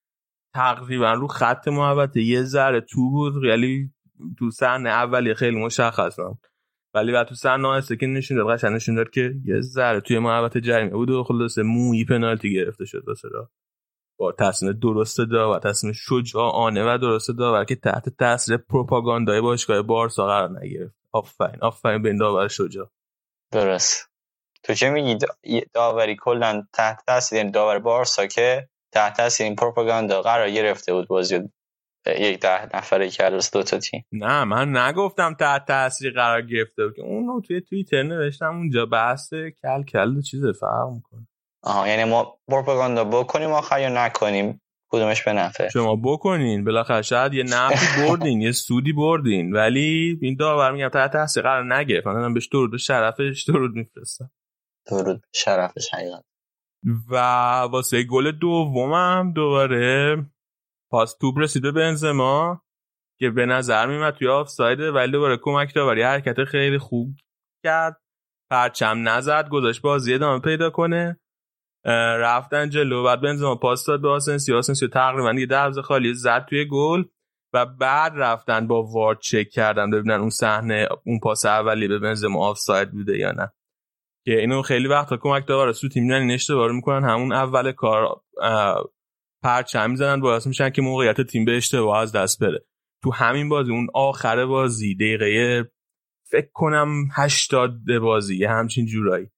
[0.54, 3.94] تقریبا رو خط محوطه یه ذره تو بود یعنی
[4.40, 6.53] تو صحنه اولی خیلی مشخص نبود.
[6.94, 10.62] ولی بعد تو آهسته که نشون داد قشنگ نشون داد که یه ذره توی محوطه
[10.62, 13.30] جریمه بود و خلاصه موی پنالتی گرفته شد واسه
[14.20, 20.26] با تصمیم درست داور تصمیم شجاعانه و درست داور که تحت تاثیر پروپاگاندای باشگاه بارسا
[20.26, 20.96] قرار نگرفت.
[21.12, 22.90] آفرین آفرین به این داور شجاع.
[23.52, 24.10] درست.
[24.64, 25.18] تو چه میگی؟
[25.74, 31.08] داوری کلا تحت تاثیر این داور بارسا که تحت تاثیر این پروپاگاندا قرار گرفته بود
[31.08, 31.40] بازی
[32.06, 34.06] یک ده نفره کرد از دو تا تیم.
[34.12, 39.84] نه من نگفتم تحت تاثیر قرار گرفته که اونو توی توییتر نوشتم اونجا بحث کل
[39.84, 41.28] کل چیز فرق می‌کنه.
[41.64, 46.64] آها یعنی ما پروپاگاندا بکنیم آخر یا نکنیم؟ کدومش به نفع؟ شما بکنین.
[46.64, 49.54] بالاخره شاید یه نفعی بردین یه سودی بردین.
[49.54, 52.08] ولی این داور میگم تحت تاثیر قرار نگرفت.
[52.08, 54.32] من بهش درود به شرفش درود میفرستم.
[54.92, 56.24] درود شرفش حقیقت.
[57.10, 57.18] و
[57.72, 60.18] واسه گل دومم دوباره
[60.94, 62.62] پاس توپ رسیده بنزما
[63.20, 67.16] که به نظر میمد توی آفسایده ولی دوباره کمک داوری حرکت خیلی خوب
[67.64, 68.02] کرد.
[68.52, 71.20] پرچم نزد گذاشت بازی ادامه پیدا کنه.
[72.20, 76.66] رفتن جلو بعد بنزما پاس داد به آسنسیو آسنسیو تقریبا یه دروازه خالی زد توی
[76.72, 77.04] گل
[77.54, 82.50] و بعد رفتن با VAR چک کردن ببینن اون صحنه اون پاس اولی به بنزما
[82.50, 83.52] آفساید بوده یا نه.
[84.26, 87.10] که اینو خیلی وقتا کمک داور سوتی میدن این اشتباه می‌کنن.
[87.10, 88.22] همون اول کار
[89.44, 92.66] پرچم می‌زنن باعث میشن که موقعیت تیم به اشتباه از دست بره.
[93.04, 95.72] تو همین بازی اون آخر بازی دقیقه
[96.32, 99.30] فکر کنم 80 بازی یه همچین جورایی.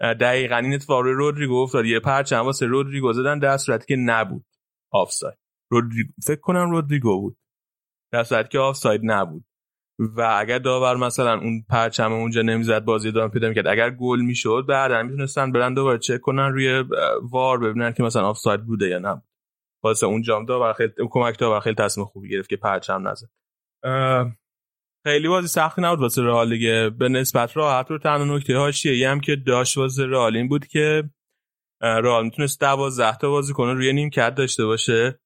[0.00, 1.86] دقیقا این اتفاق رو رودریگو افتاد.
[1.86, 4.44] یه پرچم واسه رودریگو زدن در صورتی که نبود.
[4.92, 5.38] آفساید.
[5.70, 7.36] رودریگو فکر کنم رودریگو بود.
[8.12, 9.44] در صورتی که آفساید نبود.
[9.98, 13.66] و اگر داور مثلا اون پرچم اونجا نمی‌زد بازی ادامه پیدا می‌کرد.
[13.66, 16.84] اگر گل می‌شد بعدا می‌تونستن برن دوباره چک کنن روی
[17.22, 19.22] وار ببینن که مثلا آفساید بوده یا نه.
[19.84, 23.28] واسه اونجا داور خیلی کمک داور خیلی تصمیم خوبی گرفت که پرچم نزد.
[25.06, 26.90] خیلی بازی سختی نبود واسه رئال دیگه.
[26.98, 31.10] به نسبت راحت رو تنها نکته هاشیه هم که داشت واسه رئال این بود که
[31.82, 35.20] رئال می‌تونست 12 تا بازیکن روی نیمکت داشته باشه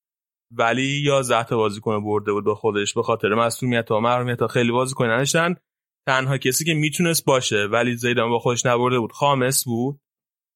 [0.50, 4.46] ولی 11 تا بازیکن برده بود با خودش به خاطر مسئولیت ها محرومیت ها.
[4.46, 5.54] خیلی بازیکن نداشتن
[6.06, 9.12] تنها کسی که می‌تونست باشه ولی زیدان با خودش نبرده بود.
[9.12, 10.00] خامس بود.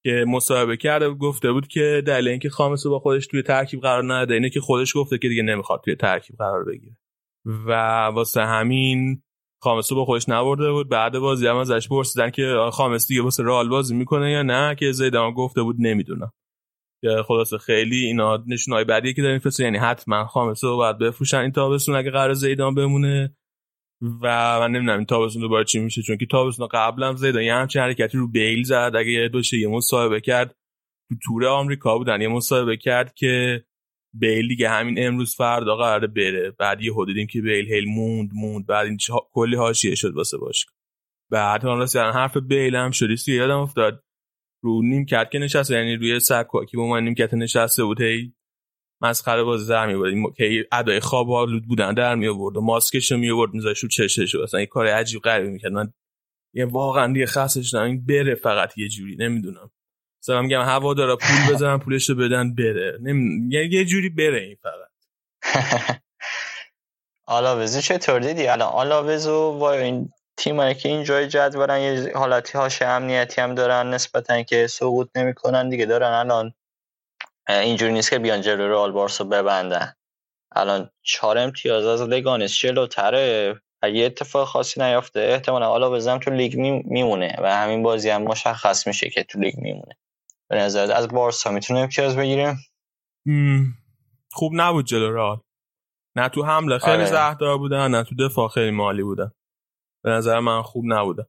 [0.05, 4.15] که مصاحبه کرده گفته بود که دلیل اینکه خامس رو با خودش توی ترکیب قرار
[4.15, 6.97] نده اینه که خودش گفته که دیگه نمی‌خواد توی ترکیب قرار بگیره.
[7.45, 7.73] و
[8.07, 9.23] واسه همین
[9.63, 10.89] خامس رو با خودش نبرده بود.
[10.89, 14.93] بعد بازی هم ازش پرسیدن که خامس دیگه واسه رئال بازی می‌کنه یا نه؟ که
[14.93, 16.33] زیدان گفته بود نمی‌دونم.
[17.27, 21.53] خلاصه خیلی اینا نشونای بعدی که دارین فرسته یعنی حتما خامس رو باید بفروشن این
[21.53, 23.37] تابستون اگه قرار زیدان بمونه.
[24.03, 27.83] و من نمی‌دونم این تابستون دوباره چی میشه چون که تابستون قبلا زیدان یه همچین
[27.83, 28.93] حرکتی رو بیل زد.
[28.95, 30.57] اگه یه دوشه یه مصاحبه کرد
[31.09, 33.65] تو تور آمریکا بودن یه مصاحبه کرد که
[34.15, 36.51] بیل دیگه همین امروز فردا قراره بره.
[36.51, 38.67] بعد یه دیدیم که بیل هیل موند موند.
[38.67, 38.99] بعد این
[39.33, 40.67] کلی حاشیه شد واسه باش
[41.31, 44.05] بعد اون راستی حرف بیل هم شدی یادم افتاد.
[44.63, 48.33] رو نیم کرد که نشسته یعنی روی سکواکی با من نیم نشسته بود هی
[49.01, 53.13] مسخره بازی در می بود که ادای خواب آلود بودن در می آورد و ماسکش
[53.13, 55.73] می آورد میذاشت رو چشش اصلا این کار عجیب غریبی می‌کرد.
[55.73, 55.93] من
[56.55, 59.71] یه واقعا دیگه خاصش این بره فقط یه جوری نمی‌دونم.
[60.23, 62.99] مثلا میگم هوا داره پول بزنن پولش رو بدن بره.
[63.03, 63.55] نمی...
[63.55, 64.89] یه جوری بره این فقط.
[67.27, 73.41] آلاوزی چطور دیدی؟ الان آلاوزو و این تیمایی که اینجای جدولن یه حالتی هاش امنیتی
[73.41, 76.55] هم دارن نسبتا که سقوط نمی‌کنن دیگه دارن الان
[77.49, 79.93] اینجوری نیست که بیان جلو رئال بارسا ببندن.
[80.53, 83.61] الان چهار امتیاز از لگانس جلوتره.
[83.83, 88.87] اگه اتفاق خاصی نیافته احتمالا حالا بزنم تو لیگ میمونه و همین بازی هم مشخص
[88.87, 89.99] میشه که تو لیگ میمونه.
[90.51, 92.57] به نظر از بارسا می‌تونه امتیاز بگیریم؟
[94.33, 95.41] خوب نبود جلو رئال.
[96.17, 96.79] نه تو حمله.
[96.79, 97.05] خیلی آره.
[97.05, 99.33] زهردار بودن نه تو دفاع خیلی مالی بودن.
[100.05, 101.27] به نظر من خوب نبودن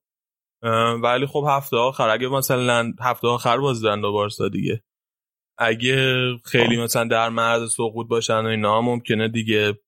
[1.04, 4.84] ولی خب هفته آخر اگه مثلا هفته آخر باز دارن با بارسا دیگه.
[5.60, 5.98] اگه
[6.46, 9.80] خیلی مثلا در مرز سقوط باشن و اینا ممکنه دیگه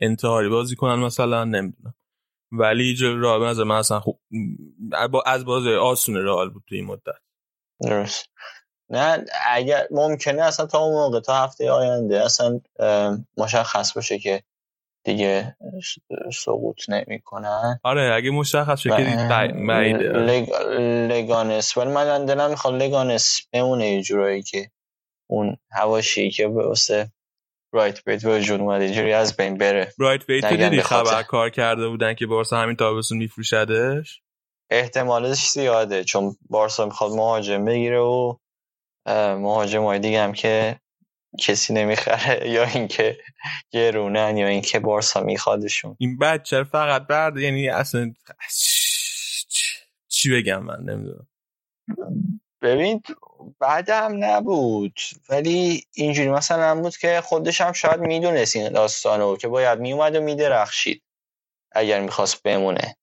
[0.00, 1.94] انتحاری بازی کنن مثلا نمی‌دونم.
[2.52, 4.20] ولی جلو رئال از من اصلا خوب
[5.26, 7.02] از بازی آسون رئال بود تو این مدت.
[7.82, 8.26] درست.
[8.90, 12.60] نه اگر ممکنه اصلا تا اون موقع تا هفته آینده اصلا
[13.36, 14.42] مشخص باشه که
[15.04, 15.56] دیگه
[16.32, 17.80] سقوط نمی‌کنن.
[17.82, 18.96] آره اگه مشخص شه که.
[21.08, 24.70] لگانس ولی من دلم می‌خواد لگانس بمونه یه جورایی که
[25.30, 27.12] اون هواشی که واسه
[27.72, 29.92] رایت بیت وجود اومده جوری از بین بره.
[29.98, 34.22] رایت بیت دیدی خبر کار کرده بودن که بارسا همین تابستون میفروشدش؟
[34.70, 38.36] احتمالش زیاده چون بارسا می‌خواد مهاجم بگیره و
[39.36, 40.80] مهاجم های دیگه هم که
[41.38, 43.18] کسی نمی‌خره یا اینکه
[43.70, 45.96] گرونن یا اینکه بارسا میخوادشون.
[45.98, 48.12] این بچه فقط برد یعنی اصلا
[50.08, 51.26] چی بگم من؟ نمی‌دونم.
[52.62, 53.02] ببین
[53.60, 55.00] بعدم نبود.
[55.28, 60.20] ولی اینجوری مثلا بود که خودش هم شاید می‌دونست این داستانو که باید میومد و
[60.20, 61.02] میدرخشید
[61.72, 62.96] اگر می‌خواست بمونه.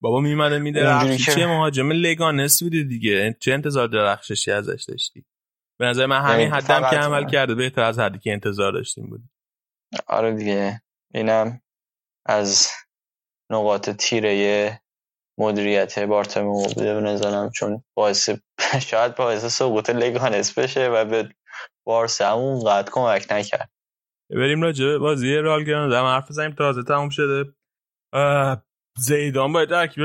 [0.00, 1.34] بابا میومد میدرخشید.
[1.34, 3.36] چه مهاجم؟ لگانس بودی دیگه.
[3.40, 5.24] چه انتظار درخششی ازش داشتی؟
[5.78, 9.20] به نظر من همین حدم که عمل کرده بهتر از حدی که انتظار داشتیم بود.
[10.06, 10.82] آره دیگه.
[11.14, 11.60] اینم
[12.26, 12.68] از
[13.50, 14.81] نقاط تیره
[15.42, 17.18] مدیریت بارتومئو بوده
[17.54, 18.30] چون باعث
[18.80, 21.28] شاید باعث سقوط لگانس بشه و به
[21.86, 23.70] بارسا اون قد کمک نکرد.
[24.30, 26.52] بریم راجع به بازی رال گرانادا حرف بزنیم.
[26.52, 27.54] تازه تموم شده.
[28.96, 30.04] زیدان با یه ترکیب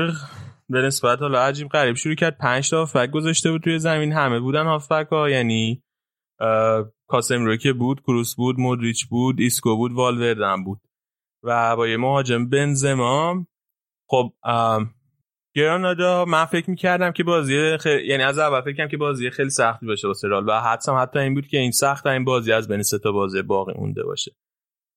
[0.68, 2.38] به نسبت حالا عجیب غریب شروع کرد.
[2.38, 4.12] پنج تا هافبک گذاشته بود توی زمین.
[4.12, 5.82] همه بودن هافبک ها یعنی
[7.08, 10.80] کاسمیرو که بود کروس بود مودریچ بود ایسکو بود والورده بود.
[11.44, 13.46] و با یه مهاجم بنزما.
[14.10, 14.32] خب
[15.58, 19.50] گرانادا من فکر می‌کردم که بازی خیلی یعنی از اول فکر کردم که بازی خیلی
[19.50, 22.68] سختی باشه واسه رال و حدسم حتی این بود که این سخت این بازی از
[22.68, 24.32] بین سه تا بازی باقی مونده باشه.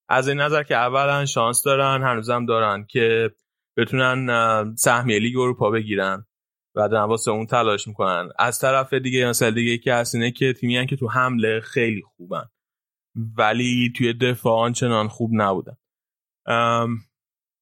[0.09, 3.31] از این نظر که اولا شانس دارن هنوزم دارن که
[3.77, 6.25] بتونن سهمیه لیگ اروپا بگیرن
[6.75, 8.29] و دارن واسه اون تلاش می‌کنن.
[8.39, 12.45] از طرف دیگه مثلا دیگه که هست اینه که تیمی که تو حمله خیلی خوبن.
[13.37, 15.77] ولی توی دفاع آنچنان خوب نبودن.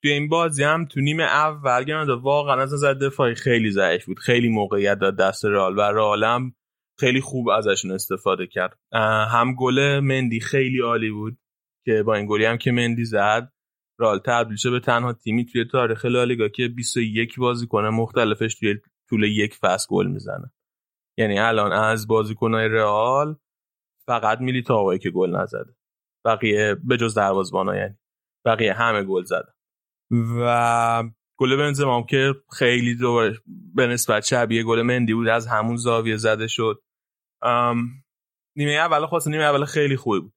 [0.02, 4.20] توی این بازی هم تو نیم اول گرانادا واقعا از نظر دفاعی خیلی ضعیف بود.
[4.20, 6.56] خیلی موقعیت داد دست رال و رال هم
[7.00, 8.80] خیلی خوب ازشون استفاده کرد.
[9.32, 11.38] هم گل مندی خیلی عالی بود
[11.86, 13.52] که با این گلی هم که مندی زد.
[14.00, 17.36] رال تبدیل شد به تنها تیمی توی تاریخ لالیگا که 21
[17.70, 18.76] کنه مختلفش توی
[19.10, 20.52] طول یک فصل گل می‌زنه.
[21.18, 23.36] یعنی الان از بازیکنهای رئال
[24.06, 25.76] فقط میلیتائو که گل نزده.
[26.26, 27.96] بقیه به جز دروازه‌بانا یعنی.
[28.46, 29.54] بقیه همه گل زدن.
[30.12, 31.04] و
[31.38, 33.38] گل بنزما که خیلی دوباره
[33.76, 36.82] به نسبت شبیه گل مندی بود از همون زاویه زده شد.
[38.56, 40.34] نیمه اول خاص نیمه اول خیلی خوبی بود.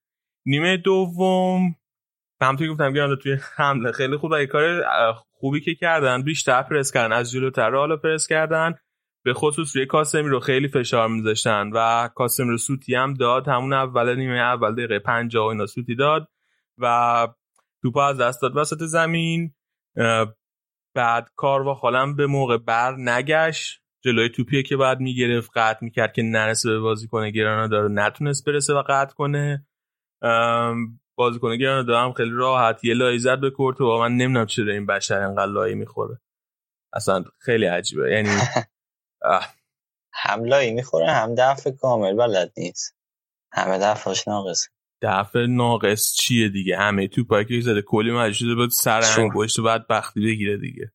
[0.46, 1.74] نیمه دوم
[2.42, 4.82] همونطوری گفتم گرانده توی حمله خیلی خوب و کار
[5.30, 8.74] خوبی که کردن بیشتر پرس کردن از جلوتر حالا پرس کردن.
[9.24, 13.48] به خصوص روی کاسمی رو خیلی فشار میذاشتن و کاسمی رو سوتی هم داد.
[13.48, 16.28] همون اول نیمه اول دقیقه 50 اینا سوتی داد
[16.78, 17.28] و
[17.82, 19.54] توپ از دست داد وسط زمین.
[20.94, 23.82] بعد کار و خالم به موقع بر نگشت.
[24.04, 27.88] جلوی توپیه که بعد می‌گرفت قطع می‌کرد که نرسه به بازی کنه گرانا داره.
[27.88, 29.66] نتونست برسه و قطع کنه.
[31.14, 32.84] بازیکن گرانا هم خیلی راحت.
[32.84, 36.20] یه لایی زد به و من نمی‌دونم چرا این بشر انقدر لایی می‌خوره.
[36.92, 38.12] اصلا خیلی عجیبه.
[38.12, 38.28] یعنی
[40.14, 42.96] هم لایی می‌خوره هم دفع کامل بلد نیست.
[43.52, 44.68] همه دفعش ناقص
[45.02, 50.20] دفع ناقص چیه دیگه؟ همه تو که زده کلی شده بود سر انگشت بعد بختی
[50.20, 50.92] بگیره دیگه.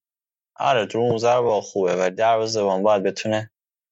[0.56, 3.52] آره تو موزر با خوبه و دروازه باید بتونه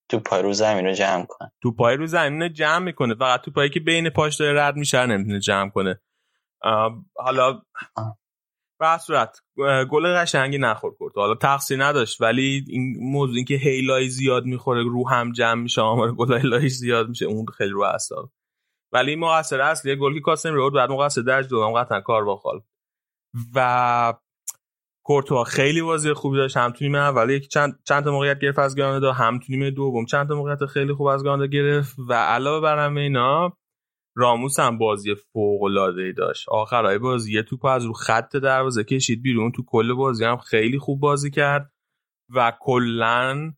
[0.10, 1.52] تو پای رو زمین رو جمع کنه.
[1.64, 3.16] تو پای رو زمین رو جمع می‌کنه.
[3.16, 6.02] فقط تو پایی که بین پاش داره رد میشه نمی‌تونه جمع کنه.
[7.16, 7.62] حالا
[8.80, 9.38] به صورت
[9.92, 11.12] گل قشنگی نخور کرد.
[11.16, 16.16] حالا تقصیر نداشت ولی این موضوع اینکه هیلای زیاد می‌خوره رو هم جمع میشه آمار
[16.16, 18.18] گل هیلای زیاد میشه اون خیلی رو اصلا
[18.94, 22.62] ولی مقصر اصلی گل که کاسم رو بعد مقصر درج دوم قطعا کار با خال.
[23.56, 24.14] و
[25.06, 28.60] کورتوا خیلی بازی خوبی داشت هم تو نیمه اول یک چند چند تا موقعیت گرفت
[28.60, 32.14] از گرانادا هم تو نیمه دوم چند تا موقعیت خیلی خوب از گرانادا گرفت و
[32.14, 33.58] علاوه بر همه اینا
[34.18, 36.50] راموس هم بازی فوق العاده ای داشت.
[36.50, 40.80] آخرای بازی یه توپ از رو خط دروازه کشید بیرون تو کل بازی هم خیلی
[40.80, 41.72] خوب بازی کرد
[42.36, 43.54] و کلا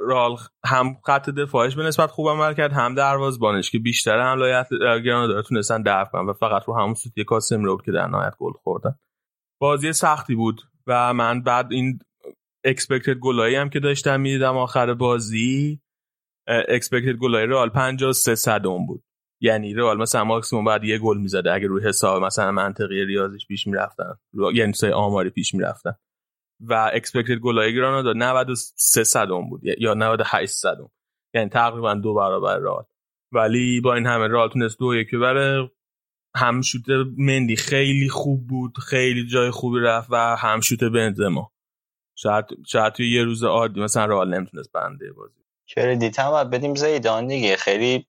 [0.00, 0.36] رال
[0.66, 4.68] هم خط دفاعش به نسبت خوب عمل کرد هم دروازبانش که بیشتر حملات
[5.04, 8.94] گرانادا تونستن دفع کنن و فقط رو همون سوتی کاسم که در نهایت گل خوردن.
[9.60, 11.98] بازی سختی بود و من بعد این
[12.64, 15.80] اکسپکتد گلایی هم که داشتم می‌دیدم آخر بازی
[16.48, 19.04] expected goal ای رئال 53 صدم بود.
[19.42, 23.66] یعنی رئال مثلا ماکسیموم باید یه گل می‌زده اگه روی حساب مثلا منطقی ریاضیش پیش
[23.66, 24.14] می‌رفتن.
[24.54, 25.94] یعنی سه آماری پیش می‌رفتن.
[26.60, 29.60] و expected goal ای گرانادا 93 صدم بود.
[29.78, 30.90] یا 98 صدم.
[31.34, 32.84] یعنی تقریبا دو برابر رئال.
[33.32, 35.70] ولی با این همه رئال تونست دو یک ببره.
[36.36, 36.82] هم شوت
[37.18, 38.78] مندی خیلی خوب بود.
[38.78, 41.52] خیلی جای خوبی رفت و هم شوت بنزما.
[42.14, 45.40] شاید شاید توی یه روز عادی مثلا رئال نمی‌تونست ببره بازی.
[45.66, 47.56] credit هم بدیم زیدان دیگه.
[47.56, 48.06] خیلی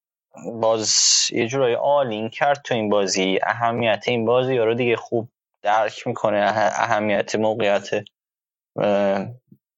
[0.62, 0.92] باز
[1.32, 3.40] یه جورایی all in کرد تو این بازی.
[3.44, 5.30] اهمیت این بازی رو دیگه خوب
[5.62, 6.54] درک می‌کنه.
[6.76, 7.90] اهمیت موقعیت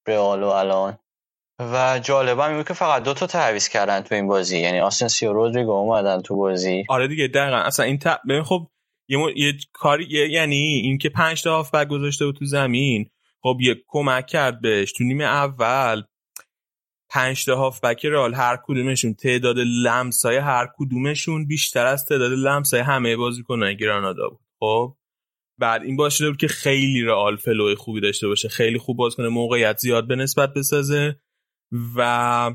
[0.08, 0.98] رئال و الان.
[1.58, 2.38] و جالب.
[2.38, 4.58] هم که فقط دو تا تعویض کردن تو این بازی.
[4.58, 6.84] یعنی آسنسیو رودریگو اومدن تو بازی.
[6.88, 7.56] آره دیگه دقیقا.
[7.56, 8.06] اصلا این ت...
[8.28, 8.70] ببین خب
[9.08, 9.28] یه, م...
[9.36, 13.10] یه کاری یعنی اینکه پنج تا هافبک گذاشته بود تو زمین
[13.42, 14.92] خب یه کمک کرد بهش.
[14.92, 16.02] تو نیمه اول
[17.10, 23.16] پنج تا هافبک رال هر کدومشون تعداد لمسای هر کدومشون بیشتر از تعداد لمسای همه
[23.16, 24.40] بازیکنان گرانادا بود.
[24.60, 24.96] خب؟
[25.58, 28.48] بعد این باشه بود که خیلی رئال فلوی خوبی داشته باشه.
[28.48, 31.16] خیلی خوب باز کنه موقعیت زیاد به نسبت بسازه
[31.96, 32.54] و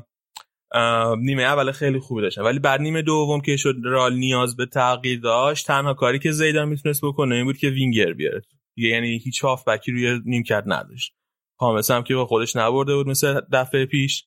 [1.18, 2.42] نیمه اول خیلی خوبی داشتن.
[2.42, 6.68] ولی بعد نیمه دوم که شد رال نیاز به تغییر داشت تنها کاری که زیدان
[6.68, 8.42] می‌تونست بکنه این بود که وینگر بیاره.
[8.76, 11.12] یعنی هیچ بکی روی نیمکت نداشت.
[11.58, 14.24] خامس هم که با خودش نبرده بود مثل دفعه پیش.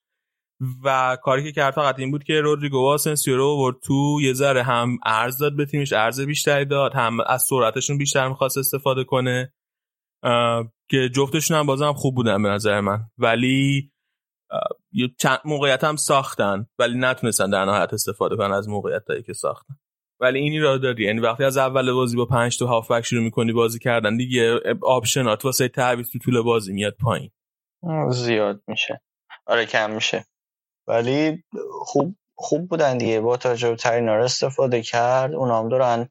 [0.83, 4.64] و کاری که کرد فقط این بود که رودریگو واسنسیو رو ورد تو یه ذره
[4.64, 9.53] هم ارز داد به تیمش ارز بیشتری داد هم از سرعتشون بیشتر می‌خواست استفاده کنه.
[10.90, 13.00] که جفتشون هم بازم خوب بودن به نظر من.
[13.17, 13.92] ولی
[15.19, 19.75] چند موقعیت هم ساختن ولی نتونستن در نهایت استفاده کنن از موقعیت هایی که ساختن.
[20.19, 23.53] ولی اینی را داری یعنی وقتی از اول بازی با پنج تا هافبک شروع می‌کنی
[23.53, 27.32] بازی کردن دیگه option ات واسه تعویض تو طول بازی میاد پایین.
[28.09, 29.01] زیاد میشه.
[29.45, 30.25] آره کم میشه.
[30.88, 31.44] ولی
[31.82, 33.20] خوب خوب بودن دیگه.
[33.20, 35.34] با توجه ترین استفاده کرد.
[35.34, 36.10] اونام دارن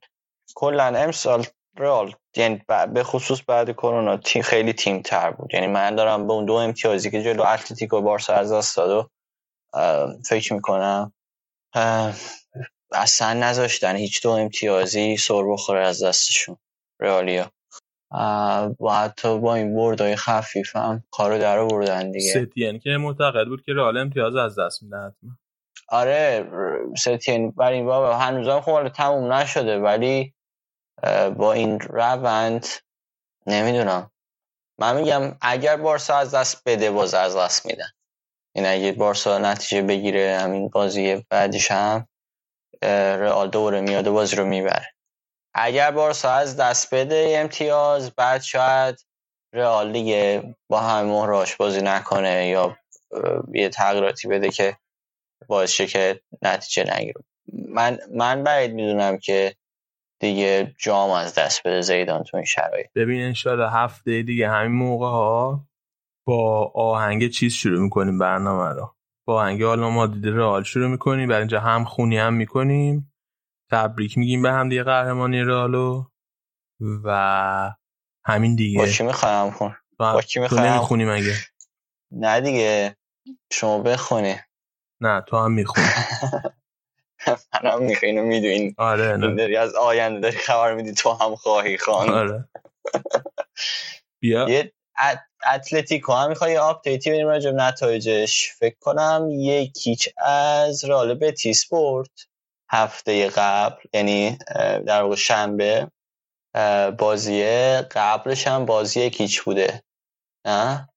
[0.55, 1.47] کلا امسال
[1.79, 2.63] رئال یعنی
[2.95, 5.55] به خصوص بعد کرونا تیم خیلی تیم تر بود.
[5.55, 9.11] یعنی من دارم به اون دو امتیازی که جلو اتلتیکو بارسا از دست داد
[10.29, 11.13] فکر می‌کنم
[12.93, 16.57] اصلا نذاشتن هیچ دو امتیازی سر بخوره از دستشون.
[17.01, 17.51] رئالیا.
[18.81, 22.31] و حتی با این بردای خفیف هم کارو در بردن دیگه.
[22.31, 25.31] ستین که معتقد بود که رئال امتیاز از دست میده حتما.
[25.89, 26.49] آره
[26.99, 30.35] ستین برای این بابا هنوزم خب تموم نشده ولی
[31.37, 32.67] با این روند
[33.47, 34.11] نمی‌دونم.
[34.79, 37.89] من میگم اگر بارسا از دست بده باز از دست میدن.
[38.55, 42.09] این یعنی اگه بارسا نتیجه بگیره همین بازی بعدیش هم
[42.83, 44.92] رئال دوره میاد بازی رو می‌بره.
[45.55, 49.07] اگر بارسا از دست بده امتیاز بعد شاید
[49.55, 52.77] رئال دیگه با همه مهراش بازی نکنه یا
[53.55, 54.77] یه تغییراتی بده که
[55.47, 57.21] باعث شه که نتیجه نگیره.
[57.69, 59.55] من من بعید می‌دونم که
[60.21, 62.87] دیگه جام از دست بده زیدان تو این شرایط.
[62.95, 65.67] ببین انشالله هفته دیگه همین موقع ها
[66.27, 68.95] با آهنگ چیز شروع می‌کنیم برنامه رو.
[69.27, 73.12] با آهنگ حالا ما دیده رئال شروع می‌کنیم بر اینجا هم خونی هم می‌کنیم.
[73.73, 76.05] تبریک میگیم به هم دیگه قهرمانی رئالو
[77.05, 77.71] و
[78.25, 78.79] همین دیگه.
[78.79, 81.35] با چی می‌خوایم خون با کی می‌خوایم مگه؟
[82.11, 82.97] نه دیگه.
[83.53, 84.37] شما بخونی.
[85.01, 85.87] نه تو هم می‌خونی.
[87.65, 89.35] منم می‌خوای اینو می‌دونین آره نه.
[89.35, 92.49] داری از آینده داری خبر میدی تو هم خواهی خان آره.
[94.23, 94.49] بیا.
[94.49, 94.73] یه
[95.55, 101.69] اتلتیکو هم می‌خوای update ی بریم راجع نتایجش؟ فکر کنم یک هیچ از رال بتیس
[101.69, 102.11] برد.
[102.73, 104.39] هفته قبل یعنی
[104.87, 105.91] در واقع شنبه
[106.99, 107.43] بازی
[107.77, 109.83] قبلش هم بازی یک هیچ بوده.
[110.47, 110.89] نه؟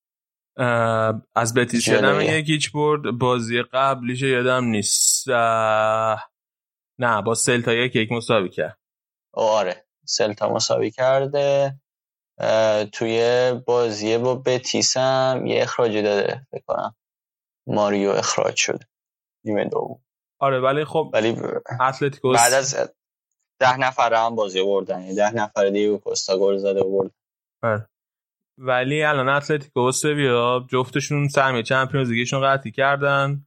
[1.35, 3.01] از بتیس یادم یک هیچ برد.
[3.11, 5.29] بازی قبلیش یادم نیست.
[6.99, 8.79] نه با سلتا یک یک مساوی کرد.
[9.33, 9.85] آره.
[10.05, 11.79] سلتا مساوی کرده.
[12.91, 16.95] توی بازی با بتیس هم یه اخراجی داده فکر کنم.
[17.67, 18.87] ماریو اخراج شده
[19.43, 20.04] نیمه دوم.
[20.39, 21.35] آره ولی خب ولی
[21.81, 22.91] اتلتیکوس بعد از
[23.59, 27.11] ده نفر هم بازی بردن یعنی ده نفر دیگه کوستا گل زده برد
[27.63, 27.89] آره.
[28.57, 33.45] ولی الان اتلتیکو و سویا جفتشون سهمیه چمپیونز لیگشون قطعی کردن.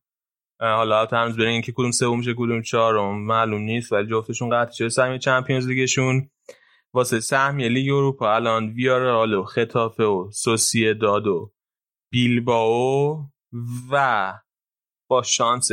[0.60, 4.88] حالا هنوز برین که کدوم سوم میشه کدوم چهارم معلوم نیست ولی جفتشون قطعی شده
[4.88, 6.30] سهمیه چمپیونز لیگشون.
[6.94, 10.30] واسه سهمیه لیگ اروپا الان ویارال و خطافه و
[11.00, 11.52] داد و
[12.12, 13.26] بیلباو
[13.92, 14.34] و
[15.10, 15.70] با شانس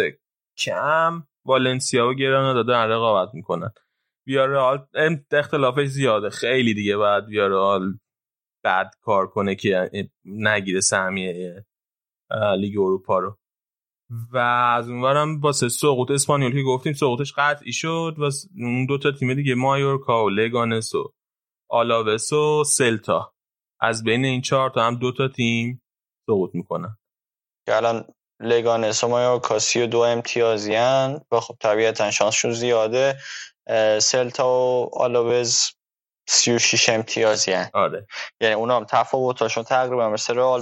[0.58, 3.72] کم والنسیا و گرانادا دارن رقابت می‌کنن.
[4.28, 4.88] ویارال
[5.32, 6.30] اختلافش زیاده.
[6.30, 8.00] خیلی دیگه بعد ویارال
[8.64, 9.90] بد کار کنه که
[10.26, 11.66] نگیره سهمیه
[12.58, 13.38] لیگ اروپا رو.
[14.32, 19.34] و از اونورم واسه سقوط اسپانیول که گفتیم سقوطش قطعی شد و اون دوتا تیم
[19.34, 21.14] دیگه مایورکا و لگانس و
[21.70, 23.34] آلاوس و سلتا.
[23.80, 25.82] از بین این چهار تا هم دوتا تیم
[26.26, 26.98] سقوط می‌کنن.
[27.66, 28.06] که الان
[28.40, 30.76] لگانس و مایورکا سی و دو امتیازی
[31.32, 33.18] و خب طبیعتا شانسشون زیاده.
[34.00, 35.72] سلتا و آلاوز
[36.28, 37.70] 36 امتیازی هن.
[37.74, 38.08] آره.
[38.42, 40.62] یعنی اونا هم تفاوتاشون تقریبا مثل رئال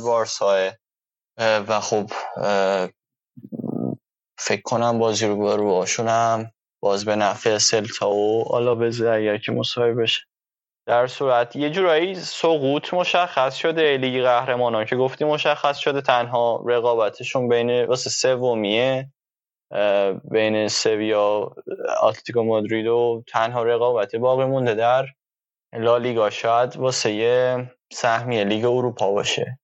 [1.40, 2.12] و خب
[4.38, 6.52] فکر کنم بازی رو برو هم
[6.84, 10.20] باز به نفع سلتا و آلاوزه اگر که مساوی بشه.
[10.86, 17.48] در صورت یه جورایی سقوط مشخص شده لیگ قهرمانان که گفتی مشخص شده تنها رقابتشون
[17.48, 19.10] بین واسه سومیه
[20.32, 21.56] بین سویا
[22.02, 25.06] آتلتیکو مادرید و تنها رقابت باقی مونده در
[25.74, 29.60] لالیگا شاید واسه یه سهمیه لیگ اروپا باشه.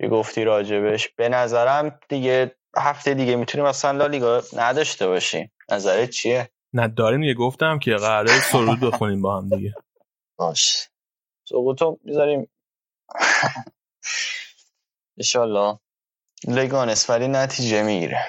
[0.00, 1.08] یه گفتی راجبش.
[1.08, 5.52] به نظرم دیگه هفته دیگه می‌تونیم اصلا لالیگا نداشته باشیم.
[5.70, 9.74] نظرت چیه؟ نه داریم یه گفتم که قراره سرود بخونیم با هم دیگه.
[10.38, 10.88] باش.
[11.48, 12.48] سقوطو می‌ذاریم.
[15.18, 15.78] انشالله.
[16.48, 18.24] لگانس ولی نتیجه می‌گیره.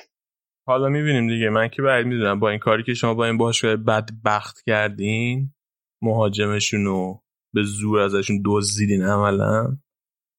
[0.67, 1.49] حالا می‌بینیم دیگه.
[1.49, 5.53] من که باید می‌دونم با این کاری که شما با این باشگاه بدبخت کردین
[6.01, 7.23] مهاجمشون رو
[7.53, 9.77] به زور ازشون دزدیدین عملا.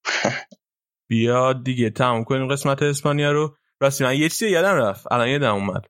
[1.10, 1.90] بیاد دیگه.
[1.90, 3.56] تموم کنیم قسمت اسپانیا رو.
[3.80, 5.12] راستی من یه چیزی یادم رفت.
[5.12, 5.86] الان یادم اومد.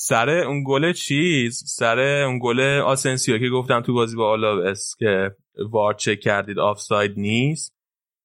[0.00, 5.36] سر اون گل چیز؟ سر اون گل آسنسیو که گفتم تو بازی با آلاوس که
[5.70, 7.74] وار چک کردید آفساید نیست.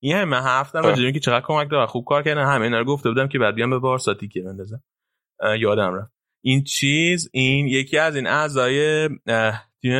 [0.01, 2.45] این همه حرف راجع که چقدر کمک داره خوب کار کردن.
[2.45, 4.83] همه اینا رو گفته بودم که بعد بیام به بارسا تیکه بندازم.
[5.59, 6.13] یادم رفت.
[6.43, 9.09] این چیز این یکی از این اعضای
[9.81, 9.93] تیم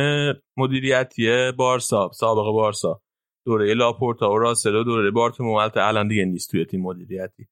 [0.56, 3.02] مدیریتی بارسا سابق بارسا.
[3.46, 7.46] دوره لاپورتا و راسل و دوره بارتومئو الان دیگه نیست توی تیم مدیریتی.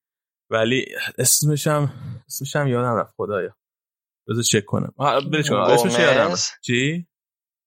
[0.49, 0.85] ولی
[1.17, 1.89] اسمش هم
[2.27, 3.13] اسمش هم یادم رفت.
[3.17, 3.55] خدایا.
[4.29, 4.93] بذار چک کنم.
[5.31, 5.59] سرچ کنم.
[5.59, 7.07] اسمش یادم چی؟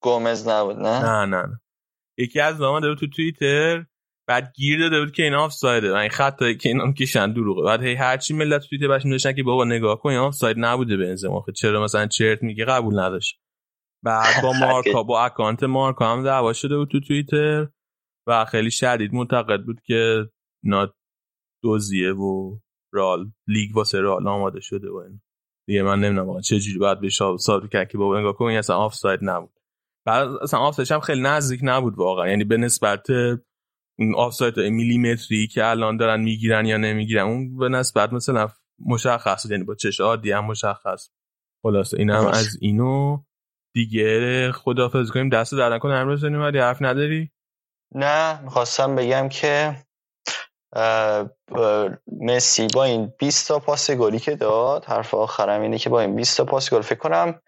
[0.02, 1.60] گومز نبود نه؟ نه نه نه.
[2.18, 3.86] یکی از زمان داره تو توییتر
[4.28, 7.62] بعد گیر داده بود که این آف سایده این خطایی که اینا کشن دروغه.
[7.62, 10.34] بعد هی هر چی ملت تو توییتر باش نوشتن که بابا نگاه کن این آف
[10.34, 13.40] ساید نبوده بنزما چرا مثلا چرت میگه؟ قبول نداشت.
[14.04, 17.68] بعد با مارکا با اکانت مارکا هم دعوا شده بود تو توییتر
[18.26, 20.30] و خیلی شدید منتقد بود که
[20.64, 20.94] اینا
[21.62, 22.58] دزدیه و
[22.92, 25.20] رال لیگ واسه رال آماده شده و این
[25.66, 28.58] دیگه من نمی‌دونم واقعا چه جوری بعد بهش ثابت کرد که بابا نگاه کن این
[28.58, 29.52] اصلا آفساید نبود.
[30.06, 32.28] بعد اصلا آفساید هم خیلی نزدیک نبود واقعا.
[32.28, 33.06] یعنی به نسبت
[34.16, 38.48] آفساید میلیمتری که الان دارن می‌گیرن یا نمی‌گیرن اون به نسبت مثلا
[38.86, 41.10] مشخص یعنی با چش عادی هم مشخص.
[41.62, 43.22] خلاص این هم از اینو
[43.74, 45.28] دیگه خدافظ کنیم.
[45.28, 45.94] دست در نکنه.
[45.94, 47.30] امروز ولی حرف نداری؟
[47.94, 49.76] نه می‌خواستم بگم که
[52.06, 56.16] مسی با این 20 تا پاس گلی که داد حرف آخرم اینه که با این
[56.16, 56.80] 20 تا پاس گل.
[56.80, 57.40] فکر کنم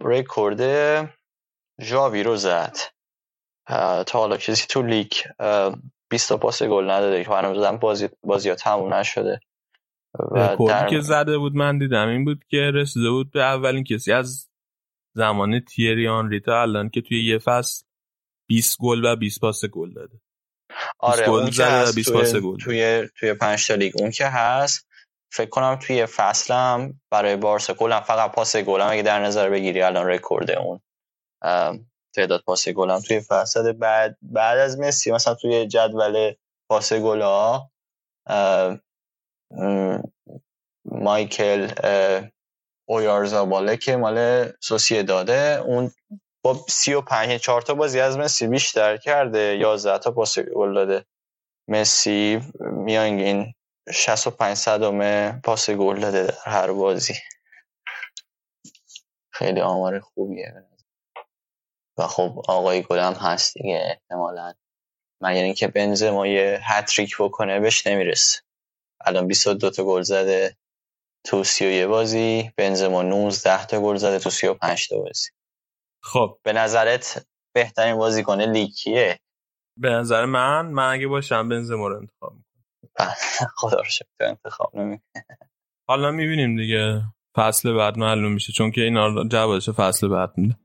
[0.00, 0.62] رکورد
[1.82, 2.76] ژاوی رو زد.
[4.06, 5.12] تا حالا کسی تو لیگ
[6.10, 7.24] 20 تا پاس گل نداده.
[7.24, 9.40] که هنوزم بازی بازی ها تموم نشده.
[10.30, 10.88] و در...
[10.88, 14.50] که زده بود من دیدم این بود که رسیده بود به اولین کسی از
[15.14, 17.84] زمان تیری آنری تا الان که توی یه فصل
[18.48, 20.20] 20 گل و 20 پاس گل داده.
[20.98, 22.56] آره اون که هست توی, گل.
[22.56, 23.92] توی توی پنج تا لیگ.
[23.98, 24.86] اون که هست
[25.32, 28.86] فکر کنم توی فصلم برای بارسا گلم فقط پاس گلم.
[28.90, 30.80] اگه در نظر بگیری الان رکورد اون
[32.14, 33.72] تعداد پاس گلم توی فصل.
[33.72, 36.34] بعد بعد از مسی مثلا توی جدول
[36.70, 37.70] پاس گل ها
[40.84, 41.72] مایکل
[42.88, 45.90] اویارزاباله که مال سوسیه داده اون
[46.42, 51.04] با 35 4 تا بازی از مسی بیشتر کرده 11 تا پاس گل داده.
[51.68, 53.54] مسی میانگین
[53.92, 57.14] 65 صدم پاس گل داده در هر بازی.
[59.32, 60.54] خیلی آمار خوبیه
[61.98, 64.54] و خب آقای گلم هست دیگه احتمالا.
[65.22, 68.40] مگر اینکه بنزما یه هتریک بکنه بهش نمی‌رسه.
[69.00, 70.56] الان 22 تا گل زده
[71.26, 75.30] تو 31 بازی بنزما 19 تا گل زده تو 35 تا بازی.
[76.02, 76.38] خب.
[76.42, 79.18] به نظرت بهترین بازیکن لیگ کیه؟
[79.76, 83.14] به نظر من من اگه باشم بنزما رو انتخاب می‌کنم.
[83.56, 85.00] خدا رو شکر انتخاب نمی
[85.88, 87.02] حالا می‌بینیم دیگه.
[87.36, 90.56] فصل بعد معلوم میشه چون که اینا جوابش فصل بعد میده.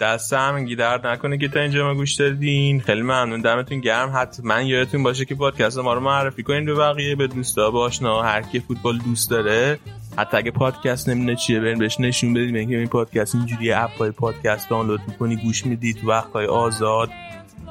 [0.00, 2.80] دست همینگی درد نکنه که تا اینجا ما گوش دادین.
[2.80, 3.40] خیلی ممنون.
[3.40, 4.12] دمتون گرم.
[4.14, 8.22] حتما یادتون باشه که پادکست ما رو معرفی کنین به بقیه به دوستا به آشنا
[8.22, 9.78] هر کی فوتبال دوست داره.
[10.16, 12.56] حتی اگه پادکست نمی‌دونه چیه برین بهش نشون بدین.
[12.56, 15.94] اینکه این پادکست اینجوری اپای پادکست دانلود می‌کنی گوش میدی.
[15.94, 17.10] تو وقتهای آزاد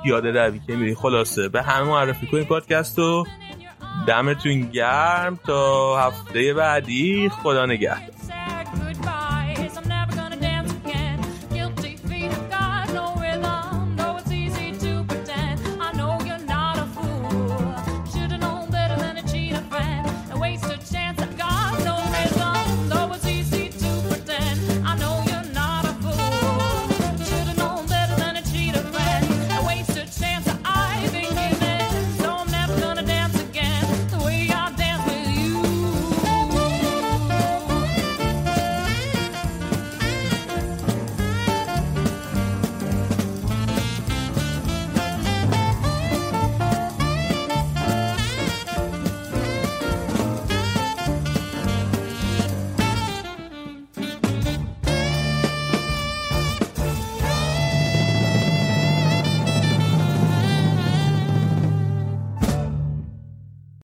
[0.06, 0.96] یاد روی که میری.
[0.96, 1.50] خلاصه.
[1.50, 3.26] به همه معرفی کنین پادکست رو.
[4.08, 5.40] دمتون گرم.
[5.48, 7.30] تا هفته بعدی.
[7.30, 8.16] خدا نگهدار.